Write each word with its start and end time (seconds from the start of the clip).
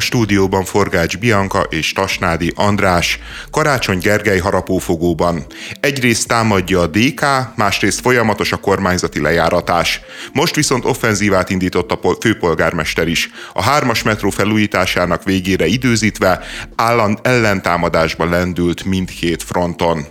a 0.00 0.02
stúdióban 0.02 0.64
Forgács 0.64 1.18
Bianka 1.18 1.60
és 1.60 1.92
Tasnádi 1.92 2.52
András, 2.54 3.18
Karácsony 3.50 3.98
Gergely 3.98 4.38
harapófogóban. 4.38 5.46
Egyrészt 5.80 6.28
támadja 6.28 6.80
a 6.80 6.86
DK, 6.86 7.20
másrészt 7.56 8.00
folyamatos 8.00 8.52
a 8.52 8.56
kormányzati 8.56 9.20
lejáratás. 9.20 10.00
Most 10.32 10.54
viszont 10.54 10.84
offenzívát 10.84 11.50
indított 11.50 11.92
a 11.92 12.16
főpolgármester 12.20 13.08
is. 13.08 13.30
A 13.52 13.62
hármas 13.62 14.02
metró 14.02 14.30
felújításának 14.30 15.24
végére 15.24 15.66
időzítve 15.66 16.40
állam 16.76 17.16
ellentámadásba 17.22 18.24
lendült 18.24 18.84
mindkét 18.84 19.42
fronton. 19.42 20.06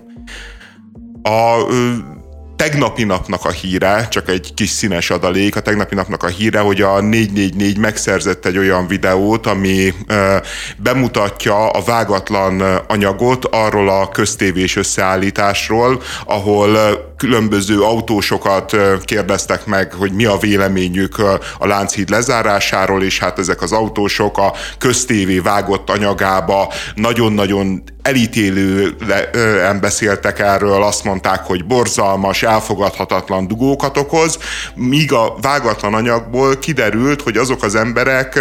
A 1.24 1.66
tegnapi 2.60 3.04
napnak 3.04 3.46
a 3.46 3.50
híre, 3.50 4.08
csak 4.10 4.30
egy 4.30 4.54
kis 4.54 4.70
színes 4.70 5.10
adalék, 5.10 5.56
a 5.56 5.60
tegnapi 5.60 5.96
napnak 5.96 6.24
a 6.24 6.28
híre, 6.28 6.60
hogy 6.60 6.82
a 6.82 7.02
444 7.02 7.78
megszerzett 7.78 8.46
egy 8.46 8.58
olyan 8.58 8.88
videót, 8.88 9.48
ami 9.48 9.94
bemutatja 10.78 11.70
a 11.70 11.82
vágatlan 11.82 12.62
anyagot 12.88 13.46
arról 13.46 13.90
a 13.90 14.10
köztévés 14.10 14.76
összeállításról, 14.76 16.02
ahol 16.26 16.78
különböző 17.18 17.82
autósokat 17.82 18.76
kérdeztek 19.04 19.66
meg, 19.66 19.94
hogy 19.94 20.12
mi 20.12 20.26
a 20.26 20.38
véleményük 20.38 21.20
a 21.58 21.68
Lánchíd 21.68 22.10
lezárásáról, 22.10 23.04
és 23.04 23.20
hát 23.20 23.40
ezek 23.40 23.62
az 23.62 23.72
autósok 23.72 24.38
a 24.38 24.54
köztévé 24.78 25.40
vágott 25.40 25.90
anyagába 25.90 26.74
nagyon-nagyon 26.96 27.84
elítélően 28.02 29.80
beszéltek 29.82 30.40
erről, 30.40 30.84
azt 30.84 31.04
mondták, 31.04 31.44
hogy 31.46 31.66
borzalmas, 31.66 32.44
elfogadhatatlan 32.50 33.48
dugókat 33.48 33.98
okoz, 33.98 34.38
míg 34.76 35.14
a 35.14 35.36
vágatlan 35.42 35.94
anyagból 35.94 36.58
kiderült, 36.58 37.22
hogy 37.22 37.38
azok 37.38 37.64
az 37.64 37.76
emberek 37.76 38.40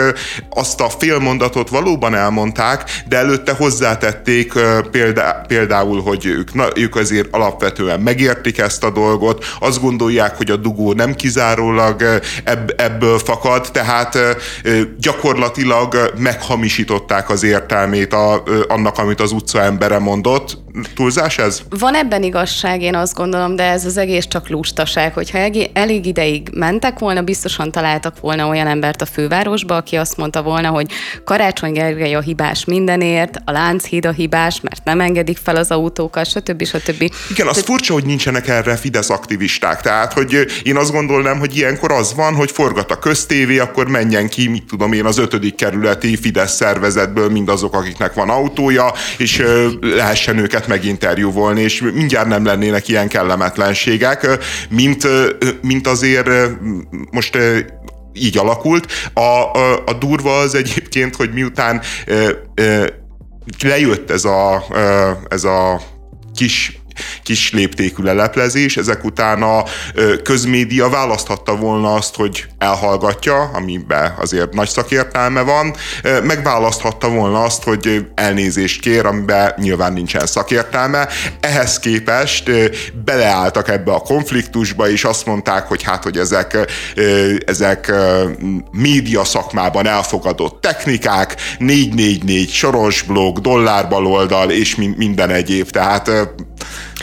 azt 0.51 0.81
a 0.81 0.89
félmondatot 0.89 1.69
valóban 1.69 2.15
elmondták, 2.15 3.03
de 3.09 3.17
előtte 3.17 3.53
hozzátették 3.53 4.53
példá, 4.91 5.45
például, 5.47 6.03
hogy 6.03 6.27
ők, 6.27 6.55
na, 6.55 6.67
ők 6.75 6.97
azért 6.97 7.29
alapvetően 7.31 8.01
megértik 8.01 8.59
ezt 8.59 8.85
a 8.85 8.91
dolgot, 8.91 9.45
azt 9.61 9.81
gondolják, 9.81 10.37
hogy 10.37 10.51
a 10.51 10.57
dugó 10.57 10.93
nem 10.93 11.15
kizárólag 11.15 12.03
ebb, 12.45 12.75
ebből 12.77 13.19
fakad, 13.19 13.69
tehát 13.73 14.19
gyakorlatilag 14.99 16.13
meghamisították 16.17 17.31
az 17.31 17.43
értelmét 17.43 18.13
a, 18.13 18.43
annak, 18.69 18.99
amit 18.99 19.21
az 19.21 19.33
utca 19.33 19.61
embere 19.61 19.99
mondott. 19.99 20.59
Túlzás 20.95 21.39
ez? 21.39 21.63
Van 21.69 21.95
ebben 21.95 22.23
igazság, 22.23 22.83
én 22.83 22.95
azt 22.95 23.15
gondolom, 23.15 23.57
de 23.57 23.63
ez 23.63 23.85
az 23.85 23.97
egész 23.97 24.27
csak 24.27 24.49
lustaság. 24.49 25.15
Hogyha 25.15 25.39
elég 25.73 26.07
ideig 26.07 26.49
mentek 26.53 26.99
volna, 26.99 27.23
biztosan 27.23 27.71
találtak 27.71 28.21
volna 28.21 28.49
olyan 28.49 28.67
embert 28.67 29.03
a 29.03 29.07
fővárosba, 29.07 29.77
aki 29.77 29.97
azt 29.97 30.17
mondta 30.17 30.43
volna, 30.43 30.69
hogy 30.69 30.91
Karácsony 31.25 31.73
Gergely 31.73 32.15
a 32.15 32.21
hibás 32.21 32.65
mindenért, 32.65 33.37
a 33.45 33.51
Lánchíd 33.51 34.07
a 34.07 34.11
hibás, 34.11 34.61
mert 34.61 34.85
nem 34.85 35.01
engedik 35.01 35.39
fel 35.43 35.57
az 35.57 35.71
autókat, 35.71 36.27
stb. 36.27 36.65
stb. 36.65 37.13
Igen, 37.31 37.47
az 37.47 37.57
Te... 37.57 37.63
furcsa, 37.63 37.93
hogy 37.93 38.05
nincsenek 38.05 38.49
erre 38.49 38.77
Fidesz 38.77 39.11
aktivisták. 39.11 39.81
Tehát, 39.81 40.13
hogy 40.13 40.47
én 40.63 40.77
azt 40.77 40.93
gondolnám, 40.93 41.39
hogy 41.39 41.57
ilyenkor 41.57 41.93
az 41.93 42.15
van, 42.15 42.35
hogy 42.35 42.51
forgat 42.51 42.91
a 42.91 42.99
köztévé, 42.99 43.59
akkor 43.59 43.89
menjen 43.89 44.29
ki, 44.29 44.49
mit 44.49 44.65
tudom 44.65 44.93
én, 44.93 45.05
az 45.05 45.19
ötödik 45.19 45.55
kerületi 45.55 46.17
Fidesz 46.17 46.55
szervezetből 46.55 47.31
mindazok, 47.31 47.75
akiknek 47.75 48.15
van 48.15 48.31
autója, 48.31 48.93
és 49.17 49.43
lehessen 49.81 50.39
őket 50.39 50.67
meginterjúvolni, 50.69 51.61
és 51.61 51.81
mindjárt 51.81 52.29
nem 52.29 52.45
lennének 52.45 52.89
ilyen 52.89 53.09
kellemetlenségek, 53.09 54.39
mint, 54.71 55.09
mint 55.63 55.87
azért 55.87 56.29
most 57.11 57.39
így 58.13 58.39
alakult. 58.39 58.87
A, 59.13 59.21
a, 59.21 59.85
a 59.87 59.93
durva 59.93 60.39
az 60.39 60.55
egyébként, 60.55 61.17
hogy 61.17 61.33
miután 61.33 61.81
lejött 63.63 64.11
ez 64.11 64.25
a, 64.25 64.65
ez 65.29 65.45
a 65.45 65.81
kis 66.35 66.78
kis 67.23 67.53
léptékű 67.53 68.03
leleplezés, 68.03 68.77
ezek 68.77 69.05
után 69.05 69.43
a 69.43 69.65
közmédia 70.23 70.89
választhatta 70.89 71.57
volna 71.57 71.95
azt, 71.95 72.17
hogy 72.17 72.47
elhallgatja, 72.59 73.51
amiben 73.55 74.15
azért 74.21 74.53
nagy 74.53 74.69
szakértelme 74.69 75.41
van, 75.41 75.75
megválaszthatta 76.23 77.09
volna 77.09 77.43
azt, 77.43 77.63
hogy 77.63 78.07
elnézést 78.15 78.81
kér, 78.81 79.07
amiben 79.07 79.55
nyilván 79.57 79.93
nincsen 79.93 80.27
szakértelme. 80.27 81.09
Ehhez 81.41 81.79
képest 81.79 82.51
beleálltak 83.05 83.69
ebbe 83.69 83.93
a 83.93 83.99
konfliktusba, 83.99 84.91
és 84.91 85.05
azt 85.05 85.27
mondták, 85.27 85.67
hogy 85.67 85.83
hát, 85.83 86.03
hogy 86.03 86.17
ezek, 86.17 86.59
ezek 87.47 87.93
média 88.71 89.25
szakmában 89.25 89.87
elfogadott 89.87 90.61
technikák, 90.61 91.37
444 91.59 92.51
soros 92.51 93.03
blog, 93.03 93.41
dollárbaloldal 93.41 94.51
és 94.51 94.77
minden 94.97 95.31
egyéb. 95.31 95.71
Tehát 95.71 96.11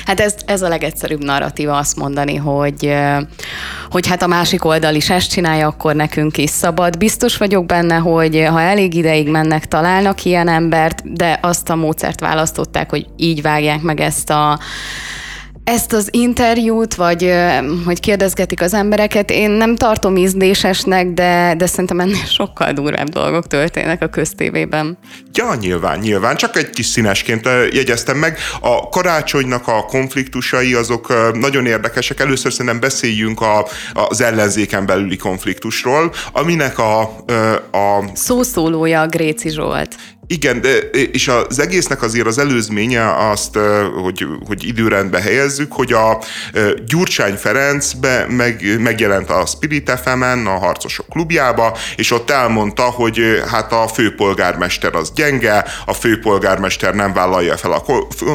Hát 0.06 0.20
ez, 0.20 0.36
ez 0.46 0.62
a 0.62 0.68
legegyszerűbb 0.68 1.24
narratíva 1.24 1.78
azt 1.78 1.96
mondani, 1.96 2.36
hogy, 2.36 2.96
hogy 3.90 4.08
hát 4.08 4.22
a 4.22 4.28
másik 4.28 4.66
oldal 4.66 4.96
is 4.96 5.10
ezt 5.10 5.30
csinálja, 5.30 5.68
akkor 5.68 5.96
nekünk 5.96 6.38
is 6.38 6.50
szabad. 6.50 6.98
Biztos 6.98 7.38
vagyok 7.38 7.66
benne, 7.66 7.96
hogy 7.96 8.46
ha 8.50 8.62
elég 8.62 8.94
ideig 8.94 9.30
mennek, 9.30 9.66
találnak 9.66 10.24
ilyen 10.24 10.48
embert, 10.48 11.14
de 11.14 11.40
azt 11.42 11.70
a 11.70 11.76
módszert 11.76 12.20
választották, 12.20 12.90
hogy 12.90 13.08
így 13.18 13.42
vágják 13.42 13.82
meg 13.82 14.00
ezt 14.00 14.30
a 14.30 14.60
ezt 15.66 15.94
az 15.94 16.08
interjút, 16.12 16.96
vagy 16.96 17.34
hogy 17.86 18.00
kérdezgetik 18.00 18.62
az 18.62 18.74
embereket, 18.74 19.32
én 19.32 19.50
nem 19.50 19.76
tartom 19.76 20.16
ízlésesnek, 20.16 21.08
de, 21.08 21.54
de 21.58 21.66
szerintem 21.66 22.00
ennél 22.00 22.26
sokkal 22.26 22.72
durvább 22.72 23.10
dolgok 23.10 23.48
történnek 23.48 24.02
a 24.02 24.08
köztévében. 24.08 24.98
Ja, 25.34 25.56
nyilván, 25.60 26.00
nyilván. 26.00 26.36
Csak 26.36 26.58
egy 26.58 26.70
kis 26.70 26.86
színesként 26.86 27.50
jegyeztem 27.72 28.18
meg. 28.18 28.38
A 28.62 28.90
karácsonynak 28.90 29.68
a 29.68 29.86
konfliktusai 29.86 30.74
azok 30.74 31.34
nagyon 31.40 31.66
érdekesek. 31.66 32.20
Először 32.20 32.52
szerintem 32.52 32.80
beszéljünk 32.80 33.42
a, 33.42 33.68
az 33.94 34.22
ellenzéken 34.22 34.86
belüli 34.86 35.18
konfliktusról, 35.18 36.14
aminek 36.32 36.80
a... 36.80 37.02
a... 37.72 38.04
Szószólója 38.14 39.02
a 39.02 39.08
Gréci 39.08 39.50
Zsolt. 39.50 39.96
Igen, 40.28 40.62
de, 40.62 40.78
és 40.90 41.28
az 41.28 41.60
egésznek 41.60 42.02
azért 42.02 42.28
az 42.28 42.38
előzménye 42.38 43.30
azt, 43.30 43.58
hogy, 44.04 44.26
hogy 44.46 44.68
időrendbe 44.68 45.22
helyezzük, 45.22 45.72
hogy 45.74 45.94
a 45.94 46.24
Gyurcsány 46.86 47.36
Ferenc 47.36 47.94
be, 47.94 48.26
meg, 48.30 48.80
megjelent 48.80 49.30
a 49.30 49.46
Spirit 49.46 49.92
fm 50.04 50.48
a 50.48 50.58
Harcosok 50.58 51.10
klubjába, 51.10 51.78
és 51.96 52.12
ott 52.12 52.30
elmondta, 52.30 52.84
hogy 52.84 53.44
hát 53.52 53.72
a 53.72 53.88
főpolgármester 53.88 54.96
az 54.96 55.12
gyenge, 55.16 55.66
a 55.86 55.94
főpolgármester 55.94 56.94
nem 56.94 57.14
vállalja 57.14 57.58
fel 57.58 57.72
a 57.72 57.84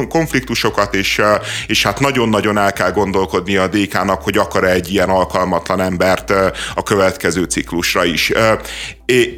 konfliktusokat, 0.07 0.95
és, 0.95 1.21
és 1.67 1.83
hát 1.83 1.99
nagyon-nagyon 1.99 2.57
el 2.57 2.73
kell 2.73 2.91
gondolkodni 2.91 3.55
a 3.55 3.67
DK-nak, 3.67 4.21
hogy 4.21 4.37
akar-e 4.37 4.69
egy 4.71 4.91
ilyen 4.91 5.09
alkalmatlan 5.09 5.81
embert 5.81 6.33
a 6.75 6.83
következő 6.83 7.43
ciklusra 7.43 8.05
is. 8.05 8.31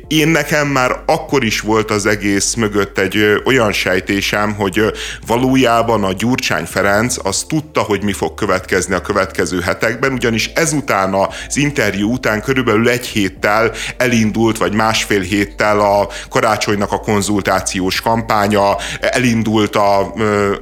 Én 0.08 0.28
nekem 0.28 0.68
már 0.68 1.04
akkor 1.06 1.44
is 1.44 1.60
volt 1.60 1.92
az 1.92 2.06
egész 2.06 2.43
mögött 2.56 2.98
egy 2.98 3.42
olyan 3.46 3.72
sejtésem, 3.72 4.54
hogy 4.54 4.82
valójában 5.28 6.04
a 6.04 6.14
Gyurcsány 6.14 6.66
Ferenc 6.66 7.16
az 7.24 7.46
tudta, 7.48 7.82
hogy 7.82 8.04
mi 8.04 8.14
fog 8.14 8.34
következni 8.34 8.94
a 8.96 9.02
következő 9.02 9.60
hetekben, 9.60 10.14
ugyanis 10.14 10.48
ezután 10.48 11.14
az 11.14 11.58
interjú 11.58 12.12
után 12.12 12.42
körülbelül 12.42 12.90
egy 12.90 13.06
héttel 13.06 13.72
elindult, 13.98 14.58
vagy 14.58 14.74
másfél 14.74 15.22
héttel 15.22 15.80
a 15.80 16.08
karácsonynak 16.30 16.92
a 16.92 17.00
konzultációs 17.00 18.02
kampánya, 18.02 18.76
elindult 19.00 19.76
a, 19.76 20.00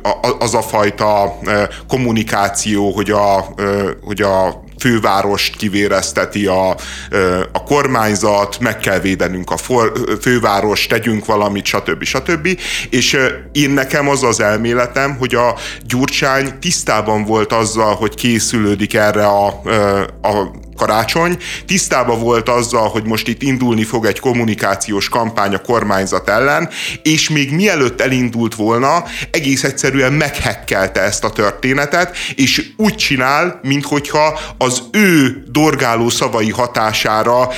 a, 0.02 0.38
az 0.40 0.54
a 0.54 0.62
fajta 0.62 1.40
kommunikáció, 1.88 2.92
hogy 2.92 3.12
a, 3.12 3.46
hogy 4.04 4.22
a 4.22 4.64
fővárost 4.82 5.56
kivérezteti 5.56 6.46
a, 6.46 6.70
a 7.52 7.64
kormányzat, 7.64 8.60
meg 8.60 8.78
kell 8.78 9.00
védenünk 9.00 9.52
a 9.52 9.58
for, 9.58 9.92
fővárost, 10.22 10.90
tegyünk 10.90 11.26
valamit, 11.26 11.66
stb. 11.66 12.04
stb. 12.04 12.60
És 12.90 13.18
én 13.52 13.70
nekem 13.70 14.10
az 14.10 14.24
az 14.24 14.40
elméletem, 14.40 15.16
hogy 15.18 15.36
a 15.36 15.56
Gyurcsány 15.86 16.60
tisztában 16.60 17.26
volt 17.26 17.54
azzal, 17.54 17.96
hogy 17.96 18.16
készülődik 18.16 18.94
erre 18.94 19.26
a, 19.26 19.48
a 20.22 20.52
karácsony, 20.82 21.38
tisztában 21.66 22.20
volt 22.20 22.50
azzal, 22.50 22.90
hogy 22.90 23.04
most 23.04 23.28
itt 23.28 23.42
indulni 23.42 23.84
fog 23.84 24.06
egy 24.06 24.20
kommunikációs 24.20 25.10
kampány 25.10 25.54
a 25.54 25.58
kormányzat 25.58 26.30
ellen, 26.30 26.70
és 27.04 27.30
még 27.30 27.52
mielőtt 27.52 28.02
elindult 28.02 28.56
volna, 28.56 29.04
egész 29.32 29.64
egyszerűen 29.64 30.14
meghekkelte 30.14 31.02
ezt 31.02 31.24
a 31.24 31.30
történetet, 31.30 32.18
és 32.36 32.72
úgy 32.78 32.96
csinál, 32.96 33.60
minthogyha 33.64 34.40
az 34.58 34.71
az 34.72 34.84
ő 34.92 35.44
dorgáló 35.52 36.10
szavai 36.10 36.50
hatására 36.50 37.50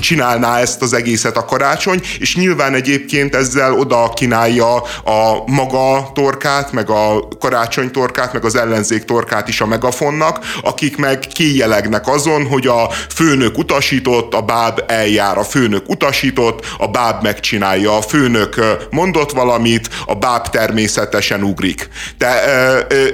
csinálná 0.00 0.58
ezt 0.58 0.82
az 0.82 0.92
egészet 0.92 1.36
a 1.36 1.44
karácsony, 1.44 2.00
és 2.18 2.36
nyilván 2.36 2.74
egyébként 2.74 3.34
ezzel 3.34 3.72
oda 3.72 4.10
kínálja 4.14 4.74
a 5.04 5.42
maga 5.46 6.10
torkát, 6.14 6.72
meg 6.72 6.90
a 6.90 7.28
karácsony 7.40 7.90
torkát, 7.90 8.32
meg 8.32 8.44
az 8.44 8.56
ellenzék 8.56 9.04
torkát 9.04 9.48
is 9.48 9.60
a 9.60 9.66
megafonnak, 9.66 10.44
akik 10.62 10.96
meg 10.96 11.18
kéjelegnek 11.18 12.08
azon, 12.08 12.46
hogy 12.46 12.66
a 12.66 12.90
főnök 13.14 13.58
utasított, 13.58 14.34
a 14.34 14.40
báb 14.40 14.82
eljár, 14.86 15.38
a 15.38 15.44
főnök 15.44 15.88
utasított, 15.88 16.64
a 16.78 16.88
báb 16.88 17.22
megcsinálja, 17.22 17.96
a 17.96 18.02
főnök 18.02 18.60
mondott 18.90 19.32
valamit, 19.32 19.88
a 20.06 20.14
báb 20.14 20.48
természetesen 20.48 21.42
ugrik. 21.42 21.88
De, 22.18 22.34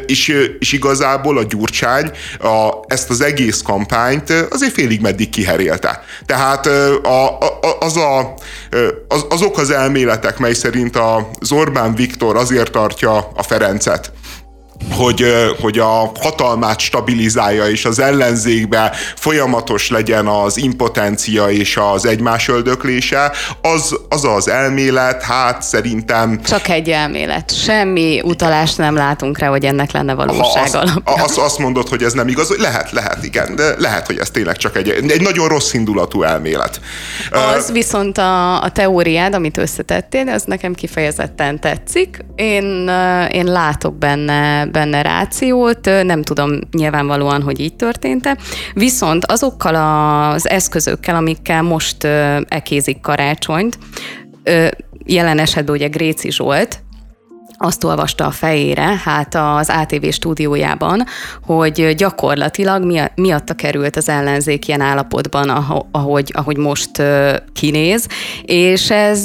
és, 0.07 0.29
és 0.59 0.73
igazából 0.73 1.39
a 1.39 1.43
Gyurcsány 1.43 2.11
a, 2.39 2.92
ezt 2.93 3.11
az 3.11 3.21
egész 3.21 3.63
kampányt 3.63 4.31
azért 4.51 4.73
félig 4.73 5.01
meddig 5.01 5.31
kiherélte. 5.31 6.03
Tehát 6.27 6.67
a, 7.03 7.39
a, 7.39 7.59
az 7.81 7.97
a, 7.97 8.35
az, 9.09 9.25
azok 9.29 9.59
az 9.59 9.71
elméletek, 9.71 10.39
mely 10.39 10.53
szerint 10.53 10.97
az 10.97 11.53
Orbán 11.53 11.95
Viktor 11.95 12.37
azért 12.37 12.73
tartja 12.73 13.31
a 13.35 13.43
Ferencet, 13.43 14.13
hogy, 14.91 15.25
hogy 15.61 15.79
a 15.79 16.13
hatalmát 16.21 16.81
stabilizálja, 16.81 17.65
és 17.69 17.85
az 17.85 17.99
ellenzékbe 17.99 18.93
folyamatos 19.17 19.91
legyen 19.91 20.27
az 20.27 20.57
impotencia 20.57 21.51
és 21.51 21.79
az 21.93 22.07
egymás 22.07 22.49
öldöklése, 22.49 23.33
az 23.63 23.93
az, 24.09 24.25
az 24.25 24.49
elmélet, 24.49 25.23
hát 25.23 25.63
szerintem... 25.63 26.41
Csak 26.43 26.69
egy 26.69 26.89
elmélet. 26.89 27.63
Semmi 27.65 28.21
utalást 28.25 28.79
nem 28.79 28.95
látunk 28.95 29.39
rá, 29.39 29.49
hogy 29.49 29.65
ennek 29.65 29.93
lenne 29.93 30.15
valóság 30.15 30.71
ha 30.71 30.79
azt, 30.79 30.99
azt, 31.05 31.39
azt 31.39 31.59
mondod, 31.59 31.89
hogy 31.89 32.03
ez 32.03 32.13
nem 32.13 32.29
igaz, 32.29 32.57
lehet, 32.59 32.91
lehet, 32.91 33.25
igen, 33.25 33.55
de 33.57 33.75
lehet, 33.79 34.07
hogy 34.07 34.19
ez 34.19 34.31
tényleg 34.31 34.57
csak 34.57 34.77
egy, 34.77 34.89
egy 34.89 35.21
nagyon 35.21 35.49
rossz 35.49 35.73
indulatú 35.73 36.23
elmélet. 36.23 36.81
Az 37.31 37.67
uh, 37.69 37.75
viszont 37.75 38.19
a, 38.19 38.63
a 38.63 38.71
teóriád, 38.71 39.35
amit 39.35 39.57
összetettél, 39.57 40.29
az 40.29 40.43
nekem 40.45 40.75
kifejezetten 40.75 41.61
tetszik. 41.61 42.25
Én, 42.37 42.91
én 43.31 43.45
látok 43.45 43.95
benne 43.95 44.67
benne 44.73 45.03
rációt, 45.03 45.85
nem 45.85 46.23
tudom 46.23 46.59
nyilvánvalóan, 46.73 47.43
hogy 47.43 47.61
így 47.61 47.77
történt-e, 47.77 48.37
viszont 48.75 49.25
azokkal 49.25 49.75
az 50.33 50.49
eszközökkel, 50.49 51.15
amikkel 51.15 51.63
most 51.63 52.05
ekézik 52.49 53.01
karácsonyt, 53.01 53.79
jelen 55.05 55.39
esetben 55.39 55.75
ugye 55.75 55.87
Gréci 55.89 56.31
Zsolt, 56.31 56.83
azt 57.63 57.85
olvasta 57.85 58.27
a 58.27 58.31
fejére, 58.31 59.01
hát 59.05 59.35
az 59.35 59.69
ATV 59.69 60.09
stúdiójában, 60.11 61.05
hogy 61.43 61.95
gyakorlatilag 61.95 63.11
miatta 63.15 63.55
került 63.55 63.97
az 63.97 64.09
ellenzék 64.09 64.69
ilyen 64.69 64.81
állapotban, 64.81 65.49
ahogy, 65.91 66.31
ahogy 66.35 66.57
most 66.57 66.91
kinéz, 67.53 68.07
és 68.43 68.91
ez... 68.91 69.25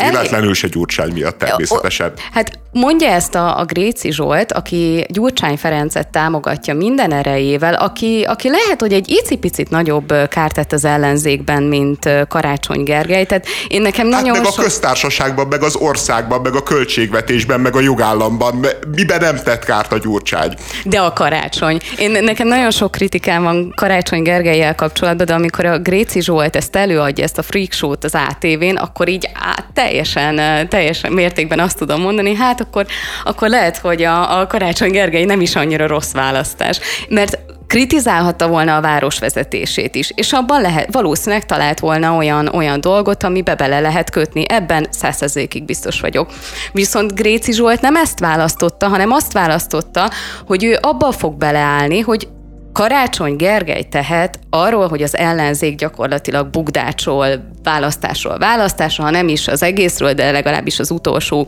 Véletlenül 0.00 0.54
se 0.54 0.68
Gyurcsány 0.68 1.12
miatt 1.12 1.38
természetesen. 1.38 2.12
Hát 2.32 2.58
mondja 2.72 3.08
ezt 3.08 3.34
a, 3.34 3.58
a 3.58 3.64
Gréci 3.64 4.12
Zsolt, 4.12 4.52
aki 4.52 5.06
Gyurcsány 5.08 5.56
Ferencet 5.56 6.08
támogatja 6.08 6.74
minden 6.74 7.12
erejével, 7.12 7.74
aki, 7.74 8.24
aki 8.28 8.50
lehet, 8.50 8.80
hogy 8.80 8.92
egy 8.92 9.08
icipicit 9.08 9.70
nagyobb 9.70 10.12
kárt 10.28 10.54
tett 10.54 10.72
az 10.72 10.84
ellenzékben, 10.84 11.62
mint 11.62 12.10
Karácsony 12.28 12.82
Gergely. 12.82 13.24
Tehát 13.24 13.46
én 13.68 13.82
nekem 13.82 14.10
hát 14.10 14.20
nagyon 14.22 14.36
meg 14.36 14.46
so... 14.46 14.60
a 14.60 14.64
köztársaságban, 14.64 15.46
meg 15.46 15.62
az 15.62 15.76
országban, 15.76 16.40
meg 16.40 16.54
a 16.54 16.62
költségvetésben, 16.62 17.60
meg 17.60 17.76
a 17.76 17.80
jogállamban. 17.80 18.66
Miben 18.96 19.20
nem 19.20 19.36
tett 19.36 19.64
kárt 19.64 19.92
a 19.92 19.98
Gyurcsány? 19.98 20.54
De 20.84 21.00
a 21.00 21.12
karácsony. 21.12 21.80
Én, 21.98 22.10
nekem 22.10 22.48
nagyon 22.48 22.70
sok 22.70 22.90
kritikám 22.90 23.42
van 23.42 23.72
Karácsony 23.76 24.22
Gergelyel 24.22 24.74
kapcsolatban, 24.74 25.26
de 25.26 25.34
amikor 25.34 25.64
a 25.64 25.78
Gréci 25.78 26.20
Zsolt 26.20 26.56
ezt 26.56 26.76
előadja, 26.76 27.24
ezt 27.24 27.38
a 27.38 27.42
freak 27.42 27.72
show-t 27.72 28.04
az 28.04 28.14
ATV-n, 28.28 28.76
akkor 28.76 29.08
így 29.08 29.28
á, 29.34 29.64
teljesen, 29.72 30.68
teljesen 30.68 31.12
mértékben 31.12 31.58
azt 31.58 31.78
tudom 31.78 32.00
mondani, 32.00 32.34
hát 32.34 32.65
akkor, 32.66 32.86
akkor 33.24 33.48
lehet, 33.48 33.76
hogy 33.76 34.02
a, 34.02 34.40
a 34.40 34.46
Karácsony 34.46 34.90
Gergely 34.90 35.24
nem 35.24 35.40
is 35.40 35.56
annyira 35.56 35.86
rossz 35.86 36.12
választás. 36.12 36.80
Mert 37.08 37.38
kritizálhatta 37.66 38.48
volna 38.48 38.76
a 38.76 38.80
város 38.80 39.18
vezetését 39.18 39.94
is, 39.94 40.12
és 40.14 40.32
abban 40.32 40.60
lehet, 40.60 40.92
valószínűleg 40.92 41.46
talált 41.46 41.80
volna 41.80 42.16
olyan, 42.16 42.48
olyan 42.48 42.80
dolgot, 42.80 43.22
amibe 43.22 43.54
bele 43.54 43.80
lehet 43.80 44.10
kötni. 44.10 44.44
Ebben 44.48 44.86
százszerzékig 44.90 45.64
biztos 45.64 46.00
vagyok. 46.00 46.30
Viszont 46.72 47.14
Gréci 47.14 47.52
Zsolt 47.52 47.80
nem 47.80 47.96
ezt 47.96 48.18
választotta, 48.18 48.88
hanem 48.88 49.10
azt 49.10 49.32
választotta, 49.32 50.10
hogy 50.46 50.64
ő 50.64 50.78
abba 50.80 51.12
fog 51.12 51.34
beleállni, 51.34 52.00
hogy 52.00 52.28
Karácsony 52.72 53.36
Gergely 53.36 53.82
tehet 53.82 54.38
arról, 54.50 54.88
hogy 54.88 55.02
az 55.02 55.16
ellenzék 55.16 55.76
gyakorlatilag 55.76 56.50
bugdácsol 56.50 57.26
választásról 57.62 58.38
választásra, 58.38 59.04
ha 59.04 59.10
nem 59.10 59.28
is 59.28 59.48
az 59.48 59.62
egészről, 59.62 60.12
de 60.12 60.30
legalábbis 60.30 60.78
az 60.78 60.90
utolsó 60.90 61.46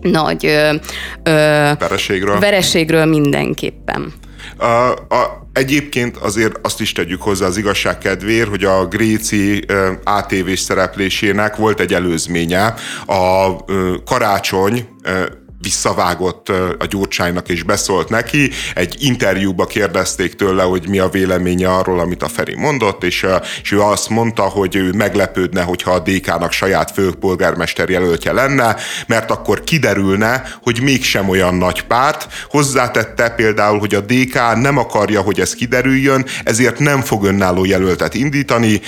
nagy 0.00 0.46
ö, 0.46 0.74
ö, 1.22 1.30
vereségről. 1.78 2.38
vereségről 2.38 3.04
mindenképpen. 3.04 4.12
A, 4.56 4.90
a, 5.14 5.48
egyébként 5.52 6.16
azért 6.16 6.58
azt 6.62 6.80
is 6.80 6.92
tegyük 6.92 7.22
hozzá 7.22 7.46
az 7.46 7.56
igazság 7.56 7.98
kedvéért, 7.98 8.48
hogy 8.48 8.64
a 8.64 8.86
Gréci 8.86 9.64
ATV-s 10.04 10.60
szereplésének 10.60 11.56
volt 11.56 11.80
egy 11.80 11.94
előzménye. 11.94 12.74
A 13.06 13.56
karácsony 14.04 14.88
visszavágott 15.62 16.48
a 16.78 16.86
Gyurcsánynak 16.88 17.48
és 17.48 17.62
beszólt 17.62 18.08
neki. 18.08 18.50
Egy 18.74 18.96
interjúba 18.98 19.66
kérdezték 19.66 20.34
tőle, 20.34 20.62
hogy 20.62 20.88
mi 20.88 20.98
a 20.98 21.08
véleménye 21.08 21.68
arról, 21.68 22.00
amit 22.00 22.22
a 22.22 22.28
Feri 22.28 22.54
mondott, 22.56 23.04
és, 23.04 23.26
és 23.62 23.72
ő 23.72 23.80
azt 23.80 24.08
mondta, 24.08 24.42
hogy 24.42 24.76
ő 24.76 24.92
meglepődne, 24.92 25.62
hogyha 25.62 25.90
a 25.90 25.98
DK-nak 25.98 26.52
saját 26.52 26.90
főpolgármester 26.90 27.88
jelöltje 27.88 28.32
lenne, 28.32 28.76
mert 29.06 29.30
akkor 29.30 29.64
kiderülne, 29.64 30.42
hogy 30.62 30.82
mégsem 30.82 31.28
olyan 31.28 31.54
nagy 31.54 31.82
párt. 31.82 32.28
Hozzátette 32.48 33.30
például, 33.30 33.78
hogy 33.78 33.94
a 33.94 34.00
DK 34.00 34.34
nem 34.54 34.78
akarja, 34.78 35.20
hogy 35.20 35.40
ez 35.40 35.54
kiderüljön, 35.54 36.26
ezért 36.44 36.78
nem 36.78 37.00
fog 37.00 37.24
önálló 37.24 37.64
jelöltet 37.64 38.14
indítani. 38.14 38.80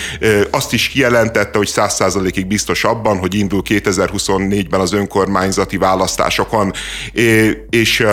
Azt 0.50 0.72
is 0.72 0.88
kijelentette, 0.88 1.58
hogy 1.58 1.70
100%-ig 1.74 2.46
biztos 2.46 2.84
abban, 2.84 3.18
hogy 3.18 3.34
indul 3.34 3.62
2024-ben 3.68 4.80
az 4.80 4.92
önkormányzati 4.92 5.76
választásokon 5.76 6.61
van, 6.62 6.72
és, 7.70 8.04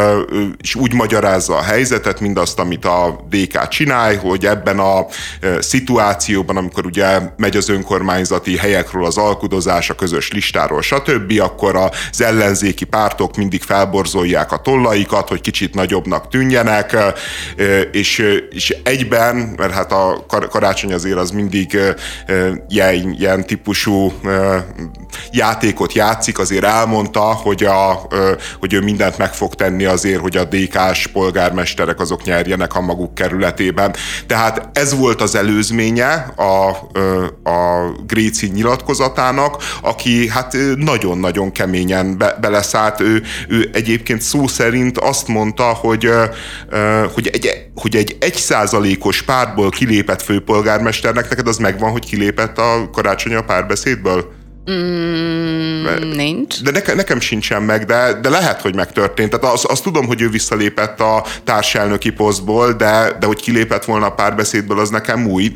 és 0.62 0.76
úgy 0.76 0.94
magyarázza 0.94 1.56
a 1.56 1.62
helyzetet, 1.62 2.20
mindazt, 2.20 2.60
amit 2.60 2.86
a 2.86 3.26
DK 3.30 3.68
csinál, 3.68 4.16
hogy 4.16 4.46
ebben 4.46 4.80
a 4.80 5.06
szituációban, 5.60 6.58
amikor 6.58 6.86
ugye 6.86 7.20
megy 7.38 7.58
az 7.58 7.70
önkormányzati 7.70 8.58
helyekről 8.58 9.06
az 9.06 9.18
alkudozás, 9.18 9.90
a 9.90 9.96
közös 9.96 10.32
listáról, 10.32 10.82
stb., 10.82 11.40
akkor 11.40 11.76
az 11.76 12.22
ellenzéki 12.22 12.86
pártok 12.86 13.36
mindig 13.36 13.62
felborzolják 13.62 14.52
a 14.52 14.58
tollaikat, 14.58 15.28
hogy 15.28 15.42
kicsit 15.42 15.74
nagyobbnak 15.74 16.28
tűnjenek, 16.28 16.98
és, 17.92 18.24
és 18.50 18.76
egyben, 18.84 19.36
mert 19.36 19.74
hát 19.74 19.92
a 19.92 20.26
karácsony 20.50 20.94
azért 20.94 21.18
az 21.18 21.32
mindig 21.32 21.78
ilyen, 22.70 23.16
ilyen 23.20 23.46
típusú 23.46 24.14
játékot 25.32 25.94
játszik, 25.94 26.40
azért 26.40 26.64
elmondta, 26.64 27.22
hogy, 27.22 27.64
a, 27.64 28.08
hogy 28.60 28.74
ő 28.74 28.82
mindent 28.82 29.18
meg 29.18 29.34
fog 29.34 29.56
tenni 29.56 29.86
azért, 29.86 30.20
hogy 30.20 30.38
a 30.38 30.44
DK-s 30.44 31.08
polgármesterek 31.08 32.00
azok 32.00 32.24
nyerjenek 32.24 32.76
a 32.76 32.82
maguk 32.82 33.14
kerületében. 33.14 33.96
Tehát 34.28 34.70
ez 34.74 34.98
volt 34.98 35.22
az 35.22 35.36
előzménye 35.36 36.14
a, 36.36 36.70
a 37.50 37.92
Gréci 38.08 38.48
nyilatkozatának, 38.48 39.64
aki 39.82 40.28
hát 40.28 40.56
nagyon-nagyon 40.76 41.52
keményen 41.52 42.18
be, 42.18 42.38
beleszállt. 42.42 43.00
Ő, 43.00 43.24
ő 43.48 43.70
egyébként 43.74 44.22
szó 44.22 44.48
szerint 44.48 44.98
azt 44.98 45.28
mondta, 45.28 45.64
hogy, 45.64 46.12
hogy 47.14 47.28
egy, 47.28 47.70
hogy 47.76 47.96
egy 47.96 48.18
egyszázalékos 48.20 49.22
pártból 49.22 49.70
kilépett 49.70 50.22
főpolgármesternek, 50.22 51.30
neked 51.30 51.48
az 51.48 51.58
megvan, 51.58 51.92
hogy 51.92 52.06
kilépett 52.06 52.58
a 52.58 52.90
karácsony 52.92 53.36
a 53.36 53.42
párbeszédből? 53.42 54.38
Mm, 54.72 56.12
nincs. 56.16 56.62
De 56.62 56.72
nekem, 56.72 56.96
nekem 56.96 57.20
sincsen 57.20 57.64
meg, 57.64 57.86
de, 57.86 58.20
de 58.22 58.30
lehet, 58.30 58.62
hogy 58.62 58.76
megtörtént. 58.76 59.30
Tehát 59.30 59.56
azt, 59.56 59.66
azt 59.66 59.84
tudom, 59.84 60.06
hogy 60.06 60.22
ő 60.22 60.30
visszalépett 60.30 61.00
a 61.00 61.26
társelnöki 61.44 62.10
posztból, 62.10 62.74
de, 62.74 63.18
de 63.20 63.26
hogy 63.26 63.42
kilépett 63.42 63.86
volna 63.86 64.06
a 64.06 64.12
párbeszédből, 64.12 64.80
az 64.80 64.90
nekem 64.90 65.28
új 65.28 65.56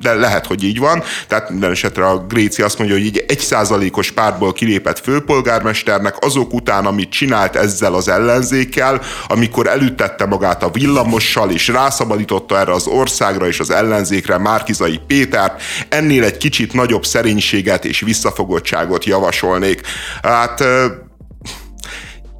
de 0.00 0.14
lehet, 0.14 0.46
hogy 0.46 0.64
így 0.64 0.78
van. 0.78 1.02
Tehát 1.28 1.50
minden 1.50 1.70
esetre 1.70 2.06
a 2.06 2.18
Gréci 2.18 2.62
azt 2.62 2.78
mondja, 2.78 2.96
hogy 2.96 3.04
így 3.04 3.24
egy 3.28 3.38
százalékos 3.38 4.10
pártból 4.10 4.52
kilépett 4.52 4.98
főpolgármesternek 4.98 6.16
azok 6.20 6.52
után, 6.52 6.86
amit 6.86 7.10
csinált 7.10 7.56
ezzel 7.56 7.94
az 7.94 8.08
ellenzékkel, 8.08 9.00
amikor 9.26 9.66
elüttette 9.66 10.26
magát 10.26 10.62
a 10.62 10.70
villamossal, 10.70 11.50
és 11.50 11.68
rászabadította 11.68 12.58
erre 12.58 12.72
az 12.72 12.86
országra 12.86 13.46
és 13.46 13.60
az 13.60 13.70
ellenzékre 13.70 14.38
Márkizai 14.38 15.00
Pétert, 15.06 15.62
ennél 15.88 16.24
egy 16.24 16.36
kicsit 16.36 16.72
nagyobb 16.72 17.04
szerénységet 17.04 17.84
és 17.84 18.00
visszafogottságot 18.00 19.04
javasolnék. 19.04 19.80
Hát 20.22 20.64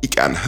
igen, 0.00 0.38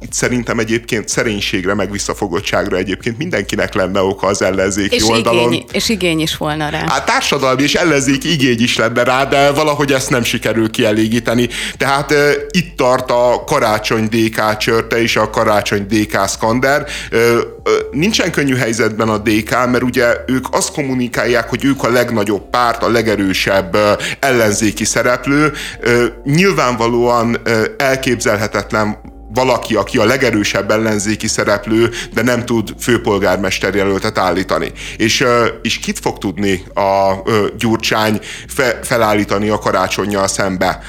itt 0.00 0.12
szerintem 0.12 0.58
egyébként 0.58 1.08
szerénységre, 1.08 1.74
meg 1.74 1.90
visszafogottságra 1.90 2.76
egyébként 2.76 3.18
mindenkinek 3.18 3.74
lenne 3.74 4.00
oka 4.00 4.26
az 4.26 4.42
ellenzéki 4.42 4.94
és 4.94 5.02
oldalon. 5.02 5.52
Igény, 5.52 5.64
és 5.72 5.88
igény 5.88 6.20
is 6.20 6.36
volna 6.36 6.68
rá. 6.68 6.84
Hát 6.88 7.06
társadalmi 7.06 7.62
és 7.62 7.74
ellenzéki 7.74 8.32
igény 8.32 8.62
is 8.62 8.76
lenne 8.76 9.02
rá, 9.02 9.24
de 9.24 9.50
valahogy 9.50 9.92
ezt 9.92 10.10
nem 10.10 10.22
sikerül 10.22 10.70
kielégíteni. 10.70 11.48
Tehát 11.76 12.10
uh, 12.10 12.30
itt 12.50 12.76
tart 12.76 13.10
a 13.10 13.44
karácsony 13.46 14.08
DK 14.10 14.56
csörte 14.56 15.02
és 15.02 15.16
a 15.16 15.30
karácsony 15.30 15.86
DK 15.88 16.28
szkander. 16.28 16.86
Uh, 17.12 17.20
uh, 17.20 17.72
nincsen 17.90 18.32
könnyű 18.32 18.54
helyzetben 18.54 19.08
a 19.08 19.18
DK, 19.18 19.50
mert 19.50 19.82
ugye 19.82 20.16
ők 20.26 20.46
azt 20.50 20.72
kommunikálják, 20.72 21.48
hogy 21.48 21.64
ők 21.64 21.82
a 21.82 21.90
legnagyobb 21.90 22.50
párt, 22.50 22.82
a 22.82 22.90
legerősebb 22.90 23.74
uh, 23.74 23.82
ellenzéki 24.20 24.84
szereplő. 24.84 25.52
Uh, 25.84 26.04
nyilvánvalóan 26.24 27.40
uh, 27.46 27.64
elképzelhetetlen 27.76 29.16
valaki, 29.34 29.74
aki 29.74 29.98
a 29.98 30.04
legerősebb 30.04 30.70
ellenzéki 30.70 31.26
szereplő, 31.26 31.90
de 32.14 32.22
nem 32.22 32.44
tud 32.44 32.74
főpolgármester 32.80 33.74
jelöltet 33.74 34.18
állítani. 34.18 34.72
És, 34.96 35.24
és 35.62 35.78
kit 35.78 35.98
fog 35.98 36.18
tudni 36.18 36.62
a 36.74 37.12
Gyurcsány 37.58 38.20
fe, 38.48 38.78
felállítani 38.82 39.48
a 39.48 39.58
karácsonyjal 39.58 40.28
szembe? 40.28 40.82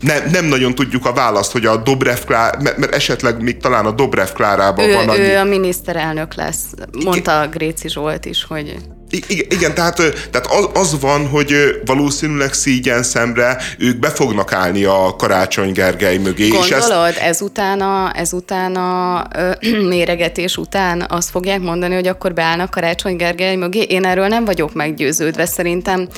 nem, 0.00 0.30
nem 0.30 0.44
nagyon 0.44 0.74
tudjuk 0.74 1.06
a 1.06 1.12
választ, 1.12 1.52
hogy 1.52 1.66
a 1.66 1.76
Dobrev 1.76 2.18
Klár, 2.26 2.58
mert, 2.58 2.94
esetleg 2.94 3.42
még 3.42 3.56
talán 3.56 3.86
a 3.86 3.90
Dobrev 3.90 4.28
Klárában 4.28 4.88
ő, 4.88 4.94
van 4.94 5.08
annyi... 5.08 5.20
Ő 5.20 5.36
a 5.36 5.44
miniszterelnök 5.44 6.34
lesz. 6.34 6.64
Mondta 7.04 7.48
Gréci 7.50 7.88
Zsolt 7.88 8.24
is, 8.24 8.44
hogy... 8.44 8.76
Igen, 9.10 9.46
igen 9.48 9.74
tehát, 9.74 9.96
tehát 10.30 10.46
az, 10.46 10.68
az 10.74 11.00
van, 11.00 11.28
hogy 11.28 11.80
valószínűleg 11.84 12.52
szígyen 12.52 13.02
szemre 13.02 13.56
ők 13.78 13.98
be 13.98 14.08
fognak 14.08 14.52
állni 14.52 14.84
a 14.84 15.14
Karácsony 15.18 15.72
Gergely 15.72 16.16
mögé. 16.16 16.48
Gondolod, 16.48 17.08
és 17.08 17.16
ezt... 17.16 17.18
ezután 17.18 17.80
a, 17.80 18.12
ezután 18.14 18.76
a 18.76 19.26
méregetés 19.88 20.56
után 20.56 21.06
azt 21.08 21.30
fogják 21.30 21.60
mondani, 21.60 21.94
hogy 21.94 22.06
akkor 22.06 22.34
beállnak 22.34 22.70
Karácsony 22.70 23.16
Gergely 23.16 23.56
mögé? 23.56 23.80
Én 23.80 24.04
erről 24.04 24.26
nem 24.26 24.44
vagyok 24.44 24.74
meggyőződve. 24.74 25.46
Szerintem 25.46 26.08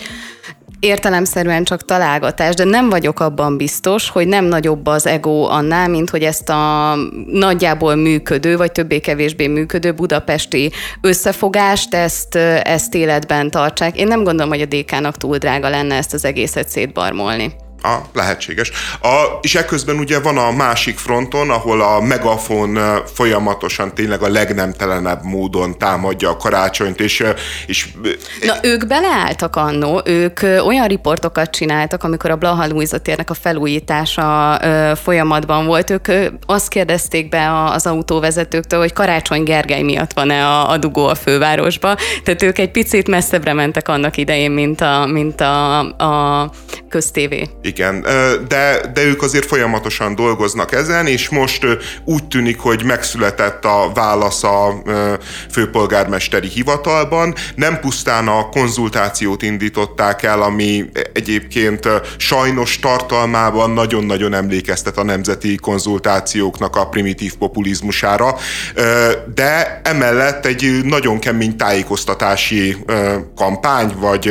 értelemszerűen 0.83 1.65
csak 1.65 1.85
találgatás, 1.85 2.55
de 2.55 2.65
nem 2.65 2.89
vagyok 2.89 3.21
abban 3.21 3.57
biztos, 3.57 4.09
hogy 4.09 4.27
nem 4.27 4.45
nagyobb 4.45 4.87
az 4.87 5.07
ego 5.07 5.43
annál, 5.43 5.89
mint 5.89 6.11
hogy 6.11 6.23
ezt 6.23 6.49
a 6.49 6.95
nagyjából 7.27 7.95
működő, 7.95 8.57
vagy 8.57 8.73
többé-kevésbé 8.73 9.47
működő 9.47 9.93
budapesti 9.93 10.73
összefogást, 11.01 11.95
ezt, 11.95 12.35
ezt 12.65 12.95
életben 12.95 13.51
tartsák. 13.51 13.97
Én 13.97 14.07
nem 14.07 14.25
gondolom, 14.25 14.51
hogy 14.51 14.61
a 14.61 14.67
DK-nak 14.67 15.17
túl 15.17 15.37
drága 15.37 15.69
lenne 15.69 15.95
ezt 15.95 16.15
az 16.15 16.25
egészet 16.25 16.69
szétbarmolni. 16.69 17.62
A, 17.83 17.97
lehetséges. 18.13 18.71
A, 19.01 19.39
és 19.41 19.55
ekközben 19.55 19.97
ugye 19.97 20.21
van 20.21 20.39
a 20.39 20.51
másik 20.51 20.99
fronton, 20.99 21.51
ahol 21.51 21.81
a 21.81 22.01
megafon 22.01 22.79
folyamatosan 23.15 23.95
tényleg 23.95 24.23
a 24.23 24.29
legnemtelenebb 24.29 25.25
módon 25.25 25.79
támadja 25.79 26.31
a 26.31 26.37
karácsonyt, 26.37 27.01
és, 27.01 27.25
és 27.67 27.89
Na, 28.47 28.55
ők 28.63 28.87
beleálltak 28.87 29.57
annó, 29.57 30.01
ők 30.05 30.41
olyan 30.43 30.87
riportokat 30.87 31.51
csináltak, 31.51 32.05
amikor 32.05 32.31
a 32.31 32.37
Blaha 32.37 32.67
Luisa 32.69 32.99
térnek 32.99 33.31
a 33.31 33.35
felújítása 33.35 34.61
folyamatban 34.95 35.67
volt, 35.67 35.91
ők 35.91 36.09
azt 36.47 36.69
kérdezték 36.69 37.29
be 37.29 37.65
az 37.65 37.87
autóvezetőktől, 37.87 38.81
hogy 38.81 38.93
Karácsony 38.93 39.43
Gergely 39.43 39.83
miatt 39.83 40.13
van-e 40.13 40.47
a, 40.47 40.71
a 40.71 40.77
dugó 40.77 41.07
a 41.07 41.15
fővárosba. 41.15 41.97
Tehát 42.25 42.43
ők 42.43 42.59
egy 42.59 42.71
picit 42.71 43.09
messzebbre 43.09 43.53
mentek 43.53 43.89
annak 43.89 44.17
idején, 44.17 44.51
mint 44.51 44.81
a, 44.81 45.07
mint 45.07 45.41
a, 45.41 45.79
a 45.79 46.51
köztévé. 46.89 47.49
Igen, 47.73 48.01
de, 48.49 48.81
de 48.95 49.03
ők 49.03 49.23
azért 49.23 49.47
folyamatosan 49.47 50.15
dolgoznak 50.15 50.73
ezen, 50.73 51.07
és 51.07 51.29
most 51.29 51.67
úgy 52.05 52.25
tűnik, 52.25 52.59
hogy 52.59 52.85
megszületett 52.85 53.65
a 53.65 53.91
válasz 53.95 54.43
a 54.43 54.83
főpolgármesteri 55.51 56.49
hivatalban. 56.49 57.35
Nem 57.55 57.81
pusztán 57.81 58.29
a 58.29 58.49
konzultációt 58.49 59.43
indították 59.43 60.23
el, 60.23 60.43
ami 60.43 60.85
egyébként 61.13 61.89
sajnos 62.17 62.79
tartalmában 62.79 63.71
nagyon-nagyon 63.71 64.35
emlékeztet 64.35 64.99
a 64.99 65.05
nemzeti 65.05 65.57
konzultációknak 65.57 66.77
a 66.77 66.89
primitív 66.89 67.35
populizmusára, 67.37 68.37
de 69.35 69.81
emellett 69.85 70.47
egy 70.47 70.81
nagyon 70.85 71.19
kemény 71.19 71.57
tájékoztatási 71.57 72.77
kampány, 73.37 73.95
vagy, 73.99 74.31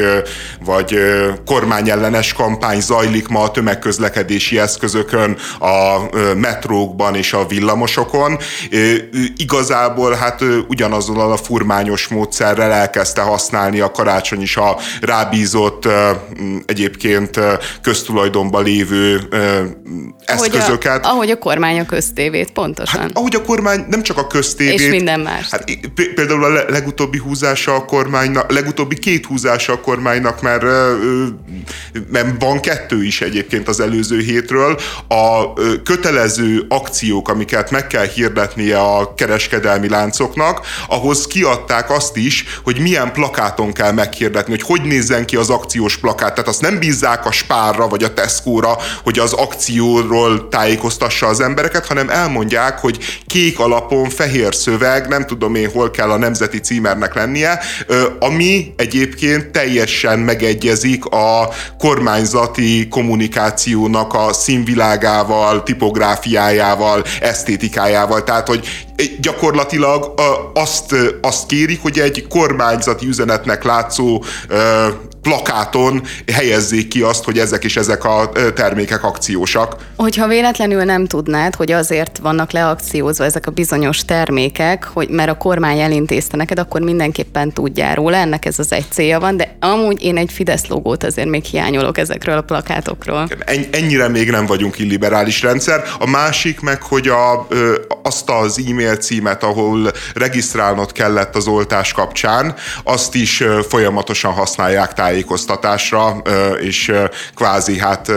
vagy 0.65 1.00
kormányellenes 1.45 2.33
kampány 2.33 2.81
zajlik 2.81 3.27
ma 3.31 3.41
a 3.43 3.51
tömegközlekedési 3.51 4.59
eszközökön, 4.59 5.38
a 5.59 6.00
metrókban 6.35 7.15
és 7.15 7.33
a 7.33 7.45
villamosokon. 7.45 8.38
Igazából 9.38 10.13
hát 10.13 10.43
ugyanazzal 10.67 11.31
a 11.31 11.38
furmányos 11.38 12.07
módszerrel 12.07 12.71
elkezdte 12.71 13.21
használni 13.21 13.79
a 13.79 13.91
karácsony 13.91 14.41
is 14.41 14.57
a 14.57 14.77
rábízott 15.01 15.88
egyébként 16.65 17.39
köztulajdonban 17.81 18.63
lévő 18.63 19.19
eszközöket. 20.25 21.05
Ahogy 21.05 21.05
a, 21.05 21.09
ahogy 21.09 21.29
a 21.29 21.38
kormány 21.38 21.79
a 21.79 21.85
köztévét, 21.85 22.51
pontosan. 22.51 23.01
Hát, 23.01 23.11
ahogy 23.13 23.35
a 23.35 23.41
kormány 23.41 23.85
nem 23.89 24.03
csak 24.03 24.17
a 24.17 24.27
köztévét. 24.27 24.79
És 24.79 24.89
minden 24.89 25.19
más. 25.19 25.47
Hát, 25.50 25.63
például 26.15 26.43
a 26.43 26.50
legutóbbi 26.69 27.17
húzása 27.17 27.75
a 27.75 27.85
kormánynak, 27.85 28.51
legutóbbi 28.51 29.00
két 29.00 29.25
húzása 29.25 29.73
a 29.73 29.79
kormánynak, 29.79 30.41
mert, 30.41 30.63
mert 32.11 32.41
van 32.43 32.59
kettő 32.59 33.03
is 33.03 33.20
egyébként 33.21 33.67
az 33.67 33.79
előző 33.79 34.19
hétről. 34.19 34.79
A 35.07 35.53
kötelező 35.83 36.65
akciók, 36.69 37.29
amiket 37.29 37.71
meg 37.71 37.87
kell 37.87 38.07
hirdetnie 38.07 38.79
a 38.79 39.13
kereskedelmi 39.13 39.89
láncoknak, 39.89 40.65
ahhoz 40.87 41.27
kiadták 41.27 41.89
azt 41.91 42.17
is, 42.17 42.45
hogy 42.63 42.79
milyen 42.79 43.11
plakáton 43.11 43.73
kell 43.73 43.91
meghirdetni, 43.91 44.51
hogy 44.51 44.61
hogy 44.61 44.81
nézzen 44.81 45.25
ki 45.25 45.35
az 45.35 45.49
akciós 45.49 45.97
plakát. 45.97 46.33
Tehát 46.33 46.49
azt 46.49 46.61
nem 46.61 46.79
bízzák 46.79 47.25
a 47.25 47.31
Spárra 47.31 47.87
vagy 47.87 48.03
a 48.03 48.13
Tesco-ra, 48.13 48.77
hogy 49.03 49.19
az 49.19 49.33
akcióról 49.33 50.47
tájékoztassa 50.49 51.27
az 51.27 51.39
embereket, 51.39 51.87
hanem 51.87 52.09
elmondják, 52.09 52.79
hogy 52.79 52.97
kék 53.27 53.59
alapon 53.59 54.09
fehér 54.09 54.55
szöveg, 54.55 55.07
nem 55.07 55.25
tudom 55.25 55.55
én, 55.55 55.71
hol 55.71 55.91
kell 55.91 56.09
a 56.09 56.17
nemzeti 56.17 56.59
címernek 56.59 57.15
lennie, 57.15 57.59
ami 58.19 58.73
egyébként 58.77 59.51
teljesen 59.51 60.19
megegyezik 60.19 61.05
a 61.05 61.49
kormányzati 61.77 62.87
kommunikációnak 63.12 64.13
a 64.13 64.34
színvilágával, 64.34 65.63
tipográfiájával, 65.63 67.03
esztétikájával. 67.22 68.24
Tehát, 68.24 68.48
hogy 68.48 68.68
gyakorlatilag 69.20 70.13
azt, 70.53 70.96
azt 71.22 71.46
kérik, 71.46 71.82
hogy 71.82 72.00
egy 72.00 72.27
kormányzati 72.27 73.08
üzenetnek 73.08 73.63
látszó 73.63 74.24
plakáton 75.21 76.01
helyezzék 76.33 76.87
ki 76.87 77.01
azt, 77.01 77.23
hogy 77.23 77.39
ezek 77.39 77.63
és 77.63 77.77
ezek 77.77 78.03
a 78.03 78.31
termékek 78.55 79.03
akciósak. 79.03 79.75
Hogyha 79.95 80.27
véletlenül 80.27 80.83
nem 80.83 81.07
tudnád, 81.07 81.55
hogy 81.55 81.71
azért 81.71 82.17
vannak 82.17 82.51
leakciózva 82.51 83.23
ezek 83.23 83.47
a 83.47 83.51
bizonyos 83.51 84.05
termékek, 84.05 84.83
hogy 84.93 85.09
mert 85.09 85.29
a 85.29 85.37
kormány 85.37 85.79
elintézte 85.79 86.37
neked, 86.37 86.59
akkor 86.59 86.81
mindenképpen 86.81 87.51
tudjál 87.51 87.95
róla, 87.95 88.15
ennek 88.15 88.45
ez 88.45 88.59
az 88.59 88.71
egy 88.71 88.85
célja 88.91 89.19
van, 89.19 89.37
de 89.37 89.55
amúgy 89.59 90.03
én 90.03 90.17
egy 90.17 90.31
Fidesz 90.31 90.67
logót 90.67 91.03
azért 91.03 91.29
még 91.29 91.43
hiányolok 91.43 91.97
ezekről 91.97 92.37
a 92.37 92.41
plakátokról. 92.41 93.27
Ennyire 93.71 94.07
még 94.07 94.29
nem 94.29 94.45
vagyunk 94.45 94.79
illiberális 94.79 95.41
rendszer. 95.41 95.83
A 95.99 96.09
másik 96.09 96.59
meg, 96.59 96.81
hogy 96.81 97.07
a, 97.07 97.47
azt 98.03 98.29
az 98.29 98.63
e-mail 98.69 98.95
címet, 98.95 99.43
ahol 99.43 99.91
regisztrálnod 100.13 100.91
kellett 100.91 101.35
az 101.35 101.47
oltás 101.47 101.93
kapcsán, 101.93 102.55
azt 102.83 103.15
is 103.15 103.43
folyamatosan 103.69 104.31
használják 104.31 104.93
tájékoztatásra, 105.12 106.22
és 106.60 106.91
kvázi 107.36 107.80
hát 107.80 108.12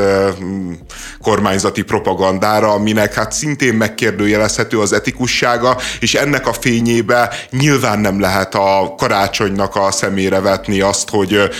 kormányzati 1.22 1.82
propagandára, 1.82 2.72
aminek 2.72 3.14
hát 3.14 3.32
szintén 3.32 3.74
megkérdőjelezhető 3.74 4.80
az 4.80 4.92
etikussága, 4.92 5.76
és 6.00 6.14
ennek 6.14 6.46
a 6.46 6.52
fényébe 6.52 7.30
nyilván 7.50 7.98
nem 7.98 8.20
lehet 8.20 8.54
a 8.54 8.94
karácsonynak 8.96 9.76
a 9.76 9.90
szemére 9.90 10.40
vetni 10.40 10.80
azt, 10.80 11.10
hogy 11.10 11.50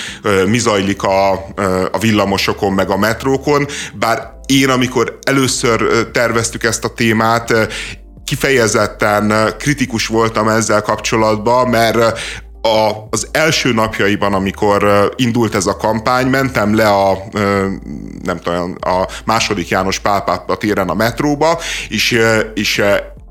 mi 0.47 0.59
zajlik 0.59 1.03
a, 1.03 1.33
a 1.93 1.99
villamosokon 2.01 2.73
meg 2.73 2.91
a 2.91 2.97
metrókon, 2.97 3.67
bár 3.95 4.33
én, 4.47 4.69
amikor 4.69 5.19
először 5.23 6.09
terveztük 6.13 6.65
ezt 6.65 6.85
a 6.85 6.89
témát, 6.89 7.53
kifejezetten 8.25 9.55
kritikus 9.59 10.07
voltam 10.07 10.49
ezzel 10.49 10.83
kapcsolatban, 10.83 11.69
mert 11.69 12.19
a, 12.65 13.07
az 13.11 13.29
első 13.31 13.73
napjaiban, 13.73 14.35
amikor 14.35 15.11
indult 15.17 15.55
ez 15.55 15.67
a 15.67 15.77
kampány, 15.77 16.27
mentem 16.27 16.75
le 16.75 16.89
a, 16.89 17.19
nem 18.23 18.39
tudom, 18.43 18.77
a 18.81 19.09
második 19.25 19.69
János 19.69 19.99
Pálpápa 19.99 20.57
téren 20.57 20.89
a 20.89 20.95
metróba, 20.95 21.59
és, 21.89 22.19
és 22.55 22.83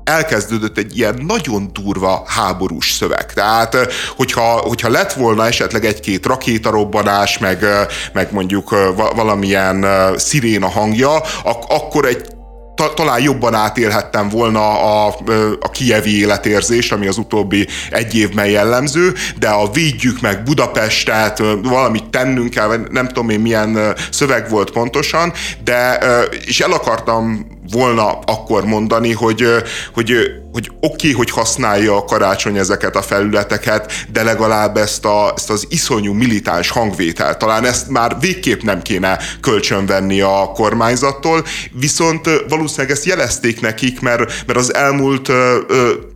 elkezdődött 0.04 0.78
egy 0.78 0.96
ilyen 0.98 1.22
nagyon 1.26 1.70
durva 1.72 2.22
háborús 2.26 2.90
szöveg. 2.90 3.32
Tehát, 3.32 3.76
hogyha, 4.16 4.42
hogyha 4.42 4.88
lett 4.88 5.12
volna 5.12 5.46
esetleg 5.46 5.84
egy-két 5.84 6.26
rakétarobbanás, 6.26 7.38
meg, 7.38 7.64
meg 8.12 8.32
mondjuk 8.32 8.94
valamilyen 9.14 9.86
sziréna 10.16 10.68
hangja, 10.68 11.22
ak- 11.42 11.72
akkor 11.72 12.04
egy 12.04 12.33
ta, 12.74 12.94
talán 12.94 13.22
jobban 13.22 13.54
átélhettem 13.54 14.28
volna 14.28 14.80
a, 14.80 15.14
a 15.60 15.70
kievi 15.70 16.18
életérzést, 16.18 16.92
ami 16.92 17.06
az 17.06 17.18
utóbbi 17.18 17.66
egy 17.90 18.14
évben 18.14 18.46
jellemző, 18.46 19.14
de 19.38 19.48
a 19.48 19.70
védjük 19.70 20.20
meg 20.20 20.42
Budapestet, 20.42 21.38
valamit 21.62 22.10
tennünk 22.10 22.50
kell, 22.50 22.86
nem 22.90 23.06
tudom 23.06 23.28
én 23.28 23.40
milyen 23.40 23.94
szöveg 24.10 24.50
volt 24.50 24.70
pontosan, 24.70 25.32
de 25.64 25.98
és 26.46 26.60
el 26.60 26.72
akartam 26.72 27.46
volna 27.70 28.18
akkor 28.18 28.64
mondani, 28.64 29.12
hogy, 29.12 29.46
hogy, 29.94 30.12
hogy 30.52 30.70
oké, 30.80 31.10
okay, 31.10 31.12
hogy 31.12 31.30
használja 31.30 31.96
a 31.96 32.04
karácsony 32.04 32.56
ezeket 32.56 32.96
a 32.96 33.02
felületeket, 33.02 33.92
de 34.12 34.22
legalább 34.22 34.76
ezt, 34.76 35.04
a, 35.04 35.32
ezt 35.36 35.50
az 35.50 35.66
iszonyú 35.68 36.12
militáns 36.12 36.70
hangvételt, 36.70 37.38
talán 37.38 37.64
ezt 37.64 37.88
már 37.88 38.16
végképp 38.20 38.62
nem 38.62 38.82
kéne 38.82 39.18
kölcsönvenni 39.40 40.20
a 40.20 40.50
kormányzattól, 40.54 41.44
viszont 41.72 42.28
valószínűleg 42.48 42.90
ezt 42.90 43.04
jelezték 43.04 43.60
nekik, 43.60 44.00
mert, 44.00 44.44
mert 44.46 44.58
az 44.58 44.74
elmúlt 44.74 45.32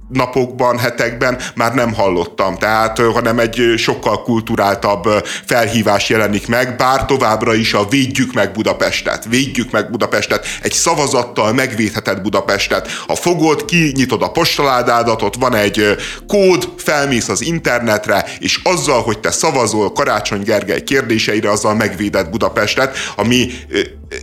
napokban, 0.09 0.79
hetekben 0.79 1.39
már 1.55 1.75
nem 1.75 1.95
hallottam, 1.95 2.57
tehát 2.57 2.99
hanem 2.99 3.39
egy 3.39 3.75
sokkal 3.77 4.23
kulturáltabb 4.23 5.09
felhívás 5.47 6.09
jelenik 6.09 6.49
meg, 6.49 6.77
bár 6.77 7.05
továbbra 7.05 7.55
is 7.55 7.75
a 7.75 7.89
védjük 7.89 8.33
meg 8.33 8.53
Budapestet, 8.53 9.25
védjük 9.25 9.71
meg 9.71 9.91
Budapestet, 9.91 10.47
egy 10.63 10.73
szavazattal 10.73 11.53
megvédheted 11.53 12.21
Budapestet. 12.21 12.89
A 13.07 13.15
fogod, 13.15 13.65
kinyitod 13.65 14.23
a 14.23 14.31
postaládádat, 14.31 15.23
ott 15.23 15.37
van 15.37 15.55
egy 15.55 15.97
kód, 16.27 16.73
felmész 16.77 17.29
az 17.29 17.41
internetre, 17.41 18.25
és 18.39 18.61
azzal, 18.63 19.03
hogy 19.03 19.19
te 19.19 19.31
szavazol 19.31 19.93
Karácsony 19.93 20.43
Gergely 20.43 20.83
kérdéseire, 20.83 21.51
azzal 21.51 21.75
megvéded 21.75 22.31
Budapestet, 22.31 22.97
ami 23.17 23.51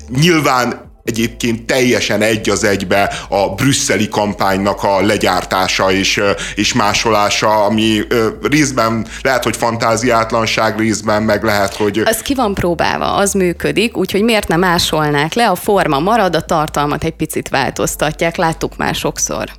nyilván 0.10 0.94
egyébként 1.06 1.66
teljesen 1.66 2.22
egy 2.22 2.50
az 2.50 2.64
egybe 2.64 3.14
a 3.30 3.50
brüsszeli 3.50 4.08
kampánynak 4.08 4.84
a 4.84 5.02
legyártása 5.02 5.92
és, 5.92 6.22
és 6.56 6.74
másolása, 6.74 7.66
ami 7.66 8.02
részben 8.42 9.08
lehet, 9.22 9.44
hogy 9.44 9.56
fantáziátlanság, 9.56 10.80
részben 10.80 11.24
meg 11.24 11.44
lehet, 11.44 11.76
hogy... 11.76 12.02
Az 12.06 12.20
ki 12.20 12.36
van 12.36 12.54
próbálva, 12.54 13.14
az 13.14 13.34
működik, 13.34 13.98
úgyhogy 13.98 14.24
miért 14.24 14.48
nem 14.48 14.60
másolnák 14.60 15.34
le, 15.34 15.50
a 15.50 15.56
forma 15.56 16.00
marad, 16.00 16.36
a 16.36 16.42
tartalmat 16.42 17.04
egy 17.04 17.16
picit 17.16 17.50
változtatják, 17.50 18.36
láttuk 18.36 18.78
már 18.78 18.96
sokszor. 18.96 19.50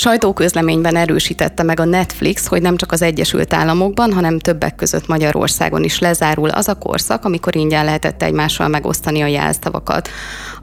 Sajtóközleményben 0.00 0.96
erősítette 0.96 1.62
meg 1.62 1.80
a 1.80 1.84
Netflix, 1.84 2.46
hogy 2.46 2.62
nem 2.62 2.76
csak 2.76 2.92
az 2.92 3.02
Egyesült 3.02 3.52
Államokban, 3.52 4.12
hanem 4.12 4.38
többek 4.38 4.74
között 4.74 5.06
Magyarországon 5.06 5.84
is 5.84 5.98
lezárul 5.98 6.48
az 6.48 6.68
a 6.68 6.74
korszak, 6.74 7.24
amikor 7.24 7.56
ingyen 7.56 7.84
lehetett 7.84 8.22
egymással 8.22 8.68
megosztani 8.68 9.20
a 9.20 9.26
jelszavakat. 9.26 10.08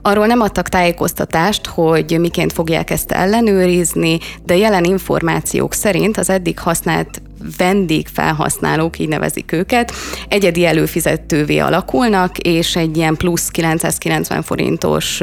Arról 0.02 0.26
nem 0.26 0.40
adtak 0.40 0.68
tájékoztatást, 0.68 1.66
hogy 1.66 2.18
miként 2.20 2.52
fogják 2.52 2.90
ezt 2.90 3.10
ellenőrizni, 3.10 4.18
de 4.44 4.56
jelen 4.56 4.84
információk 4.84 5.74
szerint 5.74 6.16
az 6.16 6.30
eddig 6.30 6.58
használt 6.58 7.22
vendégfelhasználók, 7.56 8.98
így 8.98 9.08
nevezik 9.08 9.52
őket, 9.52 9.92
egyedi 10.28 10.64
előfizetővé 10.64 11.58
alakulnak, 11.58 12.38
és 12.38 12.76
egy 12.76 12.96
ilyen 12.96 13.16
plusz 13.16 13.48
990 13.48 14.42
forintos 14.42 15.20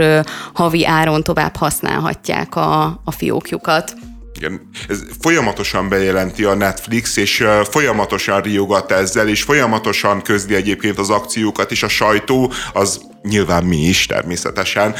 havi 0.53 0.85
áron 0.85 1.23
tovább 1.23 1.55
használhatják 1.55 2.55
a, 2.55 2.83
a 3.03 3.11
fiókjukat. 3.11 3.93
Igen, 4.35 4.69
ez 4.87 4.99
folyamatosan 5.19 5.89
bejelenti 5.89 6.43
a 6.43 6.53
Netflix, 6.53 7.17
és 7.17 7.45
folyamatosan 7.69 8.41
riogat 8.41 8.91
ezzel, 8.91 9.27
és 9.27 9.43
folyamatosan 9.43 10.21
közli 10.21 10.55
egyébként 10.55 10.99
az 10.99 11.09
akciókat, 11.09 11.71
és 11.71 11.83
a 11.83 11.87
sajtó 11.87 12.51
az 12.73 13.01
nyilván 13.23 13.63
mi 13.63 13.77
is 13.77 14.05
természetesen, 14.05 14.95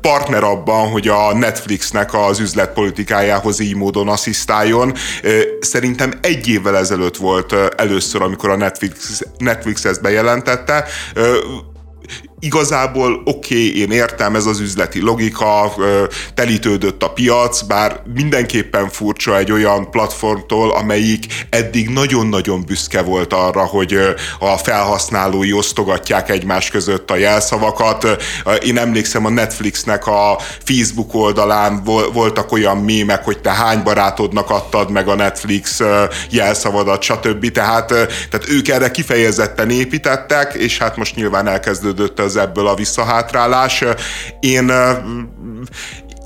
partner 0.00 0.42
abban, 0.42 0.88
hogy 0.88 1.08
a 1.08 1.34
Netflixnek 1.34 2.14
az 2.14 2.40
üzletpolitikájához 2.40 3.60
így 3.60 3.74
módon 3.74 4.08
asszisztáljon. 4.08 4.94
Szerintem 5.60 6.12
egy 6.22 6.48
évvel 6.48 6.76
ezelőtt 6.76 7.16
volt 7.16 7.52
először, 7.76 8.22
amikor 8.22 8.50
a 8.50 8.56
Netflix, 8.56 9.22
Netflix 9.38 9.84
ezt 9.84 10.02
bejelentette 10.02 10.84
igazából 12.44 13.22
oké, 13.24 13.54
okay, 13.54 13.80
én 13.80 13.90
értem, 13.90 14.34
ez 14.34 14.46
az 14.46 14.60
üzleti 14.60 15.00
logika, 15.00 15.74
telítődött 16.34 17.02
a 17.02 17.10
piac, 17.10 17.60
bár 17.60 18.00
mindenképpen 18.14 18.88
furcsa 18.88 19.36
egy 19.36 19.52
olyan 19.52 19.90
platformtól, 19.90 20.70
amelyik 20.70 21.46
eddig 21.50 21.88
nagyon-nagyon 21.88 22.64
büszke 22.66 23.02
volt 23.02 23.32
arra, 23.32 23.64
hogy 23.64 23.98
a 24.38 24.56
felhasználói 24.56 25.52
osztogatják 25.52 26.30
egymás 26.30 26.70
között 26.70 27.10
a 27.10 27.16
jelszavakat. 27.16 28.06
Én 28.62 28.78
emlékszem 28.78 29.24
a 29.24 29.30
Netflixnek 29.30 30.06
a 30.06 30.38
Facebook 30.64 31.14
oldalán 31.14 31.82
voltak 32.12 32.52
olyan 32.52 32.76
mémek, 32.76 33.24
hogy 33.24 33.38
te 33.38 33.50
hány 33.50 33.82
barátodnak 33.82 34.50
adtad 34.50 34.90
meg 34.90 35.08
a 35.08 35.14
Netflix 35.14 35.80
jelszavadat, 36.30 37.02
stb. 37.02 37.50
Tehát, 37.50 37.86
tehát 37.86 38.48
ők 38.48 38.68
erre 38.68 38.90
kifejezetten 38.90 39.70
építettek, 39.70 40.54
és 40.54 40.78
hát 40.78 40.96
most 40.96 41.14
nyilván 41.14 41.48
elkezdődött 41.48 42.20
az 42.20 42.33
ebből 42.36 42.66
a 42.66 42.74
visszahátrálás. 42.74 43.84
Én 44.40 44.72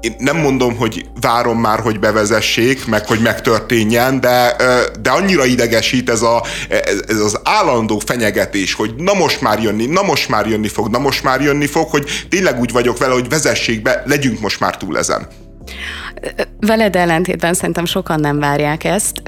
én 0.01 0.15
nem 0.19 0.37
mondom, 0.37 0.77
hogy 0.77 1.07
várom 1.21 1.61
már, 1.61 1.81
hogy 1.81 1.99
bevezessék, 1.99 2.87
meg 2.87 3.07
hogy 3.07 3.21
megtörténjen, 3.21 4.21
de, 4.21 4.57
de 5.01 5.11
annyira 5.11 5.45
idegesít 5.45 6.11
ez, 6.11 6.23
a, 6.23 6.43
ez 7.09 7.21
az 7.21 7.41
állandó 7.45 7.99
fenyegetés, 7.99 8.75
hogy 8.75 8.95
na 8.97 9.15
most 9.15 9.41
már 9.41 9.63
jönni, 9.63 9.87
na 9.87 10.03
most 10.03 10.29
már 10.29 10.47
jönni 10.47 10.69
fog, 10.69 10.89
na 10.89 10.99
most 10.99 11.23
már 11.23 11.41
jönni 11.41 11.67
fog, 11.67 11.89
hogy 11.89 12.27
tényleg 12.29 12.59
úgy 12.59 12.73
vagyok 12.73 12.99
vele, 12.99 13.13
hogy 13.13 13.29
vezessék 13.29 13.83
be, 13.83 14.03
legyünk 14.07 14.41
most 14.41 14.61
már 14.61 14.77
túl 14.77 14.99
ezen. 14.99 15.27
Veled 16.61 16.97
ellentétben 16.97 17.55
szerintem 17.55 17.85
sokan 17.85 18.21
nem 18.21 18.39
várják 18.39 18.85
ezt. 18.85 19.23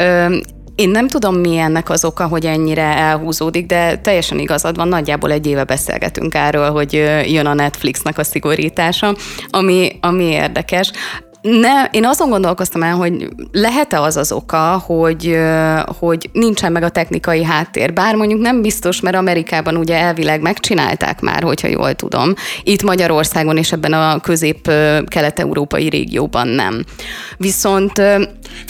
Én 0.81 0.89
nem 0.89 1.09
tudom, 1.09 1.37
mi 1.37 1.57
ennek 1.57 1.91
az 1.91 2.05
oka, 2.05 2.27
hogy 2.27 2.47
ennyire 2.47 2.83
elhúzódik, 2.83 3.67
de 3.67 3.99
teljesen 3.99 4.39
igazad 4.39 4.77
van, 4.77 4.89
nagyjából 4.89 5.33
egy 5.33 5.47
éve 5.47 5.65
beszélgetünk 5.65 6.35
erről, 6.35 6.71
hogy 6.71 6.93
jön 7.27 7.47
a 7.47 7.55
Netflixnek 7.55 8.19
a 8.19 8.25
szigorítása, 8.25 9.15
ami, 9.51 9.99
ami 10.01 10.25
érdekes. 10.25 10.93
Ne, 11.43 11.85
én 11.91 12.07
azon 12.07 12.31
gondolkoztam 12.31 12.83
el, 12.83 12.95
hogy 12.95 13.29
lehet-e 13.53 14.01
az 14.01 14.17
az 14.17 14.33
oka, 14.33 14.83
hogy, 14.87 15.39
hogy 15.99 16.31
nincsen 16.33 16.73
meg 16.73 16.83
a 16.83 16.89
technikai 16.89 17.45
háttér. 17.45 17.93
Bár 17.93 18.15
mondjuk 18.15 18.41
nem 18.41 18.63
biztos, 18.63 19.01
mert 19.01 19.17
Amerikában 19.17 19.77
ugye 19.77 19.97
elvileg 19.97 20.41
megcsinálták 20.41 21.21
már, 21.21 21.43
hogyha 21.43 21.69
jól 21.69 21.95
tudom. 21.95 22.35
Itt 22.63 22.83
Magyarországon 22.83 23.57
és 23.57 23.73
ebben 23.73 23.93
a 23.93 24.21
közép-kelet-európai 24.21 25.89
régióban 25.89 26.49
nem. 26.49 26.85
Viszont... 27.37 28.03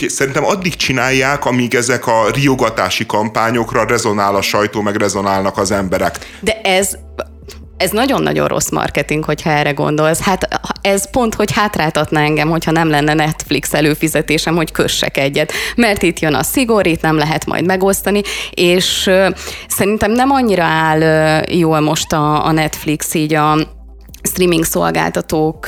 Szerintem 0.07 0.45
addig 0.45 0.77
csinálják, 0.77 1.45
amíg 1.45 1.75
ezek 1.75 2.07
a 2.07 2.31
riogatási 2.35 3.07
kampányokra 3.07 3.85
rezonál 3.85 4.35
a 4.35 4.43
sajtó, 4.43 4.81
meg 4.81 4.97
rezonálnak 4.97 5.59
az 5.59 5.71
emberek. 5.71 6.19
De 6.41 6.61
ez 6.63 6.97
ez 7.81 7.91
nagyon-nagyon 7.91 8.49
rossz 8.49 8.71
marketing, 8.71 9.25
hogyha 9.25 9.51
erre 9.51 9.71
gondolsz. 9.71 10.21
Hát 10.21 10.61
ez 10.81 11.11
pont, 11.11 11.35
hogy 11.35 11.53
hátráltatna 11.53 12.21
engem, 12.21 12.49
hogyha 12.49 12.71
nem 12.71 12.91
lenne 12.91 13.15
Netflix 13.15 13.75
előfizetésem, 13.75 14.57
hogy 14.57 14.73
kössek 14.73 15.17
egyet. 15.17 15.53
Mert 15.77 16.03
itt 16.03 16.19
jön 16.19 16.35
a 16.35 16.43
szigor, 16.43 16.87
itt 16.87 17.01
nem 17.03 17.17
lehet 17.17 17.47
majd 17.47 17.65
megosztani, 17.65 18.21
és 18.51 19.11
szerintem 19.69 20.13
nem 20.13 20.31
annyira 20.31 20.65
áll 20.65 21.01
jól 21.53 21.81
most 21.81 22.13
a, 22.13 22.47
a 22.47 22.53
Netflix 22.53 23.15
így 23.15 23.35
a 23.35 23.79
streaming 24.23 24.65
szolgáltatók 24.65 25.67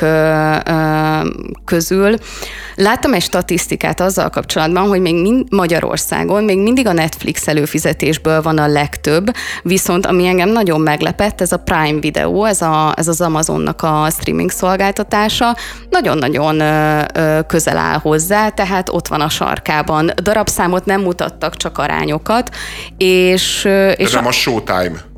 közül. 1.65 2.15
Láttam 2.75 3.13
egy 3.13 3.21
statisztikát 3.21 3.99
azzal 3.99 4.29
kapcsolatban, 4.29 4.87
hogy 4.87 5.01
még 5.01 5.21
mind 5.21 5.51
Magyarországon 5.51 6.43
még 6.43 6.57
mindig 6.57 6.87
a 6.87 6.93
Netflix 6.93 7.47
előfizetésből 7.47 8.41
van 8.41 8.57
a 8.57 8.67
legtöbb, 8.67 9.31
viszont 9.63 10.05
ami 10.05 10.27
engem 10.27 10.49
nagyon 10.49 10.81
meglepett, 10.81 11.41
ez 11.41 11.51
a 11.51 11.57
Prime 11.57 11.99
Video, 11.99 12.43
ez, 12.43 12.61
a, 12.61 12.93
ez 12.95 13.07
az 13.07 13.21
Amazonnak 13.21 13.81
a 13.81 14.07
streaming 14.09 14.51
szolgáltatása, 14.51 15.55
nagyon-nagyon 15.89 16.57
közel 17.47 17.77
áll 17.77 17.97
hozzá, 17.97 18.49
tehát 18.49 18.89
ott 18.89 19.07
van 19.07 19.21
a 19.21 19.29
sarkában. 19.29 20.11
Darabszámot 20.21 20.85
nem 20.85 21.01
mutattak, 21.01 21.57
csak 21.57 21.77
arányokat, 21.77 22.55
és... 22.97 23.65
és 23.95 24.05
ez 24.05 24.13
a... 24.13 24.15
nem 24.15 24.25
a 24.25 24.31
Showtime. 24.31 25.11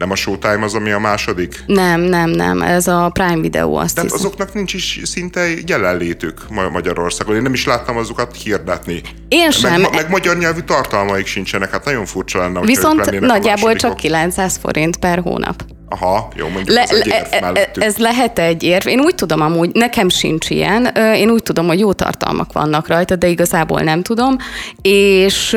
Nem 0.00 0.10
a 0.10 0.14
Showtime 0.14 0.64
az, 0.64 0.74
ami 0.74 0.90
a 0.90 0.98
második? 0.98 1.62
Nem, 1.66 2.00
nem, 2.00 2.30
nem. 2.30 2.62
Ez 2.62 2.86
a 2.86 3.10
Prime 3.12 3.40
Video 3.40 3.74
azt 3.74 3.94
Tehát 3.94 4.10
hiszem. 4.10 4.26
azoknak 4.26 4.54
nincs 4.54 4.74
is 4.74 5.00
szinte 5.04 5.46
jelenlétük 5.66 6.40
Magyarországon. 6.72 7.36
Én 7.36 7.42
nem 7.42 7.52
is 7.52 7.66
láttam 7.66 7.96
azokat 7.96 8.36
hirdetni. 8.36 9.02
Én 9.28 9.50
sem. 9.50 9.80
Meg, 9.80 9.94
meg 9.94 10.10
magyar 10.10 10.36
nyelvű 10.36 10.60
tartalmaik 10.60 11.26
sincsenek. 11.26 11.70
Hát 11.70 11.84
nagyon 11.84 12.06
furcsa 12.06 12.38
lenne, 12.38 12.60
Viszont 12.60 13.20
nagyjából 13.20 13.74
csak 13.74 13.96
900 13.96 14.56
forint 14.56 14.96
per 14.96 15.18
hónap. 15.18 15.64
Aha, 15.92 16.28
jó, 16.36 16.48
mondjuk 16.48 16.68
le, 16.68 16.82
ez 16.82 16.90
egy 16.90 17.06
érv 17.06 17.44
e- 17.44 17.60
e- 17.60 17.70
Ez 17.72 17.96
lehet 17.96 18.38
egy 18.38 18.62
érv. 18.62 18.86
Én 18.86 19.00
úgy 19.00 19.14
tudom 19.14 19.40
amúgy, 19.40 19.70
nekem 19.72 20.08
sincs 20.08 20.50
ilyen. 20.50 20.84
Én 21.14 21.30
úgy 21.30 21.42
tudom, 21.42 21.66
hogy 21.66 21.78
jó 21.78 21.92
tartalmak 21.92 22.52
vannak 22.52 22.88
rajta, 22.88 23.16
de 23.16 23.26
igazából 23.26 23.80
nem 23.80 24.02
tudom. 24.02 24.36
És, 24.82 25.56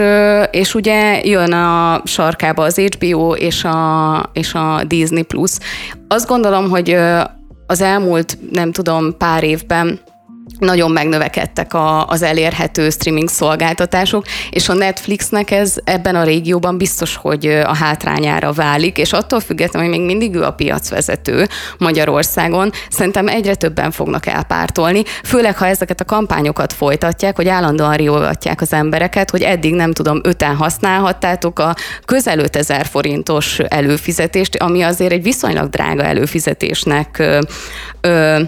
és 0.51 0.75
ugye 0.75 1.25
jön 1.25 1.51
a 1.51 2.01
sarkába 2.05 2.63
az 2.63 2.77
HBO 2.77 3.33
és 3.33 3.63
a, 3.63 4.29
és 4.33 4.53
a 4.53 4.83
Disney+. 4.87 5.21
Plus. 5.23 5.51
Azt 6.07 6.27
gondolom, 6.27 6.69
hogy 6.69 6.97
az 7.67 7.81
elmúlt, 7.81 8.37
nem 8.51 8.71
tudom, 8.71 9.17
pár 9.17 9.43
évben 9.43 9.99
nagyon 10.59 10.91
megnövekedtek 10.91 11.73
a, 11.73 12.07
az 12.07 12.21
elérhető 12.21 12.89
streaming 12.89 13.29
szolgáltatások, 13.29 14.25
és 14.49 14.69
a 14.69 14.73
Netflixnek 14.73 15.51
ez 15.51 15.75
ebben 15.83 16.15
a 16.15 16.23
régióban 16.23 16.77
biztos, 16.77 17.15
hogy 17.15 17.45
a 17.45 17.75
hátrányára 17.75 18.51
válik, 18.51 18.97
és 18.97 19.13
attól 19.13 19.39
függetlenül, 19.39 19.89
hogy 19.89 19.97
még 19.97 20.07
mindig 20.07 20.35
ő 20.35 20.43
a 20.43 20.51
piacvezető 20.51 21.47
Magyarországon, 21.77 22.71
szerintem 22.89 23.27
egyre 23.27 23.55
többen 23.55 23.91
fognak 23.91 24.25
elpártolni, 24.25 25.03
főleg 25.23 25.57
ha 25.57 25.67
ezeket 25.67 25.99
a 25.99 26.05
kampányokat 26.05 26.73
folytatják, 26.73 27.35
hogy 27.35 27.47
állandóan 27.47 27.95
riogatják 27.95 28.61
az 28.61 28.73
embereket, 28.73 29.29
hogy 29.29 29.41
eddig 29.41 29.73
nem 29.73 29.91
tudom, 29.91 30.19
öten 30.23 30.55
használhattátok 30.55 31.59
a 31.59 31.75
közel 32.05 32.39
5000 32.39 32.85
forintos 32.85 33.59
előfizetést, 33.59 34.55
ami 34.55 34.81
azért 34.81 35.11
egy 35.11 35.23
viszonylag 35.23 35.69
drága 35.69 36.03
előfizetésnek 36.03 37.17
ö, 37.19 37.39
ö, 38.01 38.41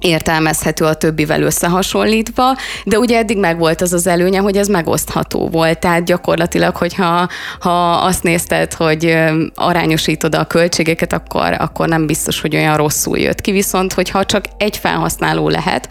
értelmezhető 0.00 0.84
a 0.84 0.94
többivel 0.94 1.42
összehasonlítva, 1.42 2.56
de 2.84 2.98
ugye 2.98 3.18
eddig 3.18 3.38
meg 3.38 3.58
volt 3.58 3.80
az 3.80 3.92
az 3.92 4.06
előnye, 4.06 4.38
hogy 4.38 4.56
ez 4.56 4.68
megosztható 4.68 5.48
volt, 5.48 5.78
tehát 5.78 6.04
gyakorlatilag, 6.04 6.76
hogyha 6.76 7.28
ha 7.60 7.90
azt 7.90 8.22
nézted, 8.22 8.74
hogy 8.74 9.16
arányosítod 9.54 10.34
a 10.34 10.44
költségeket, 10.44 11.12
akkor, 11.12 11.52
akkor 11.58 11.88
nem 11.88 12.06
biztos, 12.06 12.40
hogy 12.40 12.56
olyan 12.56 12.76
rosszul 12.76 13.18
jött 13.18 13.40
ki, 13.40 13.50
viszont 13.50 13.92
hogyha 13.92 14.24
csak 14.24 14.44
egy 14.58 14.76
felhasználó 14.76 15.48
lehet, 15.48 15.88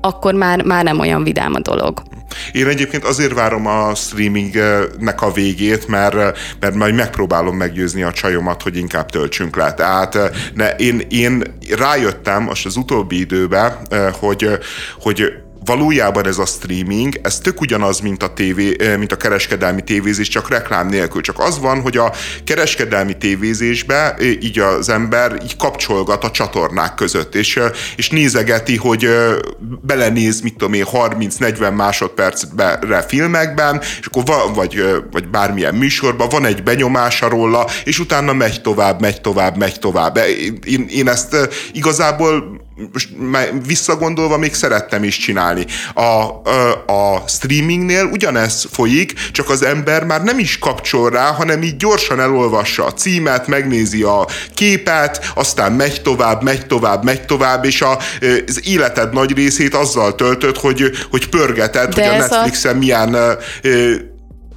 akkor 0.00 0.34
már, 0.34 0.62
már 0.62 0.84
nem 0.84 0.98
olyan 0.98 1.24
vidám 1.24 1.54
a 1.54 1.60
dolog. 1.60 2.02
Én 2.52 2.66
egyébként 2.66 3.04
azért 3.04 3.32
várom 3.32 3.66
a 3.66 3.94
streamingnek 3.94 5.22
a 5.22 5.32
végét, 5.32 5.88
mert, 5.88 6.38
mert 6.60 6.74
majd 6.74 6.94
megpróbálom 6.94 7.56
meggyőzni 7.56 8.02
a 8.02 8.12
csajomat, 8.12 8.62
hogy 8.62 8.76
inkább 8.76 9.10
töltsünk 9.10 9.56
le. 9.56 9.74
Tehát 9.74 10.18
ne, 10.54 10.70
én, 10.70 11.02
én 11.08 11.42
rájöttem 11.76 12.42
most 12.42 12.66
az 12.66 12.76
utóbbi 12.76 13.18
időben, 13.18 13.76
hogy, 14.20 14.48
hogy 15.00 15.32
valójában 15.64 16.26
ez 16.26 16.38
a 16.38 16.46
streaming, 16.46 17.20
ez 17.22 17.38
tök 17.38 17.60
ugyanaz, 17.60 18.00
mint 18.00 18.22
a, 18.22 18.32
tévé, 18.32 18.76
mint 18.98 19.12
a 19.12 19.16
kereskedelmi 19.16 19.84
tévézés, 19.84 20.28
csak 20.28 20.48
reklám 20.48 20.88
nélkül. 20.88 21.20
Csak 21.20 21.38
az 21.38 21.58
van, 21.58 21.80
hogy 21.80 21.96
a 21.96 22.12
kereskedelmi 22.44 23.16
tévézésbe 23.16 24.16
így 24.42 24.58
az 24.58 24.88
ember 24.88 25.38
így 25.42 25.56
kapcsolgat 25.56 26.24
a 26.24 26.30
csatornák 26.30 26.94
között, 26.94 27.34
és, 27.34 27.60
és 27.96 28.10
nézegeti, 28.10 28.76
hogy 28.76 29.08
belenéz, 29.82 30.40
mit 30.40 30.56
tudom 30.56 30.72
én, 30.72 30.84
30-40 30.92 31.74
másodpercre 31.74 33.02
filmekben, 33.08 33.80
és 34.00 34.06
akkor 34.06 34.24
van, 34.24 34.52
vagy, 34.52 34.84
vagy 35.10 35.28
bármilyen 35.28 35.74
műsorban 35.74 36.28
van 36.28 36.44
egy 36.44 36.62
benyomása 36.62 37.28
róla, 37.28 37.66
és 37.84 37.98
utána 37.98 38.32
megy 38.32 38.60
tovább, 38.60 39.00
megy 39.00 39.20
tovább, 39.20 39.56
megy 39.56 39.78
tovább. 39.78 40.18
Én, 40.64 40.86
én 40.88 41.08
ezt 41.08 41.36
igazából 41.72 42.60
visszagondolva 43.66 44.38
még 44.38 44.54
szerettem 44.54 45.04
is 45.04 45.16
csinálni. 45.16 45.66
A, 45.94 46.00
a, 46.00 46.84
a 46.86 47.24
streamingnél 47.26 48.04
ugyanez 48.04 48.66
folyik, 48.72 49.12
csak 49.32 49.50
az 49.50 49.62
ember 49.62 50.04
már 50.04 50.22
nem 50.22 50.38
is 50.38 50.58
kapcsol 50.58 51.10
rá, 51.10 51.32
hanem 51.32 51.62
így 51.62 51.76
gyorsan 51.76 52.20
elolvassa 52.20 52.84
a 52.84 52.92
címet, 52.92 53.46
megnézi 53.46 54.02
a 54.02 54.26
képet, 54.54 55.32
aztán 55.34 55.72
megy 55.72 56.02
tovább, 56.02 56.42
megy 56.42 56.66
tovább, 56.66 57.04
megy 57.04 57.22
tovább, 57.22 57.64
és 57.64 57.82
a, 57.82 57.98
az 58.46 58.60
életed 58.64 59.12
nagy 59.12 59.32
részét 59.32 59.74
azzal 59.74 60.14
töltött, 60.14 60.56
hogy, 60.56 60.90
hogy 61.10 61.28
pörgeted, 61.28 61.94
De 61.94 62.08
hogy 62.08 62.14
a 62.14 62.18
Netflixen 62.18 62.74
a... 62.74 62.78
milyen 62.78 63.16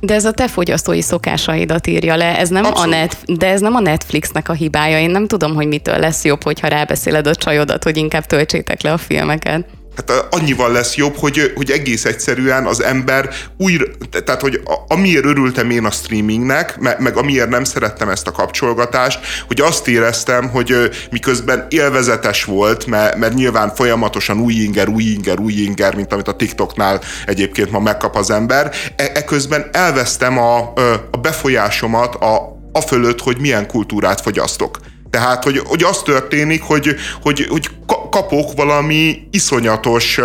de 0.06 0.14
ez 0.14 0.26
a 0.26 0.32
te 0.32 0.48
fogyasztói 0.48 1.02
szokásaidat 1.02 1.88
írja 1.88 2.16
le, 2.16 2.38
ez 2.38 2.50
nem 2.50 2.66
a 2.74 2.86
net, 2.86 3.18
de 3.26 3.48
ez 3.48 3.62
nem 3.62 3.76
a 3.76 3.80
Netflixnek 3.80 4.50
a 4.50 4.54
hibája. 4.54 5.00
Én 5.00 5.10
nem 5.10 5.28
tudom, 5.28 5.56
hogy 5.56 5.68
mitől 5.68 6.00
lesz 6.00 6.24
jobb, 6.24 6.44
hogyha 6.44 6.68
rábeszéled 6.68 7.28
a 7.28 7.36
csajodat, 7.36 7.84
hogy 7.84 7.98
inkább 7.98 8.26
töltsétek 8.26 8.82
le 8.82 8.92
a 8.92 8.98
filmeket 8.98 9.66
hát 9.96 10.28
annyival 10.30 10.72
lesz 10.72 10.96
jobb, 10.96 11.16
hogy, 11.16 11.52
hogy 11.56 11.72
egész 11.72 12.06
egyszerűen 12.06 12.66
az 12.66 12.84
ember 12.84 13.30
újra, 13.58 13.86
tehát 14.26 14.42
hogy 14.42 14.62
amiért 14.88 15.26
örültem 15.26 15.70
én 15.70 15.86
a 15.86 15.92
streamingnek, 15.92 16.78
meg, 16.80 17.02
meg 17.02 17.18
amiért 17.18 17.50
nem 17.50 17.64
szerettem 17.64 18.10
ezt 18.10 18.28
a 18.28 18.32
kapcsolgatást, 18.32 19.20
hogy 19.48 19.62
azt 19.62 19.88
éreztem, 19.88 20.50
hogy 20.50 20.90
miközben 21.12 21.68
élvezetes 21.70 22.44
volt, 22.44 22.86
mert, 22.86 23.16
mert 23.16 23.34
nyilván 23.34 23.76
folyamatosan 23.76 24.40
új 24.40 24.54
inger, 24.54 24.88
új 24.88 25.04
inger, 25.04 25.40
új 25.40 25.54
inger, 25.54 25.96
mint 25.96 26.14
amit 26.14 26.28
a 26.28 26.36
TikToknál 26.36 27.02
egyébként 27.26 27.72
ma 27.72 27.80
megkap 27.80 28.16
az 28.16 28.30
ember, 28.30 28.72
e, 28.96 29.12
eközben 29.14 29.70
elvesztem 29.72 30.38
a, 30.38 30.74
a 31.12 31.18
befolyásomat 31.22 32.16
a, 32.16 32.62
a 32.72 32.82
fölött, 32.82 33.20
hogy 33.20 33.40
milyen 33.40 33.68
kultúrát 33.68 34.22
fogyasztok. 34.22 34.78
Tehát, 35.14 35.44
hogy, 35.44 35.62
hogy 35.66 35.84
az 35.84 36.02
történik, 36.02 36.62
hogy, 36.62 36.96
hogy, 37.22 37.46
hogy 37.50 37.70
kapok 38.10 38.56
valami 38.56 39.28
iszonyatos 39.32 40.20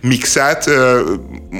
mixet, 0.00 0.70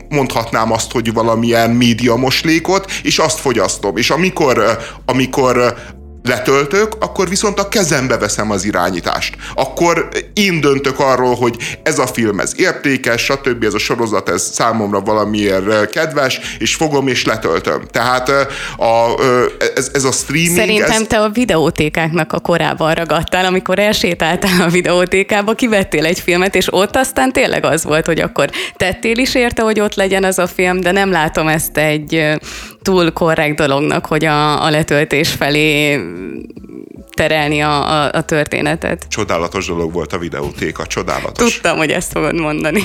mondhatnám 0.09 0.73
azt, 0.73 0.93
hogy 0.93 1.13
valamilyen 1.13 1.71
média 1.71 2.17
moslékot, 2.17 2.91
és 3.03 3.19
azt 3.19 3.39
fogyasztom. 3.39 3.97
És 3.97 4.11
amikor, 4.11 4.79
amikor 5.07 5.75
letöltök, 6.23 6.97
akkor 7.01 7.29
viszont 7.29 7.59
a 7.59 7.69
kezembe 7.69 8.17
veszem 8.17 8.51
az 8.51 8.65
irányítást. 8.65 9.37
Akkor 9.55 10.09
én 10.33 10.61
döntök 10.61 10.99
arról, 10.99 11.35
hogy 11.35 11.57
ez 11.83 11.99
a 11.99 12.07
film, 12.07 12.41
ez 12.41 12.53
értékes, 12.57 13.23
stb. 13.23 13.65
ez 13.65 13.75
a 13.75 13.79
sorozat, 13.79 14.29
ez 14.29 14.43
számomra 14.53 15.01
valamiért 15.01 15.91
kedves, 15.91 16.41
és 16.59 16.75
fogom 16.75 17.09
és 17.09 17.25
letöltöm. 17.25 17.83
Tehát 17.91 18.29
a, 18.77 19.23
ez, 19.75 19.91
ez 19.93 20.05
a 20.05 20.13
streaming... 20.13 20.57
Szerintem 20.57 21.03
ez... 21.03 21.07
te 21.09 21.21
a 21.21 21.29
videótékáknak 21.29 22.33
a 22.33 22.41
korában 22.41 22.95
ragadtál, 22.95 23.45
amikor 23.45 23.79
elsétáltál 23.79 24.61
a 24.61 24.69
videótékába, 24.69 25.55
kivettél 25.55 26.05
egy 26.05 26.21
filmet, 26.21 26.55
és 26.55 26.73
ott 26.73 26.97
aztán 26.97 27.33
tényleg 27.33 27.65
az 27.65 27.85
volt, 27.85 28.07
hogy 28.07 28.21
akkor 28.21 28.51
tettél 28.77 29.19
is 29.19 29.35
érte, 29.35 29.63
hogy 29.63 29.81
ott 29.81 29.95
legyen 29.95 30.25
az 30.25 30.39
a 30.39 30.47
film, 30.47 30.81
de 30.81 30.93
nem 30.93 31.11
látom 31.11 31.49
ezt 31.49 31.77
egy 31.77 32.39
túl 32.83 33.13
korrekt 33.13 33.57
dolognak, 33.57 34.07
hogy 34.07 34.25
a, 34.25 34.65
a 34.65 34.71
letöltés 34.71 35.31
felé 35.31 36.01
terelni 37.15 37.61
a, 37.61 37.91
a, 37.91 38.13
a 38.13 38.23
történetet. 38.23 39.07
Csodálatos 39.09 39.67
dolog 39.67 39.93
volt 39.93 40.13
a 40.13 40.19
videótéka, 40.19 40.87
csodálatos. 40.87 41.53
Tudtam, 41.53 41.77
hogy 41.77 41.91
ezt 41.91 42.13
fogod 42.13 42.41
mondani. 42.41 42.83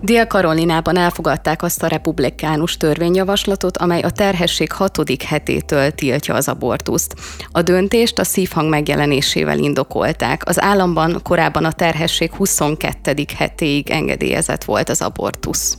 Dél-Karolinában 0.00 0.96
elfogadták 0.96 1.62
azt 1.62 1.82
a 1.82 1.86
republikánus 1.86 2.76
törvényjavaslatot, 2.76 3.76
amely 3.76 4.00
a 4.00 4.10
terhesség 4.10 4.72
hatodik 4.72 5.22
hetétől 5.22 5.90
tiltja 5.90 6.34
az 6.34 6.48
abortuszt. 6.48 7.14
A 7.52 7.62
döntést 7.62 8.18
a 8.18 8.24
szívhang 8.24 8.68
megjelenésével 8.68 9.58
indokolták. 9.58 10.42
Az 10.48 10.60
államban 10.60 11.20
korábban 11.22 11.64
a 11.64 11.72
terhesség 11.72 12.32
22. 12.32 13.14
hetéig 13.36 13.90
engedélyezett 13.90 14.64
volt 14.64 14.88
az 14.88 15.02
abortusz. 15.02 15.76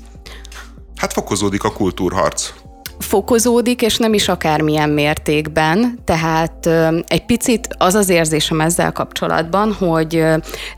Hát 0.99 1.13
fokozódik 1.13 1.63
a 1.63 1.71
kultúrharc. 1.71 2.53
Fokozódik, 2.99 3.81
és 3.81 3.97
nem 3.97 4.13
is 4.13 4.27
akármilyen 4.27 4.89
mértékben, 4.89 5.99
tehát 6.05 6.69
egy 7.07 7.25
picit 7.25 7.67
az 7.77 7.95
az 7.95 8.09
érzésem 8.09 8.61
ezzel 8.61 8.91
kapcsolatban, 8.91 9.73
hogy 9.73 10.23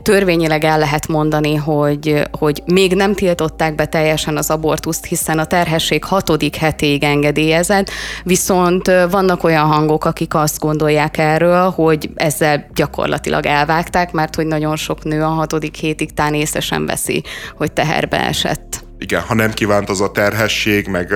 törvényileg 0.02 0.64
el 0.64 0.78
lehet 0.78 1.08
mondani, 1.08 1.54
hogy, 1.54 2.22
hogy 2.38 2.62
még 2.66 2.94
nem 2.94 3.14
tiltották 3.14 3.74
be 3.74 3.86
teljesen 3.86 4.36
az 4.36 4.50
abortuszt, 4.50 5.04
hiszen 5.04 5.38
a 5.38 5.44
terhesség 5.44 6.04
hatodik 6.04 6.56
hetéig 6.56 7.02
engedélyezett, 7.02 7.90
viszont 8.24 8.86
vannak 9.10 9.44
olyan 9.44 9.66
hangok, 9.66 10.04
akik 10.04 10.34
azt 10.34 10.58
gondolják 10.58 11.18
erről, 11.18 11.70
hogy 11.70 12.10
ezzel 12.14 12.66
gyakorlatilag 12.74 13.46
elvágták, 13.46 14.12
mert 14.12 14.34
hogy 14.34 14.46
nagyon 14.46 14.76
sok 14.76 15.04
nő 15.04 15.22
a 15.22 15.28
hatodik 15.28 15.74
hétig 15.74 16.14
tán 16.14 16.34
észre 16.34 16.60
sem 16.60 16.86
veszi, 16.86 17.22
hogy 17.56 17.72
teherbe 17.72 18.26
esett 18.26 18.81
igen, 19.02 19.20
ha 19.20 19.34
nem 19.34 19.52
kívánt 19.52 19.88
az 19.90 20.00
a 20.00 20.10
terhesség, 20.10 20.86
meg 20.86 21.14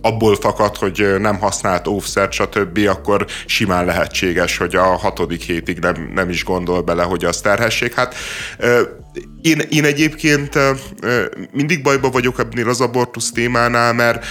abból 0.00 0.36
fakad, 0.36 0.76
hogy 0.76 1.14
nem 1.18 1.38
használt 1.38 1.86
óvszert, 1.86 2.32
stb., 2.32 2.78
akkor 2.88 3.26
simán 3.46 3.84
lehetséges, 3.84 4.56
hogy 4.56 4.74
a 4.74 4.82
hatodik 4.82 5.42
hétig 5.42 5.78
nem, 5.78 6.10
nem 6.14 6.28
is 6.28 6.44
gondol 6.44 6.82
bele, 6.82 7.02
hogy 7.02 7.24
az 7.24 7.40
terhesség. 7.40 7.92
Hát 7.92 8.14
én, 9.42 9.58
én 9.68 9.84
egyébként 9.84 10.58
mindig 11.52 11.82
bajba 11.82 12.10
vagyok 12.10 12.38
ebnél 12.38 12.68
az 12.68 12.80
abortusz 12.80 13.32
témánál, 13.32 13.92
mert, 13.92 14.26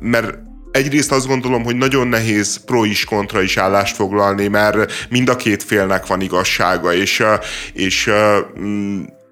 mert 0.00 0.38
Egyrészt 0.70 1.12
azt 1.12 1.26
gondolom, 1.26 1.64
hogy 1.64 1.76
nagyon 1.76 2.06
nehéz 2.06 2.64
pro 2.64 2.84
is 2.84 3.04
kontra 3.04 3.42
is 3.42 3.56
állást 3.56 3.96
foglalni, 3.96 4.48
mert 4.48 5.06
mind 5.08 5.28
a 5.28 5.36
két 5.36 5.62
félnek 5.62 6.06
van 6.06 6.20
igazsága, 6.20 6.94
és, 6.94 7.24
és 7.72 8.10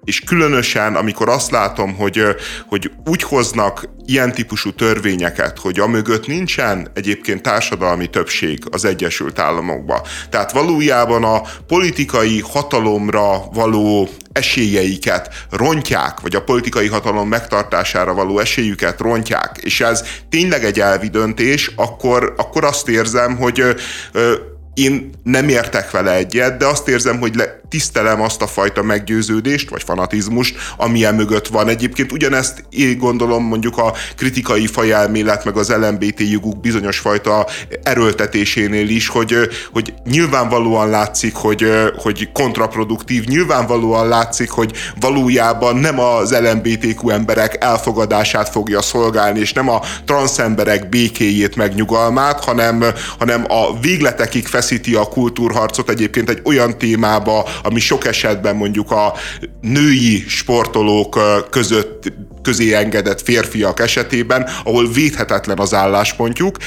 és 0.09 0.19
különösen, 0.19 0.95
amikor 0.95 1.29
azt 1.29 1.51
látom, 1.51 1.95
hogy, 1.95 2.23
hogy 2.67 2.91
úgy 3.05 3.23
hoznak 3.23 3.89
ilyen 4.05 4.31
típusú 4.31 4.73
törvényeket, 4.73 5.59
hogy 5.59 5.79
amögött 5.79 6.27
nincsen 6.27 6.87
egyébként 6.93 7.41
társadalmi 7.41 8.07
többség 8.07 8.59
az 8.71 8.85
Egyesült 8.85 9.39
Államokban. 9.39 10.01
Tehát 10.29 10.51
valójában 10.51 11.23
a 11.23 11.41
politikai 11.67 12.41
hatalomra 12.41 13.43
való 13.53 14.09
esélyeiket 14.31 15.45
rontják, 15.49 16.19
vagy 16.19 16.35
a 16.35 16.43
politikai 16.43 16.87
hatalom 16.87 17.27
megtartására 17.27 18.13
való 18.13 18.39
esélyüket 18.39 18.99
rontják, 18.99 19.57
és 19.61 19.81
ez 19.81 20.03
tényleg 20.29 20.63
egy 20.63 20.79
elvi 20.79 21.07
döntés, 21.07 21.71
akkor, 21.75 22.33
akkor 22.37 22.63
azt 22.63 22.87
érzem, 22.87 23.37
hogy 23.37 23.63
ö, 24.11 24.33
én 24.73 25.09
nem 25.23 25.49
értek 25.49 25.91
vele 25.91 26.15
egyet, 26.15 26.57
de 26.57 26.65
azt 26.65 26.87
érzem, 26.87 27.19
hogy 27.19 27.35
le, 27.35 27.58
tisztelem 27.69 28.21
azt 28.21 28.41
a 28.41 28.47
fajta 28.47 28.83
meggyőződést, 28.83 29.69
vagy 29.69 29.83
fanatizmust, 29.83 30.55
amilyen 30.77 31.15
mögött 31.15 31.47
van. 31.47 31.67
Egyébként 31.67 32.11
ugyanezt 32.11 32.63
én 32.69 32.97
gondolom 32.97 33.43
mondjuk 33.43 33.77
a 33.77 33.93
kritikai 34.15 34.67
fajelmélet, 34.67 35.45
meg 35.45 35.57
az 35.57 35.69
LMBT 35.69 36.19
joguk 36.31 36.59
bizonyos 36.59 36.99
fajta 36.99 37.47
erőltetésénél 37.83 38.89
is, 38.89 39.07
hogy, 39.07 39.35
hogy 39.73 39.93
nyilvánvalóan 40.05 40.89
látszik, 40.89 41.35
hogy, 41.35 41.65
hogy 41.95 42.29
kontraproduktív, 42.31 43.23
nyilvánvalóan 43.25 44.07
látszik, 44.07 44.49
hogy 44.49 44.71
valójában 44.99 45.75
nem 45.75 45.99
az 45.99 46.37
LMBTQ 46.39 47.09
emberek 47.09 47.63
elfogadását 47.63 48.49
fogja 48.49 48.81
szolgálni, 48.81 49.39
és 49.39 49.53
nem 49.53 49.69
a 49.69 49.81
transzemberek 50.05 50.89
békéjét, 50.89 51.55
meg 51.55 51.73
nyugalmát, 51.73 52.43
hanem, 52.43 52.83
hanem 53.19 53.45
a 53.47 53.79
végletekig 53.79 54.47
feszíti 54.47 54.95
a 54.95 55.07
kultúrharcot 55.07 55.89
egyébként 55.89 56.29
egy 56.29 56.41
olyan 56.43 56.77
témába, 56.77 57.49
ami 57.63 57.79
sok 57.79 58.05
esetben 58.05 58.55
mondjuk 58.55 58.91
a 58.91 59.13
női 59.61 60.23
sportolók 60.27 61.19
között 61.49 62.13
közé 62.41 62.73
engedett 62.73 63.21
férfiak 63.21 63.79
esetében, 63.79 64.49
ahol 64.63 64.91
védhetetlen 64.91 65.59
az 65.59 65.73
álláspontjuk, 65.73 66.57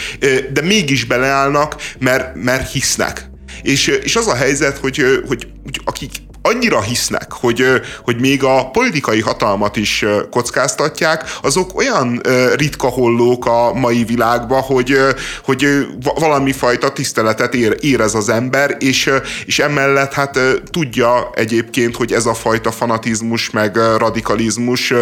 de 0.53 0.61
mégis 0.63 1.05
beleállnak, 1.05 1.77
mert, 1.99 2.35
mert 2.35 2.71
hisznek. 2.73 3.31
És, 3.63 3.87
és 3.87 4.17
az 4.17 4.27
a 4.27 4.35
helyzet, 4.35 4.79
hogy, 4.79 5.23
hogy, 5.27 5.47
hogy 5.63 5.81
akik 5.85 6.11
annyira 6.43 6.81
hisznek, 6.81 7.33
hogy, 7.33 7.65
hogy 8.05 8.21
még 8.21 8.45
a 8.45 8.71
politikai 8.71 9.21
hatalmat 9.21 9.77
is 9.77 10.05
kockáztatják, 10.31 11.39
azok 11.43 11.77
olyan 11.77 12.21
ritka 12.57 12.89
hollók 12.89 13.47
a 13.47 13.73
mai 13.73 14.05
világban, 14.05 14.61
hogy, 14.61 14.97
hogy 15.45 15.87
valami 16.03 16.53
fajta 16.53 16.93
tiszteletet 16.93 17.55
érez 17.55 18.15
az 18.15 18.29
ember, 18.29 18.77
és, 18.79 19.11
és 19.47 19.59
emellett 19.59 20.13
hát 20.13 20.39
tudja 20.71 21.31
egyébként, 21.35 21.97
hogy 21.97 22.13
ez 22.13 22.27
a 22.27 22.35
fajta 22.35 22.71
fanatizmus 22.71 23.51
meg 23.51 23.77
radikalizmus 23.77 24.93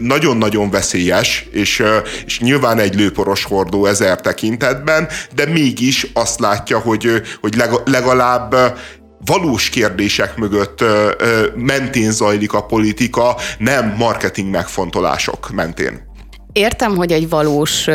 nagyon-nagyon 0.00 0.70
veszélyes, 0.70 1.46
és, 1.50 1.82
és 2.26 2.40
nyilván 2.40 2.78
egy 2.78 2.94
lőporos 2.94 3.44
hordó 3.44 3.86
ezer 3.86 4.20
tekintetben, 4.20 5.08
de 5.34 5.46
mégis 5.46 6.06
azt 6.12 6.40
látja, 6.40 6.78
hogy, 6.78 7.22
hogy 7.40 7.62
legalább 7.84 8.54
valós 9.24 9.68
kérdések 9.68 10.36
mögött 10.36 10.80
ö, 10.80 11.10
ö, 11.18 11.46
mentén 11.54 12.10
zajlik 12.10 12.52
a 12.52 12.64
politika, 12.64 13.36
nem 13.58 13.94
marketing 13.98 14.50
megfontolások 14.50 15.50
mentén. 15.50 16.11
Értem, 16.52 16.96
hogy 16.96 17.12
egy 17.12 17.28
valós 17.28 17.86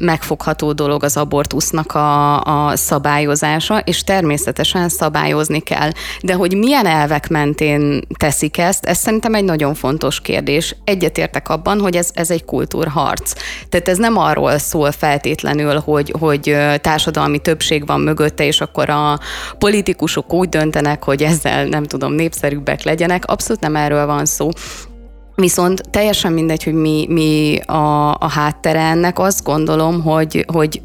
megfogható 0.00 0.72
dolog 0.72 1.04
az 1.04 1.16
abortusznak 1.16 1.94
a, 1.94 2.40
a 2.40 2.76
szabályozása, 2.76 3.78
és 3.78 4.04
természetesen 4.04 4.88
szabályozni 4.88 5.60
kell. 5.60 5.90
De 6.22 6.34
hogy 6.34 6.56
milyen 6.56 6.86
elvek 6.86 7.28
mentén 7.28 8.02
teszik 8.18 8.58
ezt, 8.58 8.84
ez 8.84 8.98
szerintem 8.98 9.34
egy 9.34 9.44
nagyon 9.44 9.74
fontos 9.74 10.20
kérdés. 10.20 10.76
Egyetértek 10.84 11.48
abban, 11.48 11.80
hogy 11.80 11.96
ez, 11.96 12.10
ez 12.14 12.30
egy 12.30 12.44
kultúrharc. 12.44 13.32
Tehát 13.68 13.88
ez 13.88 13.98
nem 13.98 14.16
arról 14.16 14.58
szól 14.58 14.92
feltétlenül, 14.92 15.78
hogy, 15.78 16.14
hogy 16.18 16.56
társadalmi 16.80 17.38
többség 17.38 17.86
van 17.86 18.00
mögötte, 18.00 18.44
és 18.44 18.60
akkor 18.60 18.90
a 18.90 19.18
politikusok 19.58 20.32
úgy 20.32 20.48
döntenek, 20.48 21.04
hogy 21.04 21.22
ezzel 21.22 21.64
nem 21.64 21.84
tudom, 21.84 22.12
népszerűbbek 22.12 22.82
legyenek. 22.82 23.24
Abszolút 23.26 23.62
nem 23.62 23.76
erről 23.76 24.06
van 24.06 24.24
szó. 24.24 24.48
Viszont 25.40 25.82
teljesen 25.90 26.32
mindegy, 26.32 26.64
hogy 26.64 26.72
mi, 26.72 27.06
mi 27.08 27.58
a, 27.66 28.10
a 28.10 28.28
háttere 28.28 28.80
ennek, 28.80 29.18
azt 29.18 29.44
gondolom, 29.44 30.02
hogy, 30.02 30.44
hogy 30.52 30.82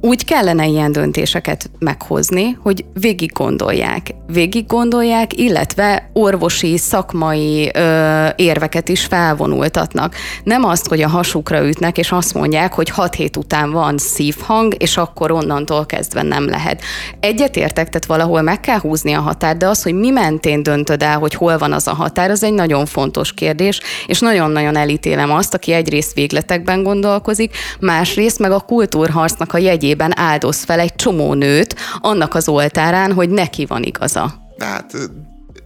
úgy 0.00 0.24
kellene 0.24 0.66
ilyen 0.66 0.92
döntéseket 0.92 1.70
meghozni, 1.78 2.58
hogy 2.62 2.84
végig 3.00 3.32
gondolják. 3.32 4.14
Végig 4.26 4.66
gondolják, 4.66 5.38
illetve 5.38 6.10
orvosi, 6.12 6.76
szakmai 6.76 7.70
ö, 7.74 8.26
érveket 8.36 8.88
is 8.88 9.04
felvonultatnak. 9.04 10.14
Nem 10.44 10.64
azt, 10.64 10.88
hogy 10.88 11.02
a 11.02 11.08
hasukra 11.08 11.66
ütnek, 11.66 11.98
és 11.98 12.12
azt 12.12 12.34
mondják, 12.34 12.72
hogy 12.72 12.90
hat 12.90 13.14
hét 13.14 13.36
után 13.36 13.70
van 13.70 13.98
szívhang, 13.98 14.74
és 14.78 14.96
akkor 14.96 15.30
onnantól 15.30 15.86
kezdve 15.86 16.22
nem 16.22 16.48
lehet. 16.48 16.82
Egyetértek, 17.20 17.88
tehát 17.88 18.06
valahol 18.06 18.42
meg 18.42 18.60
kell 18.60 18.78
húzni 18.78 19.12
a 19.12 19.20
határt, 19.20 19.58
de 19.58 19.68
az, 19.68 19.82
hogy 19.82 19.94
mi 19.94 20.10
mentén 20.10 20.62
döntöd 20.62 21.02
el, 21.02 21.18
hogy 21.18 21.34
hol 21.34 21.58
van 21.58 21.72
az 21.72 21.86
a 21.86 21.94
határ, 21.94 22.30
az 22.30 22.42
egy 22.42 22.52
nagyon 22.54 22.86
fontos 22.86 23.32
kérdés, 23.34 23.80
és 24.06 24.20
nagyon-nagyon 24.20 24.76
elítélem 24.76 25.32
azt, 25.32 25.54
aki 25.54 25.72
egyrészt 25.72 26.14
végletekben 26.14 26.82
gondolkozik, 26.82 27.56
másrészt 27.80 28.38
meg 28.38 28.50
a 28.50 28.60
kultúrharcnak 28.60 29.54
a 29.54 29.58
jegyét 29.58 29.88
érdekében 29.90 30.18
áldoz 30.18 30.64
fel 30.64 30.80
egy 30.80 30.94
csomó 30.94 31.34
nőt 31.34 31.74
annak 32.00 32.34
az 32.34 32.48
oltárán, 32.48 33.12
hogy 33.12 33.30
neki 33.30 33.66
van 33.66 33.82
igaza. 33.82 34.34
Hát, 34.58 34.92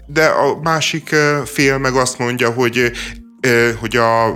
de 0.07 0.25
a 0.25 0.61
másik 0.63 1.15
fél 1.45 1.79
meg 1.79 1.95
azt 1.95 2.19
mondja, 2.19 2.51
hogy 2.51 2.93
hogy 3.81 3.97
a 3.97 4.35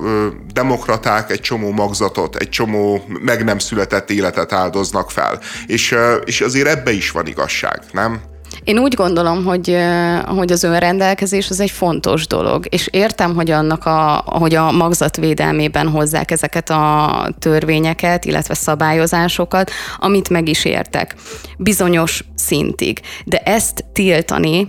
demokraták 0.52 1.30
egy 1.30 1.40
csomó 1.40 1.70
magzatot, 1.70 2.36
egy 2.36 2.48
csomó 2.48 3.04
meg 3.20 3.44
nem 3.44 3.58
született 3.58 4.10
életet 4.10 4.52
áldoznak 4.52 5.10
fel. 5.10 5.40
És, 5.66 5.94
és 6.24 6.40
azért 6.40 6.68
ebbe 6.68 6.90
is 6.90 7.10
van 7.10 7.26
igazság, 7.26 7.80
nem? 7.92 8.20
Én 8.68 8.78
úgy 8.78 8.94
gondolom, 8.94 9.44
hogy, 9.44 9.76
hogy 10.26 10.52
az 10.52 10.62
önrendelkezés 10.62 11.50
az 11.50 11.60
egy 11.60 11.70
fontos 11.70 12.26
dolog, 12.26 12.66
és 12.68 12.88
értem, 12.90 13.34
hogy 13.34 13.50
annak 13.50 13.84
a, 13.84 14.24
hogy 14.26 14.54
a 14.54 14.72
magzat 14.72 15.16
védelmében 15.16 15.88
hozzák 15.88 16.30
ezeket 16.30 16.70
a 16.70 17.28
törvényeket, 17.38 18.24
illetve 18.24 18.54
szabályozásokat, 18.54 19.70
amit 19.98 20.28
meg 20.28 20.48
is 20.48 20.64
értek. 20.64 21.14
Bizonyos 21.58 22.24
szintig. 22.34 23.00
De 23.24 23.38
ezt 23.38 23.84
tiltani, 23.92 24.68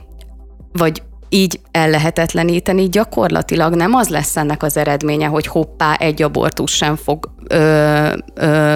vagy 0.72 1.02
így 1.30 1.60
ellehetetleníteni, 1.72 2.90
gyakorlatilag 2.90 3.76
nem 3.76 3.94
az 3.94 4.10
lesz 4.10 4.38
ennek 4.38 4.64
az 4.64 4.78
eredménye, 4.78 5.28
hogy 5.28 5.48
hoppá, 5.48 5.94
egy 5.94 6.22
abortus 6.22 6.72
sem 6.72 6.96
fog, 6.96 7.30
ö, 7.48 8.14
ö, 8.34 8.76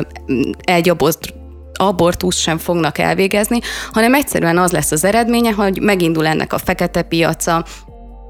egy 0.64 0.90
abortus 0.90 1.34
abortusz 1.74 2.38
sem 2.38 2.58
fognak 2.58 2.98
elvégezni, 2.98 3.60
hanem 3.92 4.14
egyszerűen 4.14 4.58
az 4.58 4.72
lesz 4.72 4.92
az 4.92 5.04
eredménye, 5.04 5.52
hogy 5.52 5.82
megindul 5.82 6.28
ennek 6.28 6.54
a 6.54 6.58
fekete 6.58 7.02
piaca, 7.02 7.66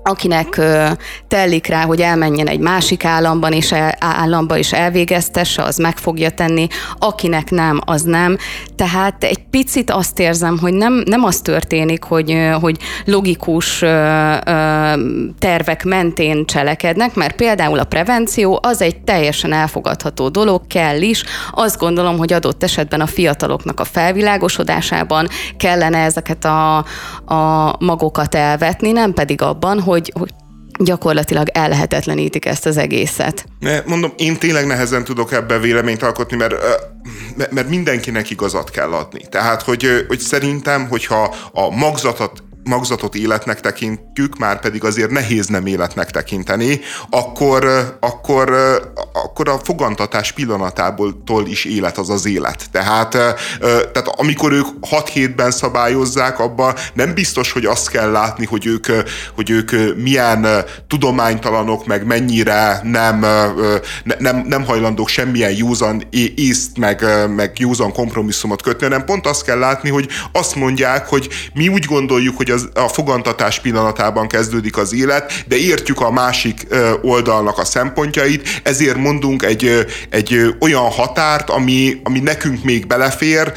akinek 0.03 0.57
ö, 0.57 0.87
tellik 1.27 1.67
rá, 1.67 1.83
hogy 1.83 2.01
elmenjen 2.01 2.47
egy 2.47 2.59
másik 2.59 3.05
államban 3.05 3.51
és 3.51 3.71
el, 3.71 3.95
államba 3.99 4.57
is 4.57 4.73
elvégeztesse, 4.73 5.63
az 5.63 5.77
meg 5.77 5.97
fogja 5.97 6.29
tenni, 6.29 6.67
akinek 6.99 7.49
nem, 7.49 7.81
az 7.85 8.01
nem. 8.01 8.37
Tehát 8.75 9.23
egy 9.23 9.43
picit 9.49 9.91
azt 9.91 10.19
érzem, 10.19 10.57
hogy 10.59 10.73
nem, 10.73 11.03
nem 11.05 11.23
az 11.23 11.41
történik, 11.41 12.03
hogy, 12.03 12.37
hogy 12.61 12.77
logikus 13.05 13.79
tervek 15.39 15.83
mentén 15.83 16.45
cselekednek, 16.45 17.15
mert 17.15 17.35
például 17.35 17.79
a 17.79 17.83
prevenció 17.83 18.59
az 18.61 18.81
egy 18.81 19.01
teljesen 19.01 19.53
elfogadható 19.53 20.29
dolog, 20.29 20.67
kell 20.67 21.01
is. 21.01 21.23
Azt 21.51 21.77
gondolom, 21.77 22.17
hogy 22.17 22.33
adott 22.33 22.63
esetben 22.63 23.01
a 23.01 23.05
fiataloknak 23.05 23.79
a 23.79 23.83
felvilágosodásában 23.83 25.27
kellene 25.57 25.97
ezeket 25.97 26.45
a, 26.45 26.77
a 27.25 27.75
magokat 27.79 28.35
elvetni, 28.35 28.91
nem 28.91 29.13
pedig 29.13 29.41
abban, 29.41 29.79
hogy 29.81 29.92
hogy, 29.93 30.11
hogy 30.19 30.33
gyakorlatilag 30.79 31.47
ellehetetlenítik 31.51 32.45
ezt 32.45 32.65
az 32.65 32.77
egészet. 32.77 33.45
Mondom, 33.85 34.13
én 34.17 34.37
tényleg 34.37 34.67
nehezen 34.67 35.03
tudok 35.03 35.31
ebben 35.31 35.61
véleményt 35.61 36.03
alkotni, 36.03 36.37
mert, 36.37 36.55
mert 37.51 37.69
mindenkinek 37.69 38.29
igazat 38.29 38.69
kell 38.69 38.91
adni. 38.91 39.21
Tehát, 39.29 39.61
hogy, 39.61 40.05
hogy 40.07 40.19
szerintem, 40.19 40.87
hogyha 40.87 41.35
a 41.51 41.69
magzatot 41.69 42.43
magzatot 42.63 43.15
életnek 43.15 43.59
tekintjük, 43.59 44.37
már 44.37 44.59
pedig 44.59 44.83
azért 44.83 45.09
nehéz 45.09 45.47
nem 45.47 45.65
életnek 45.65 46.11
tekinteni, 46.11 46.79
akkor, 47.09 47.65
akkor, 47.99 48.53
akkor 49.13 49.49
a 49.49 49.59
fogantatás 49.63 50.31
pillanatából 50.31 51.13
is 51.45 51.65
élet 51.65 51.97
az 51.97 52.09
az 52.09 52.25
élet. 52.25 52.65
Tehát, 52.71 53.09
tehát 53.91 54.07
amikor 54.15 54.51
ők 54.51 54.65
6 54.81 55.09
hétben 55.09 55.51
szabályozzák, 55.51 56.39
abban 56.39 56.73
nem 56.93 57.13
biztos, 57.13 57.51
hogy 57.51 57.65
azt 57.65 57.89
kell 57.89 58.11
látni, 58.11 58.45
hogy 58.45 58.65
ők, 58.65 58.85
hogy 59.35 59.49
ők 59.49 59.71
milyen 59.95 60.47
tudománytalanok, 60.87 61.85
meg 61.85 62.05
mennyire 62.05 62.79
nem, 62.83 63.25
nem, 64.17 64.43
nem 64.47 64.65
hajlandók 64.65 65.07
semmilyen 65.07 65.51
józan 65.51 66.03
észt, 66.35 66.77
meg, 66.77 67.05
meg 67.35 67.59
józan 67.59 67.91
kompromisszumot 67.91 68.61
kötni, 68.61 68.83
hanem 68.85 69.05
pont 69.05 69.27
azt 69.27 69.43
kell 69.43 69.59
látni, 69.59 69.89
hogy 69.89 70.07
azt 70.31 70.55
mondják, 70.55 71.07
hogy 71.07 71.29
mi 71.53 71.67
úgy 71.67 71.85
gondoljuk, 71.85 72.37
hogy 72.37 72.51
az, 72.53 72.69
a 72.73 72.87
fogantatás 72.87 73.59
pillanatában 73.59 74.27
kezdődik 74.27 74.77
az 74.77 74.93
élet, 74.93 75.43
de 75.47 75.55
értjük 75.55 76.01
a 76.01 76.11
másik 76.11 76.67
oldalnak 77.01 77.57
a 77.57 77.65
szempontjait, 77.65 78.61
ezért 78.63 78.97
mondunk 78.97 79.43
egy, 79.43 79.85
egy 80.09 80.55
olyan 80.59 80.89
határt, 80.89 81.49
ami, 81.49 82.01
ami 82.03 82.19
nekünk 82.19 82.63
még 82.63 82.87
belefér. 82.87 83.51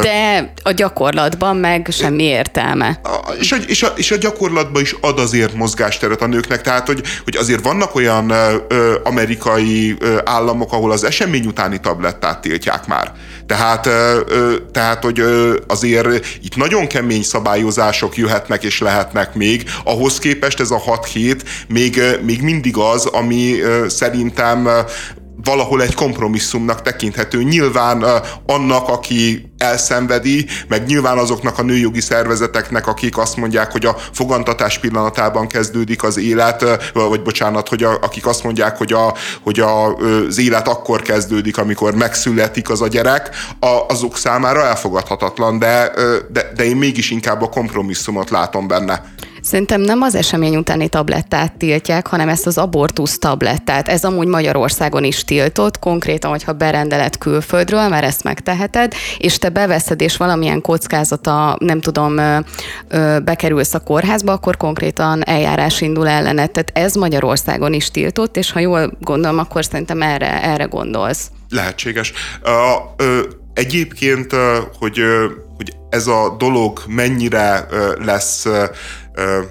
De 0.00 0.52
a 0.62 0.70
gyakorlatban 0.70 1.56
meg 1.56 1.88
semmi 1.90 2.22
értelme. 2.22 3.00
És 3.40 3.52
a, 3.52 3.56
és 3.56 3.82
a, 3.82 3.92
és 3.96 4.10
a 4.10 4.16
gyakorlatban 4.16 4.82
is 4.82 4.96
ad 5.00 5.18
azért 5.18 5.54
mozgásteret 5.54 6.22
a 6.22 6.26
nőknek, 6.26 6.60
tehát 6.60 6.86
hogy, 6.86 7.02
hogy 7.24 7.36
azért 7.36 7.64
vannak 7.64 7.94
olyan 7.94 8.32
amerikai 9.02 9.96
államok, 10.24 10.72
ahol 10.72 10.92
az 10.92 11.04
esemény 11.04 11.46
utáni 11.46 11.80
tablettát 11.80 12.40
tiltják 12.40 12.86
már. 12.86 13.12
Tehát, 13.46 13.88
tehát, 14.72 15.04
hogy 15.04 15.22
azért 15.66 16.26
itt 16.42 16.56
nagyon 16.56 16.86
kemény 16.86 17.22
szabályozások 17.22 18.16
jöhetnek 18.16 18.64
és 18.64 18.80
lehetnek 18.80 19.34
még, 19.34 19.64
ahhoz 19.84 20.18
képest 20.18 20.60
ez 20.60 20.70
a 20.70 20.78
6 20.78 21.06
hét 21.06 21.44
még, 21.68 22.00
még 22.22 22.42
mindig 22.42 22.76
az, 22.76 23.06
ami 23.06 23.54
szerintem 23.86 24.68
valahol 25.44 25.82
egy 25.82 25.94
kompromisszumnak 25.94 26.82
tekinthető. 26.82 27.42
Nyilván 27.42 28.04
annak, 28.46 28.88
aki 28.88 29.50
elszenvedi, 29.58 30.46
meg 30.68 30.86
nyilván 30.86 31.18
azoknak 31.18 31.58
a 31.58 31.62
nőjogi 31.62 32.00
szervezeteknek, 32.00 32.86
akik 32.86 33.18
azt 33.18 33.36
mondják, 33.36 33.72
hogy 33.72 33.84
a 33.84 33.96
fogantatás 34.12 34.78
pillanatában 34.78 35.46
kezdődik 35.46 36.02
az 36.02 36.18
élet, 36.18 36.64
vagy 36.92 37.22
bocsánat, 37.22 37.68
hogy 37.68 37.82
a, 37.82 37.98
akik 38.02 38.26
azt 38.26 38.42
mondják, 38.42 38.76
hogy, 38.76 38.92
a, 38.92 39.14
hogy 39.42 39.60
a, 39.60 39.94
az 39.94 40.38
élet 40.38 40.68
akkor 40.68 41.02
kezdődik, 41.02 41.58
amikor 41.58 41.94
megszületik 41.94 42.70
az 42.70 42.80
a 42.80 42.88
gyerek, 42.88 43.30
a, 43.60 43.84
azok 43.88 44.16
számára 44.16 44.64
elfogadhatatlan, 44.64 45.58
de, 45.58 45.92
de, 46.32 46.52
de 46.56 46.64
én 46.64 46.76
mégis 46.76 47.10
inkább 47.10 47.42
a 47.42 47.48
kompromisszumot 47.48 48.30
látom 48.30 48.66
benne. 48.66 49.14
Szerintem 49.46 49.80
nem 49.80 50.02
az 50.02 50.14
esemény 50.14 50.56
utáni 50.56 50.88
tablettát 50.88 51.52
tiltják, 51.52 52.06
hanem 52.06 52.28
ezt 52.28 52.46
az 52.46 52.58
abortusz 52.58 53.18
tablettát. 53.18 53.88
Ez 53.88 54.04
amúgy 54.04 54.26
Magyarországon 54.26 55.04
is 55.04 55.24
tiltott, 55.24 55.78
konkrétan, 55.78 56.30
hogyha 56.30 56.52
berendelet 56.52 57.18
külföldről, 57.18 57.88
mert 57.88 58.04
ezt 58.04 58.22
megteheted, 58.22 58.92
és 59.18 59.38
te 59.38 59.48
beveszed, 59.48 60.00
és 60.00 60.16
valamilyen 60.16 60.60
kockázata, 60.60 61.56
nem 61.60 61.80
tudom, 61.80 62.14
bekerülsz 63.24 63.74
a 63.74 63.78
kórházba, 63.78 64.32
akkor 64.32 64.56
konkrétan 64.56 65.24
eljárás 65.24 65.80
indul 65.80 66.08
ellenet. 66.08 66.50
Tehát 66.50 66.70
ez 66.74 66.94
Magyarországon 66.94 67.72
is 67.72 67.90
tiltott, 67.90 68.36
és 68.36 68.52
ha 68.52 68.58
jól 68.58 68.96
gondolom, 69.00 69.38
akkor 69.38 69.64
szerintem 69.64 70.02
erre, 70.02 70.42
erre 70.42 70.64
gondolsz. 70.64 71.30
Lehetséges. 71.48 72.12
Uh, 72.44 73.06
uh, 73.06 73.18
egyébként, 73.54 74.32
uh, 74.32 74.40
hogy, 74.78 75.00
hogy 75.56 75.72
ez 75.90 76.06
a 76.06 76.34
dolog 76.38 76.80
mennyire 76.86 77.66
lesz 78.04 78.46
Uh, 79.16 79.46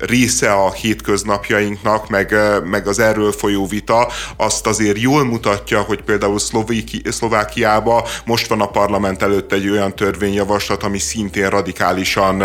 része 0.00 0.52
a 0.52 0.72
hétköznapjainknak, 0.72 2.08
meg, 2.08 2.34
meg 2.64 2.86
az 2.86 2.98
erről 2.98 3.32
folyó 3.32 3.66
vita, 3.66 4.08
azt 4.36 4.66
azért 4.66 5.00
jól 5.00 5.24
mutatja, 5.24 5.80
hogy 5.80 6.02
például 6.02 6.38
Szlovéki, 6.38 7.02
Szlovákiában 7.10 8.02
most 8.24 8.46
van 8.46 8.60
a 8.60 8.70
parlament 8.70 9.22
előtt 9.22 9.52
egy 9.52 9.68
olyan 9.70 9.94
törvényjavaslat, 9.94 10.82
ami 10.82 10.98
szintén 10.98 11.48
radikálisan 11.48 12.40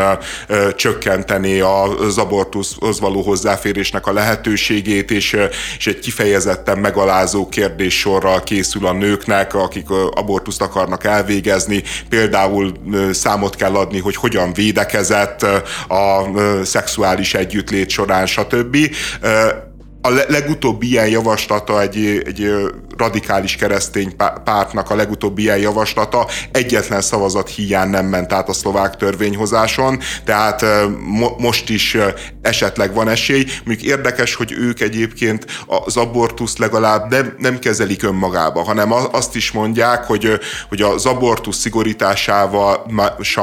ö, 0.47 0.73
csökkentené 0.75 1.59
az 1.59 2.17
abortuszhoz 2.17 2.99
való 2.99 3.21
hozzáférésnek 3.21 4.07
a 4.07 4.13
lehetőségét, 4.13 5.11
és, 5.11 5.37
és 5.77 5.87
egy 5.87 5.99
kifejezetten 5.99 6.77
megalázó 6.77 7.49
kérdéssorral 7.49 8.43
készül 8.43 8.85
a 8.85 8.93
nőknek, 8.93 9.53
akik 9.53 9.89
abortuszt 10.11 10.61
akarnak 10.61 11.03
elvégezni. 11.03 11.83
Például 12.09 12.71
számot 13.11 13.55
kell 13.55 13.75
adni, 13.75 13.99
hogy 13.99 14.15
hogyan 14.15 14.53
védekezett 14.53 15.43
a 15.87 16.25
szexuális 16.63 17.20
szexuális 17.23 17.33
együttlét 17.33 17.89
során, 17.89 18.25
stb. 18.25 18.77
A 20.01 20.09
legutóbbi 20.09 20.87
ilyen 20.87 21.07
javaslata 21.07 21.81
egy, 21.81 22.21
egy 22.25 22.51
radikális 22.97 23.55
keresztény 23.55 24.15
pártnak 24.43 24.89
a 24.89 24.95
legutóbbi 24.95 25.41
ilyen 25.41 25.57
javaslata 25.57 26.27
egyetlen 26.51 27.01
szavazat 27.01 27.49
hiány 27.49 27.89
nem 27.89 28.05
ment 28.05 28.33
át 28.33 28.49
a 28.49 28.53
szlovák 28.53 28.95
törvényhozáson, 28.95 29.99
tehát 30.25 30.65
mo- 31.05 31.39
most 31.39 31.69
is 31.69 31.97
esetleg 32.41 32.93
van 32.93 33.09
esély. 33.09 33.45
Mondjuk 33.65 33.89
érdekes, 33.89 34.35
hogy 34.35 34.51
ők 34.51 34.79
egyébként 34.79 35.45
az 35.67 35.97
abortuszt 35.97 36.57
legalább 36.57 37.09
nem, 37.09 37.35
nem 37.37 37.59
kezelik 37.59 38.03
önmagába, 38.03 38.63
hanem 38.63 38.91
azt 39.11 39.35
is 39.35 39.51
mondják, 39.51 40.03
hogy, 40.03 40.39
hogy 40.69 40.81
az 40.81 41.05
abortusz 41.05 41.57
szigorításával 41.57 42.85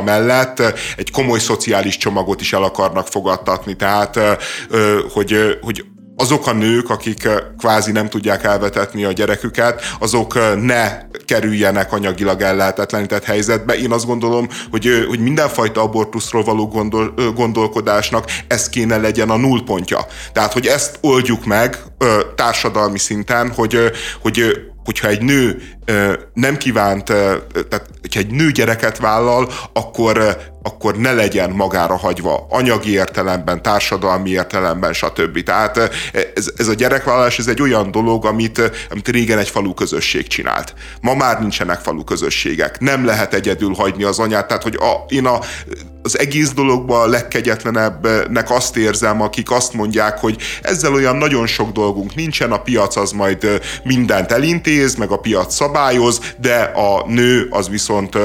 mellett 0.04 0.62
egy 0.96 1.10
komoly 1.10 1.38
szociális 1.38 1.96
csomagot 1.96 2.40
is 2.40 2.52
el 2.52 2.62
akarnak 2.62 3.06
fogadtatni, 3.06 3.76
tehát 3.76 4.18
hogy, 5.12 5.58
hogy 5.60 5.84
azok 6.20 6.46
a 6.46 6.52
nők, 6.52 6.90
akik 6.90 7.24
eh, 7.24 7.36
kvázi 7.58 7.92
nem 7.92 8.08
tudják 8.08 8.44
elvetetni 8.44 9.04
a 9.04 9.12
gyereküket, 9.12 9.82
azok 9.98 10.36
eh, 10.36 10.54
ne 10.56 11.00
kerüljenek 11.24 11.92
anyagilag 11.92 12.40
ellehetetlenített 12.40 13.24
helyzetbe. 13.24 13.78
Én 13.78 13.92
azt 13.92 14.06
gondolom, 14.06 14.48
hogy, 14.70 14.86
eh, 14.86 15.04
hogy 15.06 15.20
mindenfajta 15.20 15.82
abortuszról 15.82 16.42
való 16.42 16.68
gondol, 16.68 17.14
gondolkodásnak 17.34 18.24
ez 18.48 18.68
kéne 18.68 18.96
legyen 18.96 19.30
a 19.30 19.36
nullpontja. 19.36 20.06
Tehát, 20.32 20.52
hogy 20.52 20.66
ezt 20.66 20.98
oldjuk 21.00 21.44
meg 21.44 21.78
társadalmi 22.34 22.98
szinten, 22.98 23.52
hogy, 23.54 23.78
hogy 24.22 24.66
hogyha 24.84 25.08
egy 25.08 25.22
nő 25.22 25.62
nem 26.34 26.56
kívánt, 26.56 27.04
tehát 27.04 27.88
hogyha 28.00 28.20
egy 28.20 28.30
nő 28.30 28.50
gyereket 28.50 28.98
vállal, 28.98 29.52
akkor, 29.72 30.36
akkor 30.62 30.96
ne 30.96 31.12
legyen 31.12 31.50
magára 31.50 31.96
hagyva 31.96 32.46
anyagi 32.50 32.92
értelemben, 32.92 33.62
társadalmi 33.62 34.30
értelemben, 34.30 34.92
stb. 34.92 35.42
Tehát 35.42 35.76
ez, 36.34 36.50
ez 36.56 36.68
a 36.68 36.74
gyerekvállalás 36.74 37.38
ez 37.38 37.46
egy 37.46 37.62
olyan 37.62 37.90
dolog, 37.90 38.24
amit, 38.26 38.86
amit 38.90 39.08
régen 39.08 39.38
egy 39.38 39.48
falu 39.48 39.74
közösség 39.74 40.26
csinált. 40.26 40.74
Ma 41.00 41.14
már 41.14 41.40
nincsenek 41.40 41.80
falu 41.80 42.04
közösségek. 42.04 42.80
Nem 42.80 43.04
lehet 43.04 43.34
egyedül 43.34 43.74
hagyni 43.74 44.02
az 44.02 44.18
anyát. 44.18 44.46
Tehát, 44.46 44.62
hogy 44.62 44.76
a, 44.76 45.04
én 45.08 45.26
a, 45.26 45.38
az 46.02 46.18
egész 46.18 46.50
dologban 46.52 47.00
a 47.00 47.06
legkegyetlenebbnek 47.06 48.50
azt 48.50 48.76
érzem, 48.76 49.20
akik 49.20 49.50
azt 49.50 49.72
mondják, 49.72 50.18
hogy 50.18 50.36
ezzel 50.62 50.92
olyan 50.92 51.16
nagyon 51.16 51.46
sok 51.46 51.72
dolgunk 51.72 52.14
nincsen, 52.14 52.52
a 52.52 52.62
piac 52.62 52.96
az 52.96 53.12
majd 53.12 53.60
mindent 53.84 54.32
elintéz, 54.32 54.94
meg 54.94 55.10
a 55.10 55.16
piac 55.16 55.54
szabályoz, 55.78 56.34
de 56.40 56.62
a 56.62 57.04
nő 57.06 57.46
az 57.50 57.68
viszont 57.68 58.18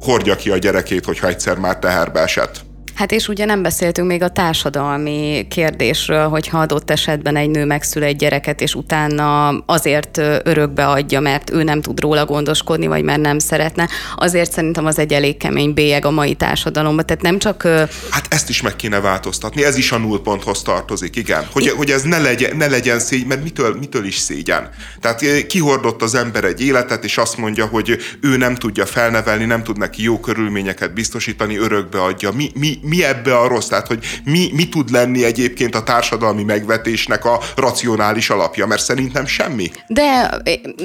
hordja 0.00 0.36
ki 0.36 0.50
a 0.50 0.56
gyerekét, 0.56 1.04
hogyha 1.04 1.26
egyszer 1.26 1.58
már 1.58 1.78
teherbe 1.78 2.20
esett. 2.20 2.64
Hát 2.96 3.12
és 3.12 3.28
ugye 3.28 3.44
nem 3.44 3.62
beszéltünk 3.62 4.08
még 4.08 4.22
a 4.22 4.28
társadalmi 4.28 5.46
kérdésről, 5.50 6.28
hogy 6.28 6.48
ha 6.48 6.58
adott 6.58 6.90
esetben 6.90 7.36
egy 7.36 7.50
nő 7.50 7.64
megszül 7.64 8.02
egy 8.02 8.16
gyereket, 8.16 8.60
és 8.60 8.74
utána 8.74 9.48
azért 9.66 10.18
örökbe 10.42 10.86
adja, 10.86 11.20
mert 11.20 11.50
ő 11.50 11.62
nem 11.62 11.80
tud 11.80 12.00
róla 12.00 12.24
gondoskodni, 12.24 12.86
vagy 12.86 13.02
mert 13.02 13.20
nem 13.20 13.38
szeretne, 13.38 13.88
azért 14.16 14.52
szerintem 14.52 14.86
az 14.86 14.98
egy 14.98 15.12
elég 15.12 15.36
kemény 15.36 15.74
bélyeg 15.74 16.04
a 16.04 16.10
mai 16.10 16.34
társadalomban. 16.34 17.06
Tehát 17.06 17.22
nem 17.22 17.38
csak... 17.38 17.62
Hát 18.10 18.26
ezt 18.28 18.48
is 18.48 18.62
meg 18.62 18.76
kéne 18.76 19.00
változtatni, 19.00 19.64
ez 19.64 19.76
is 19.76 19.92
a 19.92 19.98
nullponthoz 19.98 20.62
tartozik, 20.62 21.16
igen. 21.16 21.46
Hogy, 21.52 21.68
hogy 21.68 21.90
ez 21.90 22.02
ne 22.02 22.18
legyen, 22.18 22.56
ne 22.56 22.66
legyen 22.66 22.98
szégyen, 22.98 23.26
mert 23.26 23.42
mitől, 23.42 23.76
mitől 23.78 24.04
is 24.04 24.16
szégyen? 24.16 24.68
Tehát 25.00 25.46
kihordott 25.46 26.02
az 26.02 26.14
ember 26.14 26.44
egy 26.44 26.62
életet, 26.62 27.04
és 27.04 27.18
azt 27.18 27.36
mondja, 27.36 27.66
hogy 27.66 27.96
ő 28.20 28.36
nem 28.36 28.54
tudja 28.54 28.86
felnevelni, 28.86 29.44
nem 29.44 29.62
tud 29.62 29.78
neki 29.78 30.02
jó 30.02 30.20
körülményeket 30.20 30.94
biztosítani, 30.94 31.56
örökbe 31.56 32.02
adja. 32.02 32.30
Mi, 32.32 32.50
mi, 32.54 32.78
mi 32.86 33.04
ebbe 33.04 33.38
a 33.38 33.48
rossz? 33.48 33.66
Tehát, 33.66 33.86
hogy 33.86 34.04
mi, 34.24 34.50
mi 34.52 34.68
tud 34.68 34.90
lenni 34.90 35.24
egyébként 35.24 35.74
a 35.74 35.82
társadalmi 35.82 36.42
megvetésnek 36.42 37.24
a 37.24 37.40
racionális 37.56 38.30
alapja? 38.30 38.66
Mert 38.66 38.82
szerintem 38.82 39.26
semmi. 39.26 39.70
De 39.86 40.30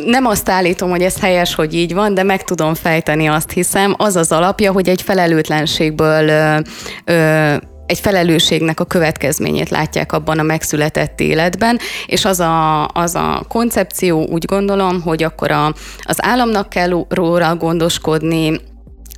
nem 0.06 0.26
azt 0.26 0.50
állítom, 0.50 0.90
hogy 0.90 1.02
ez 1.02 1.20
helyes, 1.20 1.56
hogy 1.56 1.74
így 1.74 1.94
van, 1.94 2.14
de 2.14 2.24
meg 2.24 2.44
tudom 2.44 2.74
fejteni 2.74 3.28
azt 3.28 3.52
hiszem. 3.52 3.96
Az 3.98 4.16
az 4.16 4.32
alapja, 4.32 4.72
hogy 4.72 4.90
egy 4.90 5.02
felelőtlenségből 5.02 6.28
ö, 6.28 6.58
ö, 7.06 7.56
egy 7.92 8.00
felelősségnek 8.00 8.80
a 8.80 8.86
következményét 8.86 9.70
látják 9.70 10.12
abban 10.12 10.40
a 10.40 10.44
megszületett 10.44 11.20
életben, 11.20 11.80
és 12.06 12.26
az 12.26 12.40
a, 12.40 12.88
az 12.88 13.16
a 13.16 13.46
koncepció 13.48 14.26
úgy 14.28 14.46
gondolom, 14.46 15.02
hogy 15.02 15.24
akkor 15.24 15.52
a, 15.52 15.74
az 16.02 16.18
államnak 16.18 16.70
kell 16.70 17.06
róla 17.10 17.56
gondoskodni, 17.56 18.60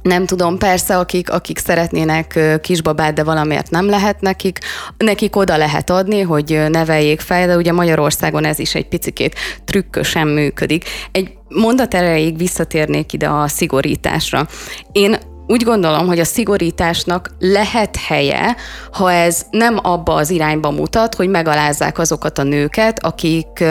nem 0.03 0.25
tudom, 0.25 0.57
persze, 0.57 0.97
akik, 0.97 1.31
akik 1.31 1.57
szeretnének 1.57 2.59
kisbabát, 2.61 3.13
de 3.13 3.23
valamiért 3.23 3.69
nem 3.69 3.89
lehet 3.89 4.21
nekik, 4.21 4.59
nekik 4.97 5.35
oda 5.35 5.57
lehet 5.57 5.89
adni, 5.89 6.21
hogy 6.21 6.63
neveljék 6.69 7.19
fel, 7.19 7.47
de 7.47 7.55
ugye 7.55 7.71
Magyarországon 7.71 8.45
ez 8.45 8.59
is 8.59 8.75
egy 8.75 8.87
picikét 8.87 9.35
trükkösen 9.65 10.27
működik. 10.27 10.85
Egy 11.11 11.33
mondat 11.49 11.93
erejéig 11.93 12.37
visszatérnék 12.37 13.13
ide 13.13 13.27
a 13.27 13.47
szigorításra. 13.47 14.47
Én 14.91 15.17
úgy 15.47 15.63
gondolom, 15.63 16.07
hogy 16.07 16.19
a 16.19 16.25
szigorításnak 16.25 17.29
lehet 17.39 17.97
helye, 18.07 18.55
ha 18.91 19.11
ez 19.11 19.45
nem 19.51 19.79
abba 19.81 20.13
az 20.13 20.29
irányba 20.29 20.71
mutat, 20.71 21.15
hogy 21.15 21.29
megalázzák 21.29 21.97
azokat 21.97 22.37
a 22.37 22.43
nőket, 22.43 23.05
akik 23.05 23.63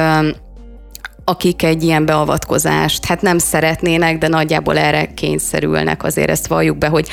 akik 1.24 1.62
egy 1.62 1.82
ilyen 1.82 2.06
beavatkozást 2.06 3.04
hát 3.04 3.22
nem 3.22 3.38
szeretnének, 3.38 4.18
de 4.18 4.28
nagyjából 4.28 4.78
erre 4.78 5.14
kényszerülnek, 5.14 6.04
azért 6.04 6.30
ezt 6.30 6.46
valljuk 6.46 6.78
be, 6.78 6.86
hogy 6.86 7.08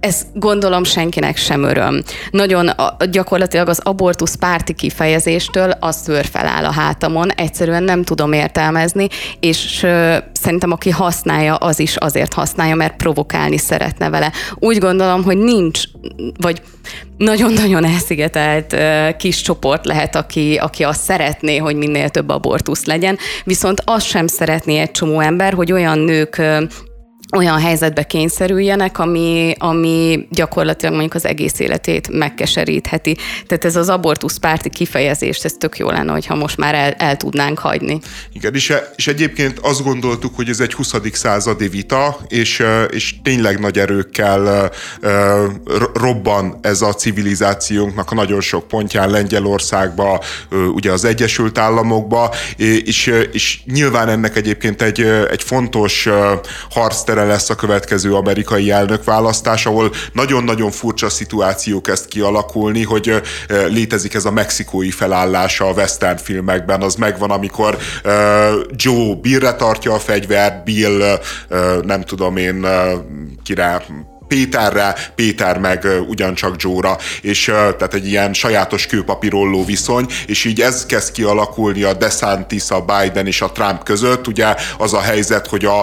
ez 0.00 0.26
gondolom 0.34 0.84
senkinek 0.84 1.36
sem 1.36 1.62
öröm. 1.62 2.02
Nagyon 2.30 2.68
a, 2.68 2.96
gyakorlatilag 3.10 3.68
az 3.68 3.80
abortusz 3.82 4.34
párti 4.34 4.74
kifejezéstől 4.74 5.70
az 5.70 5.96
szőr 5.96 6.24
feláll 6.24 6.64
a 6.64 6.72
hátamon, 6.72 7.30
egyszerűen 7.30 7.82
nem 7.82 8.02
tudom 8.02 8.32
értelmezni, 8.32 9.08
és 9.40 9.82
ö, 9.82 10.16
szerintem 10.32 10.72
aki 10.72 10.90
használja, 10.90 11.54
az 11.54 11.78
is 11.78 11.96
azért 11.96 12.34
használja, 12.34 12.74
mert 12.74 12.96
provokálni 12.96 13.58
szeretne 13.58 14.10
vele. 14.10 14.32
Úgy 14.54 14.78
gondolom, 14.78 15.22
hogy 15.22 15.38
nincs, 15.38 15.82
vagy 16.36 16.62
nagyon-nagyon 17.16 17.84
elszigetelt 17.84 18.72
ö, 18.72 19.08
kis 19.18 19.40
csoport 19.40 19.86
lehet, 19.86 20.16
aki, 20.16 20.56
aki 20.56 20.84
azt 20.84 21.02
szeretné, 21.02 21.56
hogy 21.56 21.76
minél 21.76 22.08
több 22.08 22.28
abortusz 22.28 22.84
legyen, 22.84 23.18
viszont 23.44 23.82
azt 23.84 24.06
sem 24.06 24.26
szeretné 24.26 24.78
egy 24.78 24.90
csomó 24.90 25.20
ember, 25.20 25.52
hogy 25.52 25.72
olyan 25.72 25.98
nők 25.98 26.38
ö, 26.38 26.62
olyan 27.36 27.60
helyzetbe 27.60 28.02
kényszerüljenek, 28.02 28.98
ami, 28.98 29.54
ami 29.58 30.26
gyakorlatilag 30.30 30.92
mondjuk 30.92 31.14
az 31.14 31.26
egész 31.26 31.58
életét 31.58 32.08
megkeserítheti. 32.12 33.16
Tehát 33.46 33.64
ez 33.64 33.76
az 33.76 33.88
abortusz 33.88 34.36
párti 34.36 34.70
kifejezést, 34.70 35.44
ez 35.44 35.52
tök 35.58 35.76
jó 35.76 35.90
lenne, 35.90 36.12
hogyha 36.12 36.34
most 36.34 36.56
már 36.56 36.74
el, 36.74 36.92
el 36.92 37.16
tudnánk 37.16 37.58
hagyni. 37.58 37.98
Igen, 38.32 38.54
és, 38.54 38.72
és 38.96 39.06
egyébként 39.06 39.58
azt 39.58 39.82
gondoltuk, 39.82 40.34
hogy 40.36 40.48
ez 40.48 40.60
egy 40.60 40.72
20. 40.72 40.94
századi 41.12 41.68
vita, 41.68 42.18
és, 42.28 42.62
és 42.90 43.14
tényleg 43.22 43.58
nagy 43.58 43.78
erőkkel 43.78 44.70
robban 45.94 46.58
ez 46.62 46.82
a 46.82 46.94
civilizációnknak 46.94 48.10
a 48.10 48.14
nagyon 48.14 48.40
sok 48.40 48.68
pontján, 48.68 49.10
Lengyelországba, 49.10 50.20
ugye 50.74 50.92
az 50.92 51.04
Egyesült 51.04 51.58
Államokba, 51.58 52.34
és, 52.56 53.12
és 53.32 53.60
nyilván 53.64 54.08
ennek 54.08 54.36
egyébként 54.36 54.82
egy, 54.82 55.00
egy 55.30 55.42
fontos 55.42 56.08
harctere 56.70 57.17
erre 57.18 57.26
lesz 57.26 57.50
a 57.50 57.54
következő 57.54 58.14
amerikai 58.14 58.70
elnökválasztás, 58.70 59.66
ahol 59.66 59.90
nagyon-nagyon 60.12 60.70
furcsa 60.70 61.08
szituáció 61.08 61.80
kezd 61.80 62.08
kialakulni, 62.08 62.82
hogy 62.82 63.22
létezik 63.68 64.14
ez 64.14 64.24
a 64.24 64.30
mexikói 64.30 64.90
felállása 64.90 65.66
a 65.68 65.72
western 65.72 66.16
filmekben, 66.16 66.82
az 66.82 66.94
megvan, 66.94 67.30
amikor 67.30 67.78
Joe 68.70 69.14
Billre 69.20 69.52
tartja 69.52 69.92
a 69.92 69.98
fegyvert, 69.98 70.64
Bill 70.64 71.18
nem 71.82 72.02
tudom 72.02 72.36
én 72.36 72.66
kire 73.42 73.82
Péterre, 74.28 74.94
Péter 75.14 75.58
meg 75.58 75.86
ugyancsak 76.08 76.54
Joe-ra, 76.58 76.96
és 77.20 77.44
tehát 77.44 77.94
egy 77.94 78.06
ilyen 78.06 78.32
sajátos 78.32 78.86
kőpapírolló 78.86 79.64
viszony, 79.64 80.06
és 80.26 80.44
így 80.44 80.60
ez 80.60 80.86
kezd 80.86 81.12
kialakulni 81.12 81.82
a 81.82 81.92
DeSantis, 81.92 82.70
a 82.70 82.84
Biden 82.84 83.26
és 83.26 83.40
a 83.40 83.52
Trump 83.52 83.82
között. 83.82 84.26
Ugye 84.26 84.54
az 84.78 84.92
a 84.92 85.00
helyzet, 85.00 85.46
hogy 85.46 85.64
a, 85.64 85.80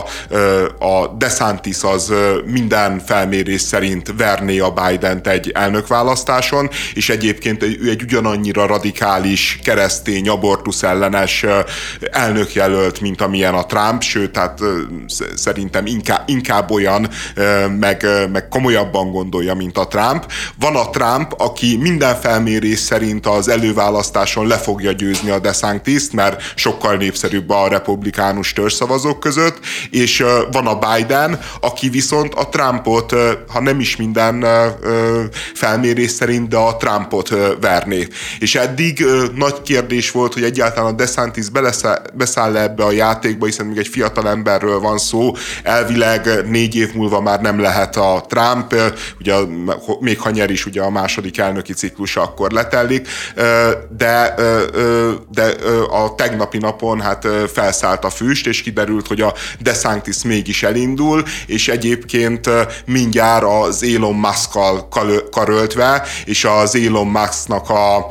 a 0.85 1.07
DeSantis 1.17 1.83
az 1.83 2.13
minden 2.45 2.99
felmérés 3.05 3.61
szerint 3.61 4.13
verné 4.17 4.59
a 4.59 4.73
Biden-t 4.73 5.27
egy 5.27 5.51
elnökválasztáson, 5.53 6.69
és 6.93 7.09
egyébként 7.09 7.63
ő 7.63 7.89
egy 7.89 8.01
ugyanannyira 8.01 8.65
radikális, 8.65 9.59
keresztény, 9.63 10.29
abortusz 10.29 10.83
ellenes 10.83 11.45
elnökjelölt, 12.11 13.01
mint 13.01 13.21
amilyen 13.21 13.53
a 13.53 13.65
Trump, 13.65 14.01
sőt, 14.01 14.31
tehát 14.31 14.59
szerintem 15.35 15.85
inkább, 15.85 16.23
inkább 16.25 16.71
olyan, 16.71 17.09
meg, 17.79 18.07
meg 18.35 18.47
komolyabban 18.47 19.11
gondolja, 19.11 19.53
mint 19.53 19.77
a 19.77 19.87
Trump. 19.87 20.25
Van 20.59 20.75
a 20.75 20.89
Trump, 20.89 21.33
aki 21.37 21.77
minden 21.77 22.15
felmérés 22.15 22.79
szerint 22.79 23.25
az 23.25 23.47
előválasztáson 23.47 24.47
le 24.47 24.57
fogja 24.57 24.91
győzni 24.91 25.29
a 25.29 25.39
DeSantis-t, 25.39 26.13
mert 26.13 26.41
sokkal 26.55 26.95
népszerűbb 26.95 27.49
a 27.49 27.67
republikánus 27.67 28.53
törzszavazók 28.53 29.19
között, 29.19 29.59
és 29.91 30.23
van 30.51 30.67
a 30.67 30.79
Biden, 30.79 31.39
aki 31.61 31.89
viszont 31.89 32.33
a 32.33 32.49
Trumpot, 32.49 33.15
ha 33.47 33.61
nem 33.61 33.79
is 33.79 33.95
minden 33.95 34.45
felmérés 35.53 36.11
szerint, 36.11 36.47
de 36.47 36.57
a 36.57 36.77
Trumpot 36.77 37.29
verné. 37.61 38.07
És 38.39 38.55
eddig 38.55 39.05
nagy 39.35 39.61
kérdés 39.61 40.11
volt, 40.11 40.33
hogy 40.33 40.43
egyáltalán 40.43 40.93
a 40.93 40.95
DeSantis 40.95 41.49
beszáll 42.13 42.57
ebbe 42.57 42.83
a 42.83 42.91
játékba, 42.91 43.45
hiszen 43.45 43.65
még 43.65 43.77
egy 43.77 43.87
fiatal 43.87 44.29
emberről 44.29 44.79
van 44.79 44.97
szó, 44.97 45.31
elvileg 45.63 46.49
négy 46.49 46.75
év 46.75 46.93
múlva 46.93 47.21
már 47.21 47.41
nem 47.41 47.59
lehet 47.59 47.95
a 47.95 48.24
Trump, 48.27 48.75
ugye 49.19 49.35
még 49.99 50.19
ha 50.19 50.29
nyer 50.29 50.49
is 50.49 50.65
ugye 50.65 50.81
a 50.81 50.89
második 50.89 51.37
elnöki 51.37 51.73
ciklusa, 51.73 52.21
akkor 52.21 52.51
letellik, 52.51 53.07
de, 53.97 54.33
de 55.31 55.55
a 55.89 56.15
tegnapi 56.15 56.57
napon 56.57 57.01
hát 57.01 57.27
felszállt 57.53 58.05
a 58.05 58.09
füst, 58.09 58.47
és 58.47 58.61
kiderült, 58.61 59.07
hogy 59.07 59.21
a 59.21 59.33
DeSantis 59.59 60.23
mégis 60.23 60.63
elindul, 60.63 61.23
és 61.45 61.67
egyébként 61.67 62.49
mindjárt 62.85 63.45
az 63.45 63.83
Elon 63.83 64.15
Musk-kal 64.15 64.89
karöltve, 65.31 66.03
és 66.25 66.45
az 66.45 66.75
Elon 66.75 67.07
Musk-nak 67.07 67.69
a 67.69 68.07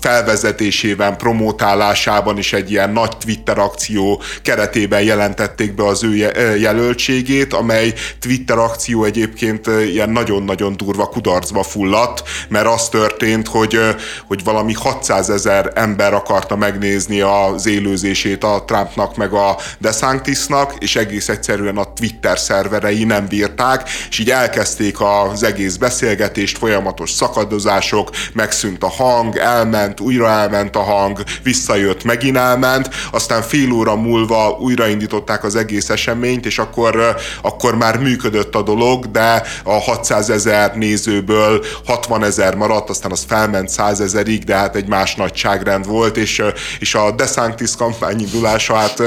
felvezetésében, 0.00 1.16
promótálásában 1.16 2.38
is 2.38 2.52
egy 2.52 2.70
ilyen 2.70 2.90
nagy 2.90 3.16
Twitter 3.16 3.58
akció 3.58 4.22
keretében 4.42 5.02
jelentették 5.02 5.74
be 5.74 5.86
az 5.86 6.04
ő 6.04 6.14
jelöltségét, 6.56 7.52
amely 7.52 7.94
Twitter 8.20 8.58
akció 8.58 9.04
egyébként 9.10 9.66
ilyen 9.66 10.10
nagyon-nagyon 10.10 10.76
durva 10.76 11.06
kudarcba 11.06 11.62
fulladt, 11.62 12.22
mert 12.48 12.66
az 12.66 12.88
történt, 12.88 13.48
hogy, 13.48 13.78
hogy 14.26 14.44
valami 14.44 14.72
600 14.72 15.30
ezer 15.30 15.72
ember 15.74 16.14
akarta 16.14 16.56
megnézni 16.56 17.20
az 17.20 17.66
élőzését 17.66 18.44
a 18.44 18.62
Trumpnak 18.66 19.16
meg 19.16 19.32
a 19.32 19.56
DeSantisnak, 19.78 20.74
és 20.78 20.96
egész 20.96 21.28
egyszerűen 21.28 21.76
a 21.76 21.92
Twitter 21.92 22.38
szerverei 22.38 23.04
nem 23.04 23.26
bírták, 23.26 23.88
és 24.10 24.18
így 24.18 24.30
elkezdték 24.30 24.96
az 25.00 25.42
egész 25.42 25.76
beszélgetést, 25.76 26.58
folyamatos 26.58 27.10
szakadozások, 27.10 28.10
megszűnt 28.32 28.82
a 28.82 28.90
hang, 28.90 29.36
elment, 29.36 30.00
újra 30.00 30.28
elment 30.28 30.76
a 30.76 30.82
hang, 30.82 31.22
visszajött, 31.42 32.04
megint 32.04 32.36
elment, 32.36 32.88
aztán 33.12 33.42
fél 33.42 33.72
óra 33.72 33.96
múlva 33.96 34.50
újraindították 34.60 35.44
az 35.44 35.56
egész 35.56 35.88
eseményt, 35.88 36.46
és 36.46 36.58
akkor, 36.58 37.16
akkor 37.42 37.76
már 37.76 37.98
működött 37.98 38.54
a 38.54 38.62
dolog, 38.62 38.99
de 39.06 39.42
a 39.64 39.72
600 39.72 40.30
ezer 40.30 40.76
nézőből 40.76 41.64
60 41.86 42.24
ezer 42.24 42.54
maradt, 42.54 42.90
aztán 42.90 43.10
az 43.10 43.24
felment 43.28 43.68
100 43.68 44.00
ezerig, 44.00 44.44
de 44.44 44.54
hát 44.54 44.76
egy 44.76 44.88
más 44.88 45.14
nagyságrend 45.14 45.86
volt, 45.86 46.16
és, 46.16 46.42
és 46.78 46.94
a 46.94 47.10
DeSantis 47.10 47.76
kampány 47.76 48.20
indulása 48.20 48.74
hát 48.74 49.02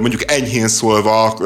mondjuk 0.00 0.32
enyhén 0.32 0.68
szólva 0.68 1.38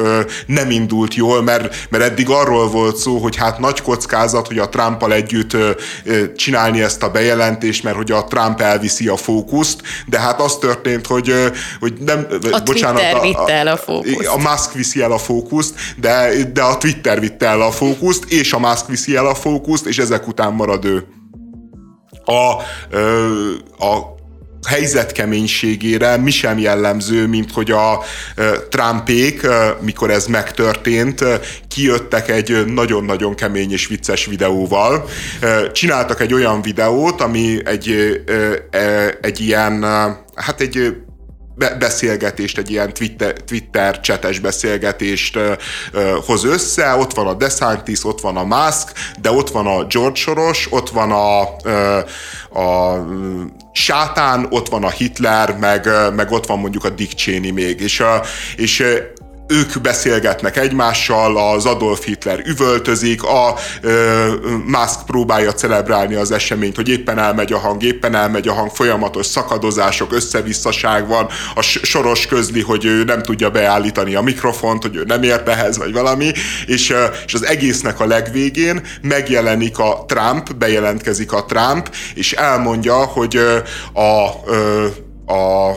nem 0.46 0.70
indult 0.70 1.14
jól, 1.14 1.42
mert, 1.42 1.86
mert 1.90 2.04
eddig 2.04 2.28
arról 2.28 2.68
volt 2.68 2.96
szó, 2.96 3.18
hogy 3.18 3.36
hát 3.36 3.58
nagy 3.58 3.82
kockázat, 3.82 4.46
hogy 4.46 4.58
a 4.58 4.68
Trumpal 4.68 5.12
együtt 5.12 5.56
csinálni 6.36 6.82
ezt 6.82 7.02
a 7.02 7.10
bejelentést, 7.10 7.82
mert 7.82 7.96
hogy 7.96 8.10
a 8.10 8.24
Trump 8.24 8.60
elviszi 8.60 9.08
a 9.08 9.16
fókuszt, 9.16 9.80
de 10.06 10.20
hát 10.20 10.40
az 10.40 10.56
történt, 10.56 11.06
hogy, 11.06 11.34
hogy 11.80 11.92
nem, 11.98 12.26
a 12.50 12.60
bocsánat, 12.64 13.00
Twitter 13.00 13.16
a, 13.16 13.20
vitte 13.20 13.52
el 13.52 13.66
a 13.66 13.76
fókuszt. 13.76 14.26
A 14.26 14.38
Musk 14.38 14.72
viszi 14.72 15.02
el 15.02 15.12
a 15.12 15.18
fókuszt, 15.18 15.74
de, 15.96 16.30
de 16.52 16.62
a 16.62 16.78
Twitter 16.78 17.20
vitte 17.20 17.46
el 17.46 17.60
a 17.66 17.70
fókuszt, 17.70 18.24
és 18.24 18.52
a 18.52 18.58
Musk 18.58 18.86
viszi 18.86 19.16
el 19.16 19.26
a 19.26 19.34
fókuszt, 19.34 19.86
és 19.86 19.98
ezek 19.98 20.28
után 20.28 20.52
marad 20.52 20.84
ő. 20.84 21.04
A, 22.24 22.52
a 23.84 24.14
helyzet 24.66 25.12
keménységére 25.12 26.16
mi 26.16 26.30
sem 26.30 26.58
jellemző, 26.58 27.26
mint 27.26 27.52
hogy 27.52 27.70
a 27.70 28.02
Trumpék, 28.68 29.46
mikor 29.80 30.10
ez 30.10 30.26
megtörtént, 30.26 31.24
kijöttek 31.68 32.28
egy 32.28 32.66
nagyon-nagyon 32.66 33.34
kemény 33.34 33.72
és 33.72 33.86
vicces 33.86 34.26
videóval. 34.26 35.04
Csináltak 35.72 36.20
egy 36.20 36.34
olyan 36.34 36.62
videót, 36.62 37.20
ami 37.20 37.58
egy, 37.64 37.94
egy 39.20 39.40
ilyen, 39.40 39.82
hát 40.34 40.60
egy 40.60 40.96
beszélgetést, 41.54 42.58
egy 42.58 42.70
ilyen 42.70 42.92
Twitter, 42.92 43.32
Twitter 43.32 44.00
csetes 44.00 44.38
beszélgetést 44.38 45.38
hoz 46.26 46.44
össze, 46.44 46.94
ott 46.94 47.14
van 47.14 47.26
a 47.26 47.34
DeSantis, 47.34 48.04
ott 48.04 48.20
van 48.20 48.36
a 48.36 48.44
Musk, 48.44 48.92
de 49.20 49.30
ott 49.30 49.50
van 49.50 49.66
a 49.66 49.84
George 49.84 50.20
Soros, 50.20 50.66
ott 50.70 50.90
van 50.90 51.10
a, 51.10 51.40
a 52.60 53.06
sátán, 53.72 54.46
ott 54.50 54.68
van 54.68 54.84
a 54.84 54.90
Hitler, 54.90 55.56
meg, 55.58 55.88
meg 56.14 56.30
ott 56.30 56.46
van 56.46 56.58
mondjuk 56.58 56.84
a 56.84 56.90
Dick 56.90 57.12
Cheney 57.12 57.50
még, 57.50 57.80
és, 57.80 58.02
és 58.56 58.84
ők 59.46 59.80
beszélgetnek 59.80 60.56
egymással, 60.56 61.52
az 61.52 61.66
Adolf 61.66 62.04
Hitler 62.04 62.42
üvöltözik, 62.46 63.22
a 63.22 63.54
ö, 63.80 64.32
Musk 64.66 65.04
próbálja 65.06 65.52
celebrálni 65.52 66.14
az 66.14 66.30
eseményt, 66.30 66.76
hogy 66.76 66.88
éppen 66.88 67.18
elmegy 67.18 67.52
a 67.52 67.58
hang, 67.58 67.82
éppen 67.82 68.14
elmegy 68.14 68.48
a 68.48 68.52
hang, 68.52 68.70
folyamatos 68.70 69.26
szakadozások, 69.26 70.12
összevisszaság 70.12 71.08
van, 71.08 71.28
a 71.54 71.62
soros 71.62 72.26
közli, 72.26 72.60
hogy 72.60 72.84
ő 72.84 73.04
nem 73.04 73.22
tudja 73.22 73.50
beállítani 73.50 74.14
a 74.14 74.20
mikrofont, 74.20 74.82
hogy 74.82 74.96
ő 74.96 75.04
nem 75.06 75.22
ért 75.22 75.48
ehhez, 75.48 75.78
vagy 75.78 75.92
valami, 75.92 76.32
és, 76.66 76.94
és 77.26 77.34
az 77.34 77.46
egésznek 77.46 78.00
a 78.00 78.06
legvégén 78.06 78.82
megjelenik 79.02 79.78
a 79.78 80.04
Trump, 80.08 80.54
bejelentkezik 80.54 81.32
a 81.32 81.44
Trump, 81.44 81.90
és 82.14 82.32
elmondja, 82.32 82.94
hogy 82.94 83.40
a, 83.92 84.00
a 84.00 84.40
a 85.26 85.72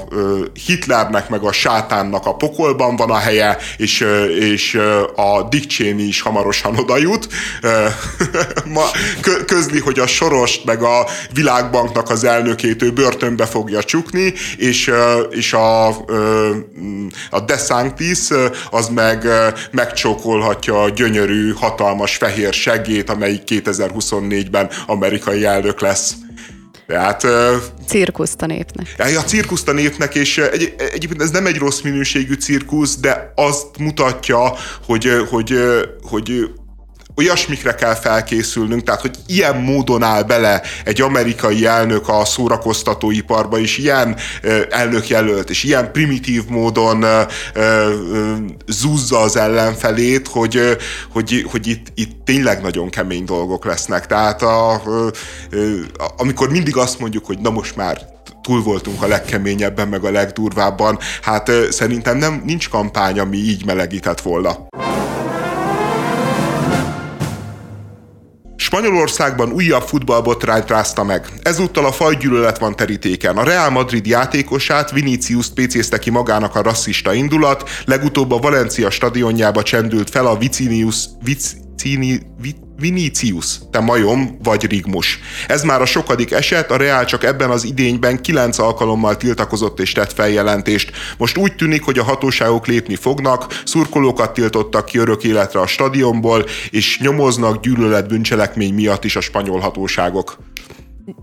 Hitlernek 0.66 1.30
meg 1.30 1.44
a 1.44 1.52
sátánnak 1.52 2.26
a 2.26 2.36
pokolban 2.36 2.96
van 2.96 3.10
a 3.10 3.18
helye, 3.18 3.58
és, 3.78 4.06
és 4.40 4.80
a 5.16 5.44
Dick 5.50 5.70
Cheney 5.70 6.08
is 6.08 6.22
hamarosan 6.22 6.78
oda 6.78 6.98
jut. 6.98 7.28
Ma 8.74 8.86
közli, 9.46 9.80
hogy 9.80 10.00
a 10.00 10.08
Sorost 10.08 10.66
meg 10.66 10.84
a 10.84 11.08
Világbanknak 11.34 12.10
az 12.10 12.24
elnökét 12.24 12.82
ő 12.82 12.92
börtönbe 12.92 13.46
fogja 13.46 13.84
csukni, 13.84 14.34
és, 14.58 14.92
és 15.30 15.54
a, 15.54 15.88
a 17.30 17.40
DeSantis 17.46 18.20
az 18.70 18.88
meg 18.90 19.28
megcsókolhatja 19.72 20.82
a 20.82 20.90
gyönyörű, 20.90 21.54
hatalmas 21.54 22.16
fehér 22.16 22.54
segét, 22.54 23.10
amelyik 23.10 23.42
2024-ben 23.46 24.70
amerikai 24.86 25.46
elnök 25.46 25.82
lesz. 25.82 26.16
Tehát, 26.88 27.28
cirkuszt 27.88 28.42
a 28.42 28.46
népnek. 28.46 28.96
Ja, 28.98 29.22
cirkuszt 29.24 29.68
a 29.68 29.72
népnek, 29.72 30.16
és 30.16 30.38
egy, 30.38 30.74
egyébként 30.78 31.22
ez 31.22 31.32
nem 31.32 31.46
egy 31.46 31.58
rossz 31.58 31.82
minőségű 31.82 32.34
cirkusz, 32.34 32.98
de 32.98 33.32
azt 33.36 33.78
mutatja, 33.80 34.54
hogy, 34.86 35.10
hogy, 35.30 35.54
hogy 36.02 36.50
olyasmikre 37.18 37.76
kell 37.76 37.96
felkészülnünk, 37.96 38.84
tehát 38.84 39.02
hogy 39.02 39.16
ilyen 39.26 39.56
módon 39.56 40.04
áll 40.04 40.24
bele 40.24 40.62
egy 40.84 41.02
amerikai 41.02 41.66
elnök 41.66 42.08
a 42.10 42.26
szórakoztatóiparba, 42.26 43.60
és 43.60 43.78
ilyen 43.78 44.16
elnök 44.70 45.08
jelölt, 45.08 45.50
és 45.50 45.64
ilyen 45.64 45.92
primitív 45.92 46.44
módon 46.48 47.06
zúzza 48.68 49.20
az 49.20 49.36
ellenfelét, 49.36 50.28
hogy, 50.28 50.78
hogy, 51.12 51.46
hogy 51.52 51.68
itt, 51.68 51.88
itt 51.96 52.26
tényleg 52.26 52.62
nagyon 52.62 52.90
kemény 52.90 53.26
dolgok 53.26 53.66
lesznek. 53.66 54.06
Tehát 54.08 54.42
a, 54.42 54.82
amikor 56.18 56.50
mindig 56.50 56.78
azt 56.78 57.00
mondjuk, 57.00 57.26
hogy 57.26 57.40
na 57.40 57.50
most 57.50 57.76
már 57.76 58.16
túl 58.42 58.64
voltunk 58.64 59.02
a 59.02 59.08
legkeményebben, 59.08 59.88
meg 59.88 60.04
a 60.04 60.12
legdurvábban, 60.12 61.00
hát 61.22 61.52
szerintem 61.70 62.18
nem, 62.18 62.42
nincs 62.46 62.70
kampány, 62.70 63.20
ami 63.20 63.38
így 63.38 63.66
melegített 63.66 64.22
volna. 64.22 64.68
Spanyolországban 68.68 69.52
újabb 69.52 69.82
futballbotrányt 69.82 70.70
rázta 70.70 71.04
meg. 71.04 71.28
Ezúttal 71.42 71.86
a 71.86 71.92
fajgyűlölet 71.92 72.58
van 72.58 72.76
terítéken. 72.76 73.38
A 73.38 73.44
Real 73.44 73.70
Madrid 73.70 74.06
játékosát 74.06 74.92
Vinicius 74.92 75.50
pécézte 75.50 76.00
ki 76.00 76.10
magának 76.10 76.56
a 76.56 76.62
rasszista 76.62 77.14
indulat, 77.14 77.70
legutóbb 77.86 78.32
a 78.32 78.38
Valencia 78.38 78.90
stadionjába 78.90 79.64
csendült 79.64 80.10
fel 80.10 80.26
a 80.26 80.38
Vicinius, 80.38 81.06
Vic, 81.24 81.67
Cini, 81.78 82.20
Vinicius, 82.80 83.60
te 83.72 83.80
majom 83.80 84.38
vagy 84.44 84.66
rigmus. 84.66 85.20
Ez 85.48 85.64
már 85.64 85.82
a 85.82 85.86
sokadik 85.86 86.32
eset, 86.32 86.72
a 86.72 86.78
Real 86.78 87.06
csak 87.06 87.24
ebben 87.24 87.50
az 87.50 87.64
idényben 87.64 88.22
kilenc 88.22 88.58
alkalommal 88.58 89.18
tiltakozott 89.18 89.80
és 89.80 89.92
tett 89.92 90.14
feljelentést. 90.14 90.92
Most 91.18 91.38
úgy 91.38 91.56
tűnik, 91.56 91.84
hogy 91.84 92.00
a 92.00 92.04
hatóságok 92.04 92.68
lépni 92.68 92.96
fognak, 92.96 93.62
szurkolókat 93.66 94.34
tiltottak 94.34 94.86
ki 94.86 94.98
örök 94.98 95.24
életre 95.24 95.60
a 95.60 95.68
stadionból, 95.68 96.46
és 96.70 97.00
nyomoznak 97.00 97.62
gyűlöletbűncselekmény 97.62 98.74
miatt 98.74 99.04
is 99.04 99.16
a 99.16 99.22
spanyol 99.22 99.60
hatóságok 99.60 100.38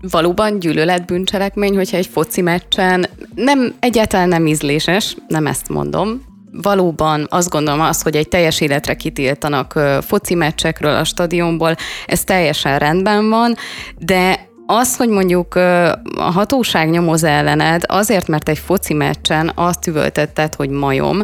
valóban 0.01 0.59
gyűlöletbűncselekmény, 0.59 1.75
hogyha 1.75 1.97
egy 1.97 2.07
foci 2.07 2.41
meccsen 2.41 3.05
nem, 3.35 3.73
egyáltalán 3.79 4.27
nem 4.27 4.47
ízléses, 4.47 5.17
nem 5.27 5.47
ezt 5.47 5.69
mondom, 5.69 6.34
valóban 6.61 7.27
azt 7.29 7.49
gondolom 7.49 7.81
az, 7.81 8.01
hogy 8.01 8.15
egy 8.15 8.27
teljes 8.27 8.61
életre 8.61 8.93
kitiltanak 8.93 9.79
foci 10.01 10.35
meccsekről 10.35 10.95
a 10.95 11.03
stadionból, 11.03 11.75
ez 12.05 12.23
teljesen 12.23 12.79
rendben 12.79 13.29
van, 13.29 13.55
de 13.97 14.53
az, 14.67 14.95
hogy 14.95 15.09
mondjuk 15.09 15.55
a 15.55 16.31
hatóság 16.33 16.89
nyomoz 16.89 17.23
ellened 17.23 17.83
azért, 17.87 18.27
mert 18.27 18.49
egy 18.49 18.59
foci 18.59 18.93
meccsen 18.93 19.51
azt 19.55 19.87
üvöltetted, 19.87 20.55
hogy 20.55 20.69
majom, 20.69 21.21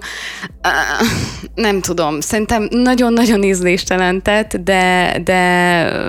nem 1.56 1.82
tudom, 1.82 2.20
szerintem 2.20 2.68
nagyon-nagyon 2.70 3.44
ízléstelen 3.44 4.22
tett, 4.22 4.56
de, 4.56 5.18
de 5.24 5.38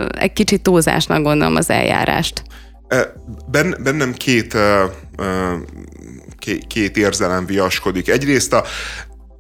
egy 0.09 0.33
kicsit 0.33 0.63
túlzásnak 0.63 1.23
gondolom 1.23 1.57
az 1.57 1.71
eljárást. 1.71 2.43
bennem 3.83 4.13
két, 4.13 4.57
két 6.67 6.97
érzelem 6.97 7.47
viaskodik. 7.47 8.09
Egyrészt 8.09 8.53
a 8.53 8.65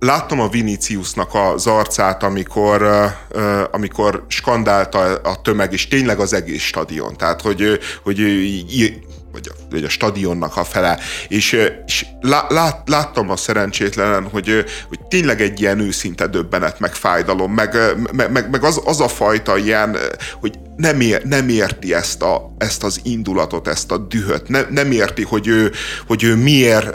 láttam 0.02 0.40
a 0.40 0.48
Viniciusnak 0.48 1.34
az 1.34 1.66
arcát, 1.66 2.22
amikor, 2.22 2.86
amikor 3.70 4.24
skandálta 4.28 4.98
a 5.14 5.40
tömeg, 5.42 5.72
és 5.72 5.88
tényleg 5.88 6.18
az 6.18 6.32
egész 6.32 6.62
stadion. 6.62 7.16
Tehát, 7.16 7.40
hogy, 7.40 7.78
hogy 8.02 8.18
vagy 9.32 9.50
a, 9.50 9.52
vagy 9.70 9.84
a 9.84 9.88
stadionnak 9.88 10.56
a 10.56 10.64
fele, 10.64 10.98
és, 11.28 11.52
és 11.86 12.06
lát, 12.20 12.88
láttam 12.88 13.30
a 13.30 13.36
szerencsétlenen, 13.36 14.28
hogy, 14.28 14.64
hogy 14.88 15.00
tényleg 15.00 15.40
egy 15.40 15.60
ilyen 15.60 15.78
őszinte 15.78 16.26
döbbenet, 16.26 16.80
meg 16.80 16.94
fájdalom, 16.94 17.52
meg, 17.52 17.76
meg, 18.12 18.50
meg 18.50 18.64
az, 18.64 18.80
az 18.84 19.00
a 19.00 19.08
fajta 19.08 19.56
ilyen, 19.56 19.96
hogy 20.40 20.58
nem, 20.76 21.00
ér, 21.00 21.24
nem 21.24 21.48
érti 21.48 21.94
ezt, 21.94 22.22
a, 22.22 22.54
ezt 22.58 22.84
az 22.84 23.00
indulatot, 23.02 23.68
ezt 23.68 23.90
a 23.90 23.98
dühöt, 23.98 24.48
ne, 24.48 24.60
nem 24.70 24.90
érti, 24.90 25.22
hogy 25.22 25.46
ő, 25.46 25.72
hogy 26.06 26.22
ő 26.22 26.36
miért, 26.36 26.94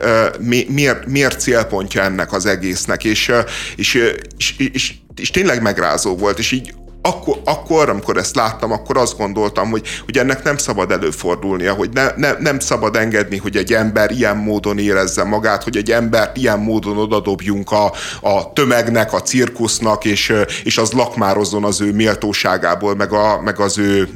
miért, 0.67 1.05
miért 1.05 1.39
célpontja 1.39 2.01
ennek 2.01 2.33
az 2.33 2.45
egésznek, 2.45 3.03
és, 3.03 3.31
és, 3.75 3.93
és, 4.37 4.55
és, 4.73 4.93
és 5.15 5.31
tényleg 5.31 5.61
megrázó 5.61 6.15
volt, 6.15 6.39
és 6.39 6.51
így 6.51 6.73
akkor, 7.07 7.37
akkor, 7.45 7.89
amikor 7.89 8.17
ezt 8.17 8.35
láttam, 8.35 8.71
akkor 8.71 8.97
azt 8.97 9.17
gondoltam, 9.17 9.69
hogy, 9.69 9.87
hogy 10.05 10.17
ennek 10.17 10.43
nem 10.43 10.57
szabad 10.57 10.91
előfordulnia, 10.91 11.73
hogy 11.73 11.89
ne, 11.89 12.07
ne, 12.15 12.31
nem 12.39 12.59
szabad 12.59 12.95
engedni, 12.95 13.37
hogy 13.37 13.57
egy 13.57 13.73
ember 13.73 14.11
ilyen 14.11 14.37
módon 14.37 14.79
érezze 14.79 15.23
magát, 15.23 15.63
hogy 15.63 15.77
egy 15.77 15.91
embert 15.91 16.37
ilyen 16.37 16.59
módon 16.59 16.97
odadobjunk 16.97 17.71
a, 17.71 17.93
a 18.21 18.53
tömegnek, 18.53 19.13
a 19.13 19.21
cirkusznak, 19.21 20.05
és, 20.05 20.33
és 20.63 20.77
az 20.77 20.91
lakmározzon 20.91 21.63
az 21.63 21.81
ő 21.81 21.93
méltóságából, 21.93 22.95
meg, 22.95 23.13
a, 23.13 23.41
meg 23.41 23.59
az 23.59 23.77
ő, 23.77 24.09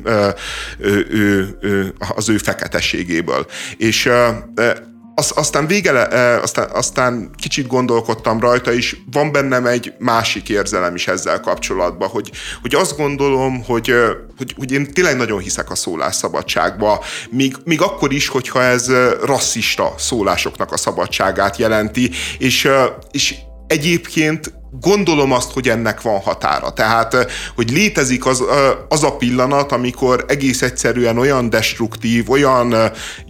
ő, 0.79 1.07
ő, 1.11 1.57
ő, 1.61 1.93
az 2.15 2.29
ő 2.29 2.37
feketeségéből. 2.37 3.45
És 3.77 4.09
az, 5.15 5.31
aztán 5.35 5.67
vége, 5.67 6.07
aztán, 6.41 6.69
aztán 6.73 7.29
kicsit 7.37 7.67
gondolkodtam 7.67 8.39
rajta, 8.39 8.73
és 8.73 8.97
van 9.11 9.31
bennem 9.31 9.65
egy 9.65 9.93
másik 9.99 10.49
érzelem 10.49 10.95
is 10.95 11.07
ezzel 11.07 11.39
kapcsolatban, 11.39 12.09
hogy, 12.09 12.31
hogy 12.61 12.75
azt 12.75 12.97
gondolom, 12.97 13.63
hogy, 13.63 13.93
hogy, 14.37 14.53
hogy 14.57 14.71
én 14.71 14.93
tényleg 14.93 15.17
nagyon 15.17 15.39
hiszek 15.39 15.71
a 15.71 15.75
szólásszabadságba, 15.75 17.03
még, 17.29 17.55
még 17.63 17.81
akkor 17.81 18.13
is, 18.13 18.27
hogyha 18.27 18.63
ez 18.63 18.91
rasszista 19.23 19.93
szólásoknak 19.97 20.71
a 20.71 20.77
szabadságát 20.77 21.57
jelenti, 21.57 22.11
és, 22.37 22.69
és 23.11 23.35
egyébként 23.67 24.60
gondolom 24.79 25.31
azt, 25.31 25.51
hogy 25.51 25.69
ennek 25.69 26.01
van 26.01 26.19
határa. 26.19 26.69
Tehát, 26.69 27.31
hogy 27.55 27.71
létezik 27.71 28.25
az, 28.25 28.43
az 28.89 29.03
a 29.03 29.15
pillanat, 29.15 29.71
amikor 29.71 30.25
egész 30.27 30.61
egyszerűen 30.61 31.17
olyan 31.17 31.49
destruktív, 31.49 32.29
olyan 32.29 32.75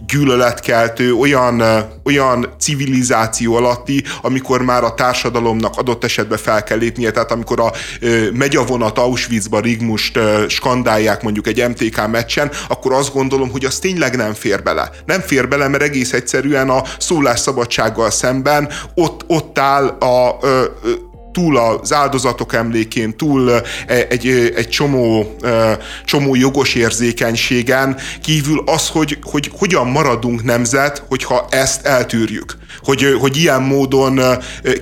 gyűlöletkeltő, 0.06 1.14
olyan, 1.14 1.62
olyan 2.04 2.54
civilizáció 2.60 3.54
alatti, 3.54 4.04
amikor 4.22 4.62
már 4.62 4.84
a 4.84 4.94
társadalomnak 4.94 5.76
adott 5.76 6.04
esetben 6.04 6.38
fel 6.38 6.62
kell 6.62 6.78
lépnie, 6.78 7.10
tehát 7.10 7.32
amikor 7.32 7.60
a 7.60 7.72
megy 8.32 8.56
a 8.56 8.64
vonat 8.64 8.98
Auschwitzba 8.98 9.60
Rigmust 9.60 10.18
skandálják 10.48 11.22
mondjuk 11.22 11.46
egy 11.46 11.68
MTK 11.68 12.10
meccsen, 12.10 12.50
akkor 12.68 12.92
azt 12.92 13.12
gondolom, 13.12 13.50
hogy 13.50 13.64
az 13.64 13.78
tényleg 13.78 14.16
nem 14.16 14.34
fér 14.34 14.62
bele. 14.62 14.90
Nem 15.06 15.20
fér 15.20 15.48
bele, 15.48 15.68
mert 15.68 15.82
egész 15.82 16.12
egyszerűen 16.12 16.70
a 16.70 16.82
szólásszabadsággal 16.98 18.10
szemben 18.10 18.68
ott, 18.94 19.24
ott 19.26 19.58
áll 19.58 19.86
a, 19.86 20.28
a 20.28 20.38
túl 21.32 21.56
az 21.56 21.92
áldozatok 21.92 22.54
emlékén, 22.54 23.16
túl 23.16 23.50
egy, 23.86 24.26
egy 24.56 24.68
csomó, 24.68 25.36
csomó 26.04 26.34
jogos 26.34 26.74
érzékenységen 26.74 27.96
kívül 28.22 28.62
az, 28.66 28.88
hogy, 28.88 29.18
hogy 29.22 29.50
hogyan 29.58 29.86
maradunk 29.86 30.44
nemzet, 30.44 31.02
hogyha 31.08 31.46
ezt 31.50 31.86
eltűrjük. 31.86 32.56
Hogy, 32.82 33.16
hogy 33.20 33.36
ilyen 33.36 33.62
módon 33.62 34.20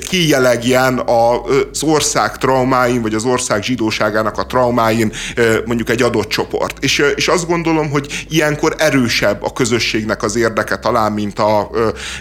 kijelegjen 0.08 0.98
az 0.98 1.82
ország 1.82 2.38
traumáin, 2.38 3.02
vagy 3.02 3.14
az 3.14 3.24
ország 3.24 3.62
zsidóságának 3.62 4.38
a 4.38 4.46
traumáin 4.46 5.12
mondjuk 5.64 5.90
egy 5.90 6.02
adott 6.02 6.28
csoport. 6.28 6.84
És, 6.84 7.02
és 7.14 7.28
azt 7.28 7.46
gondolom, 7.46 7.90
hogy 7.90 8.26
ilyenkor 8.28 8.74
erősebb 8.78 9.42
a 9.42 9.52
közösségnek 9.52 10.22
az 10.22 10.36
érdeke 10.36 10.76
talán, 10.76 11.12
mint 11.12 11.38
a, 11.38 11.70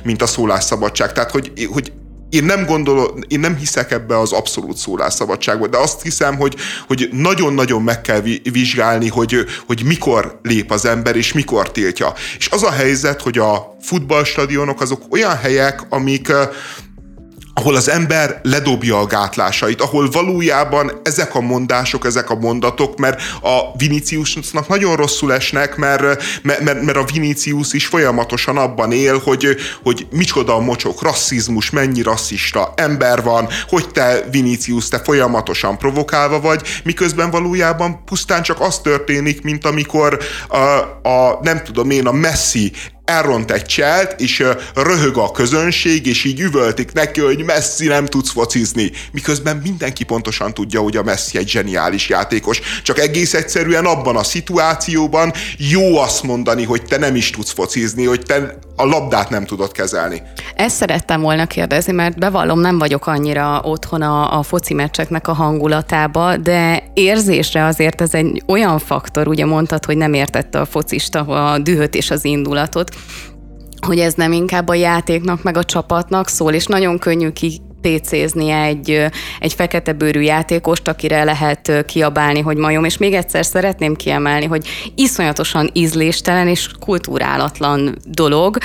mint 0.04 0.22
a 0.22 0.28
szólásszabadság. 0.28 1.14
Tehát, 1.14 1.32
hogy, 1.32 1.52
hogy 1.72 1.92
én 2.30 2.44
nem 2.44 2.66
gondolom, 2.66 3.08
én 3.28 3.40
nem 3.40 3.56
hiszek 3.56 3.92
ebbe 3.92 4.20
az 4.20 4.32
abszolút 4.32 4.78
szólásszabadságba, 4.78 5.68
de 5.68 5.78
azt 5.78 6.02
hiszem, 6.02 6.36
hogy, 6.36 6.56
hogy 6.88 7.10
nagyon-nagyon 7.12 7.82
meg 7.82 8.02
kell 8.02 8.22
vizsgálni, 8.52 9.08
hogy, 9.08 9.46
hogy 9.68 9.84
mikor 9.84 10.40
lép 10.44 10.72
az 10.72 10.86
ember, 10.86 11.16
és 11.16 11.34
mikor 11.34 11.72
tiltja. 11.72 12.14
És 12.38 12.50
az 12.50 12.64
a 12.64 12.72
helyzet, 12.72 13.22
hogy 13.22 13.38
a 13.38 13.76
futballstadionok 13.82 14.82
azok 14.82 15.02
olyan 15.10 15.38
helyek, 15.38 15.86
amik 15.90 16.32
ahol 17.60 17.76
az 17.76 17.90
ember 17.90 18.40
ledobja 18.44 19.00
a 19.00 19.06
gátlásait, 19.06 19.82
ahol 19.82 20.10
valójában 20.10 20.92
ezek 21.04 21.36
a 21.36 21.42
mondások, 21.42 22.06
ezek 22.06 22.30
a 22.30 22.36
mondatok, 22.36 22.98
mert 22.98 23.22
a 23.42 23.78
Viniciusnak 23.78 24.68
nagyon 24.68 24.96
rosszul 24.96 25.34
esnek, 25.34 25.76
mert, 25.76 26.02
mert, 26.44 26.82
mert 26.82 26.98
a 26.98 27.06
Vinicius 27.14 27.74
is 27.74 27.86
folyamatosan 27.86 28.58
abban 28.58 28.92
él, 28.92 29.22
hogy, 29.24 29.56
hogy 29.84 30.08
micsoda 30.12 30.56
a 30.56 30.60
mocsok, 30.60 31.02
rasszizmus, 31.02 31.70
mennyi 31.70 32.02
rasszista 32.02 32.74
ember 32.76 33.24
van, 33.24 33.48
hogy 33.68 33.90
te 33.90 34.24
Vinicius, 34.32 34.88
te 34.88 35.00
folyamatosan 35.00 35.78
provokálva 35.78 36.40
vagy, 36.40 36.62
miközben 36.84 37.30
valójában 37.30 38.04
pusztán 38.06 38.42
csak 38.42 38.62
az 38.62 38.80
történik, 38.80 39.42
mint 39.42 39.66
amikor 39.66 40.20
a, 40.48 40.58
a 41.10 41.40
nem 41.42 41.64
tudom 41.64 41.90
én, 41.90 42.08
a 42.08 42.12
Messi 42.12 42.72
elront 43.10 43.52
egy 43.52 43.66
cselt, 43.66 44.20
és 44.20 44.44
röhög 44.76 45.18
a 45.18 45.32
közönség, 45.32 46.06
és 46.06 46.24
így 46.24 46.40
üvöltik 46.40 46.94
neki, 46.94 47.20
hogy 47.20 47.44
Messi 47.44 47.88
nem 47.88 48.06
tudsz 48.06 48.32
focizni. 48.32 48.92
Miközben 49.12 49.58
mindenki 49.58 50.04
pontosan 50.04 50.54
tudja, 50.54 50.82
hogy 50.82 50.98
a 50.98 51.04
Messi 51.04 51.38
egy 51.38 51.50
zseniális 51.50 52.10
játékos. 52.10 52.62
Csak 52.84 53.00
egész 53.00 53.34
egyszerűen 53.34 53.86
abban 53.86 54.16
a 54.16 54.24
szituációban 54.24 55.34
jó 55.58 55.98
azt 55.98 56.24
mondani, 56.24 56.64
hogy 56.64 56.82
te 56.84 56.98
nem 56.98 57.16
is 57.16 57.30
tudsz 57.30 57.52
focizni, 57.52 58.06
hogy 58.06 58.22
te 58.22 58.58
a 58.76 58.86
labdát 58.86 59.30
nem 59.30 59.46
tudod 59.46 59.72
kezelni. 59.72 60.22
Ezt 60.56 60.76
szerettem 60.76 61.22
volna 61.22 61.46
kérdezni, 61.46 61.92
mert 61.94 62.18
bevallom, 62.20 62.60
nem 62.60 62.78
vagyok 62.78 63.08
annyira 63.08 63.62
otthon 63.64 64.02
a, 64.02 64.38
a 64.38 64.44
foci 64.44 64.74
meccseknek 64.74 65.28
a 65.28 65.34
hangulatába, 65.34 66.38
de 66.38 66.84
érzésre 66.94 67.66
azért 67.66 68.02
ez 68.02 68.14
egy 68.14 68.44
olyan 68.48 68.80
faktor, 68.80 69.28
ugye 69.28 69.46
mondtad, 69.46 69.86
hogy 69.86 69.98
nem 69.98 70.14
értette 70.14 70.60
a 70.60 70.66
focista 70.66 71.20
a 71.20 71.58
dühöt 71.58 71.96
és 71.96 72.12
az 72.12 72.26
indulatot, 72.26 72.96
hogy 73.82 74.00
ez 74.00 74.14
nem 74.14 74.32
inkább 74.32 74.68
a 74.68 74.74
játéknak, 74.74 75.44
meg 75.44 75.58
a 75.58 75.64
csapatnak 75.64 76.28
szól, 76.28 76.54
és 76.54 76.66
nagyon 76.66 77.00
könnyű 77.00 77.30
ki 77.30 77.62
PC-zni 77.82 78.50
egy, 78.50 79.06
egy 79.40 79.54
fekete 79.54 79.94
bőrű 79.94 80.22
játékost, 80.22 80.88
akire 80.88 81.24
lehet 81.24 81.86
kiabálni, 81.86 82.40
hogy 82.40 82.58
majom. 82.58 82.84
És 82.84 82.98
még 82.98 83.14
egyszer 83.14 83.46
szeretném 83.46 83.96
kiemelni, 83.96 84.46
hogy 84.46 84.68
iszonyatosan 84.96 85.70
ízléstelen 85.74 86.48
és 86.48 86.70
kultúrálatlan 86.80 87.98
dolog, 88.08 88.58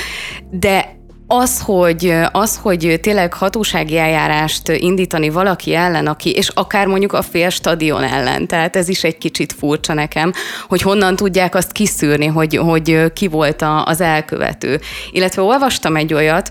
de 0.50 1.02
az, 1.36 1.60
hogy, 1.60 2.14
az, 2.32 2.58
hogy 2.62 2.98
tényleg 3.02 3.32
hatósági 3.32 3.96
eljárást 3.96 4.68
indítani 4.68 5.28
valaki 5.28 5.74
ellen, 5.74 6.06
aki, 6.06 6.30
és 6.30 6.48
akár 6.48 6.86
mondjuk 6.86 7.12
a 7.12 7.22
fél 7.22 7.50
stadion 7.50 8.02
ellen, 8.02 8.46
tehát 8.46 8.76
ez 8.76 8.88
is 8.88 9.04
egy 9.04 9.18
kicsit 9.18 9.52
furcsa 9.52 9.94
nekem, 9.94 10.32
hogy 10.68 10.82
honnan 10.82 11.16
tudják 11.16 11.54
azt 11.54 11.72
kiszűrni, 11.72 12.26
hogy, 12.26 12.56
hogy 12.56 13.12
ki 13.12 13.28
volt 13.28 13.64
az 13.84 14.00
elkövető. 14.00 14.80
Illetve 15.10 15.42
olvastam 15.42 15.96
egy 15.96 16.14
olyat, 16.14 16.50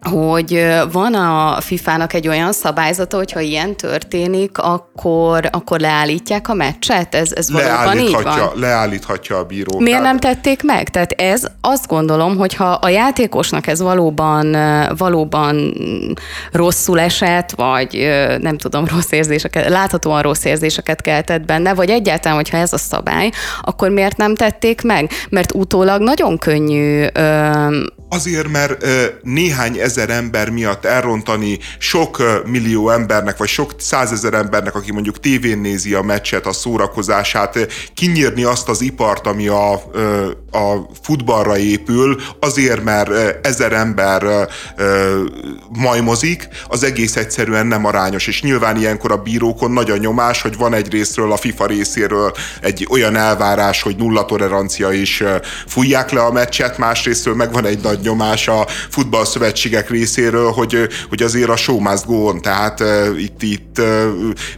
hogy 0.00 0.66
van 0.92 1.14
a 1.14 1.60
FIFA-nak 1.60 2.12
egy 2.12 2.28
olyan 2.28 2.52
szabályzata, 2.52 3.16
hogyha 3.16 3.40
ilyen 3.40 3.76
történik, 3.76 4.58
akkor, 4.58 5.48
akkor 5.52 5.80
leállítják 5.80 6.48
a 6.48 6.54
meccset? 6.54 7.14
Ez, 7.14 7.32
ez 7.32 7.50
valóban 7.50 7.98
így 7.98 8.16
van? 8.22 8.52
Leállíthatja 8.54 9.36
a 9.38 9.44
bíró. 9.44 9.78
Miért 9.78 10.02
nem 10.02 10.18
tették 10.18 10.62
meg? 10.62 10.88
Tehát 10.88 11.12
ez 11.12 11.46
azt 11.60 11.86
gondolom, 11.86 12.36
hogy 12.36 12.54
ha 12.54 12.70
a 12.70 12.88
játékosnak 12.88 13.66
ez 13.66 13.82
valóban, 13.82 14.56
valóban 14.96 15.74
rosszul 16.52 17.00
esett, 17.00 17.50
vagy 17.50 18.08
nem 18.40 18.58
tudom, 18.58 18.84
rossz 18.86 19.10
érzéseket, 19.10 19.68
láthatóan 19.68 20.22
rossz 20.22 20.44
érzéseket 20.44 21.00
keltett 21.00 21.44
benne, 21.44 21.74
vagy 21.74 21.90
egyáltalán, 21.90 22.36
hogyha 22.36 22.56
ez 22.56 22.72
a 22.72 22.78
szabály, 22.78 23.30
akkor 23.62 23.90
miért 23.90 24.16
nem 24.16 24.34
tették 24.34 24.82
meg? 24.82 25.10
Mert 25.30 25.54
utólag 25.54 26.00
nagyon 26.00 26.38
könnyű 26.38 27.06
Azért, 28.10 28.48
mert 28.48 28.86
néhány 29.22 29.78
ezer 29.78 30.10
ember 30.10 30.50
miatt 30.50 30.84
elrontani 30.84 31.58
sok 31.78 32.42
millió 32.44 32.90
embernek, 32.90 33.36
vagy 33.36 33.48
sok 33.48 33.74
százezer 33.78 34.34
embernek, 34.34 34.74
aki 34.74 34.92
mondjuk 34.92 35.20
tévén 35.20 35.58
nézi 35.58 35.94
a 35.94 36.02
meccset, 36.02 36.46
a 36.46 36.52
szórakozását, 36.52 37.58
kinyírni 37.94 38.44
azt 38.44 38.68
az 38.68 38.80
ipart, 38.80 39.26
ami 39.26 39.48
a, 39.48 39.72
a 40.50 40.90
futballra 41.02 41.58
épül, 41.58 42.20
azért, 42.40 42.84
mert 42.84 43.46
ezer 43.46 43.72
ember 43.72 44.48
majmozik, 45.68 46.48
az 46.68 46.82
egész 46.82 47.16
egyszerűen 47.16 47.66
nem 47.66 47.84
arányos. 47.84 48.26
És 48.26 48.42
nyilván 48.42 48.76
ilyenkor 48.76 49.12
a 49.12 49.22
bírókon 49.22 49.70
nagy 49.70 49.90
a 49.90 49.96
nyomás, 49.96 50.42
hogy 50.42 50.56
van 50.56 50.74
egy 50.74 50.90
részről, 50.90 51.32
a 51.32 51.36
FIFA 51.36 51.66
részéről 51.66 52.32
egy 52.60 52.86
olyan 52.90 53.16
elvárás, 53.16 53.82
hogy 53.82 53.96
nulla 53.96 54.24
tolerancia 54.24 54.92
is 54.92 55.22
fújják 55.66 56.10
le 56.10 56.20
a 56.20 56.32
meccset, 56.32 56.78
másrésztről 56.78 57.34
meg 57.34 57.52
van 57.52 57.66
egy 57.66 57.80
nagy 57.80 57.97
nagy 57.98 58.06
nyomás 58.06 58.48
a 58.48 58.66
futballszövetségek 58.88 59.90
részéről, 59.90 60.50
hogy, 60.50 60.88
hogy 61.08 61.22
azért 61.22 61.48
a 61.48 61.56
show 61.56 61.78
must 61.80 62.06
go 62.06 62.14
on, 62.14 62.40
tehát 62.40 62.82
itt, 63.18 63.42
itt 63.42 63.80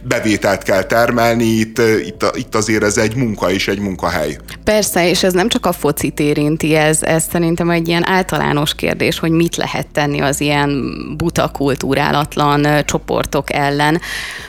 bevételt 0.03 0.63
kell 0.63 0.83
termelni, 0.83 1.45
itt, 1.45 1.79
itt, 2.05 2.25
itt 2.33 2.55
azért 2.55 2.83
ez 2.83 2.97
egy 2.97 3.15
munka 3.15 3.51
és 3.51 3.67
egy 3.67 3.79
munkahely. 3.79 4.37
Persze, 4.63 5.09
és 5.09 5.23
ez 5.23 5.33
nem 5.33 5.49
csak 5.49 5.65
a 5.65 5.71
focit 5.71 6.19
érinti, 6.19 6.75
ez, 6.75 7.03
ez 7.03 7.23
szerintem 7.31 7.69
egy 7.69 7.87
ilyen 7.87 8.09
általános 8.09 8.75
kérdés, 8.75 9.19
hogy 9.19 9.31
mit 9.31 9.55
lehet 9.55 9.87
tenni 9.87 10.19
az 10.19 10.41
ilyen 10.41 10.93
buta 11.17 11.47
kultúrálatlan 11.47 12.85
csoportok 12.85 13.53
ellen, 13.53 14.01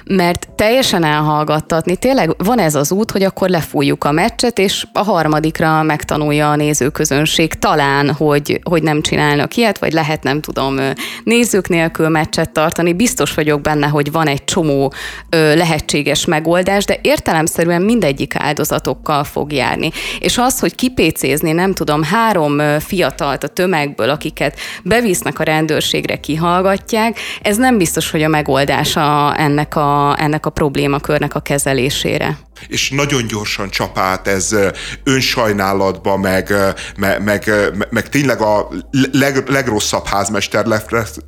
mert 0.05 0.49
teljesen 0.57 1.05
elhallgattatni, 1.05 1.97
tényleg 1.97 2.35
van 2.45 2.59
ez 2.59 2.75
az 2.75 2.93
út, 2.93 3.11
hogy 3.11 3.23
akkor 3.23 3.49
lefújjuk 3.49 4.05
a 4.05 4.13
meccset, 4.13 4.59
és 4.59 4.87
a 4.93 5.03
harmadikra 5.03 5.83
megtanulja 5.83 6.51
a 6.51 6.57
nézőközönség 6.57 7.55
talán, 7.55 8.11
hogy, 8.11 8.61
hogy 8.63 8.82
hogy 8.83 8.91
nem 8.91 9.03
csinálnak 9.03 9.57
ilyet, 9.57 9.79
vagy 9.79 9.93
lehet 9.93 10.23
nem 10.23 10.41
tudom 10.41 10.79
nézők 11.25 11.69
nélkül 11.69 12.09
meccset 12.09 12.51
tartani. 12.51 12.93
Biztos 12.93 13.35
vagyok 13.35 13.61
benne, 13.61 13.87
hogy 13.87 14.13
van 14.13 14.27
egy 14.27 14.45
csomó 14.45 14.93
lehetséges 15.31 16.25
megoldás, 16.25 16.85
de 16.85 16.99
értelemszerűen 17.03 17.83
mindegyik 17.83 18.35
áldozatokkal 18.37 19.25
fog 19.25 19.53
járni. 19.53 19.91
És 20.19 20.39
az, 20.39 20.59
hogy 20.59 20.75
kipécézni, 20.75 21.53
nem 21.53 21.73
tudom, 21.73 22.03
három 22.03 22.79
fiatalt 22.79 23.45
a 23.45 23.49
tömegből, 23.49 24.11
akiket 24.11 24.59
bevisznek 24.83 25.39
a 25.39 25.43
rendőrségre, 25.43 26.17
kihallgatják, 26.17 27.19
ez 27.43 27.57
nem 27.57 27.79
biztos, 27.79 28.11
hogy 28.11 28.23
a 28.23 28.29
megoldása 28.29 29.35
ennek 29.37 29.77
a, 29.77 30.17
ennek 30.19 30.47
a 30.47 30.51
problémakörnek 30.51 31.35
a 31.35 31.41
kezelésére 31.41 32.39
és 32.69 32.91
nagyon 32.91 33.27
gyorsan 33.27 33.71
csap 33.71 33.99
át 33.99 34.29
ez 34.29 34.57
önsajnálatba, 35.05 36.17
meg, 36.17 36.55
meg, 36.97 37.23
meg, 37.23 37.51
meg 37.91 38.09
tényleg 38.09 38.41
a 38.41 38.69
leg, 39.13 39.49
legrosszabb 39.49 40.07
házmester 40.07 40.67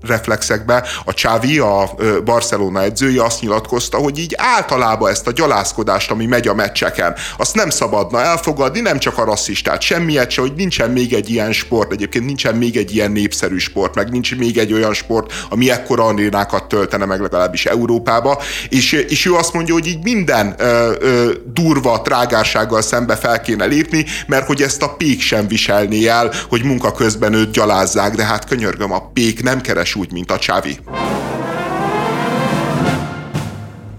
reflexekbe. 0.02 0.84
A 1.04 1.14
Csávi, 1.14 1.58
a 1.58 1.94
Barcelona 2.24 2.82
edzője 2.82 3.24
azt 3.24 3.40
nyilatkozta, 3.40 3.96
hogy 3.96 4.18
így 4.18 4.34
általában 4.36 5.10
ezt 5.10 5.26
a 5.26 5.32
gyalázkodást, 5.32 6.10
ami 6.10 6.26
megy 6.26 6.48
a 6.48 6.54
meccseken, 6.54 7.14
azt 7.36 7.54
nem 7.54 7.70
szabadna 7.70 8.20
elfogadni, 8.20 8.80
nem 8.80 8.98
csak 8.98 9.18
a 9.18 9.24
rasszistát, 9.24 9.80
semmiet 9.80 10.30
se, 10.30 10.40
hogy 10.40 10.52
nincsen 10.56 10.90
még 10.90 11.12
egy 11.12 11.30
ilyen 11.30 11.52
sport, 11.52 11.92
egyébként 11.92 12.24
nincsen 12.24 12.54
még 12.54 12.76
egy 12.76 12.94
ilyen 12.94 13.10
népszerű 13.10 13.58
sport, 13.58 13.94
meg 13.94 14.10
nincs 14.10 14.36
még 14.36 14.58
egy 14.58 14.72
olyan 14.72 14.94
sport, 14.94 15.32
ami 15.48 15.70
ekkora 15.70 16.04
arénákat 16.04 16.68
töltene 16.68 17.04
meg 17.04 17.20
legalábbis 17.20 17.66
Európába, 17.66 18.42
és, 18.68 18.92
és 18.92 19.26
ő 19.26 19.34
azt 19.34 19.52
mondja, 19.52 19.74
hogy 19.74 19.86
így 19.86 20.02
minden 20.02 20.54
ö, 20.58 20.92
ö, 21.00 21.32
durva 21.52 22.02
trágársággal 22.02 22.82
szembe 22.82 23.16
fel 23.16 23.40
kéne 23.40 23.64
lépni, 23.64 24.04
mert 24.26 24.46
hogy 24.46 24.62
ezt 24.62 24.82
a 24.82 24.88
pék 24.88 25.20
sem 25.20 25.48
viselné 25.48 26.06
el, 26.06 26.32
hogy 26.48 26.64
munka 26.64 26.92
közben 26.92 27.33
őt 27.34 27.50
gyalázzák, 27.50 28.14
de 28.14 28.24
hát 28.24 28.44
könyörgöm, 28.44 28.92
a 28.92 29.10
pék 29.12 29.42
nem 29.42 29.60
keres 29.60 29.94
úgy, 29.94 30.12
mint 30.12 30.30
a 30.30 30.38
csávi. 30.38 30.78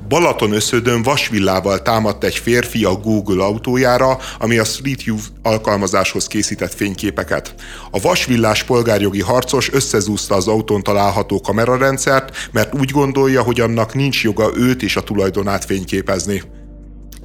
Balaton 0.08 0.52
összödön 0.52 1.02
vasvillával 1.04 1.82
támadt 1.82 2.24
egy 2.24 2.36
férfi 2.36 2.84
a 2.84 2.94
Google 2.94 3.44
autójára, 3.44 4.18
ami 4.40 4.58
a 4.58 4.64
Street 4.64 5.04
View 5.04 5.18
alkalmazáshoz 5.42 6.28
készített 6.28 6.74
fényképeket. 6.74 7.56
A 7.92 8.00
vasvillás 8.00 8.64
polgárjogi 8.64 9.22
harcos 9.22 9.72
összezúzta 9.74 10.36
az 10.36 10.48
autón 10.48 10.84
található 10.84 11.42
kamerarendszert, 11.42 12.50
mert 12.52 12.76
úgy 12.76 12.92
gondolja, 12.92 13.42
hogy 13.42 13.60
annak 13.60 13.94
nincs 13.94 14.24
joga 14.24 14.52
őt 14.56 14.84
és 14.84 14.96
a 14.96 15.04
tulajdonát 15.04 15.66
fényképezni 15.66 16.42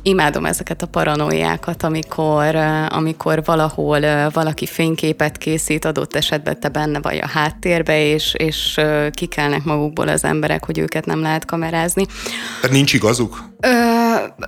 imádom 0.02 0.44
ezeket 0.44 0.82
a 0.82 0.86
paranoiákat, 0.86 1.82
amikor, 1.82 2.54
amikor 2.88 3.44
valahol 3.44 4.30
valaki 4.30 4.66
fényképet 4.66 5.38
készít, 5.38 5.84
adott 5.84 6.16
esetben 6.16 6.60
te 6.60 6.68
benne 6.68 7.00
vagy 7.00 7.18
a 7.22 7.28
háttérbe, 7.28 8.04
és, 8.04 8.34
és 8.38 8.80
kikelnek 9.10 9.64
magukból 9.64 10.08
az 10.08 10.24
emberek, 10.24 10.64
hogy 10.64 10.78
őket 10.78 11.06
nem 11.06 11.20
lehet 11.20 11.44
kamerázni. 11.44 12.06
Tehát 12.60 12.76
nincs 12.76 12.92
igazuk? 12.92 13.48
Ö, 13.60 13.68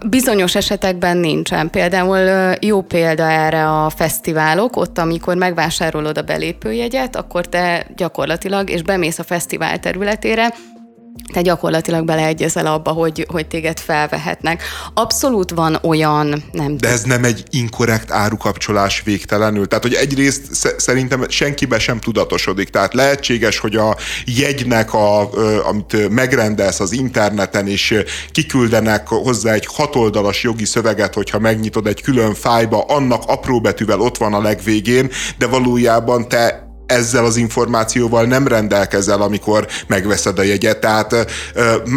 bizonyos 0.07 0.55
esetekben 0.55 1.17
nincsen. 1.17 1.71
Például 1.71 2.55
jó 2.61 2.83
példa 2.83 3.31
erre 3.31 3.69
a 3.69 3.91
fesztiválok, 3.91 4.77
ott 4.77 4.99
amikor 4.99 5.37
megvásárolod 5.37 6.19
a 6.19 6.23
belépőjegyet, 6.23 7.17
akkor 7.17 7.47
te 7.47 7.87
gyakorlatilag, 7.97 8.71
és 8.71 8.83
bemész 8.83 9.19
a 9.19 9.23
fesztivál 9.23 9.81
területére, 9.81 10.55
te 11.33 11.43
gyakorlatilag 11.43 12.05
beleegyezel 12.05 12.67
abba, 12.67 12.91
hogy, 12.91 13.27
hogy 13.29 13.47
téged 13.47 13.79
felvehetnek. 13.79 14.63
Abszolút 14.95 15.51
van 15.51 15.79
olyan, 15.83 16.45
nem 16.53 16.77
De 16.77 16.89
ez 16.89 17.03
nem 17.03 17.25
egy 17.25 17.45
inkorrekt 17.51 18.11
árukapcsolás 18.11 19.03
végtelenül. 19.05 19.69
Tehát, 19.69 19.85
hogy 19.85 19.95
egyrészt 19.95 20.43
szerintem 20.77 21.29
senkibe 21.29 21.79
sem 21.79 21.99
tudatosodik. 21.99 22.69
Tehát 22.69 22.95
lehetséges, 22.95 23.59
hogy 23.59 23.77
a 23.77 23.97
jegynek, 24.25 24.95
a, 24.95 25.31
amit 25.69 26.09
megrendelsz 26.09 26.81
az 26.81 26.93
interneten, 26.93 27.67
és 27.67 27.95
kiküldenek 28.33 29.09
hozzá 29.09 29.53
egy 29.53 29.67
hatoldalas 29.67 30.43
jogi 30.43 30.65
szöveget, 30.65 31.15
hogyha 31.15 31.39
megnyitod 31.39 31.87
egy 31.87 32.03
külön 32.03 32.35
fájba, 32.35 32.85
annak 32.85 33.23
apró 33.27 33.61
betűvel 33.61 34.01
ott 34.01 34.17
van 34.17 34.35
a 34.35 34.41
legvégén, 34.41 35.11
de 35.39 35.47
valójában 35.47 36.29
te 36.29 36.72
ezzel 36.93 37.25
az 37.25 37.37
információval 37.37 38.25
nem 38.25 38.47
rendelkezel, 38.47 39.23
amikor 39.23 39.67
megveszed 39.87 40.39
a 40.39 40.43
jegyet. 40.43 40.81
Tehát 40.81 41.27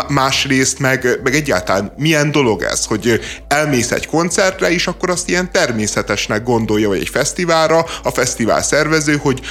másrészt 0.07 0.79
meg, 0.79 1.19
meg 1.23 1.35
egyáltalán 1.35 1.93
milyen 1.97 2.31
dolog 2.31 2.61
ez, 2.61 2.85
hogy 2.85 3.19
elmész 3.47 3.91
egy 3.91 4.07
koncertre, 4.07 4.71
és 4.71 4.87
akkor 4.87 5.09
azt 5.09 5.29
ilyen 5.29 5.51
természetesnek 5.51 6.43
gondolja, 6.43 6.87
vagy 6.87 6.99
egy 6.99 7.09
fesztiválra, 7.09 7.85
a 8.03 8.09
fesztivál 8.09 8.61
szervező, 8.61 9.15
hogy 9.15 9.41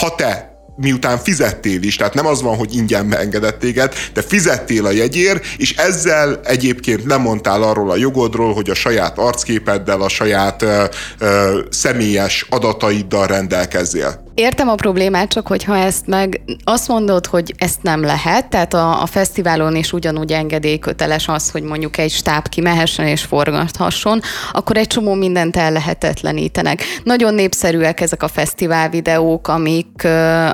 ha 0.00 0.14
te 0.14 0.54
miután 0.76 1.18
fizettél 1.18 1.82
is, 1.82 1.96
tehát 1.96 2.14
nem 2.14 2.26
az 2.26 2.42
van, 2.42 2.56
hogy 2.56 2.76
ingyen 2.76 3.08
beengedett 3.08 3.58
téged, 3.58 3.94
de 4.14 4.22
fizettél 4.22 4.86
a 4.86 4.90
jegyért, 4.90 5.44
és 5.56 5.74
ezzel 5.76 6.40
egyébként 6.44 7.06
nem 7.06 7.20
mondtál 7.20 7.62
arról 7.62 7.90
a 7.90 7.96
jogodról, 7.96 8.54
hogy 8.54 8.70
a 8.70 8.74
saját 8.74 9.18
arcképeddel, 9.18 10.00
a 10.00 10.08
saját 10.08 10.62
ö, 10.62 10.84
ö, 11.18 11.60
személyes 11.70 12.46
adataiddal 12.50 13.26
rendelkezzél. 13.26 14.25
Értem 14.36 14.68
a 14.68 14.74
problémát, 14.74 15.28
csak 15.28 15.46
hogyha 15.46 15.76
ezt 15.76 16.06
meg 16.06 16.40
azt 16.64 16.88
mondod, 16.88 17.26
hogy 17.26 17.54
ezt 17.58 17.82
nem 17.82 18.02
lehet, 18.02 18.48
tehát 18.48 18.74
a, 18.74 19.02
a 19.02 19.06
fesztiválon 19.06 19.76
is 19.76 19.92
ugyanúgy 19.92 20.32
engedélyköteles 20.32 21.28
az, 21.28 21.50
hogy 21.50 21.62
mondjuk 21.62 21.98
egy 21.98 22.10
stáb 22.10 22.48
kimehessen 22.48 23.06
és 23.06 23.22
forgathasson, 23.22 24.20
akkor 24.52 24.76
egy 24.76 24.86
csomó 24.86 25.14
mindent 25.14 25.56
ellehetetlenítenek. 25.56 26.82
Nagyon 27.04 27.34
népszerűek 27.34 28.00
ezek 28.00 28.22
a 28.22 28.28
fesztivál 28.28 28.88
videók, 28.88 29.48
amik, 29.48 30.06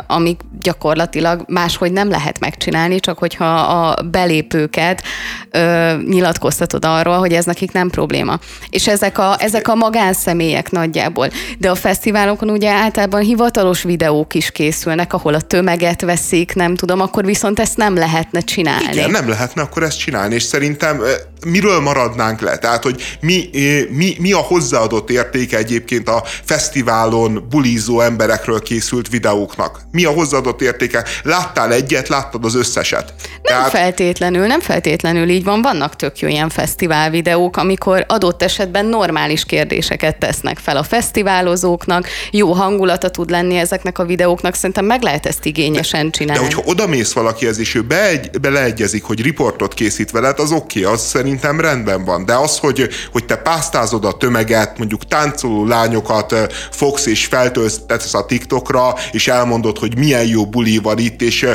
amik 0.07 0.41
gyakorlatilag 0.61 1.45
máshogy 1.47 1.93
nem 1.93 2.11
lehet 2.11 2.41
megcsinálni, 2.41 3.01
csak 3.01 3.19
hogyha 3.19 3.55
a 3.55 4.03
belépőket 4.03 5.03
ö, 5.51 5.93
nyilatkoztatod 6.09 6.85
arról, 6.85 7.19
hogy 7.19 7.33
ez 7.33 7.45
nekik 7.45 7.73
nem 7.73 7.91
probléma. 7.91 8.39
És 8.71 8.89
ezek 8.89 9.19
a, 9.19 9.35
ezek 9.39 9.69
a 9.69 9.75
magánszemélyek 9.75 10.71
nagyjából. 10.71 11.29
De 11.59 11.71
a 11.71 11.75
fesztiválokon 11.75 12.51
ugye 12.51 12.71
általában 12.71 13.21
hivatalos 13.21 13.72
hivatalos 13.73 13.83
videók 13.83 14.35
is 14.35 14.51
készülnek, 14.51 15.13
ahol 15.13 15.35
a 15.35 15.41
tömeget 15.41 16.01
veszik, 16.01 16.55
nem 16.55 16.75
tudom, 16.75 17.01
akkor 17.01 17.25
viszont 17.25 17.61
ezt 17.61 17.77
nem 17.77 17.95
lehetne 17.95 18.41
csinálni. 18.41 18.93
Igen, 18.93 19.11
nem 19.11 19.29
lehetne 19.29 19.63
akkor 19.63 19.83
ezt 19.83 19.99
csinálni, 19.99 20.35
és 20.35 20.43
szerintem 20.43 21.03
miről 21.47 21.81
maradnánk 21.81 22.41
le? 22.41 22.59
Tehát, 22.59 22.83
hogy 22.83 23.03
mi, 23.21 23.51
mi, 23.91 24.17
mi 24.19 24.33
a 24.33 24.39
hozzáadott 24.39 25.11
értéke 25.11 25.57
egyébként 25.57 26.09
a 26.09 26.25
fesztiválon 26.45 27.47
bulízó 27.51 28.01
emberekről 28.01 28.61
készült 28.63 29.09
videóknak? 29.09 29.81
Mi 29.91 30.05
a 30.05 30.11
hozzáadott 30.11 30.61
értéke? 30.61 31.05
Láttál 31.23 31.73
egyet, 31.73 32.09
láttad 32.09 32.45
az 32.45 32.55
összeset? 32.55 33.15
Nem 33.19 33.43
Tehát... 33.43 33.71
feltétlenül, 33.71 34.47
nem 34.47 34.61
feltétlenül 34.61 35.29
így 35.29 35.45
van. 35.45 35.63
Vannak 35.63 35.97
tök 35.97 36.19
jó 36.19 36.29
ilyen 36.29 36.49
fesztivál 36.49 37.11
videók, 37.11 37.57
amikor 37.57 38.05
adott 38.09 38.43
esetben 38.43 38.87
normális 38.87 39.45
kérdéseket 39.45 40.19
tesznek 40.19 40.59
fel 40.59 40.77
a 40.77 40.83
fesztiválozóknak, 40.83 42.09
jó 42.31 42.53
hangulata 42.53 43.11
tud 43.11 43.31
lenni 43.31 43.57
ezeknek 43.63 43.99
a 43.99 44.05
videóknak, 44.05 44.55
szerintem 44.55 44.85
meg 44.85 45.03
lehet 45.03 45.27
ezt 45.27 45.45
igényesen 45.45 46.11
csinálni. 46.11 46.41
De 46.41 46.55
hogyha 46.55 46.71
odamész 46.71 47.13
valakihez, 47.13 47.59
és 47.59 47.75
ő 47.75 47.83
beegy, 47.83 48.41
beleegyezik, 48.41 49.03
hogy 49.03 49.23
riportot 49.23 49.75
készít 49.75 50.11
veled, 50.11 50.39
az 50.39 50.53
oké, 50.53 50.81
okay, 50.81 50.93
az 50.93 51.01
szerintem 51.01 51.61
rendben 51.61 52.05
van. 52.05 52.25
De 52.25 52.35
az, 52.35 52.59
hogy, 52.59 52.89
hogy 53.13 53.25
te 53.25 53.37
pásztázod 53.37 54.05
a 54.05 54.13
tömeget, 54.13 54.79
mondjuk 54.79 55.05
táncoló 55.05 55.67
lányokat 55.67 56.35
fogsz 56.71 57.07
és 57.07 57.27
feltöltesz 57.27 58.15
a 58.15 58.27
TikTokra, 58.27 58.95
és 59.13 59.29
elmondod, 59.29 59.79
hogy 59.79 59.99
milyen 59.99 60.27
jó 60.27 60.47
buli 60.47 60.79
van 60.79 60.99
itt, 60.99 61.23
és 61.23 61.47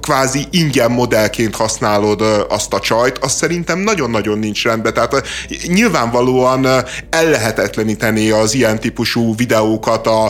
kvázi 0.00 0.46
ingyen 0.50 0.90
modellként 0.90 1.56
használod 1.56 2.22
azt 2.48 2.72
a 2.72 2.80
csajt, 2.80 3.18
az 3.18 3.32
szerintem 3.32 3.78
nagyon-nagyon 3.78 4.38
nincs 4.38 4.64
rendben. 4.64 4.94
Tehát 4.94 5.26
nyilvánvalóan 5.66 6.66
ellehetetleníteni 7.10 8.30
az 8.30 8.54
ilyen 8.54 8.80
típusú 8.80 9.34
videókat 9.36 10.06
a, 10.06 10.24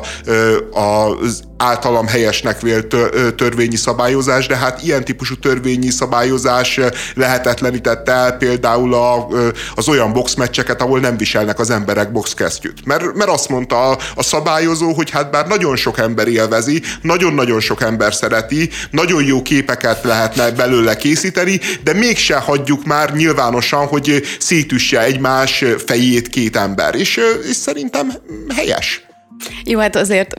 a 0.73 1.17
az 1.23 1.43
általam 1.57 2.07
helyesnek 2.07 2.61
vélt 2.61 2.97
törvényi 3.37 3.77
szabályozás, 3.77 4.47
de 4.47 4.57
hát 4.57 4.83
ilyen 4.83 5.05
típusú 5.05 5.35
törvényi 5.35 5.91
szabályozás 5.91 6.81
lehetetlenítette 7.15 8.13
el 8.13 8.33
például 8.37 8.95
a, 8.95 9.29
az 9.75 9.89
olyan 9.89 10.13
boxmeccseket, 10.13 10.83
ahol 10.83 11.01
nem 11.01 11.17
viselnek 11.17 11.59
az 11.59 11.71
emberek 11.71 12.13
boxkesztyűt. 12.13 12.85
Mert, 12.85 13.15
mert 13.15 13.31
azt 13.31 13.49
mondta 13.49 13.91
a, 13.91 13.99
a 14.15 14.23
szabályozó, 14.23 14.93
hogy 14.93 15.11
hát 15.11 15.31
bár 15.31 15.47
nagyon 15.47 15.77
sok 15.77 15.99
ember 15.99 16.29
élvezi, 16.29 16.83
nagyon-nagyon 17.03 17.61
sok 17.61 17.83
ember 17.83 18.15
szereti, 18.15 18.71
nagyon 18.91 19.25
jó 19.25 19.43
képeket 19.43 20.05
lehetne 20.05 20.51
belőle 20.51 20.97
készíteni, 20.97 21.61
de 21.85 21.93
mégse 21.93 22.37
hagyjuk 22.37 22.85
már 22.85 23.15
nyilvánosan, 23.15 23.87
hogy 23.87 24.23
szétüsse 24.39 25.03
egymás 25.03 25.65
fejét 25.87 26.29
két 26.29 26.57
ember. 26.57 26.95
És, 26.95 27.21
és 27.49 27.57
szerintem 27.57 28.13
helyes. 28.55 29.07
Jó, 29.65 29.79
hát 29.79 29.97
azért 29.97 30.35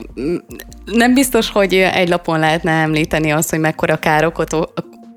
nem 0.84 1.14
biztos, 1.14 1.50
hogy 1.50 1.74
egy 1.74 2.08
lapon 2.08 2.38
lehetne 2.38 2.70
említeni 2.70 3.32
azt, 3.32 3.50
hogy 3.50 3.60
mekkora 3.60 3.96
károkat 3.96 4.54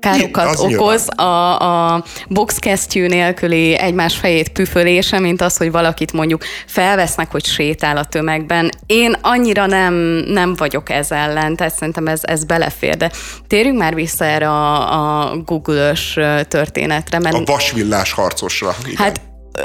károkat 0.00 0.58
Igen, 0.58 0.78
okoz 0.78 1.08
a, 1.18 1.60
a 1.60 2.04
boxkesztyű 2.28 3.06
nélküli 3.06 3.78
egymás 3.78 4.16
fejét 4.16 4.48
püfölése, 4.48 5.18
mint 5.18 5.40
az, 5.40 5.56
hogy 5.56 5.70
valakit 5.70 6.12
mondjuk 6.12 6.44
felvesznek, 6.66 7.30
hogy 7.30 7.44
sétál 7.44 7.96
a 7.96 8.04
tömegben. 8.04 8.70
Én 8.86 9.16
annyira 9.20 9.66
nem, 9.66 9.94
nem 10.26 10.54
vagyok 10.54 10.90
ez 10.90 11.10
ellen, 11.10 11.56
tehát 11.56 11.74
szerintem 11.74 12.06
ez, 12.06 12.20
ez 12.22 12.44
belefér, 12.44 12.96
de 12.96 13.10
térjünk 13.46 13.78
már 13.78 13.94
vissza 13.94 14.24
erre 14.24 14.48
a, 14.48 15.28
a 15.30 15.36
Google-ös 15.36 16.18
történetre. 16.48 17.18
Mert 17.18 17.34
a 17.34 17.42
vasvillás 17.44 18.12
harcosra. 18.12 18.74
Igen. 18.84 18.96
Hát 18.96 19.20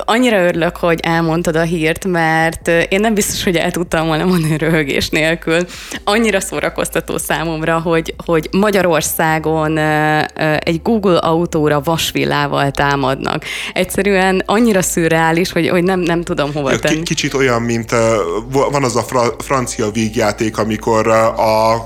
annyira 0.05 0.45
örülök, 0.45 0.75
hogy 0.75 0.99
elmondtad 1.01 1.55
a 1.55 1.61
hírt, 1.61 2.05
mert 2.05 2.67
én 2.67 2.99
nem 2.99 3.13
biztos, 3.13 3.43
hogy 3.43 3.55
el 3.55 3.71
tudtam 3.71 4.07
volna 4.07 4.25
mondani 4.25 4.57
röhögés 4.57 5.09
nélkül. 5.09 5.65
Annyira 6.03 6.39
szórakoztató 6.39 7.17
számomra, 7.17 7.79
hogy, 7.79 8.13
hogy 8.25 8.47
Magyarországon 8.51 9.77
egy 10.59 10.81
Google 10.81 11.17
autóra 11.17 11.81
vasvillával 11.81 12.71
támadnak. 12.71 13.43
Egyszerűen 13.73 14.43
annyira 14.45 14.81
szürreális, 14.81 15.51
hogy, 15.51 15.69
hogy 15.69 15.83
nem, 15.83 15.99
nem 15.99 16.23
tudom 16.23 16.53
hova 16.53 16.79
tenni. 16.79 17.03
Kicsit 17.03 17.33
olyan, 17.33 17.61
mint 17.61 17.91
van 18.51 18.83
az 18.83 18.95
a 18.95 19.03
fra- 19.03 19.43
francia 19.43 19.91
vígjáték, 19.91 20.57
amikor 20.57 21.07
a 21.07 21.85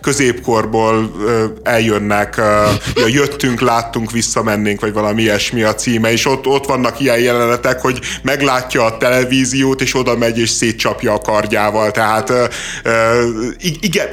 középkorból 0.00 1.10
eljönnek, 1.62 2.40
jöttünk, 3.06 3.60
láttunk, 3.60 4.10
visszamennénk, 4.10 4.80
vagy 4.80 4.92
valami 4.92 5.22
ilyesmi 5.22 5.62
a 5.62 5.74
címe, 5.74 6.12
és 6.12 6.26
ott, 6.26 6.46
ott 6.46 6.66
vannak 6.66 7.00
ilyen 7.00 7.18
jelenetek, 7.44 7.80
hogy 7.80 8.00
meglátja 8.22 8.84
a 8.84 8.96
televíziót, 8.96 9.80
és 9.80 9.94
oda 9.94 10.16
megy, 10.16 10.38
és 10.38 10.50
szétcsapja 10.50 11.12
a 11.12 11.18
kardjával. 11.18 11.90
Tehát 11.90 12.32
igen, 13.80 14.08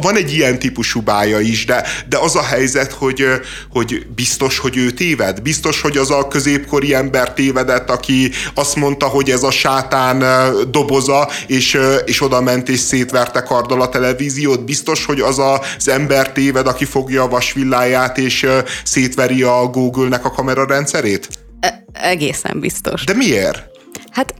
van 0.00 0.16
egy 0.16 0.32
ilyen 0.32 0.58
típusú 0.58 1.00
bája 1.00 1.40
is, 1.40 1.64
de, 1.64 1.84
de 2.08 2.18
az 2.18 2.36
a 2.36 2.42
helyzet, 2.42 2.92
hogy, 2.92 3.24
hogy 3.70 4.06
biztos, 4.14 4.58
hogy 4.58 4.76
ő 4.76 4.90
téved? 4.90 5.42
Biztos, 5.42 5.80
hogy 5.80 5.96
az 5.96 6.10
a 6.10 6.28
középkori 6.28 6.94
ember 6.94 7.32
tévedett, 7.32 7.90
aki 7.90 8.30
azt 8.54 8.76
mondta, 8.76 9.06
hogy 9.06 9.30
ez 9.30 9.42
a 9.42 9.50
sátán 9.50 10.24
doboza, 10.70 11.28
és, 11.46 11.78
és 12.04 12.22
oda 12.22 12.40
ment 12.40 12.68
és 12.68 12.78
szétverte 12.78 13.42
karddal 13.42 13.80
a 13.80 13.88
televíziót? 13.88 14.64
Biztos, 14.64 15.04
hogy 15.04 15.20
az 15.20 15.38
az 15.38 15.88
ember 15.88 16.32
téved, 16.32 16.66
aki 16.66 16.84
fogja 16.84 17.22
a 17.22 17.28
vasvilláját, 17.28 18.18
és 18.18 18.46
szétveri 18.84 19.42
a 19.42 19.66
Google-nek 19.72 20.24
a 20.24 20.30
kamerarendszerét? 20.30 21.28
E- 21.66 21.84
egészen 21.92 22.60
biztos. 22.60 23.04
De 23.04 23.14
miért? 23.14 23.64
Hát 24.10 24.34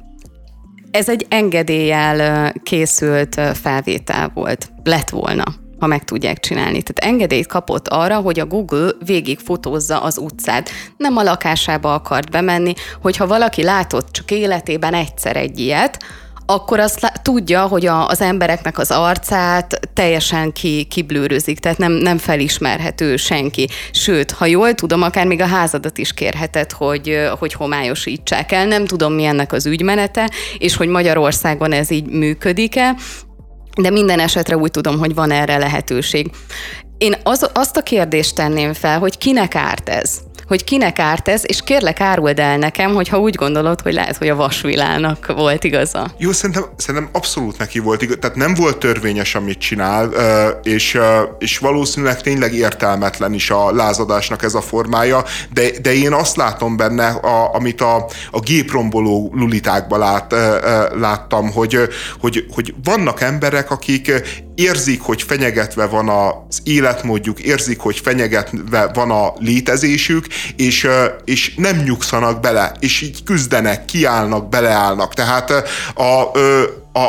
ez 0.90 1.08
egy 1.08 1.26
engedéllyel 1.28 2.52
készült 2.62 3.40
felvétel 3.54 4.30
volt, 4.34 4.70
lett 4.84 5.10
volna 5.10 5.44
ha 5.78 5.86
meg 5.86 6.04
tudják 6.04 6.40
csinálni. 6.40 6.82
Tehát 6.82 7.12
engedélyt 7.12 7.46
kapott 7.46 7.88
arra, 7.88 8.16
hogy 8.16 8.40
a 8.40 8.46
Google 8.46 8.90
végig 9.04 9.38
fotózza 9.38 10.02
az 10.02 10.18
utcát. 10.18 10.70
Nem 10.96 11.16
a 11.16 11.22
lakásába 11.22 11.94
akart 11.94 12.30
bemenni, 12.30 12.72
hogyha 13.02 13.26
valaki 13.26 13.62
látott 13.62 14.12
csak 14.12 14.30
életében 14.30 14.94
egyszer 14.94 15.36
egy 15.36 15.58
ilyet, 15.58 16.04
akkor 16.46 16.80
azt 16.80 17.12
tudja, 17.22 17.66
hogy 17.66 17.86
a, 17.86 18.08
az 18.08 18.20
embereknek 18.20 18.78
az 18.78 18.90
arcát 18.90 19.80
teljesen 19.92 20.52
ki, 20.52 20.84
kiblőrözik, 20.84 21.58
tehát 21.58 21.78
nem, 21.78 21.92
nem 21.92 22.18
felismerhető 22.18 23.16
senki. 23.16 23.68
Sőt, 23.90 24.30
ha 24.30 24.46
jól 24.46 24.74
tudom, 24.74 25.02
akár 25.02 25.26
még 25.26 25.40
a 25.40 25.46
házadat 25.46 25.98
is 25.98 26.12
kérheted, 26.12 26.72
hogy, 26.72 27.28
hogy 27.38 27.52
homályosítsák 27.52 28.52
el. 28.52 28.66
Nem 28.66 28.84
tudom, 28.84 29.12
mi 29.12 29.24
ennek 29.24 29.52
az 29.52 29.66
ügymenete, 29.66 30.30
és 30.58 30.76
hogy 30.76 30.88
Magyarországon 30.88 31.72
ez 31.72 31.90
így 31.90 32.06
működik-e, 32.06 32.94
de 33.80 33.90
minden 33.90 34.20
esetre 34.20 34.56
úgy 34.56 34.70
tudom, 34.70 34.98
hogy 34.98 35.14
van 35.14 35.30
erre 35.30 35.58
lehetőség. 35.58 36.30
én 36.98 37.14
az, 37.22 37.50
azt 37.54 37.76
a 37.76 37.82
kérdést 37.82 38.34
tenném 38.34 38.72
fel, 38.72 38.98
hogy 38.98 39.18
kinek 39.18 39.54
árt 39.54 39.88
ez? 39.88 40.25
Hogy 40.48 40.64
kinek 40.64 40.98
árt 40.98 41.28
ez, 41.28 41.42
és 41.46 41.60
kérlek 41.64 42.00
áruld 42.00 42.38
el 42.38 42.58
nekem, 42.58 42.94
hogyha 42.94 43.18
úgy 43.18 43.34
gondolod, 43.34 43.80
hogy 43.80 43.92
lehet, 43.92 44.16
hogy 44.16 44.28
a 44.28 44.34
vasvilának 44.34 45.32
volt 45.36 45.64
igaza. 45.64 46.10
Jó, 46.18 46.32
szerintem, 46.32 46.64
szerintem 46.76 47.10
abszolút 47.12 47.58
neki 47.58 47.78
volt 47.78 48.02
igaz, 48.02 48.16
tehát 48.20 48.36
nem 48.36 48.54
volt 48.54 48.78
törvényes, 48.78 49.34
amit 49.34 49.58
csinál, 49.58 50.10
és, 50.62 50.98
és 51.38 51.58
valószínűleg 51.58 52.20
tényleg 52.20 52.54
értelmetlen 52.54 53.32
is 53.32 53.50
a 53.50 53.72
lázadásnak 53.72 54.42
ez 54.42 54.54
a 54.54 54.60
formája, 54.60 55.24
de, 55.52 55.70
de 55.82 55.94
én 55.94 56.12
azt 56.12 56.36
látom 56.36 56.76
benne, 56.76 57.06
a, 57.06 57.54
amit 57.54 57.80
a, 57.80 57.96
a 58.30 58.40
gépromboló 58.40 59.32
lulitákban 59.34 59.98
lát, 59.98 60.34
láttam, 60.94 61.52
hogy, 61.52 61.78
hogy, 62.20 62.46
hogy 62.54 62.74
vannak 62.84 63.20
emberek, 63.20 63.70
akik 63.70 64.12
érzik, 64.56 65.00
hogy 65.00 65.22
fenyegetve 65.22 65.86
van 65.86 66.08
az 66.08 66.60
életmódjuk, 66.64 67.40
érzik, 67.40 67.78
hogy 67.78 67.98
fenyegetve 67.98 68.90
van 68.94 69.10
a 69.10 69.32
létezésük, 69.38 70.26
és, 70.56 70.88
és 71.24 71.54
nem 71.56 71.76
nyugszanak 71.76 72.40
bele, 72.40 72.72
és 72.80 73.00
így 73.00 73.22
küzdenek, 73.24 73.84
kiállnak, 73.84 74.48
beleállnak. 74.48 75.14
Tehát 75.14 75.50
a, 75.94 76.30
a, 76.92 77.08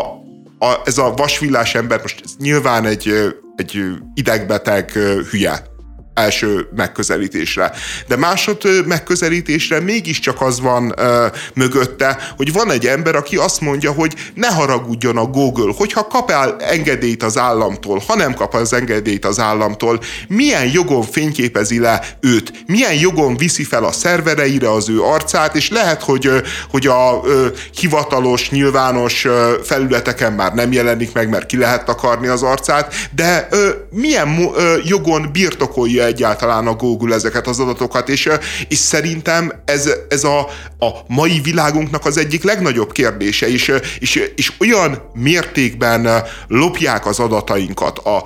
a, 0.59 0.81
ez 0.85 0.97
a 0.97 1.13
vasvillás 1.13 1.75
ember 1.75 2.01
most 2.01 2.23
nyilván 2.39 2.85
egy, 2.85 3.33
egy 3.55 3.83
idegbeteg 4.13 4.91
hülye, 5.29 5.75
első 6.17 6.67
megközelítésre. 6.75 7.71
De 8.07 8.15
másod 8.15 8.57
megközelítésre 8.85 9.79
mégiscsak 9.79 10.41
az 10.41 10.59
van 10.59 10.93
ö, 10.97 11.25
mögötte, 11.53 12.17
hogy 12.37 12.53
van 12.53 12.71
egy 12.71 12.85
ember, 12.85 13.15
aki 13.15 13.35
azt 13.35 13.61
mondja, 13.61 13.91
hogy 13.91 14.13
ne 14.33 14.47
haragudjon 14.47 15.17
a 15.17 15.25
Google, 15.25 15.73
hogyha 15.77 16.07
kap 16.07 16.31
el 16.31 16.55
engedélyt 16.59 17.23
az 17.23 17.37
államtól, 17.37 18.03
ha 18.07 18.15
nem 18.15 18.33
kap 18.33 18.53
az 18.53 18.73
engedélyt 18.73 19.25
az 19.25 19.39
államtól, 19.39 19.99
milyen 20.27 20.69
jogon 20.73 21.03
fényképezi 21.03 21.79
le 21.79 22.17
őt, 22.19 22.63
milyen 22.65 22.93
jogon 22.93 23.37
viszi 23.37 23.63
fel 23.63 23.83
a 23.83 23.91
szervereire 23.91 24.71
az 24.71 24.89
ő 24.89 25.01
arcát, 25.01 25.55
és 25.55 25.69
lehet, 25.69 26.03
hogy, 26.03 26.31
hogy 26.69 26.87
a 26.87 27.21
ö, 27.25 27.47
hivatalos, 27.79 28.49
nyilvános 28.49 29.25
ö, 29.25 29.53
felületeken 29.63 30.33
már 30.33 30.53
nem 30.53 30.71
jelenik 30.71 31.13
meg, 31.13 31.29
mert 31.29 31.45
ki 31.45 31.57
lehet 31.57 31.85
takarni 31.85 32.27
az 32.27 32.43
arcát, 32.43 32.93
de 33.15 33.47
ö, 33.51 33.69
milyen 33.89 34.51
ö, 34.55 34.77
jogon 34.83 35.29
birtokolja 35.31 36.06
egyáltalán 36.07 36.67
a 36.67 36.75
Google 36.75 37.15
ezeket 37.15 37.47
az 37.47 37.59
adatokat, 37.59 38.09
és, 38.09 38.29
és 38.67 38.77
szerintem 38.77 39.51
ez, 39.65 39.89
ez 40.09 40.23
a, 40.23 40.39
a 40.79 40.89
mai 41.07 41.39
világunknak 41.39 42.05
az 42.05 42.17
egyik 42.17 42.43
legnagyobb 42.43 42.91
kérdése, 42.91 43.47
és, 43.47 43.73
és, 43.99 44.31
és 44.35 44.51
olyan 44.59 45.11
mértékben 45.13 46.07
lopják 46.47 47.05
az 47.05 47.19
adatainkat, 47.19 47.97
a 47.97 48.23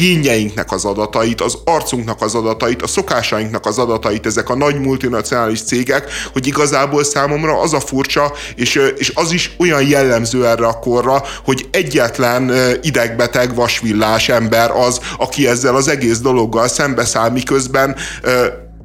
génjeinknek 0.00 0.72
az 0.72 0.84
adatait, 0.84 1.40
az 1.40 1.58
arcunknak 1.64 2.22
az 2.22 2.34
adatait, 2.34 2.82
a 2.82 2.86
szokásainknak 2.86 3.66
az 3.66 3.78
adatait 3.78 4.26
ezek 4.26 4.48
a 4.48 4.56
nagy 4.56 4.80
multinacionális 4.80 5.62
cégek, 5.62 6.10
hogy 6.32 6.46
igazából 6.46 7.04
számomra 7.04 7.60
az 7.60 7.72
a 7.72 7.80
furcsa, 7.80 8.32
és, 8.56 8.80
és 8.96 9.12
az 9.14 9.32
is 9.32 9.54
olyan 9.58 9.88
jellemző 9.88 10.46
erre 10.46 10.66
a 10.66 10.78
korra, 10.78 11.22
hogy 11.44 11.68
egyetlen 11.70 12.52
idegbeteg 12.82 13.54
vasvillás 13.54 14.28
ember 14.28 14.70
az, 14.70 15.00
aki 15.18 15.48
ezzel 15.48 15.74
az 15.76 15.88
egész 15.88 16.18
dologgal 16.18 16.68
szembeszáll, 16.68 17.30
miközben 17.30 17.96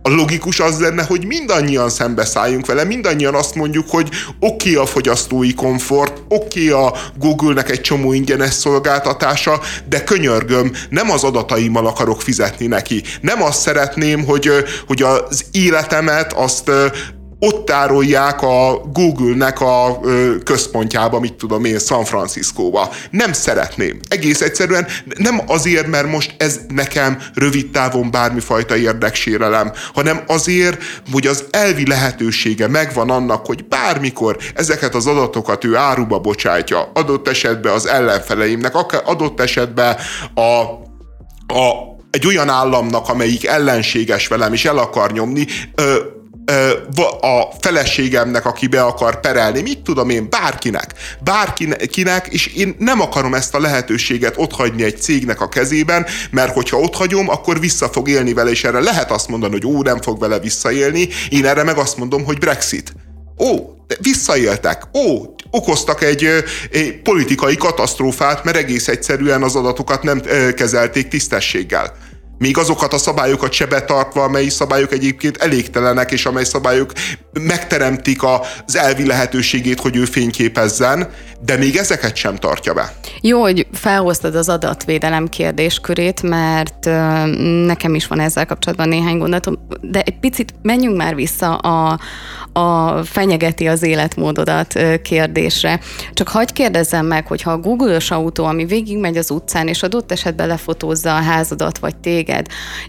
a 0.06 0.10
logikus 0.10 0.60
az 0.60 0.80
lenne, 0.80 1.04
hogy 1.04 1.26
mindannyian 1.26 1.90
szembeszálljunk 1.90 2.66
vele, 2.66 2.84
mindannyian 2.84 3.36
azt 3.36 3.56
mondjuk, 3.56 3.90
hogy 3.90 4.10
oké 4.40 4.70
okay 4.70 4.84
a 4.84 4.86
fogyasztói 4.86 5.54
komfort, 5.54 6.22
oké 6.30 6.72
okay 6.72 6.86
a 6.86 6.94
Google-nek 7.20 7.70
egy 7.70 7.82
csomó 7.82 8.14
ingyenes 8.14 8.54
szolgáltatása, 8.54 9.62
de 9.90 10.04
könyörgöm, 10.04 10.72
nem 10.90 11.12
az 11.12 11.24
adataimmal 11.24 11.88
akarok 11.88 12.22
fizetni 12.22 12.68
neki. 12.68 13.04
Nem 13.22 13.44
azt 13.44 13.60
szeretném, 13.60 14.26
hogy, 14.26 14.52
hogy 14.88 15.02
az 15.02 15.46
életemet 15.52 16.34
azt 16.34 16.72
ott 17.40 17.66
tárolják 17.66 18.42
a 18.42 18.82
Google-nek 18.94 19.62
a 19.62 20.00
központjába, 20.44 21.20
mit 21.20 21.34
tudom 21.34 21.66
én, 21.66 21.80
San 21.80 22.06
Franciscóba. 22.06 22.90
Nem 23.10 23.34
szeretném. 23.34 24.00
Egész 24.08 24.42
egyszerűen 24.42 24.88
nem 25.18 25.42
azért, 25.48 25.88
mert 25.88 26.12
most 26.12 26.36
ez 26.38 26.60
nekem 26.68 27.18
rövid 27.34 27.72
távon 27.72 28.12
bármifajta 28.12 28.78
érdeksérelem, 28.78 29.72
hanem 29.94 30.24
azért, 30.28 30.84
hogy 31.12 31.28
az 31.28 31.44
elvi 31.52 31.88
lehetősége 31.88 32.68
megvan 32.68 33.10
annak, 33.10 33.46
hogy 33.46 33.66
bármikor 33.68 34.38
ezeket 34.56 34.96
az 34.96 35.08
adatokat 35.08 35.64
ő 35.64 35.76
áruba 35.76 36.20
bocsátja, 36.20 36.92
adott 36.94 37.28
esetben 37.28 37.74
az 37.74 37.88
ellenfeleimnek, 37.88 38.76
adott 39.06 39.40
esetben 39.40 39.96
a, 40.34 40.42
a 41.54 41.94
egy 42.12 42.28
olyan 42.28 42.50
államnak, 42.50 43.10
amelyik 43.10 43.46
ellenséges 43.46 44.28
velem, 44.28 44.54
és 44.54 44.66
el 44.66 44.78
akar 44.78 45.12
nyomni, 45.12 45.46
ö, 45.76 45.96
a 47.22 47.48
feleségemnek, 47.60 48.46
aki 48.46 48.68
be 48.68 48.82
akar 48.82 49.20
perelni, 49.20 49.62
mit 49.62 49.80
tudom 49.80 50.10
én, 50.10 50.30
bárkinek, 50.30 50.94
bárkinek, 51.24 52.28
és 52.28 52.48
én 52.48 52.76
nem 52.80 53.02
akarom 53.02 53.34
ezt 53.34 53.56
a 53.56 53.60
lehetőséget 53.60 54.34
otthagyni 54.38 54.84
egy 54.84 55.02
cégnek 55.02 55.42
a 55.42 55.50
kezében, 55.50 56.06
mert 56.32 56.54
hogyha 56.54 56.78
otthagyom, 56.78 57.30
akkor 57.30 57.60
vissza 57.60 57.90
fog 57.90 58.10
élni 58.10 58.34
vele, 58.34 58.50
és 58.50 58.64
erre 58.64 58.80
lehet 58.80 59.12
azt 59.12 59.28
mondani, 59.28 59.52
hogy 59.52 59.66
ó, 59.66 59.82
nem 59.82 60.02
fog 60.02 60.20
vele 60.20 60.40
visszaélni, 60.40 61.08
én 61.30 61.46
erre 61.46 61.64
meg 61.64 61.78
azt 61.78 61.98
mondom, 61.98 62.24
hogy 62.24 62.38
Brexit. 62.38 62.94
Ó, 63.38 63.76
visszaéltek, 64.00 64.84
ó, 64.94 65.36
okoztak 65.52 66.04
egy, 66.04 66.28
egy 66.72 67.02
politikai 67.02 67.56
katasztrófát, 67.58 68.44
mert 68.44 68.58
egész 68.58 68.88
egyszerűen 68.88 69.44
az 69.44 69.56
adatokat 69.56 70.04
nem 70.04 70.22
kezelték 70.56 71.08
tisztességgel 71.08 71.96
még 72.38 72.58
azokat 72.58 72.94
a 72.94 72.98
szabályokat 72.98 73.52
se 73.52 73.66
betartva, 73.66 74.24
amely 74.24 74.48
szabályok 74.48 74.92
egyébként 74.92 75.38
elégtelenek, 75.38 76.12
és 76.12 76.26
amely 76.26 76.44
szabályok 76.44 76.92
megteremtik 77.34 78.24
az 78.24 78.76
elvi 78.76 79.06
lehetőségét, 79.06 79.80
hogy 79.80 79.96
ő 79.96 80.06
fényképezzen, 80.06 81.10
de 81.46 81.58
még 81.58 81.76
ezeket 81.76 82.16
sem 82.16 82.36
tartja 82.36 82.74
be. 82.74 82.94
Jó, 83.22 83.42
hogy 83.42 83.68
felhoztad 83.74 84.36
az 84.36 84.50
adatvédelem 84.50 85.28
kérdéskörét, 85.28 86.22
mert 86.22 86.86
nekem 87.66 87.96
is 87.96 88.08
van 88.08 88.20
ezzel 88.20 88.46
kapcsolatban 88.46 88.88
néhány 88.88 89.18
gondolatom, 89.18 89.68
de 89.82 90.02
egy 90.02 90.20
picit 90.20 90.54
menjünk 90.62 90.98
már 90.98 91.16
vissza 91.16 91.56
a, 91.56 92.00
a 92.54 93.04
fenyegeti 93.04 93.68
az 93.68 93.84
életmódodat 93.84 94.80
kérdésre. 95.02 95.80
Csak 96.14 96.28
hagyj 96.28 96.54
kérdezzem 96.54 97.06
meg, 97.06 97.28
hogyha 97.28 97.52
a 97.52 97.58
Google-ös 97.58 98.12
autó, 98.12 98.46
ami 98.46 98.66
végigmegy 98.66 99.18
az 99.18 99.32
utcán, 99.32 99.68
és 99.68 99.84
adott 99.84 100.12
esetben 100.12 100.48
lefotózza 100.48 101.16
a 101.16 101.22
házadat 101.22 101.78
vagy 101.78 101.96
téged, 101.96 102.25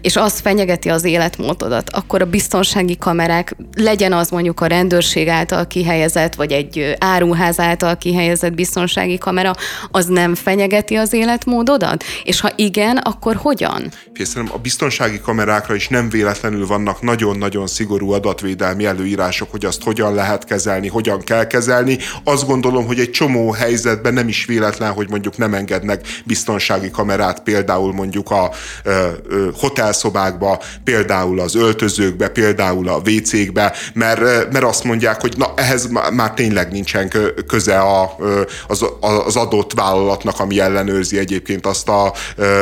és 0.01 0.15
az 0.15 0.39
fenyegeti 0.39 0.89
az 0.89 1.03
életmódodat, 1.03 1.89
akkor 1.89 2.21
a 2.21 2.25
biztonsági 2.25 2.97
kamerák, 2.97 3.55
legyen 3.75 4.13
az 4.13 4.29
mondjuk 4.29 4.61
a 4.61 4.65
rendőrség 4.65 5.27
által 5.27 5.67
kihelyezett, 5.67 6.35
vagy 6.35 6.51
egy 6.51 6.95
áruház 6.99 7.59
által 7.59 7.97
kihelyezett 7.97 8.53
biztonsági 8.53 9.17
kamera, 9.17 9.53
az 9.91 10.05
nem 10.05 10.35
fenyegeti 10.35 10.95
az 10.95 11.13
életmódodat? 11.13 12.03
És 12.23 12.39
ha 12.39 12.51
igen, 12.55 12.97
akkor 12.97 13.35
hogyan? 13.35 13.91
Szerintem 14.13 14.55
a 14.55 14.61
biztonsági 14.61 15.19
kamerákra 15.19 15.75
is 15.75 15.87
nem 15.87 16.09
véletlenül 16.09 16.67
vannak 16.67 17.01
nagyon-nagyon 17.01 17.67
szigorú 17.67 18.11
adatvédelmi 18.11 18.85
előírások, 18.85 19.51
hogy 19.51 19.65
azt 19.65 19.83
hogyan 19.83 20.13
lehet 20.13 20.45
kezelni, 20.45 20.87
hogyan 20.87 21.19
kell 21.19 21.47
kezelni. 21.47 21.97
Azt 22.23 22.45
gondolom, 22.47 22.85
hogy 22.85 22.99
egy 22.99 23.11
csomó 23.11 23.51
helyzetben 23.51 24.13
nem 24.13 24.27
is 24.27 24.45
véletlen, 24.45 24.91
hogy 24.91 25.09
mondjuk 25.09 25.37
nem 25.37 25.53
engednek 25.53 26.05
biztonsági 26.25 26.89
kamerát 26.89 27.43
például 27.43 27.93
mondjuk 27.93 28.31
a 28.31 28.51
hotelszobákba, 29.53 30.61
például 30.83 31.39
az 31.39 31.55
öltözőkbe, 31.55 32.29
például 32.29 32.87
a 32.87 33.01
WC-kbe, 33.05 33.73
mert, 33.93 34.51
mert 34.51 34.65
azt 34.65 34.83
mondják, 34.83 35.21
hogy 35.21 35.33
na 35.37 35.53
ehhez 35.55 35.87
már 36.13 36.33
tényleg 36.33 36.71
nincsen 36.71 37.11
köze 37.47 37.79
a, 37.79 38.15
az, 38.67 38.85
az 39.25 39.35
adott 39.35 39.73
vállalatnak, 39.73 40.39
ami 40.39 40.59
ellenőrzi 40.59 41.17
egyébként 41.17 41.65
azt 41.65 41.89
a, 41.89 42.13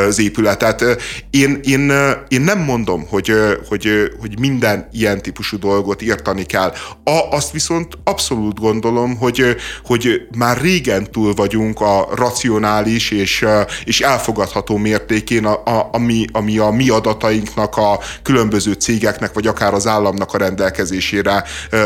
az 0.08 0.20
épületet. 0.20 0.84
Én, 1.30 1.60
én, 1.64 1.92
én 2.28 2.42
nem 2.42 2.60
mondom, 2.60 3.08
hogy, 3.10 3.34
hogy, 3.70 4.12
hogy 4.20 4.40
minden 4.40 4.88
ilyen 4.92 5.22
típusú 5.22 5.60
dolgot 5.60 6.02
írtani 6.02 6.44
kell. 6.44 6.74
A, 7.04 7.20
azt 7.32 7.52
viszont 7.52 7.98
abszolút 8.04 8.60
gondolom, 8.60 9.18
hogy, 9.18 9.56
hogy 9.84 10.28
már 10.38 10.62
régen 10.62 11.12
túl 11.12 11.34
vagyunk 11.34 11.82
a 11.82 12.08
racionális 12.16 13.12
és, 13.12 13.46
és 13.84 14.02
elfogadható 14.02 14.78
mértékén, 14.78 15.46
a, 15.46 15.64
a, 15.66 15.90
ami, 15.92 16.26
ami 16.32 16.55
a 16.60 16.72
mi 16.72 16.90
adatainknak, 16.90 17.78
a 17.78 18.00
különböző 18.24 18.74
cégeknek, 18.74 19.34
vagy 19.34 19.48
akár 19.48 19.74
az 19.74 19.88
államnak 19.88 20.34
a 20.34 20.38
rendelkezésére 20.38 21.44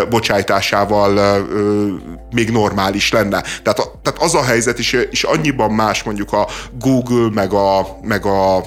bocsájtásával 0.09 1.47
még 2.31 2.49
normális 2.49 3.11
lenne. 3.11 3.43
Tehát, 3.63 3.91
tehát 4.01 4.21
az 4.21 4.35
a 4.35 4.43
helyzet 4.43 4.79
is, 4.79 4.95
is 5.11 5.23
annyiban 5.23 5.71
más 5.71 6.03
mondjuk 6.03 6.33
a 6.33 6.47
Google, 6.79 7.29
meg 7.33 7.53
a, 7.53 7.97
meg 8.01 8.25
a 8.25 8.63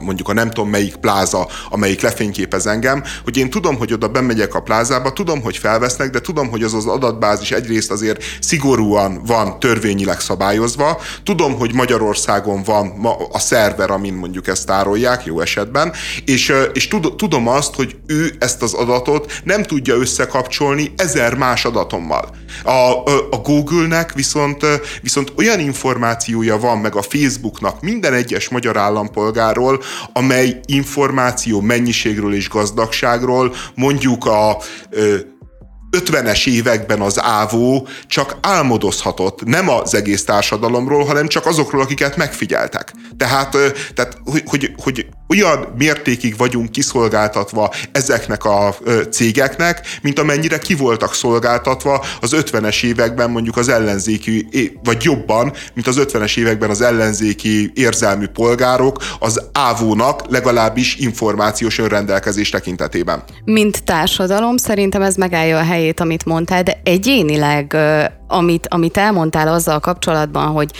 mondjuk 0.00 0.28
a 0.28 0.32
nem 0.32 0.50
tudom 0.50 0.70
melyik 0.70 0.96
pláza, 0.96 1.48
amelyik 1.70 2.00
lefényképez 2.00 2.66
engem, 2.66 3.02
hogy 3.24 3.36
én 3.36 3.50
tudom, 3.50 3.76
hogy 3.76 3.92
oda 3.92 4.08
bemegyek 4.08 4.54
a 4.54 4.60
plázába, 4.60 5.12
tudom, 5.12 5.42
hogy 5.42 5.56
felvesznek, 5.56 6.10
de 6.10 6.20
tudom, 6.20 6.50
hogy 6.50 6.62
az 6.62 6.74
az 6.74 6.86
adatbázis 6.86 7.50
egyrészt 7.50 7.90
azért 7.90 8.24
szigorúan 8.40 9.22
van 9.26 9.58
törvényileg 9.58 10.20
szabályozva, 10.20 11.00
tudom, 11.22 11.58
hogy 11.58 11.74
Magyarországon 11.74 12.62
van 12.62 12.86
ma 12.86 13.16
a 13.32 13.38
szerver, 13.38 13.90
amin 13.90 14.14
mondjuk 14.14 14.48
ezt 14.48 14.66
tárolják, 14.66 15.24
jó 15.24 15.40
esetben, 15.40 15.92
és, 16.24 16.52
és 16.72 16.88
tudom 17.16 17.48
azt, 17.48 17.74
hogy 17.74 17.96
ő 18.06 18.34
ezt 18.38 18.62
az 18.62 18.74
adatot 18.74 19.40
nem 19.44 19.62
tudja 19.62 19.94
összekapcsolni 19.94 20.92
ezer 20.96 21.34
más 21.34 21.64
adatommal. 21.64 22.30
A, 22.64 22.70
a 23.30 23.40
Google-nek 23.42 24.12
viszont, 24.12 24.66
viszont 25.02 25.32
olyan 25.36 25.60
információja 25.60 26.58
van, 26.58 26.78
meg 26.78 26.94
a 26.94 27.02
Facebooknak 27.02 27.80
minden 27.80 28.12
egyes 28.12 28.48
magyar 28.48 28.76
állampolgáról, 29.54 29.82
amely 30.12 30.60
információ 30.66 31.60
mennyiségről 31.60 32.34
és 32.34 32.48
gazdagságról 32.48 33.54
mondjuk 33.74 34.26
a 34.26 34.56
50-es 35.90 36.46
években 36.46 37.00
az 37.00 37.22
ávó 37.22 37.88
csak 38.06 38.36
álmodozhatott, 38.40 39.44
nem 39.44 39.68
az 39.68 39.94
egész 39.94 40.24
társadalomról, 40.24 41.04
hanem 41.04 41.26
csak 41.26 41.46
azokról, 41.46 41.82
akiket 41.82 42.16
megfigyeltek. 42.16 42.92
Tehát, 43.16 43.56
tehát 43.94 44.18
hogy, 44.24 44.42
hogy, 44.46 44.72
hogy 44.82 45.06
olyan 45.28 45.74
mértékig 45.78 46.36
vagyunk 46.36 46.70
kiszolgáltatva 46.70 47.72
ezeknek 47.92 48.44
a 48.44 48.74
cégeknek, 49.10 49.98
mint 50.02 50.18
amennyire 50.18 50.58
ki 50.58 50.74
voltak 50.74 51.14
szolgáltatva 51.14 52.04
az 52.20 52.32
50-es 52.36 52.84
években 52.84 53.30
mondjuk 53.30 53.56
az 53.56 53.68
ellenzéki, 53.68 54.48
vagy 54.84 55.02
jobban, 55.02 55.52
mint 55.74 55.86
az 55.86 55.96
50-es 56.00 56.38
években 56.38 56.70
az 56.70 56.80
ellenzéki 56.80 57.70
érzelmű 57.74 58.26
polgárok 58.26 58.96
az 59.18 59.42
ávónak 59.52 60.30
legalábbis 60.30 60.96
információs 60.96 61.78
önrendelkezés 61.78 62.50
tekintetében. 62.50 63.22
Mint 63.44 63.84
társadalom 63.84 64.56
szerintem 64.56 65.02
ez 65.02 65.14
megállja 65.14 65.58
a 65.58 65.64
helyét, 65.64 66.00
amit 66.00 66.24
mondtál, 66.24 66.62
de 66.62 66.80
egyénileg 66.84 67.76
amit, 68.26 68.66
amit 68.70 68.96
elmondtál 68.96 69.48
azzal 69.48 69.80
kapcsolatban, 69.80 70.46
hogy 70.46 70.70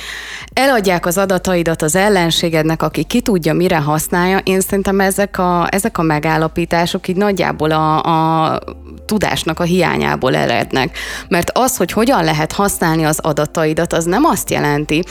eladják 0.53 1.07
az 1.07 1.19
adataidat 1.19 1.83
az 1.83 1.97
ellenségednek, 1.97 2.83
aki 2.83 3.05
ki 3.05 3.21
tudja, 3.21 3.53
mire 3.53 3.79
használja, 3.79 4.34
én 4.43 4.61
szerintem 4.61 5.01
ezek 5.01 5.39
a, 5.39 5.67
ezek 5.71 5.99
a 5.99 6.03
megállapítások 6.03 7.09
így 7.09 7.17
nagyjából 7.17 7.71
a, 7.71 8.03
a 8.03 8.59
tudásnak 9.05 9.61
a 9.61 9.63
hiányából 9.63 10.37
erednek. 10.37 10.99
Mert 11.29 11.51
az, 11.55 11.77
hogy 11.77 11.93
hogyan 11.93 12.25
lehet 12.25 12.53
használni 12.53 13.05
az 13.05 13.19
adataidat, 13.19 13.93
az 13.93 14.05
nem 14.05 14.25
azt 14.25 14.51
jelenti, 14.51 15.05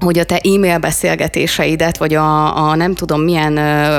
hogy 0.00 0.18
a 0.18 0.24
te 0.24 0.40
e-mail 0.54 0.78
beszélgetéseidet, 0.78 1.98
vagy 1.98 2.14
a, 2.14 2.68
a 2.68 2.74
nem 2.74 2.94
tudom 2.94 3.20
milyen 3.22 3.56
ö, 3.56 3.98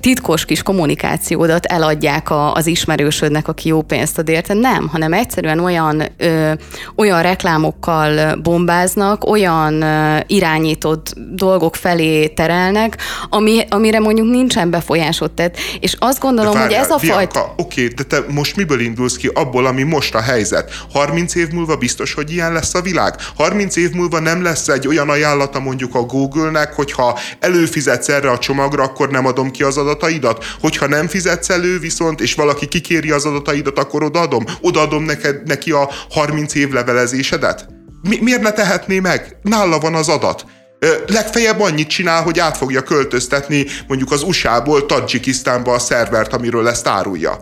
titkos 0.00 0.44
kis 0.44 0.62
kommunikációdat 0.62 1.66
eladják 1.66 2.30
a, 2.30 2.52
az 2.54 2.66
ismerősödnek, 2.66 3.48
aki 3.48 3.68
jó 3.68 3.82
pénzt 3.82 4.18
ad 4.18 4.28
érte. 4.28 4.54
Nem, 4.54 4.88
hanem 4.88 5.12
egyszerűen 5.12 5.58
olyan, 5.58 6.02
ö, 6.16 6.52
olyan 6.96 7.22
reklámokkal 7.22 8.36
bombáznak, 8.36 9.24
olyan 9.24 9.82
ö, 9.82 10.18
irányított 10.26 11.14
dolgok 11.34 11.76
felé 11.76 12.26
terelnek, 12.26 12.96
ami, 13.28 13.60
amire 13.68 13.98
mondjuk 13.98 14.30
nincsen 14.30 14.70
befolyásod. 14.70 15.32
Tehát, 15.32 15.56
és 15.80 15.96
azt 15.98 16.20
gondolom, 16.20 16.52
várjál, 16.52 16.84
hogy 16.84 16.88
ez 16.88 16.90
a 16.90 17.12
fajta... 17.12 17.54
Oké, 17.56 17.86
de 17.86 18.02
te 18.02 18.24
most 18.28 18.56
miből 18.56 18.80
indulsz 18.80 19.16
ki? 19.16 19.30
Abból, 19.34 19.66
ami 19.66 19.82
most 19.82 20.14
a 20.14 20.20
helyzet. 20.20 20.70
30 20.92 21.34
év 21.34 21.50
múlva 21.50 21.76
biztos, 21.76 22.14
hogy 22.14 22.32
ilyen 22.32 22.52
lesz 22.52 22.74
a 22.74 22.80
világ? 22.80 23.14
30 23.36 23.76
év 23.76 23.90
múlva 23.90 24.20
nem 24.20 24.42
lesz 24.42 24.68
egy 24.68 24.86
olyan 24.86 25.10
ajánlata 25.12 25.60
mondjuk 25.60 25.94
a 25.94 26.02
Google-nek, 26.02 26.72
hogyha 26.74 27.18
előfizetsz 27.40 28.08
erre 28.08 28.30
a 28.30 28.38
csomagra, 28.38 28.82
akkor 28.82 29.10
nem 29.10 29.26
adom 29.26 29.50
ki 29.50 29.62
az 29.62 29.76
adataidat. 29.76 30.44
Hogyha 30.60 30.86
nem 30.86 31.08
fizetsz 31.08 31.50
elő 31.50 31.78
viszont, 31.78 32.20
és 32.20 32.34
valaki 32.34 32.68
kikéri 32.68 33.10
az 33.10 33.24
adataidat, 33.24 33.78
akkor 33.78 34.02
odaadom. 34.02 34.44
Odaadom 34.60 35.04
neked, 35.04 35.46
neki 35.46 35.70
a 35.70 35.90
30 36.10 36.54
év 36.54 36.70
levelezésedet. 36.70 37.66
Mi, 38.08 38.18
miért 38.20 38.42
ne 38.42 38.52
tehetné 38.52 39.00
meg? 39.00 39.36
Nála 39.42 39.78
van 39.78 39.94
az 39.94 40.08
adat. 40.08 40.44
Legfeljebb 41.06 41.60
annyit 41.60 41.88
csinál, 41.88 42.22
hogy 42.22 42.38
át 42.38 42.56
fogja 42.56 42.82
költöztetni 42.82 43.66
mondjuk 43.86 44.12
az 44.12 44.22
USA-ból 44.22 44.86
Tadzsikisztánba 44.86 45.72
a 45.72 45.78
szervert, 45.78 46.32
amiről 46.32 46.68
ezt 46.68 46.86
árulja. 46.86 47.40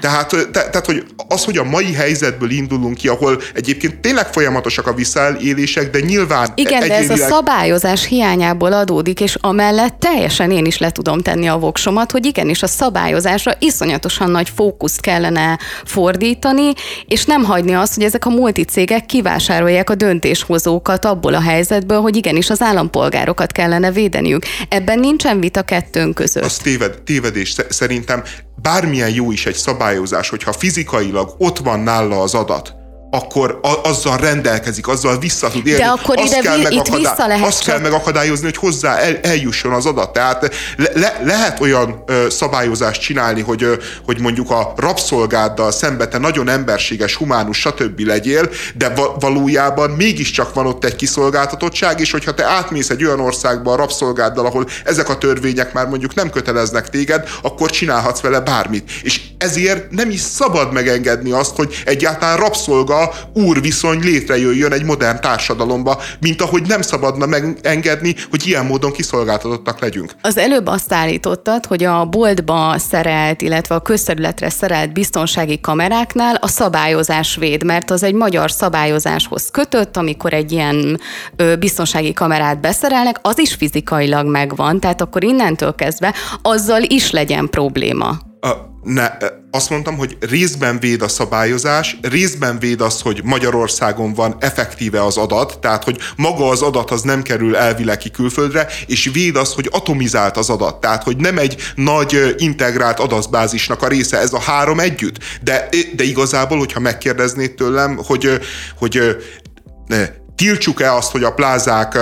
Tehát, 0.00 0.28
te, 0.28 0.46
tehát, 0.50 0.86
hogy 0.86 1.04
az, 1.28 1.44
hogy 1.44 1.58
a 1.58 1.64
mai 1.64 1.92
helyzetből 1.92 2.50
indulunk 2.50 2.96
ki, 2.96 3.08
ahol 3.08 3.40
egyébként 3.54 4.00
tényleg 4.00 4.26
folyamatosak 4.26 4.86
a 4.86 4.94
visszaélések, 4.94 5.90
de 5.90 6.00
nyilván... 6.00 6.48
Igen, 6.54 6.82
egyénileg... 6.82 7.06
de 7.06 7.12
ez 7.12 7.20
a 7.20 7.28
szabályozás 7.28 8.06
hiányából 8.06 8.72
adódik, 8.72 9.20
és 9.20 9.36
amellett 9.40 9.98
teljesen 9.98 10.50
én 10.50 10.64
is 10.64 10.78
le 10.78 10.90
tudom 10.90 11.20
tenni 11.20 11.48
a 11.48 11.58
voksomat, 11.58 12.10
hogy 12.10 12.26
igenis 12.26 12.62
a 12.62 12.66
szabályozásra 12.66 13.52
iszonyatosan 13.58 14.30
nagy 14.30 14.50
fókuszt 14.54 15.00
kellene 15.00 15.58
fordítani, 15.84 16.72
és 17.06 17.24
nem 17.24 17.44
hagyni 17.44 17.74
azt, 17.74 17.94
hogy 17.94 18.04
ezek 18.04 18.26
a 18.26 18.30
multicégek 18.30 19.06
kivásárolják 19.06 19.90
a 19.90 19.94
döntéshozókat 19.94 21.04
abból 21.04 21.34
a 21.34 21.40
helyzetből, 21.40 22.00
hogy 22.00 22.16
igenis 22.16 22.50
az 22.50 22.62
állampolgárokat 22.62 23.52
kellene 23.52 23.90
védeniük. 23.90 24.42
Ebben 24.68 24.98
nincsen 24.98 25.40
vita 25.40 25.62
kettőnk 25.62 26.14
között. 26.14 26.44
Az 26.44 26.56
téved, 26.56 27.02
tévedés. 27.02 27.54
Szerintem 27.68 28.22
bármilyen 28.62 29.10
jó 29.10 29.32
is 29.32 29.46
egy 29.46 29.54
szabályozás, 29.54 30.28
hogyha 30.28 30.52
fizikailag 30.52 31.34
ott 31.38 31.58
van 31.58 31.80
nála 31.80 32.20
az 32.20 32.34
adat, 32.34 32.77
akkor 33.10 33.58
a, 33.62 33.88
azzal 33.88 34.16
rendelkezik, 34.16 34.88
azzal 34.88 35.18
vissza 35.18 35.48
tud 35.48 35.66
élni. 35.66 35.80
De 35.80 35.86
akkor 35.86 36.18
azt 36.18 36.32
ide 36.32 36.40
kell 36.40 36.70
itt 36.70 36.86
vissza 36.86 37.26
lehet 37.26 37.46
Azt 37.46 37.62
csak... 37.62 37.74
kell 37.74 37.82
megakadályozni, 37.82 38.44
hogy 38.44 38.56
hozzá 38.56 38.96
el, 38.96 39.18
eljusson 39.22 39.72
az 39.72 39.86
adat. 39.86 40.12
Tehát 40.12 40.54
le, 40.76 40.90
le, 40.94 41.20
lehet 41.24 41.60
olyan 41.60 42.02
ö, 42.06 42.26
szabályozást 42.30 43.00
csinálni, 43.00 43.40
hogy, 43.40 43.62
ö, 43.62 43.74
hogy 44.04 44.20
mondjuk 44.20 44.50
a 44.50 44.72
rabszolgáddal 44.76 45.72
szembe 45.72 46.08
te 46.08 46.18
nagyon 46.18 46.48
emberséges, 46.48 47.14
humánus, 47.14 47.58
stb. 47.58 48.00
legyél, 48.00 48.50
de 48.74 48.88
va- 48.88 49.20
valójában 49.20 49.90
mégiscsak 49.90 50.54
van 50.54 50.66
ott 50.66 50.84
egy 50.84 50.96
kiszolgáltatottság, 50.96 52.00
és 52.00 52.10
hogyha 52.10 52.34
te 52.34 52.44
átmész 52.44 52.90
egy 52.90 53.04
olyan 53.04 53.20
országba 53.20 53.72
a 53.72 53.76
rabszolgáddal, 53.76 54.46
ahol 54.46 54.66
ezek 54.84 55.08
a 55.08 55.18
törvények 55.18 55.72
már 55.72 55.86
mondjuk 55.86 56.14
nem 56.14 56.30
köteleznek 56.30 56.90
téged, 56.90 57.28
akkor 57.42 57.70
csinálhatsz 57.70 58.20
vele 58.20 58.40
bármit. 58.40 58.90
És 59.02 59.20
ezért 59.38 59.90
nem 59.90 60.10
is 60.10 60.20
szabad 60.20 60.72
megengedni 60.72 61.30
azt, 61.30 61.56
hogy 61.56 61.82
egyáltalán 61.84 62.36
rabszolga 62.36 62.97
úr 63.34 63.60
viszony 63.60 63.98
létrejöjjön 64.00 64.72
egy 64.72 64.84
modern 64.84 65.20
társadalomba, 65.20 66.00
mint 66.20 66.42
ahogy 66.42 66.62
nem 66.66 66.82
szabadna 66.82 67.26
megengedni, 67.26 68.14
hogy 68.30 68.46
ilyen 68.46 68.66
módon 68.66 68.92
kiszolgáltatottak 68.92 69.80
legyünk. 69.80 70.12
Az 70.22 70.36
előbb 70.36 70.66
azt 70.66 70.92
állítottad, 70.92 71.66
hogy 71.66 71.84
a 71.84 72.04
boltba 72.04 72.74
szerelt, 72.78 73.42
illetve 73.42 73.74
a 73.74 73.80
közterületre 73.80 74.50
szerelt 74.50 74.92
biztonsági 74.92 75.60
kameráknál 75.60 76.34
a 76.34 76.48
szabályozás 76.48 77.36
véd, 77.36 77.64
mert 77.64 77.90
az 77.90 78.02
egy 78.02 78.14
magyar 78.14 78.50
szabályozáshoz 78.50 79.48
kötött, 79.50 79.96
amikor 79.96 80.32
egy 80.32 80.52
ilyen 80.52 81.00
biztonsági 81.58 82.12
kamerát 82.12 82.60
beszerelnek, 82.60 83.18
az 83.22 83.38
is 83.38 83.54
fizikailag 83.54 84.26
megvan, 84.26 84.80
tehát 84.80 85.00
akkor 85.00 85.24
innentől 85.24 85.74
kezdve 85.74 86.14
azzal 86.42 86.82
is 86.82 87.10
legyen 87.10 87.48
probléma. 87.50 88.27
Ne, 88.82 89.10
azt 89.50 89.70
mondtam, 89.70 89.96
hogy 89.96 90.16
részben 90.20 90.78
véd 90.78 91.02
a 91.02 91.08
szabályozás, 91.08 91.98
részben 92.02 92.58
véd 92.58 92.80
az, 92.80 93.00
hogy 93.00 93.20
Magyarországon 93.24 94.14
van 94.14 94.36
effektíve 94.40 95.04
az 95.04 95.16
adat, 95.16 95.58
tehát 95.58 95.84
hogy 95.84 95.98
maga 96.16 96.48
az 96.48 96.62
adat 96.62 96.90
az 96.90 97.02
nem 97.02 97.22
kerül 97.22 97.56
elvileg 97.56 97.98
ki 97.98 98.10
külföldre, 98.10 98.66
és 98.86 99.10
véd 99.12 99.36
az, 99.36 99.52
hogy 99.52 99.68
atomizált 99.72 100.36
az 100.36 100.50
adat, 100.50 100.80
tehát 100.80 101.02
hogy 101.02 101.16
nem 101.16 101.38
egy 101.38 101.56
nagy 101.74 102.34
integrált 102.36 102.98
adatbázisnak 102.98 103.82
a 103.82 103.88
része, 103.88 104.18
ez 104.18 104.32
a 104.32 104.40
három 104.40 104.80
együtt. 104.80 105.16
De, 105.42 105.68
de 105.96 106.04
igazából, 106.04 106.58
hogyha 106.58 106.80
megkérdeznéd 106.80 107.54
tőlem, 107.54 107.96
hogy, 108.06 108.40
hogy 108.78 109.16
tiltsuk-e 110.38 110.94
azt, 110.94 111.10
hogy 111.10 111.24
a 111.24 111.34
plázák 111.34 111.98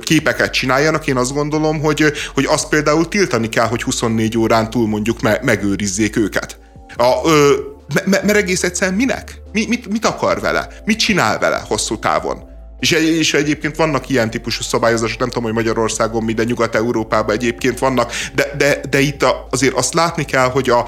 képeket 0.00 0.52
csináljanak, 0.52 1.06
én 1.06 1.16
azt 1.16 1.32
gondolom, 1.32 1.80
hogy, 1.80 2.12
hogy 2.34 2.44
azt 2.48 2.68
például 2.68 3.08
tiltani 3.08 3.48
kell, 3.48 3.66
hogy 3.66 3.82
24 3.82 4.38
órán 4.38 4.70
túl 4.70 4.88
mondjuk 4.88 5.20
me- 5.20 5.42
megőrizzék 5.42 6.16
őket. 6.16 6.58
A, 6.96 7.28
ö, 7.28 7.52
mert 8.04 8.36
egész 8.36 8.62
egyszerűen 8.62 8.96
minek? 8.96 9.40
Mi, 9.52 9.66
mit, 9.68 9.88
mit 9.88 10.04
akar 10.04 10.40
vele? 10.40 10.68
Mit 10.84 10.98
csinál 10.98 11.38
vele 11.38 11.62
hosszú 11.66 11.98
távon? 11.98 12.42
És, 12.80 12.90
és 12.90 13.34
egyébként 13.34 13.76
vannak 13.76 14.08
ilyen 14.08 14.30
típusú 14.30 14.62
szabályozások, 14.62 15.18
nem 15.18 15.28
tudom, 15.28 15.42
hogy 15.42 15.52
Magyarországon 15.52 16.24
mi, 16.24 16.32
de 16.32 16.44
Nyugat-Európában 16.44 17.34
egyébként 17.34 17.78
vannak, 17.78 18.12
de, 18.34 18.46
de, 18.56 18.80
de 18.90 19.00
itt 19.00 19.26
azért 19.50 19.74
azt 19.74 19.94
látni 19.94 20.24
kell, 20.24 20.48
hogy 20.50 20.70
a, 20.70 20.78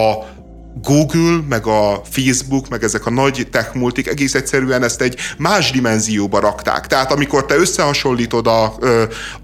a 0.00 0.26
Google, 0.74 1.40
meg 1.48 1.66
a 1.66 2.02
Facebook, 2.10 2.68
meg 2.68 2.82
ezek 2.82 3.06
a 3.06 3.10
nagy 3.10 3.48
tech 3.50 3.74
multik 3.74 4.06
egész 4.08 4.34
egyszerűen 4.34 4.82
ezt 4.82 5.00
egy 5.00 5.16
más 5.38 5.70
dimenzióba 5.70 6.40
rakták. 6.40 6.86
Tehát 6.86 7.12
amikor 7.12 7.46
te 7.46 7.56
összehasonlítod 7.56 8.46
a, 8.46 8.74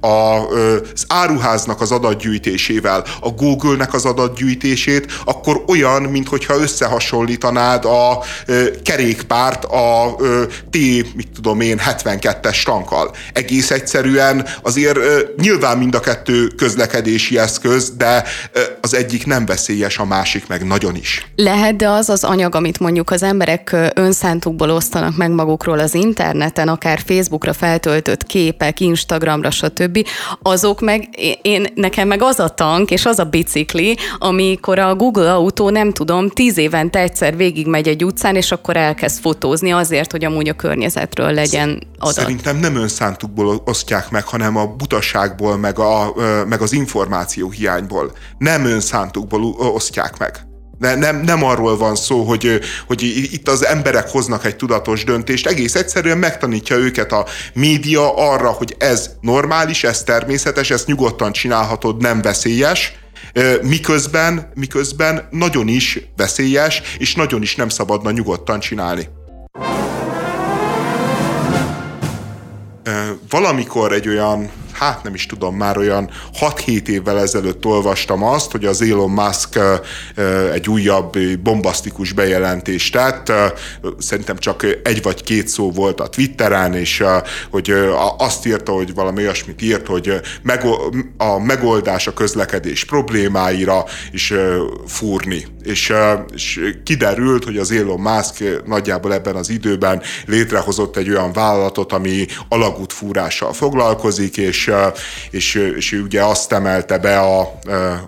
a, 0.00 0.46
az 0.48 1.04
áruháznak 1.08 1.80
az 1.80 1.92
adatgyűjtésével, 1.92 3.04
a 3.20 3.30
Google-nek 3.30 3.94
az 3.94 4.04
adatgyűjtését, 4.04 5.12
akkor 5.24 5.64
olyan, 5.66 6.02
mintha 6.02 6.58
összehasonlítanád 6.58 7.84
a 7.84 8.22
kerékpárt 8.82 9.64
a 9.64 10.16
T, 10.70 10.76
mit 11.14 11.28
tudom 11.34 11.60
én, 11.60 11.80
72-es 11.86 12.62
tankkal. 12.64 13.14
Egész 13.32 13.70
egyszerűen 13.70 14.46
azért 14.62 14.98
nyilván 15.36 15.78
mind 15.78 15.94
a 15.94 16.00
kettő 16.00 16.46
közlekedési 16.46 17.38
eszköz, 17.38 17.92
de 17.96 18.24
az 18.80 18.94
egyik 18.94 19.26
nem 19.26 19.46
veszélyes, 19.46 19.98
a 19.98 20.04
másik 20.04 20.46
meg 20.46 20.66
nagyon 20.66 20.96
is. 20.96 21.15
Lehet, 21.36 21.76
de 21.76 21.88
az 21.88 22.08
az 22.08 22.24
anyag, 22.24 22.54
amit 22.54 22.80
mondjuk 22.80 23.10
az 23.10 23.22
emberek 23.22 23.76
önszántukból 23.94 24.70
osztanak 24.70 25.16
meg 25.16 25.30
magukról 25.30 25.78
az 25.78 25.94
interneten, 25.94 26.68
akár 26.68 27.00
Facebookra 27.06 27.52
feltöltött 27.52 28.26
képek, 28.26 28.80
Instagramra, 28.80 29.50
stb., 29.50 30.06
azok 30.42 30.80
meg, 30.80 31.08
én, 31.42 31.66
nekem 31.74 32.08
meg 32.08 32.22
az 32.22 32.38
a 32.38 32.48
tank, 32.48 32.90
és 32.90 33.04
az 33.04 33.18
a 33.18 33.24
bicikli, 33.24 33.96
amikor 34.18 34.78
a 34.78 34.94
Google 34.94 35.32
autó, 35.32 35.70
nem 35.70 35.92
tudom, 35.92 36.28
tíz 36.28 36.58
évente 36.58 36.98
egyszer 36.98 37.36
végigmegy 37.36 37.88
egy 37.88 38.04
utcán, 38.04 38.36
és 38.36 38.52
akkor 38.52 38.76
elkezd 38.76 39.20
fotózni 39.20 39.70
azért, 39.70 40.10
hogy 40.10 40.24
amúgy 40.24 40.48
a 40.48 40.54
környezetről 40.54 41.32
legyen 41.32 41.82
adat. 41.98 42.14
Szerintem 42.14 42.56
nem 42.56 42.76
önszántukból 42.76 43.62
osztják 43.64 44.10
meg, 44.10 44.24
hanem 44.24 44.56
a 44.56 44.66
butaságból, 44.66 45.56
meg, 45.56 45.78
a, 45.78 46.14
meg 46.48 46.60
az 46.60 46.72
információ 46.72 47.50
hiányból. 47.50 48.12
Nem 48.38 48.64
önszántukból 48.64 49.44
osztják 49.58 50.18
meg. 50.18 50.46
De 50.78 50.94
nem, 50.94 51.20
nem 51.20 51.44
arról 51.44 51.76
van 51.76 51.96
szó, 51.96 52.22
hogy, 52.22 52.60
hogy 52.86 53.02
itt 53.32 53.48
az 53.48 53.66
emberek 53.66 54.08
hoznak 54.08 54.44
egy 54.44 54.56
tudatos 54.56 55.04
döntést, 55.04 55.46
egész 55.46 55.74
egyszerűen 55.74 56.18
megtanítja 56.18 56.76
őket 56.76 57.12
a 57.12 57.26
média 57.54 58.14
arra, 58.30 58.50
hogy 58.50 58.74
ez 58.78 59.10
normális, 59.20 59.84
ez 59.84 60.02
természetes, 60.02 60.70
ezt 60.70 60.86
nyugodtan 60.86 61.32
csinálhatod, 61.32 62.00
nem 62.00 62.22
veszélyes, 62.22 62.98
miközben, 63.62 64.50
miközben 64.54 65.28
nagyon 65.30 65.68
is 65.68 66.00
veszélyes, 66.16 66.82
és 66.98 67.14
nagyon 67.14 67.42
is 67.42 67.56
nem 67.56 67.68
szabadna 67.68 68.10
nyugodtan 68.10 68.60
csinálni. 68.60 69.08
Valamikor 73.28 73.92
egy 73.92 74.08
olyan 74.08 74.50
hát 74.78 75.02
nem 75.02 75.14
is 75.14 75.26
tudom, 75.26 75.56
már 75.56 75.78
olyan 75.78 76.10
6-7 76.40 76.86
évvel 76.86 77.18
ezelőtt 77.18 77.64
olvastam 77.64 78.22
azt, 78.22 78.50
hogy 78.50 78.64
az 78.64 78.82
Elon 78.82 79.10
Musk 79.10 79.58
egy 80.52 80.68
újabb 80.68 81.18
bombasztikus 81.42 82.12
bejelentést 82.12 82.92
tett, 82.92 83.32
szerintem 83.98 84.36
csak 84.36 84.66
egy 84.82 85.02
vagy 85.02 85.22
két 85.22 85.48
szó 85.48 85.70
volt 85.72 86.00
a 86.00 86.08
Twitteren, 86.08 86.74
és 86.74 87.04
hogy 87.50 87.72
azt 88.18 88.46
írta, 88.46 88.72
hogy 88.72 88.94
valami 88.94 89.22
olyasmit 89.22 89.62
írt, 89.62 89.86
hogy 89.86 90.20
a 91.16 91.38
megoldás 91.38 92.06
a 92.06 92.12
közlekedés 92.12 92.84
problémáira 92.84 93.84
is 94.12 94.32
fúrni. 94.86 95.46
És, 95.62 95.92
és 96.34 96.72
kiderült, 96.84 97.44
hogy 97.44 97.56
az 97.56 97.70
Elon 97.70 98.00
Musk 98.00 98.62
nagyjából 98.66 99.12
ebben 99.12 99.36
az 99.36 99.48
időben 99.48 100.02
létrehozott 100.26 100.96
egy 100.96 101.10
olyan 101.10 101.32
vállalatot, 101.32 101.92
ami 101.92 102.26
alagútfúrással 102.48 103.52
foglalkozik, 103.52 104.36
és 104.36 104.65
és, 105.30 105.54
és, 105.54 105.92
ugye 105.92 106.22
azt 106.22 106.52
emelte 106.52 106.98
be 106.98 107.18
a, 107.18 107.40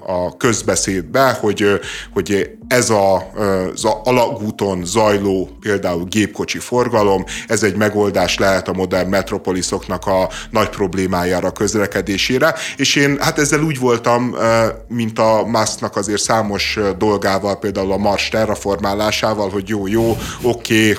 a 0.07 0.37
közbeszédbe, 0.37 1.31
hogy, 1.41 1.81
hogy 2.13 2.58
ez 2.69 2.91
a, 2.91 3.31
az 3.75 3.85
alagúton 4.05 4.85
zajló 4.85 5.49
például 5.61 6.05
gépkocsi 6.05 6.59
forgalom, 6.59 7.25
ez 7.47 7.63
egy 7.63 7.77
megoldás 7.77 8.39
lehet 8.39 8.69
a 8.69 8.73
modern 8.73 9.09
metropoliszoknak 9.09 10.07
a 10.07 10.29
nagy 10.51 10.69
problémájára, 10.69 11.51
közlekedésére, 11.51 12.55
és 12.77 12.97
én 12.97 13.17
hát 13.21 13.39
ezzel 13.39 13.63
úgy 13.63 13.79
voltam, 13.79 14.37
mint 14.89 15.19
a 15.19 15.45
Musknak 15.47 15.97
azért 15.97 16.21
számos 16.21 16.79
dolgával, 16.99 17.59
például 17.59 17.93
a 17.93 17.97
Mars 17.97 18.29
terraformálásával, 18.29 19.51
hogy 19.51 19.69
jó, 19.69 19.87
jó, 19.87 20.17
oké, 20.43 20.97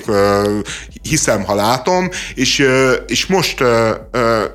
hiszem, 1.02 1.44
ha 1.44 1.54
látom, 1.54 2.08
és, 2.34 2.66
és 3.06 3.26
most 3.26 3.64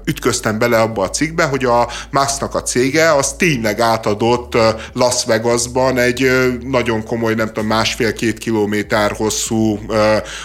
ütköztem 0.05 0.59
bele 0.59 0.81
abba 0.81 1.03
a 1.03 1.09
cikkbe, 1.09 1.43
hogy 1.43 1.65
a 1.65 1.87
Musknak 2.11 2.55
a 2.55 2.61
cége 2.61 3.13
az 3.13 3.33
tényleg 3.33 3.79
átadott 3.79 4.57
Las 4.93 5.25
Vegasban 5.25 5.97
egy 5.97 6.31
nagyon 6.63 7.03
komoly, 7.05 7.33
nem 7.33 7.47
tudom, 7.47 7.65
másfél-két 7.65 8.37
kilométer 8.37 9.11
hosszú 9.11 9.79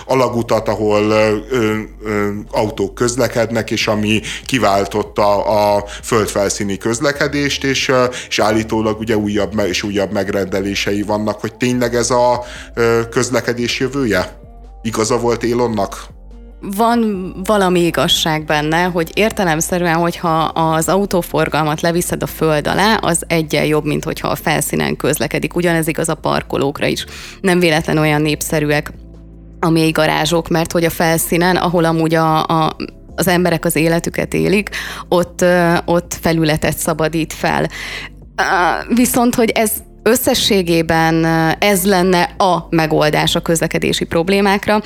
alagutat, 0.06 0.68
ahol 0.68 1.12
autók 2.50 2.94
közlekednek, 2.94 3.70
és 3.70 3.86
ami 3.86 4.20
kiváltotta 4.46 5.44
a 5.44 5.84
földfelszíni 6.02 6.76
közlekedést, 6.76 7.64
és, 7.64 7.92
és 8.28 8.38
állítólag 8.38 8.98
ugye 8.98 9.16
újabb 9.16 9.60
és 9.66 9.82
újabb 9.82 10.12
megrendelései 10.12 11.02
vannak, 11.02 11.40
hogy 11.40 11.54
tényleg 11.54 11.94
ez 11.94 12.10
a 12.10 12.44
közlekedés 13.10 13.80
jövője? 13.80 14.38
Igaza 14.82 15.18
volt 15.18 15.44
Elonnak? 15.44 16.19
Van 16.60 17.32
valami 17.44 17.80
igazság 17.80 18.44
benne, 18.44 18.82
hogy 18.82 19.10
értelemszerűen, 19.14 19.94
hogyha 19.94 20.42
az 20.44 20.88
autóforgalmat 20.88 21.80
leviszed 21.80 22.22
a 22.22 22.26
föld 22.26 22.66
alá, 22.66 22.94
az 22.94 23.22
egyen 23.26 23.64
jobb, 23.64 23.84
mint 23.84 24.04
hogyha 24.04 24.28
a 24.28 24.34
felszínen 24.34 24.96
közlekedik. 24.96 25.56
Ugyanez 25.56 25.86
igaz 25.86 26.08
a 26.08 26.14
parkolókra 26.14 26.86
is. 26.86 27.04
Nem 27.40 27.58
véletlen 27.58 27.98
olyan 27.98 28.22
népszerűek 28.22 28.92
a 29.60 29.70
mély 29.70 29.90
garázsok, 29.90 30.48
mert 30.48 30.72
hogy 30.72 30.84
a 30.84 30.90
felszínen, 30.90 31.56
ahol 31.56 31.84
amúgy 31.84 32.14
a, 32.14 32.46
a 32.46 32.76
az 33.14 33.28
emberek 33.28 33.64
az 33.64 33.76
életüket 33.76 34.34
élik, 34.34 34.70
ott, 35.08 35.44
ott 35.84 36.18
felületet 36.20 36.78
szabadít 36.78 37.32
fel. 37.32 37.68
Viszont, 38.94 39.34
hogy 39.34 39.50
ez 39.50 39.72
összességében 40.02 41.24
ez 41.58 41.86
lenne 41.86 42.22
a 42.22 42.66
megoldás 42.70 43.34
a 43.34 43.40
közlekedési 43.40 44.04
problémákra, 44.04 44.80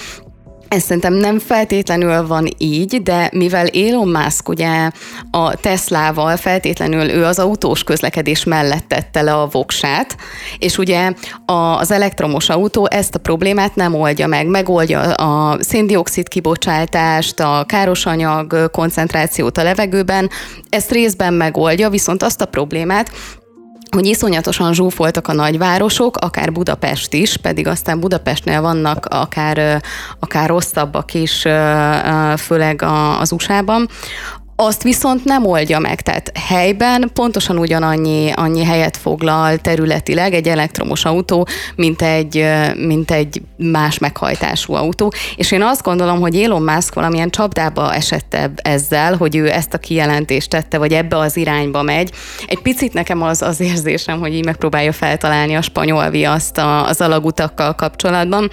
ez 0.74 0.82
szerintem 0.82 1.12
nem 1.12 1.38
feltétlenül 1.38 2.26
van 2.26 2.48
így, 2.58 3.02
de 3.02 3.30
mivel 3.32 3.66
Elon 3.66 4.08
Musk 4.08 4.48
ugye 4.48 4.90
a 5.30 5.54
Teslával 5.54 6.36
feltétlenül 6.36 7.10
ő 7.10 7.24
az 7.24 7.38
autós 7.38 7.84
közlekedés 7.84 8.44
mellett 8.44 8.88
tette 8.88 9.22
le 9.22 9.34
a 9.34 9.48
voksát, 9.50 10.16
és 10.58 10.78
ugye 10.78 11.12
az 11.46 11.90
elektromos 11.90 12.48
autó 12.48 12.88
ezt 12.90 13.14
a 13.14 13.18
problémát 13.18 13.74
nem 13.74 13.94
oldja 13.94 14.26
meg. 14.26 14.46
Megoldja 14.46 15.00
a 15.00 15.56
széndiokszid 15.60 16.28
kibocsátást, 16.28 17.40
a 17.40 17.64
károsanyag 17.68 18.70
koncentrációt 18.70 19.58
a 19.58 19.62
levegőben, 19.62 20.30
ezt 20.68 20.90
részben 20.90 21.34
megoldja, 21.34 21.90
viszont 21.90 22.22
azt 22.22 22.40
a 22.40 22.46
problémát, 22.46 23.10
hogy 23.94 24.06
iszonyatosan 24.06 24.74
zsúfoltak 24.74 25.28
a 25.28 25.32
nagyvárosok, 25.32 26.16
akár 26.16 26.52
Budapest 26.52 27.12
is, 27.12 27.36
pedig 27.36 27.66
aztán 27.66 28.00
Budapestnél 28.00 28.60
vannak 28.60 29.06
akár, 29.06 29.82
akár 30.20 30.48
rosszabbak 30.48 31.14
is, 31.14 31.46
főleg 32.36 32.82
az 33.20 33.32
USA-ban, 33.32 33.88
azt 34.56 34.82
viszont 34.82 35.24
nem 35.24 35.46
oldja 35.46 35.78
meg, 35.78 36.00
tehát 36.00 36.32
helyben 36.38 37.10
pontosan 37.12 37.58
ugyanannyi 37.58 38.30
annyi 38.34 38.64
helyet 38.64 38.96
foglal 38.96 39.56
területileg 39.56 40.34
egy 40.34 40.48
elektromos 40.48 41.04
autó, 41.04 41.46
mint 41.76 42.02
egy, 42.02 42.46
mint 42.76 43.10
egy 43.10 43.42
más 43.56 43.98
meghajtású 43.98 44.72
autó. 44.72 45.12
És 45.36 45.50
én 45.50 45.62
azt 45.62 45.82
gondolom, 45.82 46.20
hogy 46.20 46.36
Elon 46.36 46.62
Musk 46.62 46.94
valamilyen 46.94 47.30
csapdába 47.30 47.94
esett 47.94 48.36
ezzel, 48.56 49.16
hogy 49.16 49.36
ő 49.36 49.50
ezt 49.50 49.74
a 49.74 49.78
kijelentést 49.78 50.50
tette, 50.50 50.78
vagy 50.78 50.92
ebbe 50.92 51.16
az 51.16 51.36
irányba 51.36 51.82
megy. 51.82 52.12
Egy 52.46 52.62
picit 52.62 52.92
nekem 52.92 53.22
az 53.22 53.42
az 53.42 53.60
érzésem, 53.60 54.20
hogy 54.20 54.34
így 54.34 54.44
megpróbálja 54.44 54.92
feltalálni 54.92 55.54
a 55.54 55.62
spanyol 55.62 56.10
viaszt 56.10 56.60
az 56.86 57.00
alagutakkal 57.00 57.74
kapcsolatban. 57.74 58.50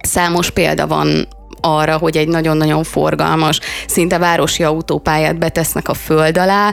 Számos 0.00 0.50
példa 0.50 0.86
van 0.86 1.28
arra, 1.60 1.96
hogy 1.96 2.16
egy 2.16 2.28
nagyon-nagyon 2.28 2.84
forgalmas, 2.84 3.60
szinte 3.86 4.18
városi 4.18 4.62
autópályát 4.62 5.38
betesznek 5.38 5.88
a 5.88 5.94
föld 5.94 6.38
alá. 6.38 6.70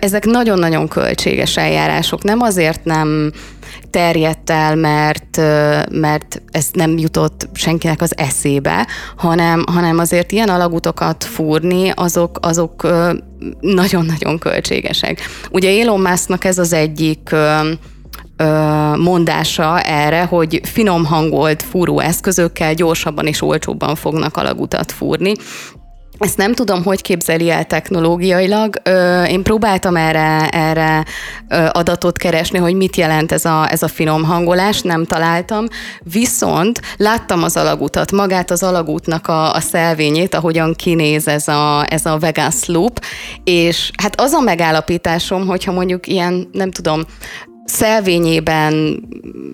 Ezek 0.00 0.24
nagyon-nagyon 0.24 0.88
költséges 0.88 1.56
eljárások. 1.56 2.22
Nem 2.22 2.40
azért 2.40 2.84
nem 2.84 3.32
terjedt 3.90 4.50
el, 4.50 4.76
mert, 4.76 5.36
mert 5.90 6.42
ez 6.50 6.66
nem 6.72 6.98
jutott 6.98 7.48
senkinek 7.52 8.00
az 8.00 8.12
eszébe, 8.16 8.86
hanem, 9.16 9.64
hanem 9.72 9.98
azért 9.98 10.32
ilyen 10.32 10.48
alagutokat 10.48 11.24
fúrni, 11.24 11.92
azok, 11.94 12.38
azok 12.42 12.88
nagyon-nagyon 13.60 14.38
költségesek. 14.38 15.20
Ugye 15.50 15.80
Elon 15.80 16.00
Musknak 16.00 16.44
ez 16.44 16.58
az 16.58 16.72
egyik 16.72 17.34
mondása 18.96 19.80
erre, 19.80 20.24
hogy 20.24 20.60
finom 20.62 21.04
hangolt 21.04 21.62
fúró 21.62 22.00
eszközökkel 22.00 22.74
gyorsabban 22.74 23.26
és 23.26 23.42
olcsóbban 23.42 23.94
fognak 23.94 24.36
alagutat 24.36 24.92
fúrni. 24.92 25.32
ezt 26.18 26.36
nem 26.36 26.54
tudom, 26.54 26.82
hogy 26.82 27.02
képzeli 27.02 27.50
el 27.50 27.64
technológiailag. 27.64 28.74
Én 29.28 29.42
próbáltam 29.42 29.96
erre, 29.96 30.48
erre 30.48 31.04
adatot 31.70 32.18
keresni, 32.18 32.58
hogy 32.58 32.74
mit 32.74 32.96
jelent 32.96 33.32
ez 33.32 33.44
a, 33.44 33.70
ez 33.70 33.82
a 33.82 33.88
finom 33.88 34.24
hangolás, 34.24 34.82
nem 34.82 35.04
találtam. 35.04 35.66
Viszont 36.02 36.80
láttam 36.96 37.42
az 37.42 37.56
alagutat, 37.56 38.12
magát 38.12 38.50
az 38.50 38.62
alagútnak 38.62 39.26
a, 39.26 39.52
a 39.52 39.60
szelvényét, 39.60 40.34
ahogyan 40.34 40.74
kinéz 40.74 41.28
ez 41.28 41.48
a, 41.48 41.84
ez 41.88 42.06
a 42.06 42.18
vegan 42.18 42.50
sloop, 42.50 43.00
és 43.44 43.90
hát 44.02 44.20
az 44.20 44.32
a 44.32 44.40
megállapításom, 44.40 45.46
hogyha 45.46 45.72
mondjuk 45.72 46.06
ilyen, 46.06 46.48
nem 46.52 46.70
tudom, 46.70 47.02
szelvényében 47.64 49.02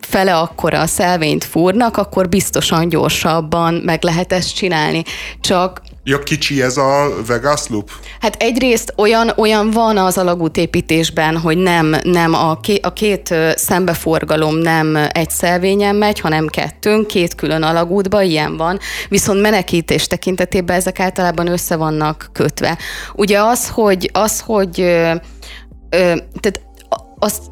fele 0.00 0.36
akkora 0.36 0.80
a 0.80 0.86
szelvényt 0.86 1.44
fúrnak, 1.44 1.96
akkor 1.96 2.28
biztosan 2.28 2.88
gyorsabban 2.88 3.74
meg 3.74 4.02
lehet 4.02 4.32
ezt 4.32 4.54
csinálni. 4.54 5.02
Csak 5.40 5.80
Ja, 6.04 6.18
kicsi 6.18 6.62
ez 6.62 6.76
a 6.76 7.08
Vegas 7.26 7.68
Loop? 7.68 7.90
Hát 8.20 8.36
egyrészt 8.42 8.92
olyan, 8.96 9.32
olyan 9.36 9.70
van 9.70 9.96
az 9.96 10.18
alagútépítésben, 10.18 11.38
hogy 11.38 11.56
nem, 11.56 11.96
nem 12.02 12.34
a, 12.34 12.60
ké, 12.60 12.78
a 12.82 12.92
két 12.92 13.34
szembeforgalom 13.54 14.56
nem 14.56 14.96
egy 15.12 15.30
szelvényen 15.30 15.94
megy, 15.94 16.20
hanem 16.20 16.46
kettőn, 16.46 17.06
két 17.06 17.34
külön 17.34 17.62
alagútba, 17.62 18.22
ilyen 18.22 18.56
van. 18.56 18.78
Viszont 19.08 19.40
menekítés 19.40 20.06
tekintetében 20.06 20.76
ezek 20.76 21.00
általában 21.00 21.46
össze 21.46 21.76
vannak 21.76 22.30
kötve. 22.32 22.78
Ugye 23.14 23.40
az, 23.42 23.68
hogy, 23.68 24.10
az, 24.12 24.40
hogy 24.40 24.80
ö, 24.80 25.14
ö, 25.90 26.14
tehát 26.40 26.60
azt 27.18 27.42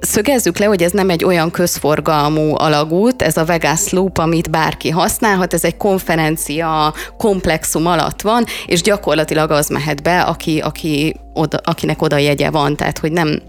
Szögezzük 0.00 0.58
le, 0.58 0.66
hogy 0.66 0.82
ez 0.82 0.92
nem 0.92 1.10
egy 1.10 1.24
olyan 1.24 1.50
közforgalmú 1.50 2.54
alagút, 2.56 3.22
ez 3.22 3.36
a 3.36 3.44
Vegas 3.44 3.88
Loop, 3.90 4.18
amit 4.18 4.50
bárki 4.50 4.90
használhat, 4.90 5.54
ez 5.54 5.64
egy 5.64 5.76
konferencia 5.76 6.94
komplexum 7.16 7.86
alatt 7.86 8.20
van, 8.20 8.44
és 8.66 8.82
gyakorlatilag 8.82 9.50
az 9.50 9.68
mehet 9.68 10.02
be, 10.02 10.20
aki, 10.20 10.58
aki 10.58 11.16
oda, 11.34 11.58
akinek 11.62 12.02
oda 12.02 12.16
jegye 12.16 12.50
van, 12.50 12.76
tehát 12.76 12.98
hogy 12.98 13.12
nem 13.12 13.42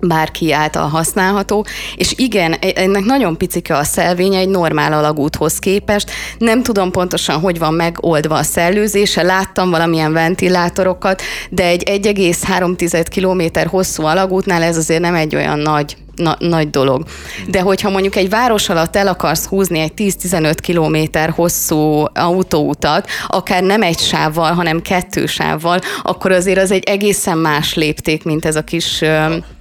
bárki 0.00 0.52
által 0.52 0.88
használható, 0.88 1.66
és 1.96 2.12
igen, 2.16 2.52
e- 2.52 2.72
ennek 2.74 3.04
nagyon 3.04 3.36
picike 3.36 3.76
a 3.76 3.84
szelvénye 3.84 4.38
egy 4.38 4.48
normál 4.48 4.92
alagúthoz 4.92 5.58
képest. 5.58 6.10
Nem 6.38 6.62
tudom 6.62 6.90
pontosan, 6.90 7.40
hogy 7.40 7.58
van 7.58 7.74
megoldva 7.74 8.34
a 8.34 8.42
szellőzése, 8.42 9.22
láttam 9.22 9.70
valamilyen 9.70 10.12
ventilátorokat, 10.12 11.22
de 11.50 11.64
egy 11.64 11.82
1,3 11.86 13.04
km 13.14 13.68
hosszú 13.68 14.04
alagútnál 14.04 14.62
ez 14.62 14.76
azért 14.76 15.00
nem 15.00 15.14
egy 15.14 15.34
olyan 15.34 15.58
nagy 15.58 15.96
na, 16.16 16.36
nagy 16.38 16.70
dolog. 16.70 17.04
De 17.48 17.60
hogyha 17.60 17.90
mondjuk 17.90 18.16
egy 18.16 18.28
város 18.28 18.68
alatt 18.68 18.96
el 18.96 19.06
akarsz 19.08 19.46
húzni 19.46 19.78
egy 19.78 19.92
10-15 19.96 20.54
kilométer 20.60 21.30
hosszú 21.30 22.04
autóutat, 22.14 23.08
akár 23.26 23.62
nem 23.62 23.82
egy 23.82 23.98
sávval, 23.98 24.52
hanem 24.52 24.82
kettő 24.82 25.26
sávval, 25.26 25.80
akkor 26.02 26.32
azért 26.32 26.58
az 26.58 26.70
egy 26.70 26.84
egészen 26.84 27.38
más 27.38 27.74
lépték, 27.74 28.24
mint 28.24 28.44
ez 28.44 28.56
a 28.56 28.62
kis 28.62 29.04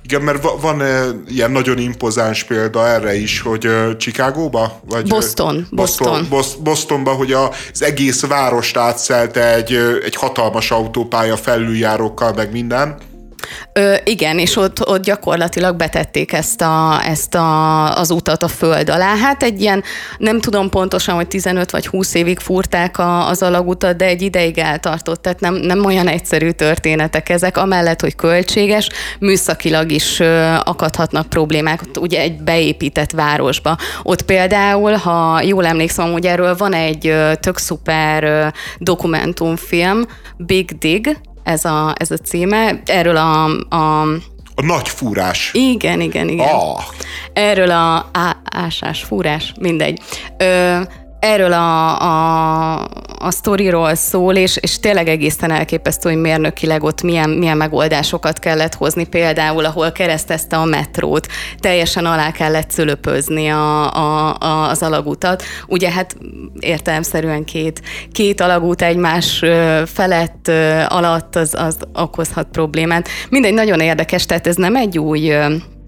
igen, 0.04 0.22
mert 0.22 0.62
van 0.62 0.82
ilyen 1.28 1.52
nagyon 1.52 1.78
impozáns 1.78 2.44
példa 2.44 2.88
erre 2.88 3.16
is, 3.16 3.42
hogy 3.42 3.70
Chicagóba? 3.98 4.80
Vagy 4.86 5.08
Boston. 5.08 5.68
Boston. 5.72 6.28
Boston. 6.30 6.64
Bostonba, 6.64 7.12
hogy 7.12 7.32
az 7.32 7.84
egész 7.84 8.26
várost 8.26 8.78
átszelte 8.78 9.54
egy, 9.54 9.74
egy 10.04 10.16
hatalmas 10.16 10.72
autópálya 10.72 11.38
felüljárókkal, 11.38 12.34
meg 12.34 12.52
minden 12.52 12.98
Ö, 13.74 13.96
igen, 14.04 14.40
és 14.40 14.56
ott, 14.56 14.88
ott 14.88 15.04
gyakorlatilag 15.04 15.76
betették 15.76 16.34
ezt, 16.34 16.62
a, 16.62 17.02
ezt 17.08 17.36
a, 17.36 17.98
az 17.98 18.12
utat 18.12 18.44
a 18.44 18.48
föld 18.48 18.90
alá. 18.90 19.16
Hát 19.16 19.44
egy 19.44 19.62
ilyen, 19.62 19.84
nem 20.18 20.40
tudom 20.40 20.70
pontosan, 20.70 21.16
hogy 21.16 21.28
15 21.28 21.72
vagy 21.72 21.88
20 21.88 22.14
évig 22.14 22.40
fúrták 22.40 22.98
a, 22.98 23.28
az 23.28 23.42
alagutat, 23.42 23.96
de 23.96 24.06
egy 24.06 24.22
ideig 24.22 24.58
eltartott, 24.58 25.22
tehát 25.22 25.40
nem, 25.40 25.54
nem 25.54 25.86
olyan 25.86 26.08
egyszerű 26.08 26.50
történetek 26.50 27.30
ezek, 27.30 27.58
amellett, 27.58 28.02
hogy 28.02 28.16
költséges, 28.16 28.90
műszakilag 29.20 29.92
is 29.92 30.20
ö, 30.20 30.54
akadhatnak 30.64 31.30
problémák, 31.30 31.82
ott 31.82 31.98
ugye 31.98 32.20
egy 32.20 32.42
beépített 32.42 33.12
városba. 33.12 33.78
Ott 34.04 34.22
például, 34.22 34.94
ha 34.94 35.42
jól 35.42 35.66
emlékszem, 35.66 36.12
hogy 36.12 36.26
erről 36.26 36.56
van 36.56 36.74
egy 36.74 37.08
ö, 37.08 37.32
tök 37.40 37.58
szuper 37.58 38.24
ö, 38.24 38.48
dokumentumfilm, 38.78 40.06
Big 40.38 40.78
Dig, 40.78 41.18
ez 41.44 41.66
a, 41.66 41.94
ez 41.98 42.12
a 42.12 42.18
címe. 42.18 42.82
Erről 42.86 43.18
a, 43.18 43.46
a 43.70 44.08
a 44.56 44.66
nagy 44.66 44.90
fúrás. 44.90 45.50
Igen, 45.54 46.02
igen, 46.02 46.30
igen. 46.30 46.48
Ah. 46.48 46.84
Erről 47.34 47.72
a 47.72 48.10
á, 48.12 48.38
ásás, 48.44 49.04
fúrás, 49.04 49.54
mindegy. 49.60 50.00
Ö, 50.38 50.80
erről 51.24 51.54
a, 51.54 52.02
a, 52.02 52.74
a 53.20 53.32
sztoriról 53.32 53.96
szól, 53.96 54.36
és, 54.36 54.58
és 54.62 54.80
tényleg 54.80 55.08
egészen 55.08 55.52
elképesztő, 55.52 56.10
hogy 56.10 56.20
mérnökileg 56.20 56.84
ott 56.84 57.02
milyen, 57.02 57.30
milyen 57.30 57.58
megoldásokat 57.58 58.40
kellett 58.40 58.74
hozni, 58.74 59.08
például 59.08 59.66
ahol 59.66 59.92
keresztezte 59.92 60.56
a 60.56 60.66
metrót, 60.66 61.28
teljesen 61.60 62.06
alá 62.06 62.32
kellett 62.32 62.72
szülöpözni 62.72 63.48
a, 63.48 63.94
a, 63.94 64.36
a, 64.40 64.70
az 64.70 64.82
alagutat. 64.82 65.44
Ugye 65.68 65.92
hát 65.92 66.16
értelemszerűen 66.60 67.44
két, 67.44 67.82
két 68.12 68.42
alagút 68.42 68.82
egymás 68.82 69.44
felett 69.86 70.52
alatt 70.88 71.36
az, 71.36 71.54
az 71.58 71.78
okozhat 71.94 72.48
problémát. 72.52 73.08
Mindegy, 73.30 73.54
nagyon 73.54 73.80
érdekes, 73.80 74.26
tehát 74.26 74.48
ez 74.48 74.56
nem 74.56 74.76
egy 74.76 75.00
új 75.00 75.34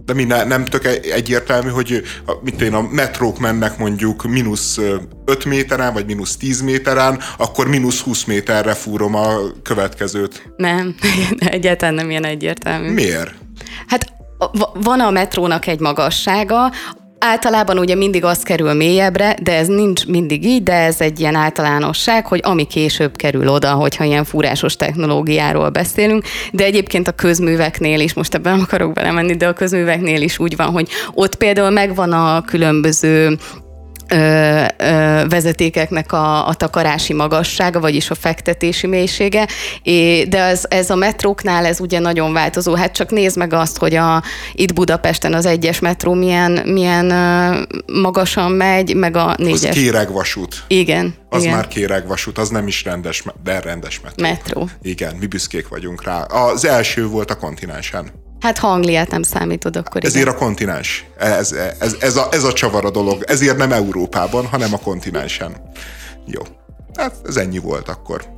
de 0.06 0.14
mi 0.14 0.24
ne, 0.24 0.44
nem 0.44 0.66
tök 0.66 0.86
egyértelmű, 1.12 1.70
hogy 1.70 2.02
a, 2.26 2.34
mit 2.44 2.62
én, 2.62 2.74
a 2.74 2.82
metrók 2.82 3.40
mennek 3.40 3.78
mondjuk 3.78 4.24
mínusz 4.24 4.80
5 5.26 5.46
méteren, 5.46 5.94
vagy 5.94 6.06
mínusz 6.06 6.38
10 6.38 6.62
méteren, 6.62 7.20
akkor 7.38 7.68
mínusz 7.68 8.02
20 8.02 8.24
méterre 8.24 8.74
fúrom 8.74 9.16
a 9.16 9.38
következőt. 9.64 10.54
Nem, 10.58 10.96
egyáltalán 11.40 11.94
nem 11.94 12.10
ilyen 12.10 12.26
egyértelmű. 12.26 12.92
Miért? 12.92 13.34
Hát 13.88 14.14
van 14.74 15.00
a 15.00 15.10
metrónak 15.10 15.68
egy 15.68 15.80
magassága, 15.80 16.72
Általában 17.28 17.78
ugye 17.78 17.96
mindig 17.96 18.24
az 18.24 18.44
kerül 18.44 18.74
mélyebbre, 18.74 19.36
de 19.42 19.56
ez 19.56 19.68
nincs 19.68 20.06
mindig 20.06 20.46
így, 20.46 20.64
de 20.64 20.74
ez 20.74 21.02
egy 21.02 21.20
ilyen 21.20 21.36
általánosság, 21.36 22.26
hogy 22.26 22.40
ami 22.44 22.64
később 22.64 23.16
kerül 23.16 23.48
oda, 23.48 23.72
hogyha 23.72 24.04
ilyen 24.04 24.24
fúrásos 24.24 24.76
technológiáról 24.76 25.70
beszélünk, 25.70 26.24
de 26.52 26.64
egyébként 26.64 27.08
a 27.08 27.12
közműveknél 27.12 28.00
is, 28.00 28.14
most 28.14 28.34
ebben 28.34 28.60
akarok 28.60 28.94
belemenni, 28.94 29.36
de 29.36 29.48
a 29.48 29.54
közműveknél 29.54 30.22
is 30.22 30.40
úgy 30.40 30.56
van, 30.56 30.68
hogy 30.68 30.90
ott 31.14 31.36
például 31.36 31.70
megvan 31.70 32.12
a 32.12 32.42
különböző 32.42 33.38
ö, 34.08 34.64
ö, 34.78 35.24
vezetékeknek 35.30 36.12
a, 36.12 36.48
a 36.48 36.54
takarási 36.54 37.14
magassága, 37.14 37.80
vagyis 37.80 38.10
a 38.10 38.16
fektetési 38.16 38.88
mélysége, 38.88 39.48
é, 39.84 40.24
de 40.24 40.40
ez, 40.40 40.64
ez 40.68 40.90
a 40.90 40.96
metróknál 40.96 41.66
ez 41.66 41.80
ugye 41.80 42.00
nagyon 42.00 42.34
változó. 42.34 42.74
Hát 42.74 42.94
csak 42.94 43.12
nézd 43.12 43.38
meg 43.38 43.54
azt, 43.54 43.78
hogy 43.78 43.96
a, 43.96 44.24
itt 44.54 44.74
Budapesten 44.74 45.34
az 45.34 45.46
egyes 45.46 45.80
metró 45.80 46.14
milyen, 46.14 46.52
milyen 46.66 47.10
ö, 47.10 47.62
magasan 48.02 48.52
megy, 48.52 48.96
meg 48.96 49.16
a 49.16 49.36
négyes. 49.38 49.70
Az 49.70 49.76
kéregvasút. 49.76 50.64
Igen. 50.68 51.14
Az 51.30 51.44
igen. 51.44 51.56
már 51.56 51.68
kéregvasút, 51.68 52.38
az 52.38 52.50
nem 52.50 52.68
is 52.68 52.84
rendes, 52.84 53.24
de 53.44 53.60
rendes 53.60 54.00
metró. 54.00 54.24
Metró. 54.24 54.70
Igen, 54.82 55.16
mi 55.16 55.26
büszkék 55.26 55.68
vagyunk 55.68 56.04
rá. 56.04 56.22
Az 56.22 56.66
első 56.66 57.08
volt 57.08 57.32
a 57.32 57.36
kontinensen. 57.36 58.24
Hát 58.40 58.58
ha 58.58 58.68
Angliát 58.68 59.12
nem 59.12 59.24
számítod, 59.24 59.76
akkor 59.76 60.06
Ezért 60.06 60.26
igen. 60.26 60.36
a 60.36 60.38
kontinens. 60.38 61.06
Ez, 61.18 61.52
ez, 61.80 61.96
ez, 62.00 62.16
a, 62.16 62.28
ez 62.32 62.44
a 62.44 62.54
csavar 62.54 62.86
a 62.86 62.92
dolog. 62.92 63.24
Ezért 63.28 63.58
nem 63.58 63.72
Európában, 63.72 64.46
hanem 64.46 64.74
a 64.74 64.78
kontinensen. 64.78 65.56
Jó. 66.26 66.42
Hát 66.96 67.16
ez 67.26 67.38
ennyi 67.38 67.58
volt 67.58 67.90
akkor. 67.90 68.34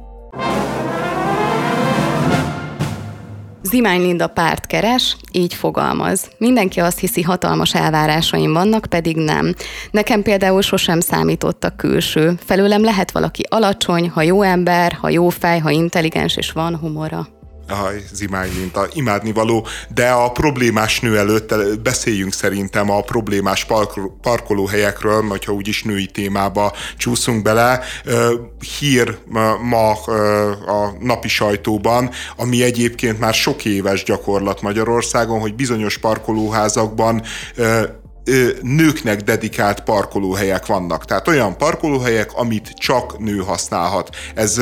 Zimány 3.61 4.01
Linda 4.01 4.27
párt 4.27 4.65
keres, 4.65 5.17
így 5.31 5.53
fogalmaz. 5.53 6.29
Mindenki 6.37 6.79
azt 6.79 6.99
hiszi, 6.99 7.21
hatalmas 7.21 7.75
elvárásaim 7.75 8.53
vannak, 8.53 8.85
pedig 8.89 9.15
nem. 9.15 9.53
Nekem 9.91 10.21
például 10.21 10.61
sosem 10.61 10.99
számított 10.99 11.63
a 11.63 11.75
külső. 11.75 12.37
Felőlem 12.45 12.83
lehet 12.83 13.11
valaki 13.11 13.43
alacsony, 13.49 14.09
ha 14.09 14.21
jó 14.21 14.41
ember, 14.41 14.91
ha 14.91 15.09
jó 15.09 15.29
fej, 15.29 15.59
ha 15.59 15.69
intelligens 15.69 16.35
és 16.37 16.51
van 16.51 16.77
humora 16.77 17.27
a 17.67 17.91
Zimány 18.13 18.51
Linta, 18.57 18.87
imádni 18.93 19.31
való, 19.31 19.67
de 19.93 20.09
a 20.09 20.31
problémás 20.31 20.99
nő 20.99 21.17
előtt 21.17 21.79
beszéljünk 21.81 22.33
szerintem 22.33 22.89
a 22.89 23.01
problémás 23.01 23.65
park- 23.65 24.11
parkolóhelyekről, 24.21 25.27
vagy 25.27 25.45
ha 25.45 25.51
úgyis 25.51 25.83
női 25.83 26.05
témába 26.05 26.73
csúszunk 26.97 27.41
bele. 27.41 27.79
Hír 28.79 29.17
ma 29.61 29.91
a 30.65 30.95
napi 30.99 31.27
sajtóban, 31.27 32.09
ami 32.35 32.63
egyébként 32.63 33.19
már 33.19 33.33
sok 33.33 33.65
éves 33.65 34.03
gyakorlat 34.03 34.61
Magyarországon, 34.61 35.39
hogy 35.39 35.55
bizonyos 35.55 35.97
parkolóházakban 35.97 37.21
nőknek 38.61 39.21
dedikált 39.21 39.79
parkolóhelyek 39.79 40.65
vannak. 40.65 41.05
Tehát 41.05 41.27
olyan 41.27 41.57
parkolóhelyek, 41.57 42.33
amit 42.33 42.69
csak 42.69 43.19
nő 43.19 43.37
használhat. 43.37 44.15
Ez 44.35 44.61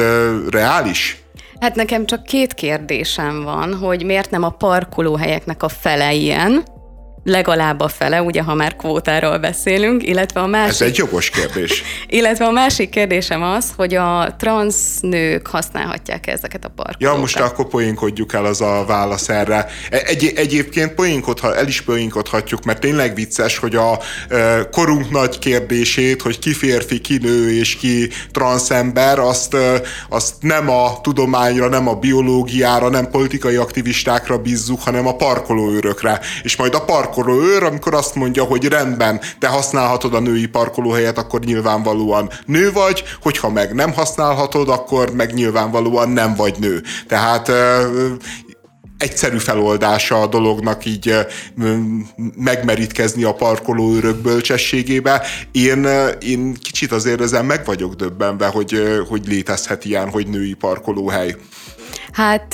reális? 0.49 1.24
Hát 1.59 1.75
nekem 1.75 2.05
csak 2.05 2.23
két 2.23 2.53
kérdésem 2.53 3.43
van, 3.43 3.73
hogy 3.75 4.03
miért 4.03 4.29
nem 4.29 4.43
a 4.43 4.49
parkolóhelyeknek 4.49 5.63
a 5.63 5.69
fele 5.69 6.13
ilyen, 6.13 6.63
legalább 7.25 7.79
a 7.79 7.87
fele, 7.87 8.21
ugye, 8.21 8.41
ha 8.41 8.53
már 8.53 8.75
kvótáról 8.75 9.37
beszélünk, 9.37 10.07
illetve 10.07 10.39
a 10.39 10.47
másik... 10.47 10.71
Ez 10.71 10.81
egy 10.81 10.97
jogos 10.97 11.29
kérdés. 11.29 11.83
illetve 12.07 12.45
a 12.45 12.51
másik 12.51 12.89
kérdésem 12.89 13.43
az, 13.43 13.73
hogy 13.75 13.95
a 13.95 14.35
transz 14.37 14.99
nők 15.01 15.47
használhatják 15.47 16.27
ezeket 16.27 16.65
a 16.65 16.67
parkolókat. 16.67 17.01
Ja, 17.01 17.21
most 17.21 17.39
akkor 17.39 17.67
poénkodjuk 17.67 18.33
el 18.33 18.45
az 18.45 18.61
a 18.61 18.83
válasz 18.87 19.29
erre. 19.29 19.67
E, 19.89 20.01
egy, 20.05 20.33
egyébként 20.35 20.93
poénkodha, 20.93 21.55
el 21.55 21.67
is 21.67 21.81
poénkodhatjuk, 21.81 22.63
mert 22.63 22.79
tényleg 22.79 23.15
vicces, 23.15 23.57
hogy 23.57 23.75
a 23.75 23.99
e, 24.29 24.69
korunk 24.71 25.09
nagy 25.09 25.39
kérdését, 25.39 26.21
hogy 26.21 26.39
ki 26.39 26.53
férfi, 26.53 26.99
ki 26.99 27.17
nő 27.17 27.57
és 27.57 27.75
ki 27.75 28.09
transzember, 28.31 29.19
azt, 29.19 29.53
e, 29.53 29.81
azt 30.09 30.33
nem 30.39 30.69
a 30.69 31.01
tudományra, 31.01 31.69
nem 31.69 31.87
a 31.87 31.93
biológiára, 31.93 32.89
nem 32.89 33.09
politikai 33.09 33.55
aktivistákra 33.55 34.37
bízzuk, 34.37 34.81
hanem 34.81 35.07
a 35.07 35.15
parkolóőrökre. 35.15 36.19
És 36.43 36.55
majd 36.55 36.73
a 36.73 36.85
parkoló 37.15 37.65
amikor 37.65 37.93
azt 37.93 38.15
mondja, 38.15 38.43
hogy 38.43 38.65
rendben, 38.65 39.21
te 39.39 39.47
használhatod 39.47 40.13
a 40.13 40.19
női 40.19 40.45
parkolóhelyet, 40.45 41.17
akkor 41.17 41.39
nyilvánvalóan 41.39 42.29
nő 42.45 42.71
vagy, 42.71 43.03
hogyha 43.21 43.49
meg 43.49 43.73
nem 43.73 43.93
használhatod, 43.93 44.69
akkor 44.69 45.11
meg 45.11 45.33
nyilvánvalóan 45.33 46.09
nem 46.09 46.35
vagy 46.35 46.55
nő. 46.59 46.83
Tehát 47.07 47.51
egyszerű 48.97 49.37
feloldása 49.37 50.21
a 50.21 50.27
dolognak 50.27 50.85
így 50.85 51.15
megmerítkezni 52.35 53.23
a 53.23 53.33
parkolóőrök 53.33 54.17
bölcsességébe. 54.17 55.21
Én, 55.51 55.87
én 56.19 56.53
kicsit 56.53 56.91
azért 56.91 57.21
ezen 57.21 57.45
meg 57.45 57.65
vagyok 57.65 57.93
döbbenve, 57.93 58.47
hogy, 58.47 59.03
hogy 59.09 59.27
létezhet 59.27 59.85
ilyen, 59.85 60.09
hogy 60.09 60.27
női 60.27 60.53
parkolóhely. 60.53 61.35
Hát 62.11 62.53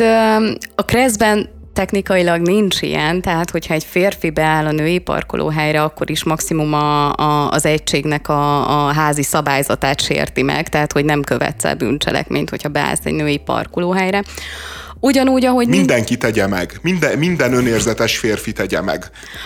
a 0.76 0.86
Kreszben 0.86 1.61
technikailag 1.74 2.42
nincs 2.42 2.82
ilyen, 2.82 3.22
tehát 3.22 3.50
hogyha 3.50 3.74
egy 3.74 3.84
férfi 3.84 4.30
beáll 4.30 4.66
a 4.66 4.72
női 4.72 5.00
parkolóhelyre, 5.00 5.84
akkor 5.84 6.10
is 6.10 6.24
maximum 6.24 6.74
a, 6.74 7.14
a, 7.14 7.50
az 7.52 7.66
egységnek 7.66 8.30
a, 8.30 8.86
a 8.88 8.92
házi 8.94 9.24
szabályzatát 9.24 10.02
sérti 10.02 10.42
meg, 10.42 10.70
tehát 10.70 10.92
hogy 10.92 11.06
nem 11.06 11.22
követsz 11.22 11.66
el 11.66 11.76
bűncselekményt, 11.76 12.50
hogyha 12.50 12.70
beállsz 12.70 13.06
egy 13.06 13.14
női 13.14 13.38
parkolóhelyre. 13.38 14.24
Ugyanúgy, 15.04 15.46
ahogy... 15.46 15.68
Mindenki 15.68 16.18
tegye 16.18 16.48
meg. 16.48 16.80
Minden, 16.82 17.18
minden 17.18 17.54
önérzetes 17.54 18.18
férfi 18.18 18.52
tegye 18.52 18.82
meg. 18.82 19.06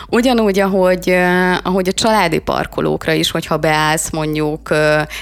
Ugyanúgy, 0.10 0.60
ahogy, 0.60 1.10
ahogy 1.64 1.88
a 1.88 1.92
családi 1.92 2.40
parkolókra 2.40 3.12
is, 3.12 3.32
hogyha 3.32 3.58
beállsz 3.58 4.12
mondjuk 4.12 4.74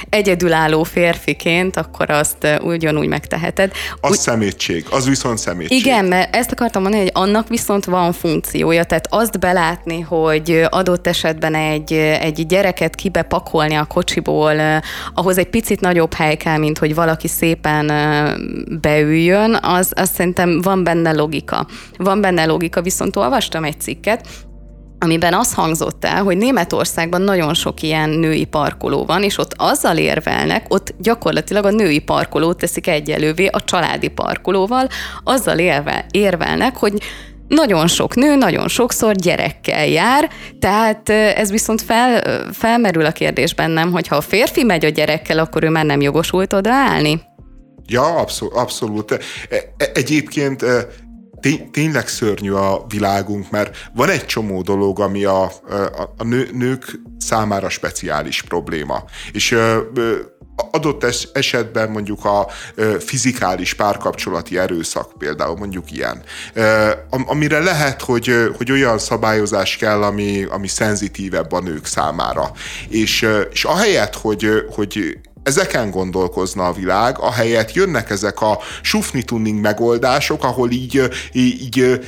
egyedülálló 0.09 0.83
férfiként, 0.83 1.77
akkor 1.77 2.09
azt 2.09 2.47
ugyanúgy 2.61 3.07
megteheted. 3.07 3.71
Az 4.01 4.11
Úgy... 4.11 4.17
szemétség, 4.17 4.85
az 4.89 5.07
viszont 5.07 5.37
szemétség. 5.37 5.77
Igen, 5.77 6.05
mert 6.05 6.35
ezt 6.35 6.51
akartam 6.51 6.81
mondani, 6.81 7.03
hogy 7.03 7.11
annak 7.13 7.47
viszont 7.47 7.85
van 7.85 8.13
funkciója, 8.13 8.83
tehát 8.83 9.07
azt 9.09 9.39
belátni, 9.39 9.99
hogy 9.99 10.65
adott 10.69 11.07
esetben 11.07 11.55
egy, 11.55 11.93
egy 11.93 12.45
gyereket 12.45 12.95
kibepakolni 12.95 13.75
a 13.75 13.85
kocsiból, 13.85 14.81
ahhoz 15.13 15.37
egy 15.37 15.49
picit 15.49 15.81
nagyobb 15.81 16.13
hely 16.13 16.35
kell, 16.35 16.57
mint 16.57 16.77
hogy 16.77 16.95
valaki 16.95 17.27
szépen 17.27 17.91
beüljön, 18.81 19.57
az, 19.61 19.91
az 19.95 20.09
szerintem 20.23 20.61
van 20.61 20.83
benne 20.83 21.11
logika. 21.11 21.67
Van 21.97 22.21
benne 22.21 22.45
logika, 22.45 22.81
viszont 22.81 23.15
olvastam 23.15 23.63
egy 23.63 23.79
cikket, 23.79 24.27
amiben 24.99 25.33
az 25.33 25.53
hangzott 25.53 26.05
el, 26.05 26.23
hogy 26.23 26.37
Németországban 26.37 27.21
nagyon 27.21 27.53
sok 27.53 27.81
ilyen 27.81 28.09
női 28.09 28.45
parkoló 28.45 29.05
van, 29.05 29.23
és 29.23 29.37
ott 29.37 29.53
azzal 29.57 29.97
érvelnek, 29.97 30.65
ott 30.73 30.93
gyakorlatilag 30.97 31.65
a 31.65 31.71
női 31.71 31.99
parkolót 31.99 32.57
teszik 32.57 32.87
egyelővé 32.87 33.45
a 33.45 33.63
családi 33.63 34.07
parkolóval, 34.07 34.87
azzal 35.23 35.59
érve, 35.59 36.05
érvelnek, 36.11 36.77
hogy 36.77 36.93
nagyon 37.47 37.87
sok 37.87 38.15
nő, 38.15 38.35
nagyon 38.35 38.67
sokszor 38.67 39.15
gyerekkel 39.15 39.87
jár, 39.87 40.29
tehát 40.59 41.09
ez 41.09 41.51
viszont 41.51 41.81
fel, 41.81 42.21
felmerül 42.51 43.05
a 43.05 43.11
kérdés 43.11 43.53
bennem, 43.55 43.91
hogy 43.91 44.07
ha 44.07 44.15
a 44.15 44.21
férfi 44.21 44.63
megy 44.63 44.85
a 44.85 44.89
gyerekkel, 44.89 45.39
akkor 45.39 45.63
ő 45.63 45.69
már 45.69 45.85
nem 45.85 46.01
jogosult 46.01 46.53
odaállni? 46.53 47.21
Ja, 47.87 48.15
abszolút. 48.15 48.53
abszolút. 48.53 49.11
E, 49.11 49.19
e, 49.49 49.91
egyébként 49.93 50.61
e, 50.61 50.87
tényleg 51.71 52.07
szörnyű 52.07 52.51
a 52.51 52.85
világunk, 52.87 53.49
mert 53.49 53.89
van 53.93 54.09
egy 54.09 54.25
csomó 54.25 54.61
dolog, 54.61 54.99
ami 54.99 55.23
a, 55.23 55.43
a, 55.43 55.51
a 56.17 56.23
nő, 56.23 56.49
nők 56.53 56.99
számára 57.17 57.69
speciális 57.69 58.41
probléma. 58.41 59.03
És 59.31 59.57
adott 60.71 61.05
esetben 61.33 61.89
mondjuk 61.89 62.25
a 62.25 62.47
fizikális 62.99 63.73
párkapcsolati 63.73 64.57
erőszak 64.57 65.17
például 65.17 65.57
mondjuk 65.57 65.91
ilyen, 65.91 66.23
amire 67.09 67.59
lehet, 67.59 68.01
hogy, 68.01 68.33
hogy 68.57 68.71
olyan 68.71 68.99
szabályozás 68.99 69.77
kell, 69.77 70.03
ami, 70.03 70.43
ami 70.43 70.67
szenzitívebb 70.67 71.51
a 71.51 71.59
nők 71.59 71.85
számára. 71.85 72.51
És, 72.89 73.27
és 73.51 73.63
ahelyett, 73.63 74.15
hogy, 74.15 74.49
hogy 74.75 75.17
ezeken 75.43 75.89
gondolkozna 75.89 76.65
a 76.67 76.73
világ, 76.73 77.19
ahelyett 77.19 77.73
jönnek 77.73 78.09
ezek 78.09 78.41
a 78.41 78.59
sufni 78.81 79.23
tuning 79.23 79.61
megoldások, 79.61 80.43
ahol 80.43 80.71
így, 80.71 81.09
így, 81.31 81.61
így 81.61 81.99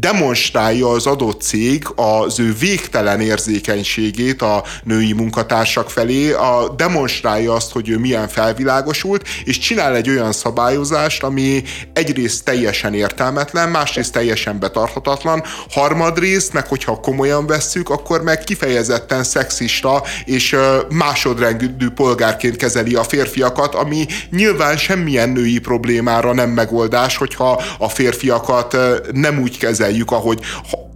demonstrálja 0.00 0.88
az 0.90 1.06
adott 1.06 1.40
cég 1.40 1.84
az 1.94 2.38
ő 2.38 2.54
végtelen 2.58 3.20
érzékenységét 3.20 4.42
a 4.42 4.64
női 4.82 5.12
munkatársak 5.12 5.90
felé, 5.90 6.32
a, 6.32 6.74
demonstrálja 6.76 7.52
azt, 7.52 7.72
hogy 7.72 7.88
ő 7.88 7.98
milyen 7.98 8.28
felvilágosult, 8.28 9.28
és 9.44 9.58
csinál 9.58 9.94
egy 9.94 10.08
olyan 10.08 10.32
szabályozást, 10.32 11.22
ami 11.22 11.62
egyrészt 11.92 12.44
teljesen 12.44 12.94
értelmetlen, 12.94 13.68
másrészt 13.68 14.12
teljesen 14.12 14.58
betarthatatlan, 14.58 15.42
harmadrészt, 15.70 16.52
meg 16.52 16.66
hogyha 16.66 17.00
komolyan 17.00 17.46
vesszük, 17.46 17.90
akkor 17.90 18.22
meg 18.22 18.44
kifejezetten 18.44 19.24
szexista 19.24 20.02
és 20.24 20.56
másodrendű 20.88 21.88
polgárként 21.88 22.56
kezeli 22.56 22.94
a 22.94 23.02
férfiakat, 23.02 23.74
ami 23.74 24.06
nyilván 24.30 24.76
semmilyen 24.76 25.28
női 25.28 25.58
problémára 25.58 26.32
nem 26.32 26.50
megoldás, 26.50 27.16
hogyha 27.16 27.62
a 27.78 27.88
férfiakat 27.88 28.76
nem 29.12 29.38
úgy 29.38 29.58
kezelik, 29.58 29.88
kezeljük, 29.90 30.10
ahogy 30.10 30.40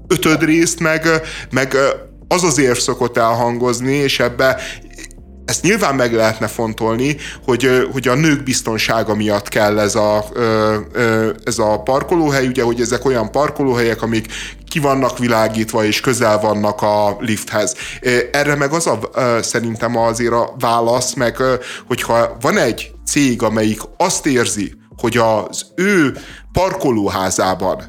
ötöd 0.08 0.42
részt 0.42 0.80
meg, 0.80 1.08
meg 1.50 1.76
az 2.28 2.44
az 2.44 2.58
érv 2.58 2.78
szokott 2.78 3.16
elhangozni, 3.16 3.94
és 3.94 4.20
ebbe 4.20 4.60
ezt 5.44 5.62
nyilván 5.62 5.94
meg 5.94 6.12
lehetne 6.12 6.46
fontolni, 6.46 7.16
hogy, 7.44 7.88
hogy 7.92 8.08
a 8.08 8.14
nők 8.14 8.42
biztonsága 8.42 9.14
miatt 9.14 9.48
kell 9.48 9.78
ez 9.78 9.94
a, 9.94 10.24
ez 11.44 11.58
a 11.58 11.80
parkolóhely, 11.82 12.46
ugye, 12.46 12.62
hogy 12.62 12.80
ezek 12.80 13.04
olyan 13.04 13.30
parkolóhelyek, 13.30 14.02
amik 14.02 14.32
ki 14.68 14.78
vannak 14.78 15.18
világítva 15.18 15.84
és 15.84 16.00
közel 16.00 16.38
vannak 16.38 16.82
a 16.82 17.16
lifthez. 17.20 17.74
Erre 18.32 18.54
meg 18.54 18.72
az 18.72 18.86
a 18.86 18.98
szerintem 19.42 19.96
azért 19.96 20.32
a 20.32 20.54
válasz, 20.58 21.14
meg 21.14 21.36
hogyha 21.86 22.36
van 22.40 22.58
egy 22.58 22.92
cég, 23.06 23.42
amelyik 23.42 23.80
azt 23.96 24.26
érzi, 24.26 24.72
hogy 24.96 25.16
az 25.16 25.66
ő 25.74 26.16
parkolóházában. 26.54 27.82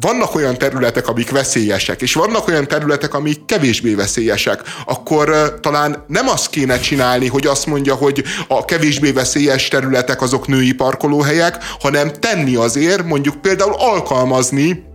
Vannak 0.00 0.34
olyan 0.34 0.58
területek, 0.58 1.08
amik 1.08 1.30
veszélyesek, 1.30 2.02
és 2.02 2.14
vannak 2.14 2.48
olyan 2.48 2.66
területek, 2.68 3.14
amik 3.14 3.44
kevésbé 3.44 3.94
veszélyesek, 3.94 4.60
akkor 4.86 5.58
talán 5.60 6.04
nem 6.06 6.28
azt 6.28 6.50
kéne 6.50 6.78
csinálni, 6.78 7.26
hogy 7.26 7.46
azt 7.46 7.66
mondja, 7.66 7.94
hogy 7.94 8.22
a 8.48 8.64
kevésbé 8.64 9.10
veszélyes 9.10 9.68
területek 9.68 10.22
azok 10.22 10.46
női 10.46 10.72
parkolóhelyek, 10.72 11.58
hanem 11.80 12.12
tenni 12.12 12.54
azért, 12.54 13.04
mondjuk 13.04 13.40
például 13.40 13.74
alkalmazni 13.78 14.90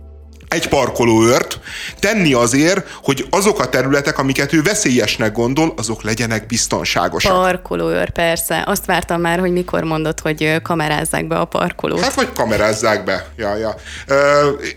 egy 0.48 0.68
parkolóőrt 0.68 1.60
tenni 1.98 2.32
azért, 2.32 2.96
hogy 3.02 3.26
azok 3.30 3.60
a 3.60 3.68
területek, 3.68 4.18
amiket 4.18 4.52
ő 4.52 4.62
veszélyesnek 4.62 5.32
gondol, 5.32 5.74
azok 5.76 6.02
legyenek 6.02 6.46
biztonságosak. 6.46 7.32
Parkolóőr, 7.32 8.10
persze. 8.10 8.62
Azt 8.66 8.86
vártam 8.86 9.20
már, 9.20 9.38
hogy 9.38 9.52
mikor 9.52 9.82
mondod, 9.82 10.20
hogy 10.20 10.62
kamerázzák 10.62 11.26
be 11.26 11.36
a 11.36 11.44
parkolót. 11.44 12.00
Hát, 12.00 12.14
vagy 12.14 12.32
kamerázzák 12.32 13.04
be. 13.04 13.26
Ja, 13.36 13.56
ja. 13.56 13.74
E, 14.06 14.14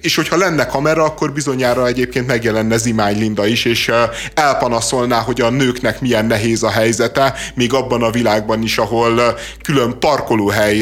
és 0.02 0.15
hogyha 0.15 0.38
lenne 0.38 0.65
kamera, 0.65 1.03
akkor 1.03 1.34
bizonyára 1.34 1.88
egyébként 1.88 2.27
megjelenne 2.27 2.77
Zimány 2.77 3.18
Linda 3.18 3.45
is, 3.45 3.65
és 3.65 3.91
elpanaszolná, 4.34 5.19
hogy 5.19 5.41
a 5.41 5.49
nőknek 5.49 6.02
milyen 6.02 6.26
nehéz 6.26 6.64
a 6.64 6.69
helyzete, 6.69 7.34
még 7.56 7.73
abban 7.73 8.03
a 8.03 8.11
világban 8.11 8.61
is, 8.61 8.77
ahol 8.77 9.38
külön 9.64 9.99
parkolóhely 9.99 10.77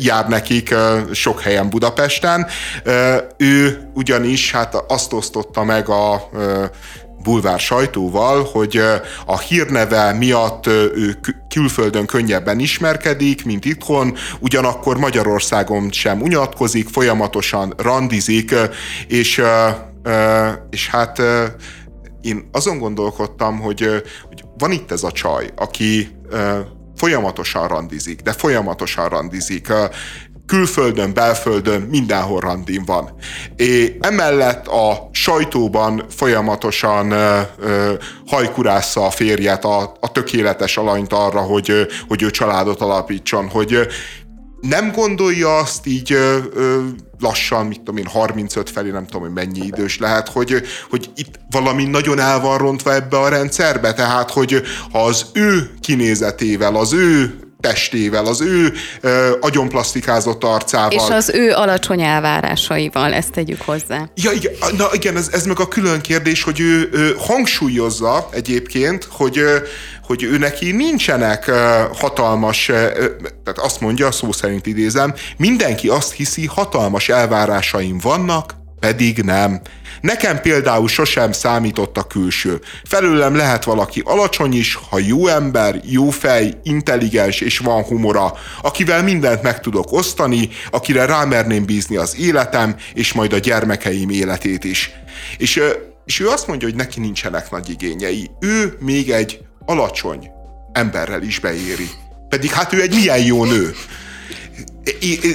jár 0.00 0.28
nekik 0.28 0.74
sok 1.12 1.40
helyen 1.40 1.70
Budapesten. 1.70 2.46
Ő 3.36 3.90
ugyan 3.94 4.19
ugyanis 4.20 4.52
hát 4.52 4.74
azt 4.88 5.12
osztotta 5.12 5.64
meg 5.64 5.88
a 5.88 6.28
bulvár 7.22 7.60
sajtóval, 7.60 8.44
hogy 8.52 8.82
a 9.26 9.38
hírneve 9.38 10.12
miatt 10.12 10.66
ő 10.66 11.18
külföldön 11.48 12.06
könnyebben 12.06 12.58
ismerkedik, 12.58 13.44
mint 13.44 13.64
itthon, 13.64 14.14
ugyanakkor 14.40 14.98
Magyarországon 14.98 15.90
sem 15.90 16.22
unatkozik, 16.22 16.88
folyamatosan 16.88 17.74
randizik, 17.76 18.54
és, 19.08 19.42
és 20.70 20.88
hát 20.88 21.22
én 22.20 22.48
azon 22.52 22.78
gondolkodtam, 22.78 23.60
hogy, 23.60 24.02
hogy 24.28 24.44
van 24.58 24.70
itt 24.70 24.90
ez 24.90 25.02
a 25.02 25.12
csaj, 25.12 25.50
aki 25.56 26.08
folyamatosan 26.96 27.68
randizik, 27.68 28.20
de 28.20 28.32
folyamatosan 28.32 29.08
randizik, 29.08 29.72
külföldön, 30.50 31.14
belföldön, 31.14 31.80
mindenhol 31.80 32.40
randin 32.40 32.84
van. 32.84 33.10
É, 33.56 33.96
emellett 34.00 34.66
a 34.66 35.08
sajtóban 35.12 36.04
folyamatosan 36.08 37.10
ö, 37.10 37.40
ö, 37.58 37.92
hajkurásza 38.26 39.06
a 39.06 39.10
férjet, 39.10 39.64
a, 39.64 39.96
a 40.00 40.12
tökéletes 40.12 40.76
alanyt 40.76 41.12
arra, 41.12 41.40
hogy, 41.40 41.86
hogy 42.08 42.22
ő 42.22 42.30
családot 42.30 42.80
alapítson, 42.80 43.48
hogy 43.48 43.78
nem 44.60 44.92
gondolja 44.92 45.56
azt 45.56 45.86
így 45.86 46.12
ö, 46.12 46.38
lassan, 47.18 47.66
mit 47.66 47.78
tudom 47.78 47.96
én, 47.96 48.06
35 48.06 48.70
felé, 48.70 48.90
nem 48.90 49.06
tudom, 49.06 49.22
hogy 49.22 49.32
mennyi 49.32 49.66
idős 49.66 49.98
lehet, 49.98 50.28
hogy, 50.28 50.62
hogy 50.90 51.10
itt 51.14 51.40
valami 51.50 51.84
nagyon 51.84 52.18
el 52.18 52.40
van 52.40 52.58
rontva 52.58 52.94
ebbe 52.94 53.18
a 53.18 53.28
rendszerbe, 53.28 53.92
tehát, 53.92 54.30
hogy 54.30 54.62
ha 54.92 55.04
az 55.04 55.26
ő 55.32 55.70
kinézetével, 55.80 56.76
az 56.76 56.92
ő 56.92 57.38
testével, 57.60 58.26
az 58.26 58.40
ő 58.40 58.72
ö, 59.00 59.30
agyonplasztikázott 59.40 60.44
arcával. 60.44 60.90
És 60.90 61.14
az 61.14 61.30
ő 61.34 61.52
alacsony 61.52 62.02
elvárásaival, 62.02 63.12
ezt 63.12 63.30
tegyük 63.30 63.60
hozzá. 63.60 64.10
Ja, 64.14 64.30
igen, 64.32 64.52
na 64.76 64.88
igen, 64.92 65.16
ez, 65.16 65.28
ez 65.32 65.46
meg 65.46 65.60
a 65.60 65.68
külön 65.68 66.00
kérdés, 66.00 66.42
hogy 66.42 66.60
ő, 66.60 66.88
ő 66.92 67.14
hangsúlyozza 67.18 68.28
egyébként, 68.32 69.08
hogy, 69.10 69.44
hogy 70.06 70.22
ő 70.22 70.38
neki 70.38 70.72
nincsenek 70.72 71.50
hatalmas, 71.94 72.66
tehát 73.44 73.58
azt 73.58 73.80
mondja, 73.80 74.10
szó 74.10 74.32
szerint 74.32 74.66
idézem, 74.66 75.14
mindenki 75.36 75.88
azt 75.88 76.12
hiszi, 76.12 76.46
hatalmas 76.46 77.08
elvárásaim 77.08 77.98
vannak, 77.98 78.59
pedig 78.80 79.22
nem. 79.22 79.60
Nekem 80.00 80.40
például 80.40 80.88
sosem 80.88 81.32
számított 81.32 81.96
a 81.96 82.02
külső. 82.02 82.60
Felőlem 82.84 83.34
lehet 83.34 83.64
valaki 83.64 84.02
alacsony 84.04 84.54
is, 84.54 84.78
ha 84.90 84.98
jó 84.98 85.26
ember, 85.26 85.80
jó 85.84 86.10
fej, 86.10 86.54
intelligens 86.62 87.40
és 87.40 87.58
van 87.58 87.82
humora, 87.82 88.32
akivel 88.62 89.02
mindent 89.02 89.42
meg 89.42 89.60
tudok 89.60 89.92
osztani, 89.92 90.48
akire 90.70 91.04
rámerném 91.04 91.64
bízni 91.64 91.96
az 91.96 92.16
életem, 92.18 92.76
és 92.94 93.12
majd 93.12 93.32
a 93.32 93.38
gyermekeim 93.38 94.10
életét 94.10 94.64
is. 94.64 94.90
És, 95.36 95.60
és 96.04 96.20
ő 96.20 96.28
azt 96.28 96.46
mondja, 96.46 96.68
hogy 96.68 96.76
neki 96.76 97.00
nincsenek 97.00 97.50
nagy 97.50 97.70
igényei. 97.70 98.30
Ő 98.40 98.76
még 98.80 99.10
egy 99.10 99.40
alacsony 99.66 100.30
emberrel 100.72 101.22
is 101.22 101.38
beéri. 101.38 101.88
Pedig 102.28 102.50
hát 102.50 102.72
ő 102.72 102.80
egy 102.80 102.94
milyen 102.94 103.24
jó 103.24 103.44
nő. 103.44 103.74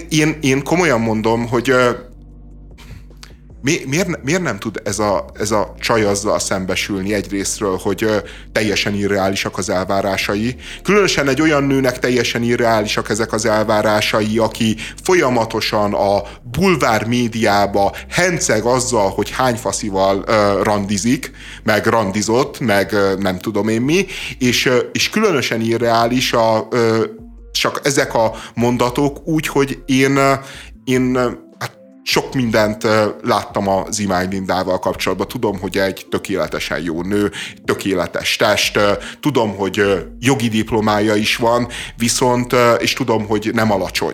Én, 0.09 0.38
én 0.41 0.63
komolyan 0.63 1.01
mondom, 1.01 1.47
hogy 1.47 1.73
mi, 3.66 3.80
miért, 3.88 4.24
miért 4.24 4.42
nem 4.42 4.60
tud 4.60 4.82
ez 4.84 5.00
a, 5.00 5.26
ez 5.34 5.52
a 5.52 5.76
csaj 5.80 6.04
azzal 6.04 6.40
szembesülni 6.40 7.14
egyrésztről, 7.14 7.78
hogy 7.82 8.04
ö, 8.04 8.18
teljesen 8.52 8.94
irreálisak 8.94 9.58
az 9.58 9.70
elvárásai? 9.70 10.56
Különösen 10.84 11.28
egy 11.28 11.42
olyan 11.42 11.64
nőnek 11.64 12.00
teljesen 12.00 12.44
irreálisak 12.44 13.10
ezek 13.10 13.34
az 13.34 13.46
elvárásai, 13.46 14.38
aki 14.38 14.76
folyamatosan 15.04 15.94
a 15.94 16.22
bulvár 16.52 17.06
médiába 17.08 17.96
henceg 18.10 18.64
azzal, 18.64 19.10
hogy 19.10 19.30
hány 19.32 19.56
faszival 19.56 20.24
ö, 20.28 20.64
randizik, 20.64 21.32
meg 21.64 21.86
randizott, 21.86 22.60
meg 22.60 22.94
ö, 22.94 23.16
nem 23.18 23.40
tudom 23.40 23.68
én 23.68 23.82
mi, 23.82 24.06
és, 24.40 24.66
ö, 24.66 24.78
és 24.92 25.10
különösen 25.10 25.62
irreális 25.62 26.34
a 26.34 26.68
ö, 26.72 27.06
csak 27.52 27.82
ezek 27.84 28.14
a 28.14 28.34
mondatok 28.54 29.28
úgy, 29.28 29.48
hogy 29.48 29.80
én, 29.86 30.20
én 30.84 31.18
sok 32.07 32.34
mindent 32.34 32.88
láttam 33.23 33.68
az 33.68 33.99
Imány 33.99 34.30
Lindával 34.30 34.80
kapcsolatban. 34.80 35.27
Tudom, 35.27 35.60
hogy 35.60 35.77
egy 35.77 36.06
tökéletesen 36.10 36.80
jó 36.80 37.02
nő, 37.02 37.32
tökéletes 37.65 38.36
test, 38.36 38.80
tudom, 39.19 39.56
hogy 39.56 40.06
jogi 40.19 40.48
diplomája 40.48 41.15
is 41.15 41.36
van, 41.36 41.68
viszont, 41.98 42.56
és 42.77 42.94
tudom, 42.94 43.27
hogy 43.27 43.49
nem 43.53 43.72
alacsony. 43.72 44.14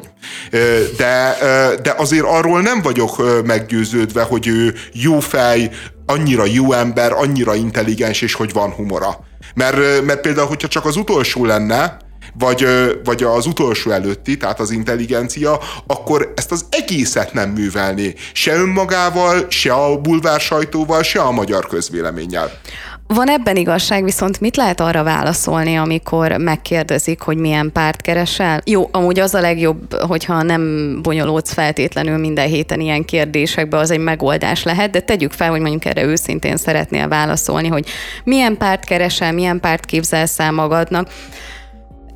De, 0.98 1.38
de 1.84 1.94
azért 1.98 2.26
arról 2.26 2.62
nem 2.62 2.82
vagyok 2.82 3.44
meggyőződve, 3.46 4.24
hogy 4.24 4.48
ő 4.48 4.76
jó 4.94 5.20
fej, 5.20 5.70
annyira 6.06 6.46
jó 6.46 6.74
ember, 6.74 7.12
annyira 7.12 7.56
intelligens, 7.56 8.22
és 8.22 8.34
hogy 8.34 8.54
van 8.54 8.72
humora. 8.72 9.20
Mert, 9.56 10.02
mert 10.06 10.22
például, 10.22 10.48
hogyha 10.48 10.68
csak 10.68 10.86
az 10.86 10.96
utolsó 10.96 11.46
lenne, 11.46 11.98
vagy, 12.40 12.68
vagy 13.04 13.24
az 13.24 13.46
utolsó 13.46 13.92
előtti, 13.92 14.38
tehát 14.38 14.60
az 14.60 14.72
intelligencia, 14.72 15.60
akkor 15.88 16.34
ezt 16.36 16.52
az 16.52 16.66
egészet 16.70 17.34
nem 17.34 17.50
művelné. 17.50 18.14
Se 18.34 18.54
önmagával, 18.54 19.46
se 19.50 19.74
a 19.74 19.98
bulvár 19.98 20.40
sajtóval, 20.40 21.04
se 21.04 21.22
a 21.22 21.32
magyar 21.32 21.68
közvéleménnyel. 21.68 22.52
Van 23.14 23.30
ebben 23.30 23.56
igazság, 23.56 24.04
viszont 24.04 24.40
mit 24.40 24.56
lehet 24.56 24.80
arra 24.80 25.04
válaszolni, 25.04 25.76
amikor 25.76 26.32
megkérdezik, 26.32 27.22
hogy 27.22 27.38
milyen 27.38 27.72
párt 27.72 28.02
keresel? 28.02 28.62
Jó, 28.66 28.90
amúgy 28.92 29.20
az 29.20 29.34
a 29.34 29.40
legjobb, 29.40 29.94
hogyha 29.94 30.42
nem 30.42 30.96
bonyolódsz 31.02 31.54
feltétlenül 31.54 32.18
minden 32.18 32.48
héten 32.48 32.80
ilyen 32.80 33.06
kérdésekbe, 33.06 33.78
az 33.78 33.92
egy 33.92 34.00
megoldás 34.00 34.64
lehet, 34.64 34.92
de 34.92 35.00
tegyük 35.00 35.32
fel, 35.32 35.50
hogy 35.50 35.60
mondjuk 35.60 35.86
erre 35.86 36.04
őszintén 36.04 36.58
szeretnél 36.58 37.08
válaszolni, 37.08 37.68
hogy 37.68 37.86
milyen 38.24 38.58
párt 38.58 38.86
keresel, 38.86 39.32
milyen 39.32 39.60
párt 39.60 39.86
képzelsz 39.86 40.40
el 40.40 40.52
magadnak 40.52 41.10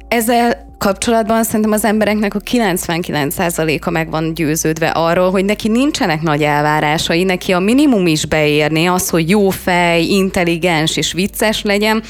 ezzel 0.08 0.74
kapcsolatban 0.78 1.44
szerintem 1.44 1.72
az 1.72 1.86
embereknek 1.86 2.36
a 2.36 2.40
99%-a 2.40 3.90
meg 3.90 4.10
van 4.10 4.34
győződve 4.34 4.88
arról, 4.88 5.32
hogy 5.32 5.46
neki 5.46 5.68
nincsenek 5.68 6.22
nagy 6.22 6.42
elvárásai, 6.42 7.24
neki 7.24 7.52
a 7.52 7.60
minimum 7.60 8.08
is 8.08 8.26
beérné 8.26 8.86
az, 8.86 9.10
hogy 9.10 9.30
jó 9.30 9.50
fej, 9.50 10.04
intelligens 10.04 10.98
és 10.98 11.14
vicces 11.14 11.62
legyen, 11.62 12.04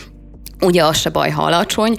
ugye 0.61 0.83
az 0.83 0.97
se 0.97 1.09
baj, 1.09 1.29
ha 1.29 1.43
alacsony, 1.43 1.95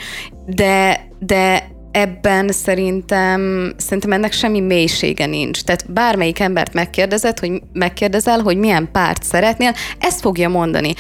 de, 0.47 1.07
de 1.19 1.75
ebben 1.97 2.53
szerintem, 2.53 3.73
szerintem 3.77 4.13
ennek 4.13 4.33
semmi 4.33 4.61
mélysége 4.61 5.27
nincs. 5.27 5.63
Tehát 5.63 5.93
bármelyik 5.93 6.39
embert 6.39 6.73
megkérdezed, 6.73 7.39
hogy 7.39 7.63
megkérdezel, 7.73 8.41
hogy 8.41 8.57
milyen 8.57 8.89
párt 8.93 9.23
szeretnél, 9.23 9.73
ezt 9.99 10.21
fogja 10.21 10.49
mondani. 10.49 10.95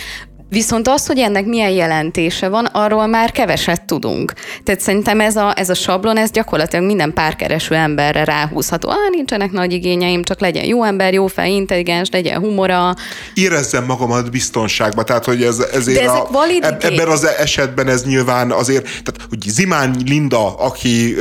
Viszont 0.48 0.88
az, 0.88 1.06
hogy 1.06 1.18
ennek 1.18 1.46
milyen 1.46 1.70
jelentése 1.70 2.48
van, 2.48 2.64
arról 2.64 3.06
már 3.06 3.30
keveset 3.30 3.84
tudunk. 3.84 4.32
Tehát 4.64 4.80
szerintem 4.80 5.20
ez 5.20 5.36
a, 5.36 5.52
ez 5.56 5.70
a 5.70 5.74
sablon, 5.74 6.16
ez 6.16 6.30
gyakorlatilag 6.30 6.84
minden 6.84 7.12
párkereső 7.12 7.74
emberre 7.74 8.24
ráhúzható. 8.24 8.88
Ah, 8.88 9.10
nincsenek 9.10 9.50
nagy 9.50 9.72
igényeim, 9.72 10.22
csak 10.22 10.40
legyen 10.40 10.64
jó 10.64 10.84
ember, 10.84 11.12
jó 11.12 11.26
fej, 11.26 11.50
intelligens, 11.50 12.08
legyen 12.10 12.40
humora. 12.40 12.94
Érezzem 13.34 13.84
magamat 13.84 14.30
biztonságban, 14.30 15.04
tehát 15.04 15.24
hogy 15.24 15.42
ez, 15.42 15.58
ezért 15.58 16.02
De 16.02 16.10
a, 16.10 16.28
eb, 16.60 16.84
ebben 16.84 17.08
az 17.08 17.26
esetben 17.26 17.88
ez 17.88 18.04
nyilván 18.04 18.50
azért, 18.50 18.82
tehát 18.82 19.20
hogy 19.28 19.40
Zimán 19.46 19.96
Linda, 20.04 20.54
aki 20.54 21.14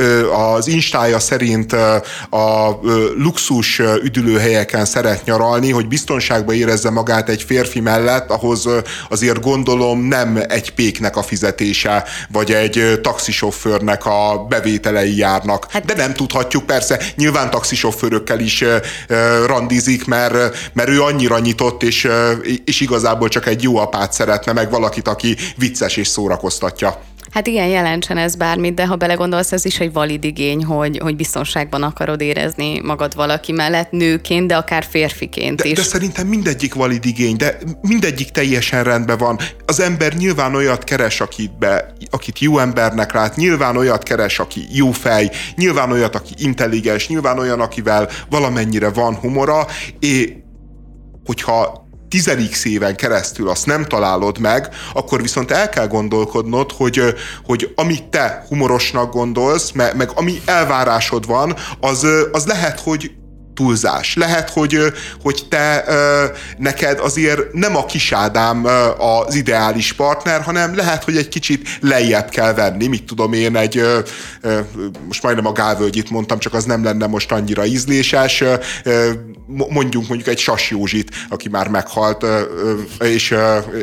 az 0.56 0.68
instája 0.68 1.20
szerint 1.20 1.74
a 2.30 2.80
luxus 3.18 3.82
üdülőhelyeken 4.04 4.86
szeret 4.86 5.26
nyaralni, 5.26 5.72
hogy 5.72 5.88
biztonságban 5.88 6.56
érezze 6.56 6.90
magát 6.90 7.30
egy 7.30 7.44
férfi 7.44 7.80
mellett, 7.80 8.30
ahhoz 8.30 8.68
azért 9.16 9.42
gondolom 9.42 10.00
nem 10.00 10.40
egy 10.48 10.74
péknek 10.74 11.16
a 11.16 11.24
fizetése, 11.24 12.04
vagy 12.30 12.52
egy 12.52 13.00
taxisofőrnek 13.02 14.06
a 14.06 14.46
bevételei 14.50 15.18
járnak. 15.18 15.68
Hát, 15.72 15.86
de 15.86 15.94
nem 15.94 16.14
tudhatjuk, 16.14 16.66
persze 16.66 17.00
nyilván 17.16 17.50
taxisofőrökkel 17.50 18.40
is 18.40 18.64
randizik, 19.46 20.06
mert, 20.06 20.72
mert 20.74 20.90
ő 20.90 21.02
annyira 21.02 21.40
nyitott, 21.40 21.84
és, 21.84 22.08
és 22.66 22.80
igazából 22.82 23.28
csak 23.28 23.46
egy 23.46 23.64
jó 23.64 23.78
apát 23.78 24.14
szeretne, 24.14 24.52
meg 24.52 24.70
valakit, 24.70 25.08
aki 25.08 25.36
vicces 25.56 25.98
és 25.98 26.08
szórakoztatja. 26.08 27.02
Hát 27.36 27.48
igen, 27.48 27.68
jelentsen 27.68 28.18
ez 28.18 28.36
bármit, 28.36 28.74
de 28.74 28.86
ha 28.86 28.96
belegondolsz, 28.96 29.52
ez 29.52 29.66
is 29.66 29.80
egy 29.80 29.94
valid 29.94 30.24
igény, 30.24 30.64
hogy, 30.64 30.98
hogy 30.98 31.16
biztonságban 31.16 31.84
akarod 31.84 32.22
érezni 32.22 32.80
magad 32.80 33.16
valaki 33.16 33.52
mellett 33.52 33.92
nőként, 33.92 34.48
de 34.48 34.56
akár 34.56 34.86
férfiként 34.90 35.62
de, 35.62 35.70
is. 35.70 35.76
De 35.76 35.84
szerintem 35.84 36.28
mindegyik 36.28 36.74
valid 36.74 37.06
igény, 37.06 37.36
de 37.36 37.58
mindegyik 37.82 38.30
teljesen 38.30 38.84
rendben 38.84 39.18
van. 39.18 39.40
Az 39.66 39.80
ember 39.80 40.14
nyilván 40.14 40.56
olyat 40.56 40.84
keres, 40.84 41.22
akit, 41.22 41.58
be, 41.58 41.94
akit 42.10 42.40
jó 42.40 42.60
embernek 42.60 43.14
lát, 43.14 43.36
nyilván 43.36 43.78
olyat 43.78 44.04
keres, 44.04 44.40
aki 44.40 44.62
jó 44.72 44.92
fej, 44.92 45.32
nyilván 45.56 45.92
olyat, 45.92 46.16
aki 46.16 46.34
intelligens, 46.38 47.08
nyilván 47.08 47.40
olyan, 47.40 47.60
akivel 47.60 48.10
valamennyire 48.30 48.90
van 48.90 49.16
humora, 49.16 49.68
és 50.00 50.34
hogyha 51.26 51.85
10 52.10 52.66
éven 52.66 52.96
keresztül 52.96 53.50
azt 53.50 53.66
nem 53.66 53.86
találod 53.86 54.40
meg, 54.40 54.70
akkor 54.94 55.22
viszont 55.22 55.52
el 55.52 55.70
kell 55.70 55.88
gondolkodnod, 55.88 56.72
hogy, 56.72 57.02
hogy 57.44 57.74
amit 57.76 58.04
te 58.04 58.46
humorosnak 58.48 59.14
gondolsz, 59.14 59.72
meg, 59.72 59.96
meg 59.96 60.12
ami 60.16 60.42
elvárásod 60.46 61.26
van, 61.26 61.56
az, 61.80 62.08
az 62.32 62.46
lehet, 62.46 62.80
hogy 62.80 63.12
túlzás. 63.56 64.16
Lehet, 64.16 64.50
hogy, 64.50 64.78
hogy 65.22 65.46
te 65.50 65.86
neked 66.58 67.00
azért 67.00 67.54
nem 67.54 67.76
a 67.76 67.86
kisádám 67.86 68.66
az 68.98 69.36
ideális 69.36 69.94
partner, 69.94 70.42
hanem 70.42 70.76
lehet, 70.76 71.04
hogy 71.04 71.18
egy 71.18 71.28
kicsit 71.28 71.78
lejjebb 71.82 72.30
kell 72.30 72.54
venni, 72.54 72.88
mit 72.88 73.04
tudom 73.04 73.34
én, 73.34 73.58
egy 73.58 73.82
most 75.08 75.24
majdnem 75.24 75.46
a 75.46 75.52
Gálvölgyit 75.52 76.10
mondtam, 76.10 76.40
csak 76.40 76.54
az 76.54 76.64
nem 76.64 76.84
lenne 76.84 77.08
most 77.08 77.32
annyira 77.32 77.66
ízléses, 77.66 78.44
mondjunk 79.48 80.08
mondjuk 80.08 80.28
egy 80.30 80.40
Sas 80.40 80.70
Józsit, 80.70 81.12
aki 81.30 81.50
már 81.50 81.68
meghalt, 81.68 82.26
és, 83.00 83.36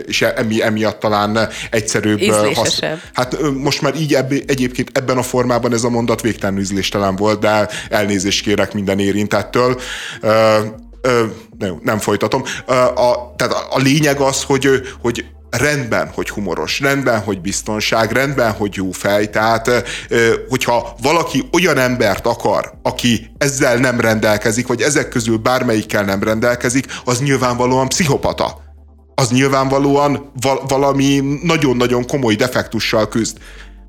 és 0.06 0.22
emi, 0.22 0.62
emiatt 0.62 1.00
talán 1.00 1.48
egyszerűbb. 1.70 2.20
Hasz... 2.54 2.78
Hát 3.12 3.36
most 3.54 3.82
már 3.82 3.94
így 3.94 4.14
ebb, 4.14 4.32
egyébként 4.46 4.90
ebben 4.98 5.16
a 5.16 5.22
formában 5.22 5.72
ez 5.72 5.84
a 5.84 5.90
mondat 5.90 6.20
végtelenül 6.20 6.60
ízléstelen 6.60 7.16
volt, 7.16 7.40
de 7.40 7.68
elnézést 7.90 8.42
kérek 8.42 8.72
minden 8.72 8.98
érintettől. 8.98 9.61
Ö, 10.20 11.24
nem, 11.58 11.80
nem 11.82 11.98
folytatom. 11.98 12.42
A, 12.94 13.34
tehát 13.36 13.52
a, 13.52 13.66
a 13.70 13.78
lényeg 13.78 14.20
az, 14.20 14.42
hogy, 14.42 14.68
hogy 15.00 15.24
rendben, 15.58 16.10
hogy 16.14 16.30
humoros, 16.30 16.80
rendben, 16.80 17.20
hogy 17.20 17.40
biztonság, 17.40 18.12
rendben, 18.12 18.52
hogy 18.52 18.74
jó 18.74 18.90
fej. 18.90 19.30
Tehát, 19.30 19.70
hogyha 20.48 20.94
valaki 21.02 21.48
olyan 21.52 21.78
embert 21.78 22.26
akar, 22.26 22.72
aki 22.82 23.30
ezzel 23.38 23.76
nem 23.76 24.00
rendelkezik, 24.00 24.66
vagy 24.66 24.80
ezek 24.80 25.08
közül 25.08 25.36
bármelyikkel 25.36 26.04
nem 26.04 26.22
rendelkezik, 26.22 26.86
az 27.04 27.20
nyilvánvalóan 27.20 27.88
pszichopata. 27.88 28.60
Az 29.14 29.30
nyilvánvalóan 29.30 30.32
valami 30.68 31.38
nagyon-nagyon 31.42 32.06
komoly 32.06 32.34
defektussal 32.34 33.08
küzd. 33.08 33.36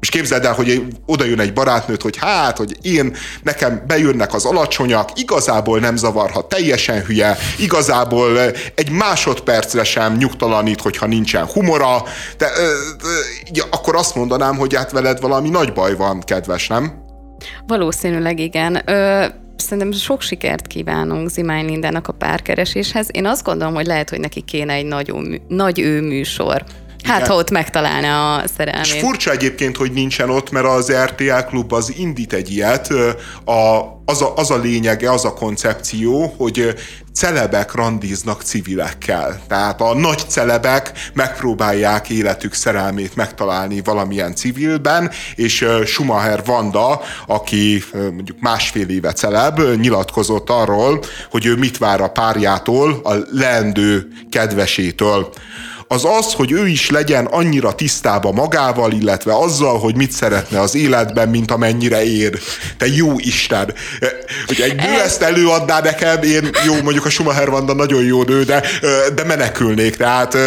És 0.03 0.09
képzeld 0.09 0.45
el, 0.45 0.53
hogy 0.53 0.83
oda 1.05 1.25
jön 1.25 1.39
egy 1.39 1.53
barátnőt, 1.53 2.01
hogy 2.01 2.17
hát, 2.17 2.57
hogy 2.57 2.77
én, 2.81 3.15
nekem 3.43 3.83
bejönnek 3.87 4.33
az 4.33 4.45
alacsonyak, 4.45 5.09
igazából 5.15 5.79
nem 5.79 5.95
zavarhat, 5.95 6.49
teljesen 6.49 7.03
hülye, 7.03 7.37
igazából 7.57 8.39
egy 8.75 8.89
másodpercre 8.91 9.83
sem 9.83 10.15
nyugtalanít, 10.15 10.81
hogyha 10.81 11.05
nincsen 11.05 11.45
humora, 11.45 12.03
de, 12.37 12.47
de, 12.47 12.51
de 13.53 13.63
akkor 13.69 13.95
azt 13.95 14.15
mondanám, 14.15 14.57
hogy 14.57 14.75
hát 14.75 14.91
veled 14.91 15.21
valami 15.21 15.49
nagy 15.49 15.73
baj 15.73 15.95
van, 15.95 16.19
kedves, 16.19 16.67
nem? 16.67 16.93
Valószínűleg 17.67 18.39
igen. 18.39 18.81
Ö, 18.85 19.25
szerintem 19.55 19.91
sok 19.91 20.21
sikert 20.21 20.67
kívánunk 20.67 21.29
Zimány 21.29 21.65
Lindának 21.65 22.07
a 22.07 22.13
párkereséshez. 22.13 23.07
Én 23.11 23.25
azt 23.25 23.43
gondolom, 23.43 23.73
hogy 23.73 23.85
lehet, 23.85 24.09
hogy 24.09 24.19
neki 24.19 24.41
kéne 24.41 24.73
egy 24.73 24.85
nagy, 24.85 25.13
nagy 25.47 25.79
ő 25.79 26.01
műsor. 26.01 26.63
Hát, 27.03 27.27
ha 27.27 27.35
ott 27.35 27.49
megtalálna 27.49 28.35
a 28.35 28.43
szerelmét. 28.57 28.85
És 28.85 28.99
furcsa 28.99 29.31
egyébként, 29.31 29.77
hogy 29.77 29.91
nincsen 29.91 30.29
ott, 30.29 30.51
mert 30.51 30.65
az 30.65 30.91
RTL 30.91 31.39
klub 31.47 31.73
az 31.73 31.93
indít 31.97 32.33
egy 32.33 32.51
ilyet. 32.51 32.91
A, 33.45 33.93
az, 34.05 34.21
a, 34.21 34.33
az 34.35 34.51
a 34.51 34.57
lényege, 34.57 35.11
az 35.11 35.25
a 35.25 35.33
koncepció, 35.33 36.33
hogy 36.37 36.75
celebek 37.13 37.73
randíznak 37.73 38.41
civilekkel. 38.41 39.41
Tehát 39.47 39.81
a 39.81 39.95
nagy 39.95 40.23
celebek 40.27 40.91
megpróbálják 41.13 42.09
életük 42.09 42.53
szerelmét 42.53 43.15
megtalálni 43.15 43.81
valamilyen 43.83 44.35
civilben, 44.35 45.11
és 45.35 45.65
Schumacher 45.85 46.43
Vanda, 46.45 47.01
aki 47.27 47.83
mondjuk 47.93 48.39
másfél 48.39 48.89
éve 48.89 49.13
celeb, 49.13 49.59
nyilatkozott 49.79 50.49
arról, 50.49 51.03
hogy 51.31 51.45
ő 51.45 51.55
mit 51.55 51.77
vár 51.77 52.01
a 52.01 52.07
párjától, 52.07 52.99
a 53.03 53.13
leendő 53.31 54.07
kedvesétől 54.29 55.29
az 55.87 56.05
az, 56.05 56.33
hogy 56.33 56.51
ő 56.51 56.67
is 56.67 56.89
legyen 56.89 57.25
annyira 57.25 57.75
tisztába 57.75 58.31
magával, 58.31 58.91
illetve 58.91 59.37
azzal, 59.37 59.79
hogy 59.79 59.95
mit 59.95 60.11
szeretne 60.11 60.59
az 60.59 60.75
életben, 60.75 61.29
mint 61.29 61.51
amennyire 61.51 62.03
ér. 62.03 62.39
Te 62.77 62.87
jó 62.87 63.19
Isten! 63.19 63.73
Hogy 64.45 64.61
egy 64.61 64.75
nő 64.75 65.01
ezt 65.03 65.21
előadná 65.21 65.79
nekem, 65.79 66.21
én 66.21 66.49
jó, 66.65 66.81
mondjuk 66.81 67.05
a 67.05 67.09
Schumacher 67.09 67.49
Vanda 67.49 67.73
nagyon 67.73 68.03
jó 68.03 68.23
nő, 68.23 68.43
de, 68.43 68.63
de 69.15 69.23
menekülnék. 69.23 69.95
Tehát 69.95 70.37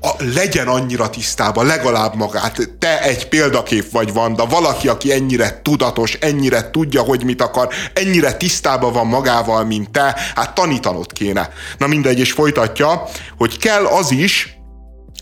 a, 0.00 0.10
legyen 0.34 0.68
annyira 0.68 1.10
tisztában, 1.10 1.66
legalább 1.66 2.14
magát. 2.14 2.70
Te 2.78 3.02
egy 3.02 3.28
példakép 3.28 3.90
vagy, 3.90 4.12
Vanda, 4.12 4.46
valaki, 4.46 4.88
aki 4.88 5.12
ennyire 5.12 5.60
tudatos, 5.62 6.14
ennyire 6.20 6.70
tudja, 6.70 7.02
hogy 7.02 7.24
mit 7.24 7.42
akar, 7.42 7.68
ennyire 7.92 8.32
tisztában 8.32 8.92
van 8.92 9.06
magával, 9.06 9.64
mint 9.64 9.90
te, 9.90 10.16
hát 10.34 10.54
tanítanod 10.54 11.12
kéne. 11.12 11.50
Na 11.78 11.86
mindegy, 11.86 12.18
és 12.18 12.32
folytatja, 12.32 13.02
hogy 13.36 13.58
kell 13.58 13.84
az 13.86 14.10
is, 14.10 14.56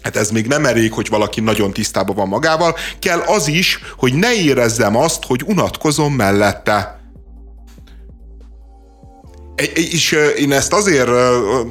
hát 0.02 0.16
ez 0.16 0.30
még 0.30 0.46
nem 0.46 0.66
elég, 0.66 0.92
hogy 0.92 1.08
valaki 1.08 1.40
nagyon 1.40 1.72
tisztában 1.72 2.16
van 2.16 2.28
magával, 2.28 2.76
kell 2.98 3.20
az 3.20 3.48
is, 3.48 3.78
hogy 3.96 4.14
ne 4.14 4.34
érezzem 4.34 4.96
azt, 4.96 5.24
hogy 5.24 5.42
unatkozom 5.46 6.12
mellette 6.12 6.99
és 9.74 10.16
én 10.38 10.52
ezt 10.52 10.72
azért 10.72 11.10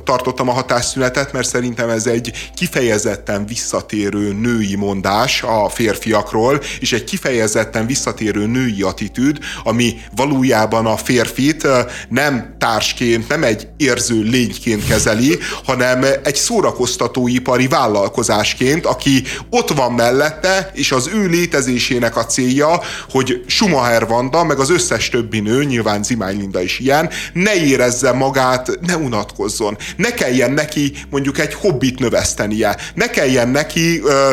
tartottam 0.03 0.49
a 0.49 0.51
hatásszünetet, 0.51 1.33
mert 1.33 1.47
szerintem 1.47 1.89
ez 1.89 2.05
egy 2.05 2.51
kifejezetten 2.55 3.45
visszatérő 3.45 4.33
női 4.33 4.75
mondás 4.75 5.43
a 5.43 5.69
férfiakról, 5.69 6.61
és 6.79 6.93
egy 6.93 7.03
kifejezetten 7.03 7.85
visszatérő 7.85 8.45
női 8.45 8.81
attitűd, 8.81 9.37
ami 9.63 10.01
valójában 10.15 10.85
a 10.85 10.97
férfit 10.97 11.67
nem 12.09 12.55
társként, 12.57 13.27
nem 13.27 13.43
egy 13.43 13.67
érző 13.77 14.21
lényként 14.21 14.87
kezeli, 14.87 15.37
hanem 15.65 16.05
egy 16.23 16.35
szórakoztatóipari 16.35 17.67
vállalkozásként, 17.67 18.85
aki 18.85 19.23
ott 19.49 19.69
van 19.69 19.91
mellette, 19.91 20.71
és 20.73 20.91
az 20.91 21.09
ő 21.13 21.25
létezésének 21.25 22.17
a 22.17 22.25
célja, 22.25 22.81
hogy 23.09 23.43
Schumacher 23.47 24.07
Vanda, 24.07 24.43
meg 24.43 24.59
az 24.59 24.69
összes 24.69 25.09
többi 25.09 25.39
nő, 25.39 25.63
nyilván 25.63 26.03
Zimány 26.03 26.37
Linda 26.37 26.61
is 26.61 26.79
ilyen, 26.79 27.09
ne 27.33 27.53
ér 27.53 27.78
érezze 27.79 28.11
magát, 28.11 28.79
ne 28.81 28.97
unatkozzon. 28.97 29.77
Ne 29.95 30.13
kelljen 30.13 30.51
neki 30.51 30.93
mondjuk 31.09 31.39
egy 31.39 31.53
hobbit 31.53 31.99
növesztenie. 31.99 32.77
Ne 32.93 33.09
kelljen 33.09 33.49
neki 33.49 34.01
ö, 34.03 34.31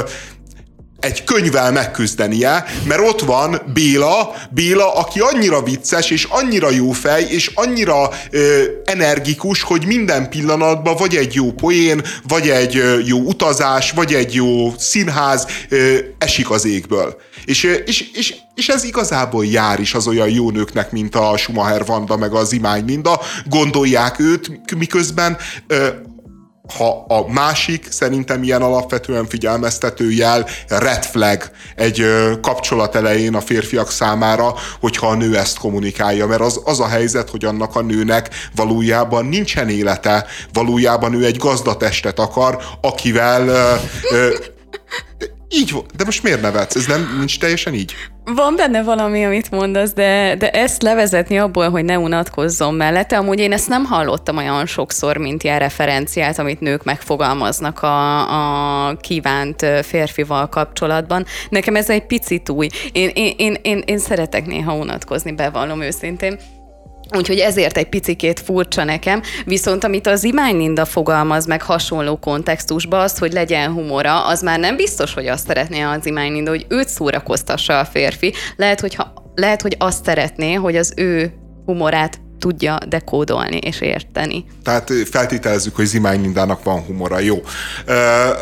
egy 1.07 1.25
könyvvel 1.25 1.73
megküzdenie, 1.73 2.65
mert 2.85 3.01
ott 3.01 3.21
van 3.21 3.63
Béla, 3.75 4.35
Béla, 4.51 4.95
aki 4.95 5.21
annyira 5.21 5.63
vicces, 5.63 6.11
és 6.11 6.25
annyira 6.31 6.71
jó 6.71 6.91
fej, 6.91 7.27
és 7.31 7.51
annyira 7.55 8.11
ö, 8.31 8.63
energikus, 8.85 9.63
hogy 9.63 9.87
minden 9.87 10.29
pillanatban 10.29 10.97
vagy 10.97 11.17
egy 11.17 11.35
jó 11.35 11.53
poén, 11.53 12.03
vagy 12.29 12.49
egy 12.49 12.77
ö, 12.77 12.99
jó 13.05 13.19
utazás, 13.19 13.91
vagy 13.91 14.15
egy 14.15 14.35
jó 14.35 14.75
színház 14.79 15.47
ö, 15.69 15.97
esik 16.19 16.51
az 16.51 16.65
égből. 16.65 17.17
És, 17.45 17.63
és, 17.87 18.11
és, 18.15 18.35
és 18.55 18.69
ez 18.69 18.85
igazából 18.85 19.47
jár 19.47 19.81
is 19.81 19.95
az 19.95 20.07
olyan 20.07 20.31
jó 20.31 20.51
nőknek, 20.51 20.93
mint 20.93 21.15
a 21.15 21.37
Schumacher 21.37 21.85
Vanda, 21.85 22.17
meg 22.17 22.33
az 22.33 22.53
Imány 22.53 22.85
Linda, 22.85 23.21
gondolják 23.45 24.19
őt, 24.19 24.61
miközben 24.77 25.37
ö, 25.67 25.87
ha 26.75 27.05
a 27.09 27.33
másik 27.33 27.87
szerintem 27.91 28.43
ilyen 28.43 28.63
alapvetően 28.63 29.27
figyelmeztető 29.27 30.11
jel, 30.11 30.47
red 30.69 31.05
flag 31.05 31.51
egy 31.77 32.05
kapcsolat 32.41 32.95
elején 32.95 33.35
a 33.35 33.41
férfiak 33.41 33.91
számára, 33.91 34.55
hogyha 34.81 35.07
a 35.07 35.15
nő 35.15 35.37
ezt 35.37 35.59
kommunikálja, 35.59 36.27
mert 36.27 36.41
az, 36.41 36.61
az 36.65 36.81
a 36.81 36.87
helyzet, 36.89 37.31
hogy 37.31 37.45
annak 37.45 37.77
a 37.77 37.83
nőnek 37.83 38.29
valójában 38.55 39.27
nincsen 39.27 39.69
élete, 39.69 40.27
valójában 40.53 41.15
ő 41.15 41.25
egy 41.25 41.37
gazdatestet 41.37 42.19
akar, 42.19 42.63
akivel 42.81 43.49
ö, 43.49 43.75
ö, 44.11 44.35
így 45.49 45.71
volt. 45.71 45.97
De 45.97 46.05
most 46.05 46.23
miért 46.23 46.41
nevetsz? 46.41 46.75
Ez 46.75 46.87
nem 46.87 47.17
nincs 47.19 47.39
teljesen 47.39 47.75
így? 47.75 47.95
Van 48.25 48.57
benne 48.57 48.83
valami, 48.83 49.25
amit 49.25 49.51
mondasz, 49.51 49.93
de, 49.93 50.35
de 50.39 50.51
ezt 50.51 50.83
levezetni 50.83 51.39
abból, 51.39 51.71
hogy 51.71 51.85
ne 51.85 51.99
unatkozzon 51.99 52.75
mellette, 52.75 53.17
amúgy 53.17 53.39
én 53.39 53.53
ezt 53.53 53.69
nem 53.69 53.85
hallottam 53.85 54.37
olyan 54.37 54.67
sokszor, 54.67 55.17
mint 55.17 55.43
ilyen 55.43 55.59
referenciát, 55.59 56.39
amit 56.39 56.61
nők 56.61 56.85
megfogalmaznak 56.85 57.83
a, 57.83 58.89
a 58.89 58.97
kívánt 58.97 59.67
férfival 59.83 60.49
kapcsolatban. 60.49 61.27
Nekem 61.49 61.77
ez 61.77 61.91
egy 61.91 62.07
picit 62.07 62.49
új. 62.49 62.69
Én, 62.93 63.11
én, 63.15 63.35
én, 63.37 63.57
én, 63.63 63.83
én 63.87 63.99
szeretek 63.99 64.47
néha 64.47 64.75
unatkozni, 64.75 65.33
bevallom 65.33 65.83
őszintén. 65.83 66.39
Úgyhogy 67.15 67.39
ezért 67.39 67.77
egy 67.77 67.89
picikét 67.89 68.41
furcsa 68.41 68.85
nekem, 68.85 69.23
viszont 69.45 69.85
amit 69.85 70.07
az 70.07 70.25
Imány 70.25 70.57
Linda 70.57 70.85
fogalmaz 70.85 71.47
meg 71.47 71.63
hasonló 71.63 72.17
kontextusban, 72.17 73.01
az, 73.01 73.19
hogy 73.19 73.33
legyen 73.33 73.73
humora, 73.73 74.27
az 74.27 74.43
már 74.43 74.59
nem 74.59 74.77
biztos, 74.77 75.15
hogy 75.15 75.27
azt 75.27 75.47
szeretné 75.47 75.81
az 75.81 76.07
Imány 76.07 76.33
Linda, 76.33 76.51
hogy 76.51 76.67
őt 76.69 76.89
szórakoztassa 76.89 77.79
a 77.79 77.85
férfi. 77.85 78.33
Lehet, 78.57 78.81
hogy, 78.81 78.95
ha, 78.95 79.13
lehet, 79.35 79.63
hogy 79.63 79.77
azt 79.79 80.05
szeretné, 80.05 80.53
hogy 80.55 80.77
az 80.77 80.93
ő 80.97 81.33
humorát 81.65 82.21
tudja 82.39 82.79
dekódolni 82.89 83.57
és 83.57 83.81
érteni. 83.81 84.45
Tehát 84.65 84.93
feltételezzük, 85.11 85.77
hogy 85.77 85.87
Zimány 85.87 86.21
Lindának 86.21 86.63
van 86.63 86.81
humora, 86.81 87.19
jó. 87.19 87.43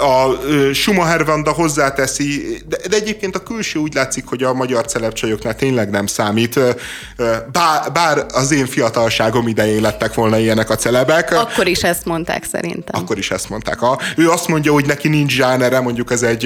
A 0.01 0.35
Schumacher 0.73 1.25
Vanda 1.25 1.53
hozzáteszi, 1.53 2.59
de, 2.69 2.77
de 2.89 2.97
egyébként 2.97 3.37
a 3.37 3.43
külső 3.43 3.79
úgy 3.79 3.95
látszik, 3.95 4.27
hogy 4.27 4.43
a 4.43 4.53
magyar 4.53 4.85
celebcsajoknál 4.85 5.57
tényleg 5.57 5.91
nem 5.91 6.07
számít, 6.07 6.61
bár, 7.53 7.93
bár 7.93 8.27
az 8.33 8.53
én 8.53 8.67
fiatalságom 8.67 9.49
idején 9.49 9.81
lettek 9.81 10.15
volna 10.15 10.39
ilyenek 10.39 10.71
a 10.71 10.77
celebek. 10.77 11.33
Akkor 11.33 11.67
is 11.67 11.83
ezt 11.83 12.05
mondták 12.05 12.45
szerintem. 12.45 13.03
Akkor 13.03 13.19
is 13.19 13.31
ezt 13.31 13.49
mondták. 13.49 13.83
A, 13.83 13.99
ő 14.17 14.31
azt 14.31 14.49
mondja, 14.49 14.73
hogy 14.73 14.87
neki 14.87 15.09
nincs 15.09 15.33
zsánere, 15.33 15.81
mondjuk 15.81 16.11
ez 16.11 16.23
egy, 16.23 16.45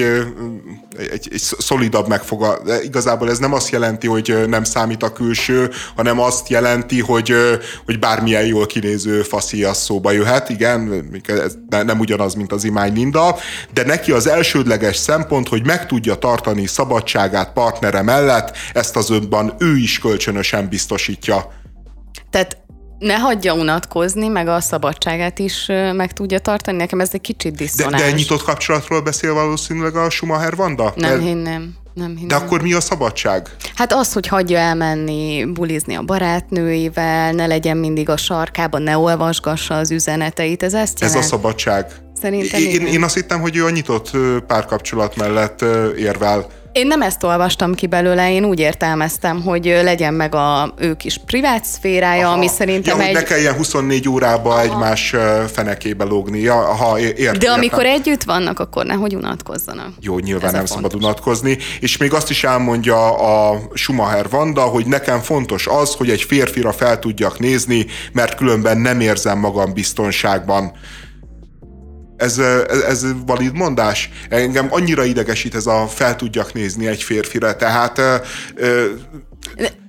egy, 0.97 1.27
egy 1.31 1.41
szolidabb 1.59 2.07
megfogal. 2.07 2.61
De 2.65 2.83
igazából 2.83 3.29
ez 3.29 3.37
nem 3.37 3.53
azt 3.53 3.69
jelenti, 3.69 4.07
hogy 4.07 4.43
nem 4.47 4.63
számít 4.63 5.03
a 5.03 5.11
külső, 5.11 5.69
hanem 5.95 6.19
azt 6.19 6.49
jelenti, 6.49 7.01
hogy 7.01 7.35
hogy 7.85 7.99
bármilyen 7.99 8.45
jól 8.45 8.65
kinéző 8.65 9.21
faszi 9.21 9.63
az 9.63 9.77
szóba 9.77 10.11
jöhet, 10.11 10.49
igen, 10.49 11.09
ez 11.25 11.57
nem 11.67 11.99
ugyanaz, 11.99 12.33
mint 12.33 12.51
az 12.51 12.63
imány 12.63 12.93
Linda, 12.93 13.35
de 13.73 13.83
neki 13.83 14.11
az 14.11 14.27
elsődleges 14.27 14.95
szempont, 14.95 15.47
hogy 15.47 15.65
meg 15.65 15.85
tudja 15.85 16.15
tartani 16.15 16.65
szabadságát 16.65 17.53
partnere 17.53 18.01
mellett, 18.01 18.57
ezt 18.73 18.95
azonban 18.95 19.55
ő 19.59 19.77
is 19.77 19.99
kölcsönösen 19.99 20.69
biztosítja. 20.69 21.51
Tehát 22.29 22.57
ne 22.99 23.17
hagyja 23.17 23.53
unatkozni, 23.53 24.27
meg 24.27 24.47
a 24.47 24.61
szabadságát 24.61 25.39
is 25.39 25.65
meg 25.93 26.13
tudja 26.13 26.39
tartani. 26.39 26.77
Nekem 26.77 26.99
ez 26.99 27.09
egy 27.11 27.21
kicsit 27.21 27.55
diszonáns. 27.55 28.01
De, 28.01 28.09
de 28.09 28.15
nyitott 28.15 28.43
kapcsolatról 28.43 29.01
beszél 29.01 29.33
valószínűleg 29.33 29.95
a 29.95 30.09
Schumacher 30.09 30.55
Vanda? 30.55 30.93
Nem 30.95 31.19
hinném. 31.19 31.75
Nem 31.93 32.07
hinném. 32.07 32.27
De 32.27 32.35
akkor 32.35 32.61
mi 32.61 32.73
a 32.73 32.81
szabadság? 32.81 33.55
Hát 33.75 33.93
az, 33.93 34.13
hogy 34.13 34.27
hagyja 34.27 34.57
elmenni, 34.57 35.45
bulizni 35.45 35.95
a 35.95 36.01
barátnőivel, 36.01 37.31
ne 37.31 37.45
legyen 37.45 37.77
mindig 37.77 38.09
a 38.09 38.17
sarkában, 38.17 38.81
ne 38.81 38.97
olvasgassa 38.97 39.77
az 39.77 39.91
üzeneteit, 39.91 40.63
ez 40.63 40.73
ezt 40.73 40.99
jelent. 40.99 41.17
Ez 41.17 41.25
a 41.25 41.27
szabadság. 41.27 41.85
Szerintem 42.21 42.59
én, 42.59 42.69
igen. 42.69 42.87
én 42.87 43.03
azt 43.03 43.15
hittem, 43.15 43.41
hogy 43.41 43.55
ő 43.55 43.65
a 43.65 43.69
nyitott 43.69 44.11
párkapcsolat 44.47 45.15
mellett 45.15 45.61
érvel. 45.97 46.47
Én 46.79 46.87
nem 46.87 47.01
ezt 47.01 47.23
olvastam 47.23 47.73
ki 47.73 47.87
belőle, 47.87 48.31
én 48.31 48.45
úgy 48.45 48.59
értelmeztem, 48.59 49.41
hogy 49.41 49.65
legyen 49.65 50.13
meg 50.13 50.35
a 50.35 50.73
ő 50.77 50.95
kis 50.95 51.19
privát 51.25 51.65
szférája, 51.65 52.27
Aha. 52.27 52.35
ami 52.35 52.47
szerintem 52.47 52.99
ja, 52.99 53.05
egy... 53.05 53.13
ne 53.13 53.23
kelljen 53.23 53.53
24 53.53 54.09
órába 54.09 54.61
egymás 54.61 55.13
ö, 55.13 55.43
fenekébe 55.53 56.03
lógni. 56.03 56.39
Ja, 56.39 56.55
ha 56.55 56.99
ért, 56.99 57.37
De 57.37 57.51
amikor 57.51 57.85
együtt 57.85 58.23
vannak, 58.23 58.59
akkor 58.59 58.85
nehogy 58.85 59.15
unatkozzanak. 59.15 59.89
Jó, 59.99 60.19
nyilván 60.19 60.45
Ez 60.45 60.53
nem 60.53 60.65
szabad 60.65 60.95
unatkozni, 60.95 61.57
és 61.79 61.97
még 61.97 62.13
azt 62.13 62.29
is 62.29 62.43
elmondja 62.43 63.17
a 63.17 63.59
Schumacher 63.73 64.29
Vanda, 64.29 64.61
hogy 64.61 64.85
nekem 64.85 65.19
fontos 65.19 65.67
az, 65.67 65.93
hogy 65.93 66.09
egy 66.09 66.21
férfira 66.21 66.71
fel 66.71 66.99
tudjak 66.99 67.39
nézni, 67.39 67.85
mert 68.11 68.35
különben 68.35 68.77
nem 68.77 68.99
érzem 68.99 69.39
magam 69.39 69.73
biztonságban. 69.73 70.71
Ez, 72.19 72.37
ez, 72.37 72.79
ez 72.81 73.05
valid 73.25 73.53
mondás? 73.53 74.09
Engem 74.29 74.67
annyira 74.69 75.03
idegesít 75.03 75.55
ez 75.55 75.65
a 75.65 75.87
fel 75.87 76.15
tudjak 76.15 76.53
nézni 76.53 76.87
egy 76.87 77.03
férfire, 77.03 77.53
tehát 77.53 78.01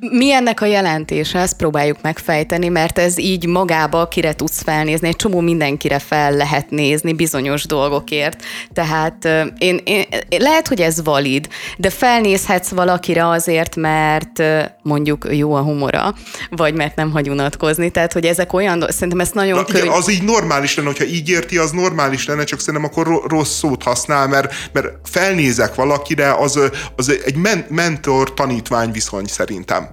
Mi 0.01 0.33
ennek 0.33 0.61
a 0.61 0.67
jelentése? 0.67 1.39
Ezt 1.39 1.57
próbáljuk 1.57 1.99
megfejteni, 2.03 2.69
mert 2.69 2.99
ez 2.99 3.19
így 3.19 3.47
magába 3.47 4.09
kire 4.09 4.35
tudsz 4.35 4.63
felnézni. 4.63 5.09
Egy 5.09 5.17
csomó 5.17 5.41
mindenkire 5.41 5.99
fel 5.99 6.33
lehet 6.33 6.71
nézni 6.71 7.13
bizonyos 7.13 7.67
dolgokért. 7.67 8.43
Tehát 8.73 9.25
én, 9.59 9.81
én, 9.85 10.05
lehet, 10.39 10.69
hogy 10.69 10.81
ez 10.81 11.05
valid, 11.05 11.49
de 11.77 11.91
felnézhetsz 11.91 12.69
valakire 12.69 13.29
azért, 13.29 13.77
mert 13.77 14.43
mondjuk 14.83 15.27
jó 15.31 15.55
a 15.55 15.61
humora, 15.63 16.15
vagy 16.51 16.75
mert 16.75 16.97
nem 16.97 17.11
hagy 17.11 17.29
unatkozni. 17.29 17.91
Tehát, 17.91 18.13
hogy 18.13 18.25
ezek 18.25 18.53
olyan, 18.53 18.85
szerintem 18.89 19.21
ezt 19.21 19.35
nagyon 19.35 19.55
Na, 19.55 19.65
igen, 19.69 19.81
könnyű. 19.81 19.95
az 19.95 20.11
így 20.11 20.23
normális 20.23 20.77
lenne, 20.77 20.89
hogyha 20.89 21.05
így 21.05 21.29
érti, 21.29 21.59
az 21.59 21.71
normális 21.71 22.27
lenne, 22.27 22.45
csak 22.45 22.61
szerintem 22.61 22.91
akkor 22.91 23.07
ro- 23.07 23.31
rossz 23.31 23.59
szót 23.59 23.83
használ, 23.83 24.29
mert, 24.29 24.55
mert 24.73 24.89
felnézek 25.05 25.75
valakire, 25.75 26.35
az, 26.35 26.59
az 26.97 27.19
egy 27.25 27.37
men- 27.37 27.67
mentor-tanítvány 27.69 28.91
viszony 28.91 29.27
szerintem. 29.41 29.89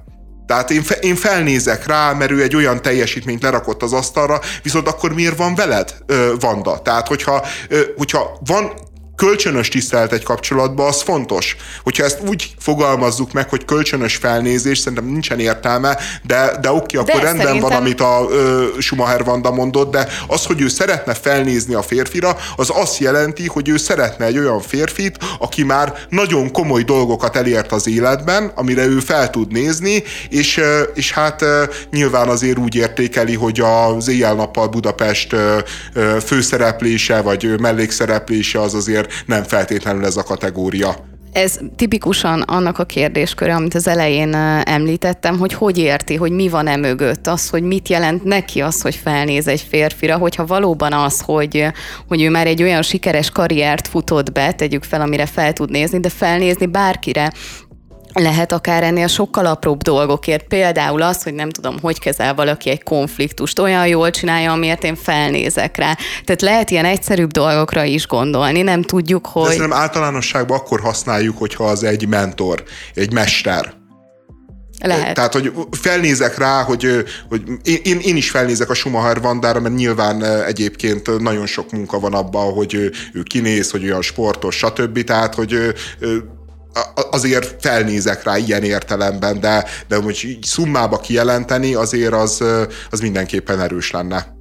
Tehát 0.45 0.71
én, 0.71 0.83
fe, 0.83 0.95
én 0.95 1.15
felnézek 1.15 1.85
rá, 1.85 2.13
mert 2.13 2.31
ő 2.31 2.41
egy 2.41 2.55
olyan 2.55 2.81
teljesítményt 2.81 3.41
lerakott 3.41 3.83
az 3.83 3.93
asztalra, 3.93 4.39
viszont 4.63 4.87
akkor 4.87 5.13
miért 5.13 5.37
van 5.37 5.55
veled, 5.55 5.95
ö, 6.05 6.33
Vanda? 6.39 6.81
Tehát, 6.81 7.07
hogyha, 7.07 7.45
ö, 7.69 7.79
hogyha 7.97 8.39
van 8.45 8.71
kölcsönös 9.17 9.67
tisztelet 9.67 10.11
egy 10.11 10.23
kapcsolatban, 10.23 10.87
az 10.87 11.01
fontos. 11.01 11.55
Hogyha 11.83 12.03
ezt 12.03 12.19
úgy 12.27 12.49
fogalmazzuk 12.59 13.31
meg, 13.31 13.49
hogy 13.49 13.65
kölcsönös 13.65 14.15
felnézés, 14.15 14.77
szerintem 14.77 15.07
nincsen 15.07 15.39
értelme, 15.39 15.97
de, 16.23 16.57
de 16.61 16.71
oké, 16.71 16.97
akkor 16.97 17.21
rendben 17.21 17.45
szerintem- 17.45 17.69
van, 17.69 17.79
amit 17.79 18.01
a 18.01 18.25
ö, 18.29 18.65
Schumacher 18.79 19.23
Vanda 19.23 19.51
mondott, 19.51 19.91
de 19.91 20.07
az, 20.27 20.45
hogy 20.45 20.61
ő 20.61 20.67
szeretne 20.67 21.13
felnézni 21.13 21.73
a 21.73 21.81
férfira, 21.81 22.37
az 22.55 22.69
azt 22.73 22.97
jelenti, 22.97 23.47
hogy 23.47 23.69
ő 23.69 23.77
szeretne 23.77 24.25
egy 24.25 24.37
olyan 24.37 24.61
férfit, 24.61 25.17
aki 25.39 25.63
már 25.63 25.93
nagyon 26.09 26.51
komoly 26.51 26.83
dolgokat 26.83 27.35
elért 27.35 27.71
az 27.71 27.87
életben, 27.87 28.51
amire 28.55 28.85
ő 28.85 28.99
fel 28.99 29.29
tud 29.29 29.51
nézni, 29.51 30.03
és, 30.29 30.61
és 30.93 31.11
hát 31.11 31.45
nyilván 31.91 32.27
azért 32.27 32.57
úgy 32.57 32.75
értékeli, 32.75 33.35
hogy 33.35 33.59
az 33.59 34.07
éjjel-nappal 34.07 34.67
Budapest 34.67 35.35
főszereplése, 36.25 37.21
vagy 37.21 37.59
mellékszereplése 37.59 38.61
az 38.61 38.73
azért 38.73 39.06
nem 39.25 39.43
feltétlenül 39.43 40.05
ez 40.05 40.17
a 40.17 40.23
kategória. 40.23 40.95
Ez 41.31 41.59
tipikusan 41.75 42.41
annak 42.41 42.79
a 42.79 42.85
kérdésköre, 42.85 43.55
amit 43.55 43.73
az 43.73 43.87
elején 43.87 44.33
említettem, 44.63 45.37
hogy 45.37 45.53
hogy 45.53 45.77
érti, 45.77 46.15
hogy 46.15 46.31
mi 46.31 46.49
van 46.49 46.67
e 46.67 46.75
mögött, 46.75 47.27
az, 47.27 47.49
hogy 47.49 47.63
mit 47.63 47.89
jelent 47.89 48.23
neki 48.23 48.61
az, 48.61 48.81
hogy 48.81 48.95
felnéz 48.95 49.47
egy 49.47 49.65
férfira, 49.69 50.17
hogyha 50.17 50.45
valóban 50.45 50.93
az, 50.93 51.21
hogy, 51.21 51.65
hogy 52.07 52.21
ő 52.21 52.29
már 52.29 52.47
egy 52.47 52.63
olyan 52.63 52.81
sikeres 52.81 53.29
karriert 53.29 53.87
futott 53.87 54.31
be, 54.31 54.51
tegyük 54.51 54.83
fel, 54.83 55.01
amire 55.01 55.25
fel 55.25 55.53
tud 55.53 55.69
nézni, 55.69 55.99
de 55.99 56.09
felnézni 56.09 56.65
bárkire, 56.65 57.31
lehet 58.19 58.51
akár 58.51 58.83
ennél 58.83 59.07
sokkal 59.07 59.45
apróbb 59.45 59.81
dolgokért. 59.81 60.47
Például 60.47 61.01
az, 61.01 61.23
hogy 61.23 61.33
nem 61.33 61.49
tudom, 61.49 61.75
hogy 61.81 61.99
kezel 61.99 62.35
valaki 62.35 62.69
egy 62.69 62.83
konfliktust, 62.83 63.59
olyan 63.59 63.87
jól 63.87 64.09
csinálja, 64.09 64.51
amiért 64.51 64.83
én 64.83 64.95
felnézek 64.95 65.77
rá. 65.77 65.97
Tehát 66.25 66.41
lehet 66.41 66.71
ilyen 66.71 66.85
egyszerűbb 66.85 67.31
dolgokra 67.31 67.83
is 67.83 68.07
gondolni, 68.07 68.61
nem 68.61 68.81
tudjuk, 68.81 69.23
De 69.23 69.29
hogy... 69.31 69.51
szerintem 69.51 69.73
általánosságban 69.73 70.57
akkor 70.57 70.79
használjuk, 70.79 71.37
hogyha 71.37 71.63
az 71.63 71.83
egy 71.83 72.07
mentor, 72.07 72.63
egy 72.93 73.13
mester. 73.13 73.75
Lehet. 74.79 75.13
Tehát, 75.13 75.33
hogy 75.33 75.51
felnézek 75.71 76.37
rá, 76.37 76.63
hogy, 76.63 77.03
hogy 77.29 77.41
én, 77.63 77.99
én, 77.99 78.15
is 78.15 78.29
felnézek 78.29 78.69
a 78.69 78.73
Schumacher 78.73 79.21
Vandára, 79.21 79.59
mert 79.59 79.75
nyilván 79.75 80.23
egyébként 80.23 81.19
nagyon 81.19 81.45
sok 81.45 81.71
munka 81.71 81.99
van 81.99 82.13
abban, 82.13 82.53
hogy 82.53 82.73
ő, 83.13 83.23
kinéz, 83.23 83.71
hogy 83.71 83.83
olyan 83.83 84.01
sportos, 84.01 84.55
stb. 84.55 85.03
Tehát, 85.03 85.35
hogy 85.35 85.73
azért 87.11 87.55
felnézek 87.59 88.23
rá 88.23 88.37
ilyen 88.37 88.63
értelemben, 88.63 89.39
de, 89.39 89.65
de 89.87 89.95
hogy 89.95 90.21
így 90.23 90.43
szummába 90.43 90.97
kijelenteni, 90.97 91.73
azért 91.73 92.13
az, 92.13 92.43
az 92.89 92.99
mindenképpen 92.99 93.61
erős 93.61 93.91
lenne. 93.91 94.36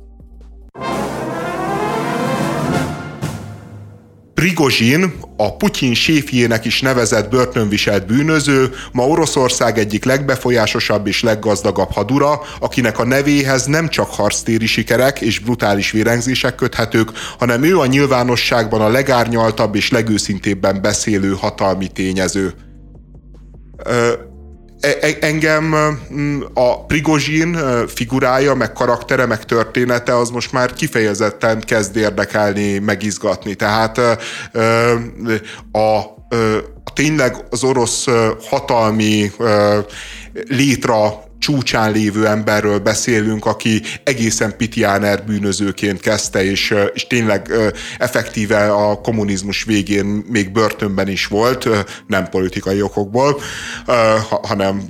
Prigozsin, 4.36 5.12
a 5.36 5.56
Putyin 5.56 5.94
séfjének 5.94 6.64
is 6.64 6.80
nevezett 6.80 7.30
börtönviselt 7.30 8.06
bűnöző, 8.06 8.70
ma 8.92 9.06
Oroszország 9.06 9.78
egyik 9.78 10.04
legbefolyásosabb 10.04 11.06
és 11.06 11.22
leggazdagabb 11.22 11.90
hadura, 11.92 12.40
akinek 12.60 12.98
a 12.98 13.04
nevéhez 13.04 13.66
nem 13.66 13.88
csak 13.88 14.10
harctéri 14.10 14.66
sikerek 14.66 15.20
és 15.20 15.38
brutális 15.38 15.90
vérengzések 15.90 16.54
köthetők, 16.54 17.10
hanem 17.38 17.62
ő 17.62 17.78
a 17.78 17.86
nyilvánosságban 17.86 18.80
a 18.80 18.88
legárnyaltabb 18.88 19.74
és 19.74 19.90
legőszintébben 19.90 20.82
beszélő 20.82 21.36
hatalmi 21.40 21.86
tényező. 21.86 22.54
Ö, 23.84 24.12
engem 25.20 25.74
mm, 26.12 26.40
a 26.54 26.84
Prigozsin 26.84 27.58
figurája, 27.88 28.54
meg 28.54 28.72
karaktere, 28.72 29.26
meg 29.26 29.44
története 29.44 30.16
az 30.16 30.30
most 30.30 30.52
már 30.52 30.72
kifejezetten 30.72 31.60
kezd 31.60 31.96
érdekelni, 31.96 32.78
megizgatni. 32.78 33.54
Tehát 33.54 33.98
a, 35.72 35.78
a 35.78 36.14
tényleg 36.94 37.36
az 37.50 37.64
orosz 37.64 38.06
hatalmi 38.48 39.32
létra 40.48 41.25
csúcsán 41.46 41.92
lévő 41.92 42.26
emberről 42.26 42.78
beszélünk, 42.78 43.46
aki 43.46 43.82
egészen 44.04 44.56
Pitiáner 44.56 45.24
bűnözőként 45.24 46.00
kezdte, 46.00 46.44
és, 46.44 46.74
és 46.94 47.06
tényleg 47.06 47.50
effektíve 47.98 48.72
a 48.72 49.00
kommunizmus 49.00 49.64
végén 49.64 50.06
még 50.06 50.52
börtönben 50.52 51.08
is 51.08 51.26
volt, 51.26 51.68
nem 52.06 52.28
politikai 52.28 52.82
okokból, 52.82 53.40
hanem 54.42 54.82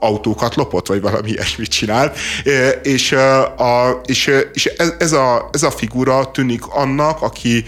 autókat 0.00 0.54
lopott, 0.54 0.86
vagy 0.86 1.00
valami 1.00 1.30
ilyesmit 1.34 1.70
csinált. 1.70 2.18
És, 2.82 3.12
a, 3.56 4.00
és, 4.04 4.30
és 4.52 4.66
ez, 4.98 5.12
a, 5.12 5.48
ez 5.52 5.62
a 5.62 5.70
figura 5.70 6.30
tűnik 6.30 6.66
annak, 6.66 7.22
aki 7.22 7.64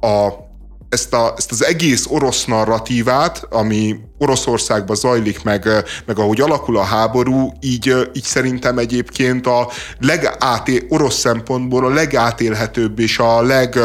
a 0.00 0.47
ezt, 0.88 1.12
a, 1.12 1.34
ezt 1.36 1.50
az 1.50 1.64
egész 1.64 2.06
orosz 2.08 2.44
narratívát, 2.44 3.46
ami 3.50 3.96
Oroszországban 4.18 4.96
zajlik, 4.96 5.42
meg, 5.42 5.68
meg 6.06 6.18
ahogy 6.18 6.40
alakul 6.40 6.76
a 6.76 6.82
háború, 6.82 7.52
így, 7.60 7.94
így 8.12 8.24
szerintem 8.24 8.78
egyébként 8.78 9.46
a 9.46 9.68
legáté, 10.00 10.86
orosz 10.88 11.18
szempontból 11.18 11.84
a 11.84 11.88
legátélhetőbb 11.94 12.98
és 12.98 13.18
a 13.18 13.42
leg, 13.42 13.78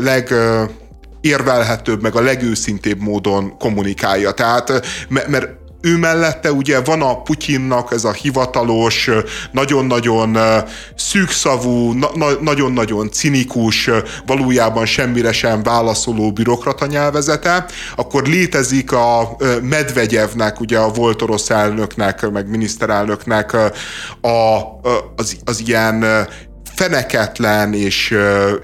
leg 0.00 0.34
érvelhetőbb, 1.20 2.02
meg 2.02 2.14
a 2.14 2.20
legőszintébb 2.20 3.00
módon 3.00 3.56
kommunikálja. 3.58 4.32
Tehát, 4.32 4.86
me- 5.08 5.28
mert 5.28 5.57
ő 5.80 5.96
mellette 5.96 6.52
ugye 6.52 6.80
van 6.80 7.02
a 7.02 7.22
Putyinnak 7.22 7.92
ez 7.92 8.04
a 8.04 8.12
hivatalos, 8.12 9.10
nagyon-nagyon 9.52 10.38
szűkszavú, 10.96 11.92
na- 11.92 12.10
na- 12.14 12.40
nagyon-nagyon 12.40 13.10
cinikus, 13.10 13.90
valójában 14.26 14.86
semmire 14.86 15.32
sem 15.32 15.62
válaszoló 15.62 16.32
bürokrata 16.32 16.86
nyelvezete, 16.86 17.66
akkor 17.96 18.26
létezik 18.26 18.92
a 18.92 19.36
Medvegyevnek, 19.62 20.60
ugye 20.60 20.78
a 20.78 20.88
volt 20.88 21.22
orosz 21.22 21.50
elnöknek, 21.50 22.30
meg 22.30 22.48
miniszterelnöknek 22.48 23.52
a, 24.20 24.62
az, 25.16 25.36
az 25.44 25.62
ilyen 25.66 26.28
feneketlen 26.78 27.74
és, 27.74 28.16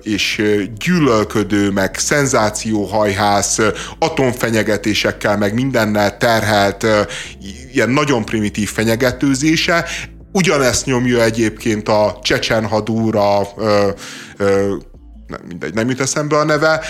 és 0.02 0.42
gyűlölködő, 0.78 1.70
meg 1.70 1.98
szenzációhajhász, 1.98 3.58
atomfenyegetésekkel, 3.98 5.38
meg 5.38 5.54
mindennel 5.54 6.16
terhelt, 6.16 6.86
ilyen 7.72 7.90
nagyon 7.90 8.24
primitív 8.24 8.70
fenyegetőzése. 8.70 9.84
Ugyanezt 10.32 10.86
nyomja 10.86 11.22
egyébként 11.22 11.88
a 11.88 12.18
csecsen 12.22 12.66
hadúra, 12.66 13.48
ö, 13.56 13.90
ö, 14.36 14.74
nem, 15.26 15.40
mindegy, 15.48 15.74
nem 15.74 15.88
jut 15.88 16.00
eszembe 16.00 16.36
a 16.36 16.44
neve, 16.44 16.80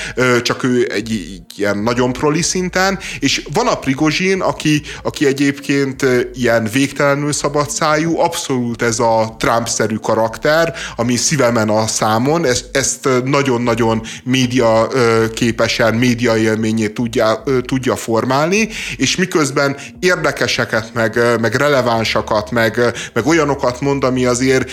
csak 0.43 0.63
ő 0.63 0.89
egy, 0.91 1.43
ilyen 1.57 1.79
nagyon 1.79 2.13
proli 2.13 2.43
szinten, 2.43 2.99
és 3.19 3.47
van 3.53 3.67
a 3.67 3.79
Prigozsin, 3.79 4.41
aki, 4.41 4.83
aki 5.03 5.27
egyébként 5.27 6.07
ilyen 6.35 6.69
végtelenül 6.73 7.33
szabadszájú, 7.33 8.19
abszolút 8.19 8.83
ez 8.83 8.99
a 8.99 9.37
Trump-szerű 9.39 9.97
karakter, 9.97 10.75
ami 10.97 11.17
szívemen 11.17 11.69
a 11.69 11.87
számon, 11.87 12.45
ezt, 12.45 12.77
ezt 12.77 13.09
nagyon-nagyon 13.25 14.03
média 14.25 14.89
képesen, 15.35 15.95
média 15.95 16.37
élményét 16.37 16.95
tudja, 16.95 17.43
tudja 17.65 17.97
formálni, 17.97 18.69
és 18.97 19.17
miközben 19.17 19.77
érdekeseket, 19.99 20.91
meg, 20.95 21.21
meg 21.41 21.55
relevánsakat, 21.55 22.51
meg, 22.51 22.81
meg 23.13 23.27
olyanokat 23.27 23.81
mond, 23.81 24.05
ami 24.05 24.25
azért 24.25 24.71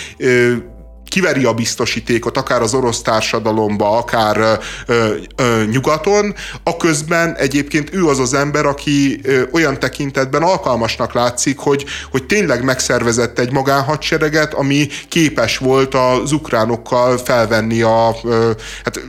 kiveri 1.11 1.43
a 1.43 1.53
biztosítékot, 1.53 2.38
akár 2.38 2.61
az 2.61 2.73
orosz 2.73 3.01
társadalomba, 3.01 3.97
akár 3.97 4.59
ö, 4.85 5.15
ö, 5.35 5.63
nyugaton, 5.71 6.35
aközben 6.63 7.35
egyébként 7.35 7.93
ő 7.93 8.07
az 8.07 8.19
az 8.19 8.33
ember, 8.33 8.65
aki 8.65 9.19
ö, 9.23 9.41
olyan 9.51 9.79
tekintetben 9.79 10.41
alkalmasnak 10.41 11.13
látszik, 11.13 11.57
hogy, 11.57 11.85
hogy 12.11 12.25
tényleg 12.25 12.63
megszervezett 12.63 13.39
egy 13.39 13.51
magánhadsereget, 13.51 14.53
ami 14.53 14.88
képes 15.09 15.57
volt 15.57 15.95
az 15.95 16.31
ukránokkal 16.31 17.17
felvenni 17.17 17.81
a, 17.81 18.15
ö, 18.23 18.51
hát 18.83 19.01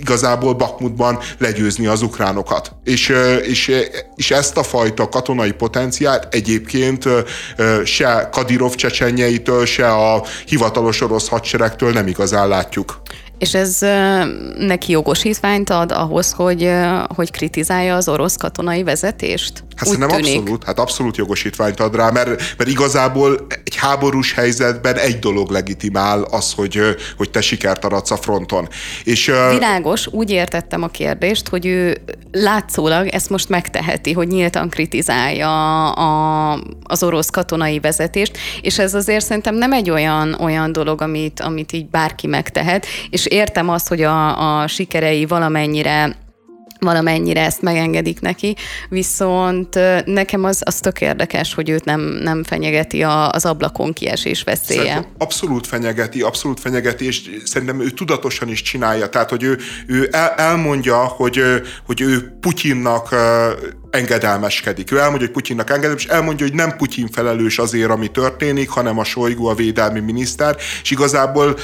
igazából 0.00 0.54
Bakmutban 0.54 1.18
legyőzni 1.38 1.86
az 1.86 2.02
ukránokat. 2.02 2.72
És, 2.84 3.12
és, 3.42 3.72
és 4.16 4.30
ezt 4.30 4.56
a 4.56 4.62
fajta 4.62 5.08
katonai 5.08 5.52
potenciált 5.52 6.34
egyébként 6.34 7.08
se 7.84 8.28
Kadirov 8.32 8.74
csecsenjeitől, 8.74 9.66
se 9.66 9.90
a 9.90 10.22
hivatalos 10.46 11.00
orosz 11.00 11.28
hadseregtől 11.28 11.92
nem 11.92 12.06
igazán 12.06 12.48
látjuk. 12.48 13.02
És 13.38 13.54
ez 13.54 13.78
neki 14.58 14.92
jogosítványt 14.92 15.70
ad 15.70 15.92
ahhoz, 15.92 16.32
hogy, 16.32 16.70
hogy 17.14 17.30
kritizálja 17.30 17.96
az 17.96 18.08
orosz 18.08 18.36
katonai 18.36 18.82
vezetést? 18.82 19.64
Hát 19.80 19.88
Úgy 19.88 19.94
szerintem 19.94 20.20
tűnik. 20.20 20.38
abszolút, 20.38 20.64
hát 20.64 20.78
abszolút 20.78 21.16
jogosítványt 21.16 21.80
ad 21.80 21.94
rá, 21.94 22.10
mert, 22.10 22.28
mert 22.28 22.70
igazából 22.70 23.46
egy 23.64 23.76
háborús 23.76 24.34
helyzetben 24.34 24.96
egy 24.96 25.18
dolog 25.18 25.50
legitimál 25.50 26.22
az, 26.22 26.52
hogy, 26.52 26.80
hogy 27.16 27.30
te 27.30 27.40
sikert 27.40 27.84
aradsz 27.84 28.10
a 28.10 28.16
fronton. 28.16 28.68
És, 29.04 29.32
Világos, 29.50 30.06
úgy 30.06 30.30
értettem 30.30 30.82
a 30.82 30.88
kérdést, 30.88 31.48
hogy 31.48 31.66
ő 31.66 32.00
látszólag 32.32 33.06
ezt 33.06 33.30
most 33.30 33.48
megteheti, 33.48 34.12
hogy 34.12 34.28
nyíltan 34.28 34.68
kritizálja 34.68 35.90
a, 35.90 36.52
az 36.82 37.02
orosz 37.02 37.30
katonai 37.30 37.78
vezetést, 37.78 38.38
és 38.60 38.78
ez 38.78 38.94
azért 38.94 39.24
szerintem 39.24 39.54
nem 39.54 39.72
egy 39.72 39.90
olyan, 39.90 40.34
olyan 40.40 40.72
dolog, 40.72 41.02
amit, 41.02 41.40
amit 41.40 41.72
így 41.72 41.88
bárki 41.88 42.26
megtehet, 42.26 42.86
és 43.10 43.26
értem 43.26 43.68
azt, 43.68 43.88
hogy 43.88 44.02
a, 44.02 44.60
a 44.60 44.66
sikerei 44.66 45.26
valamennyire 45.26 46.28
valamennyire 46.80 47.44
ezt 47.44 47.62
megengedik 47.62 48.20
neki, 48.20 48.56
viszont 48.88 49.78
nekem 50.04 50.44
az, 50.44 50.62
az 50.64 50.74
tök 50.74 51.00
érdekes, 51.00 51.54
hogy 51.54 51.70
őt 51.70 51.84
nem, 51.84 52.00
nem 52.00 52.44
fenyegeti 52.44 53.02
a, 53.02 53.30
az 53.30 53.44
ablakon 53.44 53.92
kiesés 53.92 54.42
veszélye. 54.42 54.80
Szerintem 54.80 55.12
abszolút 55.18 55.66
fenyegeti, 55.66 56.20
abszolút 56.20 56.60
fenyegeti, 56.60 57.06
és 57.06 57.30
szerintem 57.44 57.80
ő 57.80 57.90
tudatosan 57.90 58.48
is 58.48 58.62
csinálja, 58.62 59.08
tehát 59.08 59.30
hogy 59.30 59.42
ő, 59.42 59.58
ő 59.86 60.08
el, 60.12 60.28
elmondja, 60.28 60.96
hogy, 60.96 61.42
hogy 61.86 62.00
ő 62.00 62.36
Putyinnak 62.40 63.14
engedelmeskedik. 63.90 64.92
Ő 64.92 64.98
elmondja, 64.98 65.26
hogy 65.26 65.34
Putyinnak 65.34 65.70
engedelmes, 65.70 66.06
elmondja, 66.06 66.46
hogy 66.46 66.54
nem 66.54 66.76
Putyin 66.76 67.08
felelős 67.12 67.58
azért, 67.58 67.90
ami 67.90 68.08
történik, 68.08 68.68
hanem 68.68 68.98
a 68.98 69.04
Sojgu, 69.04 69.46
a 69.46 69.54
védelmi 69.54 70.00
miniszter, 70.00 70.56
és 70.82 70.90
igazából 70.90 71.58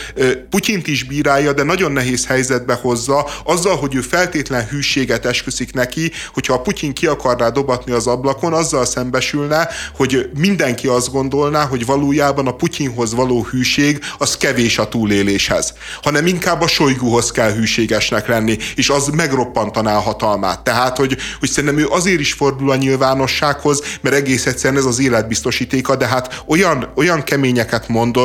Putyint 0.50 0.86
is 0.86 1.04
bírálja, 1.04 1.52
de 1.52 1.62
nagyon 1.62 1.92
nehéz 1.92 2.26
helyzetbe 2.26 2.74
hozza, 2.74 3.26
azzal, 3.44 3.76
hogy 3.76 3.94
ő 3.94 4.00
feltétlen 4.00 4.66
hűséget 4.68 5.26
esküszik 5.26 5.72
neki, 5.72 6.12
hogyha 6.34 6.54
a 6.54 6.60
Putyin 6.60 6.92
ki 6.92 7.06
akarná 7.06 7.48
dobatni 7.48 7.92
az 7.92 8.06
ablakon, 8.06 8.52
azzal 8.52 8.84
szembesülne, 8.84 9.68
hogy 9.94 10.30
mindenki 10.38 10.86
azt 10.86 11.12
gondolná, 11.12 11.64
hogy 11.64 11.86
valójában 11.86 12.46
a 12.46 12.56
Putyinhoz 12.56 13.14
való 13.14 13.46
hűség 13.50 14.04
az 14.18 14.36
kevés 14.36 14.78
a 14.78 14.88
túléléshez, 14.88 15.74
hanem 16.02 16.26
inkább 16.26 16.60
a 16.60 16.66
Sojguhoz 16.66 17.30
kell 17.30 17.52
hűségesnek 17.52 18.28
lenni, 18.28 18.56
és 18.74 18.88
az 18.88 19.06
megroppantaná 19.06 19.96
a 19.96 20.00
hatalmát. 20.00 20.64
Tehát, 20.64 20.96
hogy, 20.96 21.16
hogy 21.38 21.48
szerintem 21.48 21.78
ő 21.78 21.86
azért 21.88 22.15
azért 22.16 22.30
is 22.30 22.38
fordul 22.38 22.70
a 22.70 22.76
nyilvánossághoz, 22.76 23.82
mert 24.00 24.16
egész 24.16 24.46
egyszerűen 24.46 24.80
ez 24.80 24.86
az 24.86 24.98
életbiztosítéka, 24.98 25.96
de 25.96 26.06
hát 26.06 26.42
olyan, 26.46 26.92
olyan 26.94 27.22
keményeket 27.22 27.88
mond, 27.88 28.16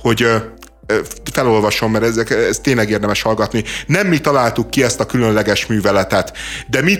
hogy 0.00 0.26
felolvasom, 1.32 1.90
mert 1.90 2.04
ezek, 2.04 2.30
ez 2.30 2.58
tényleg 2.58 2.90
érdemes 2.90 3.22
hallgatni. 3.22 3.64
Nem 3.86 4.06
mi 4.06 4.18
találtuk 4.18 4.70
ki 4.70 4.82
ezt 4.82 5.00
a 5.00 5.06
különleges 5.06 5.66
műveletet, 5.66 6.32
de 6.70 6.82
mi 6.82 6.98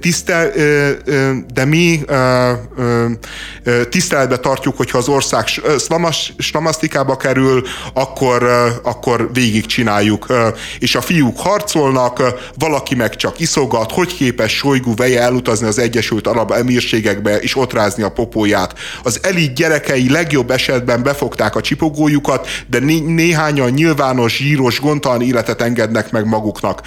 tisztel, 0.00 0.50
de 1.54 1.64
mi 1.64 2.00
tiszteletbe 3.88 4.36
tartjuk, 4.36 4.76
hogyha 4.76 4.98
az 4.98 5.08
ország 5.08 5.46
slamasztikába 6.38 7.16
kerül, 7.16 7.62
akkor, 7.92 8.42
akkor 8.82 9.30
végig 9.32 9.66
csináljuk. 9.66 10.26
És 10.78 10.94
a 10.94 11.00
fiúk 11.00 11.38
harcolnak, 11.38 12.22
valaki 12.58 12.94
meg 12.94 13.16
csak 13.16 13.40
iszogat, 13.40 13.92
hogy 13.92 14.16
képes 14.16 14.52
Sojgu 14.56 14.94
veje 14.94 15.20
elutazni 15.20 15.66
az 15.66 15.78
Egyesült 15.78 16.26
Arab 16.26 16.50
Emírségekbe 16.50 17.38
és 17.38 17.56
ott 17.56 17.72
rázni 17.72 18.02
a 18.02 18.08
popóját. 18.08 18.74
Az 19.02 19.18
elit 19.22 19.54
gyerekei 19.54 20.10
legjobb 20.10 20.50
esetben 20.50 21.02
befogták 21.02 21.56
a 21.56 21.60
csipogójukat, 21.60 22.48
de 22.66 22.78
néhányan 23.14 23.70
nyilvános, 23.70 24.36
zsíros, 24.36 24.80
gondtalan 24.80 25.22
életet 25.22 25.62
engednek 25.62 26.10
meg 26.10 26.26
maguknak. 26.26 26.82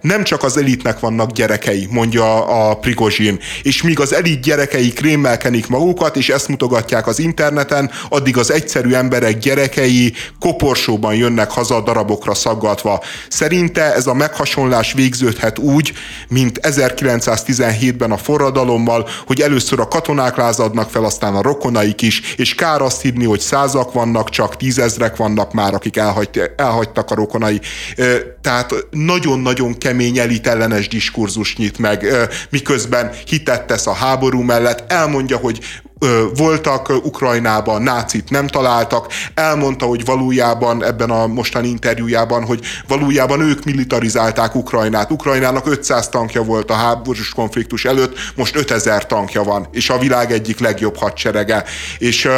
Nem 0.00 0.24
csak 0.24 0.42
az 0.42 0.56
elitnek 0.56 1.00
vannak 1.00 1.32
gyerekei, 1.32 1.86
mondja 1.90 2.46
a 2.46 2.74
Prigozsin, 2.74 3.38
és 3.62 3.82
míg 3.82 4.00
az 4.00 4.14
elit 4.14 4.40
gyerekei 4.40 4.92
krémelkenik 4.92 5.68
magukat, 5.68 6.16
és 6.16 6.28
ezt 6.28 6.48
mutogatják 6.48 7.06
az 7.06 7.18
interneten, 7.18 7.90
addig 8.08 8.38
az 8.38 8.52
egyszerű 8.52 8.92
emberek 8.92 9.38
gyerekei 9.38 10.14
koporsóban 10.40 11.14
jönnek 11.14 11.50
haza 11.50 11.80
darabokra 11.80 12.34
szaggatva. 12.34 13.02
Szerinte 13.28 13.94
ez 13.94 14.06
a 14.06 14.14
meghasonlás 14.14 14.92
végződhet 14.92 15.58
úgy, 15.58 15.92
mint 16.28 16.60
1917-ben 16.62 18.10
a 18.10 18.16
forradalommal, 18.16 19.08
hogy 19.26 19.40
először 19.40 19.80
a 19.80 19.88
katonák 19.88 20.36
lázadnak 20.36 20.90
fel, 20.90 21.04
aztán 21.04 21.34
a 21.34 21.42
rokonaik 21.42 22.02
is, 22.02 22.34
és 22.36 22.54
kár 22.54 22.82
azt 22.82 23.02
hinni, 23.02 23.24
hogy 23.24 23.40
százak 23.40 23.92
vannak, 23.92 24.30
csak 24.30 24.56
tízezrek 24.56 25.16
vannak, 25.16 25.29
vannak 25.34 25.52
már, 25.52 25.74
akik 25.74 25.96
elhagy, 25.96 26.52
elhagytak 26.56 27.10
a 27.10 27.14
rokonai. 27.14 27.60
Tehát 28.40 28.74
nagyon-nagyon 28.90 29.78
kemény 29.78 30.18
elitellenes 30.18 30.88
diskurzus 30.88 31.56
nyit 31.56 31.78
meg, 31.78 32.06
miközben 32.50 33.10
hitet 33.26 33.66
tesz 33.66 33.86
a 33.86 33.92
háború 33.92 34.40
mellett, 34.40 34.92
elmondja, 34.92 35.36
hogy 35.36 35.60
voltak 36.36 36.88
Ukrajnában, 37.04 37.82
nácit 37.82 38.30
nem 38.30 38.46
találtak, 38.46 39.06
elmondta, 39.34 39.86
hogy 39.86 40.04
valójában 40.04 40.84
ebben 40.84 41.10
a 41.10 41.26
mostani 41.26 41.68
interjújában, 41.68 42.44
hogy 42.44 42.60
valójában 42.88 43.40
ők 43.40 43.64
militarizálták 43.64 44.54
Ukrajnát. 44.54 45.10
Ukrajnának 45.10 45.66
500 45.66 46.08
tankja 46.08 46.42
volt 46.42 46.70
a 46.70 46.74
háborús 46.74 47.28
konfliktus 47.28 47.84
előtt, 47.84 48.18
most 48.34 48.56
5000 48.56 49.06
tankja 49.06 49.42
van, 49.42 49.68
és 49.72 49.90
a 49.90 49.98
világ 49.98 50.32
egyik 50.32 50.58
legjobb 50.60 50.96
hadserege. 50.96 51.64
És, 51.98 52.28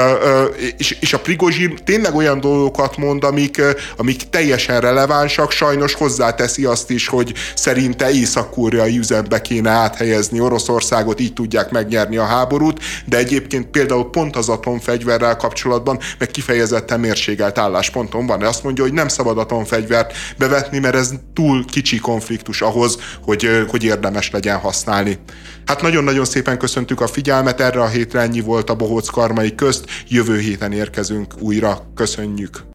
és, 0.76 0.96
és 1.00 1.12
a 1.12 1.18
Prigozsin 1.18 1.78
tényleg 1.84 2.14
olyan 2.14 2.40
dolgokat 2.40 2.96
mond, 2.96 3.24
amik, 3.24 3.62
amik 3.96 4.30
teljesen 4.30 4.80
relevánsak, 4.80 5.50
sajnos 5.50 5.94
hozzáteszi 5.94 6.64
azt 6.64 6.90
is, 6.90 7.08
hogy 7.08 7.32
szerinte 7.54 8.10
észak-koreai 8.10 8.98
üzembe 8.98 9.40
kéne 9.40 9.70
áthelyezni 9.70 10.40
Oroszországot, 10.40 11.20
így 11.20 11.32
tudják 11.32 11.70
megnyerni 11.70 12.16
a 12.16 12.24
háborút, 12.24 12.80
de 13.04 13.16
egyébként 13.16 13.51
egyébként 13.52 13.70
például 13.70 14.10
pont 14.10 14.36
az 14.36 14.48
atomfegyverrel 14.48 15.36
kapcsolatban 15.36 15.98
meg 16.18 16.30
kifejezetten 16.30 17.00
mérségelt 17.00 17.58
állásponton 17.58 18.26
van. 18.26 18.42
Azt 18.42 18.62
mondja, 18.62 18.84
hogy 18.84 18.92
nem 18.92 19.08
szabad 19.08 19.38
atomfegyvert 19.38 20.12
bevetni, 20.38 20.78
mert 20.78 20.94
ez 20.94 21.12
túl 21.34 21.64
kicsi 21.64 21.98
konfliktus 21.98 22.62
ahhoz, 22.62 22.98
hogy, 23.22 23.64
hogy 23.68 23.84
érdemes 23.84 24.30
legyen 24.30 24.58
használni. 24.58 25.18
Hát 25.66 25.82
nagyon-nagyon 25.82 26.24
szépen 26.24 26.58
köszöntük 26.58 27.00
a 27.00 27.06
figyelmet, 27.06 27.60
erre 27.60 27.82
a 27.82 27.88
hétre 27.88 28.20
ennyi 28.20 28.40
volt 28.40 28.70
a 28.70 28.74
Bohóc 28.74 29.08
Karmai 29.08 29.54
közt, 29.54 29.84
jövő 30.08 30.38
héten 30.38 30.72
érkezünk 30.72 31.34
újra, 31.38 31.92
köszönjük! 31.94 32.70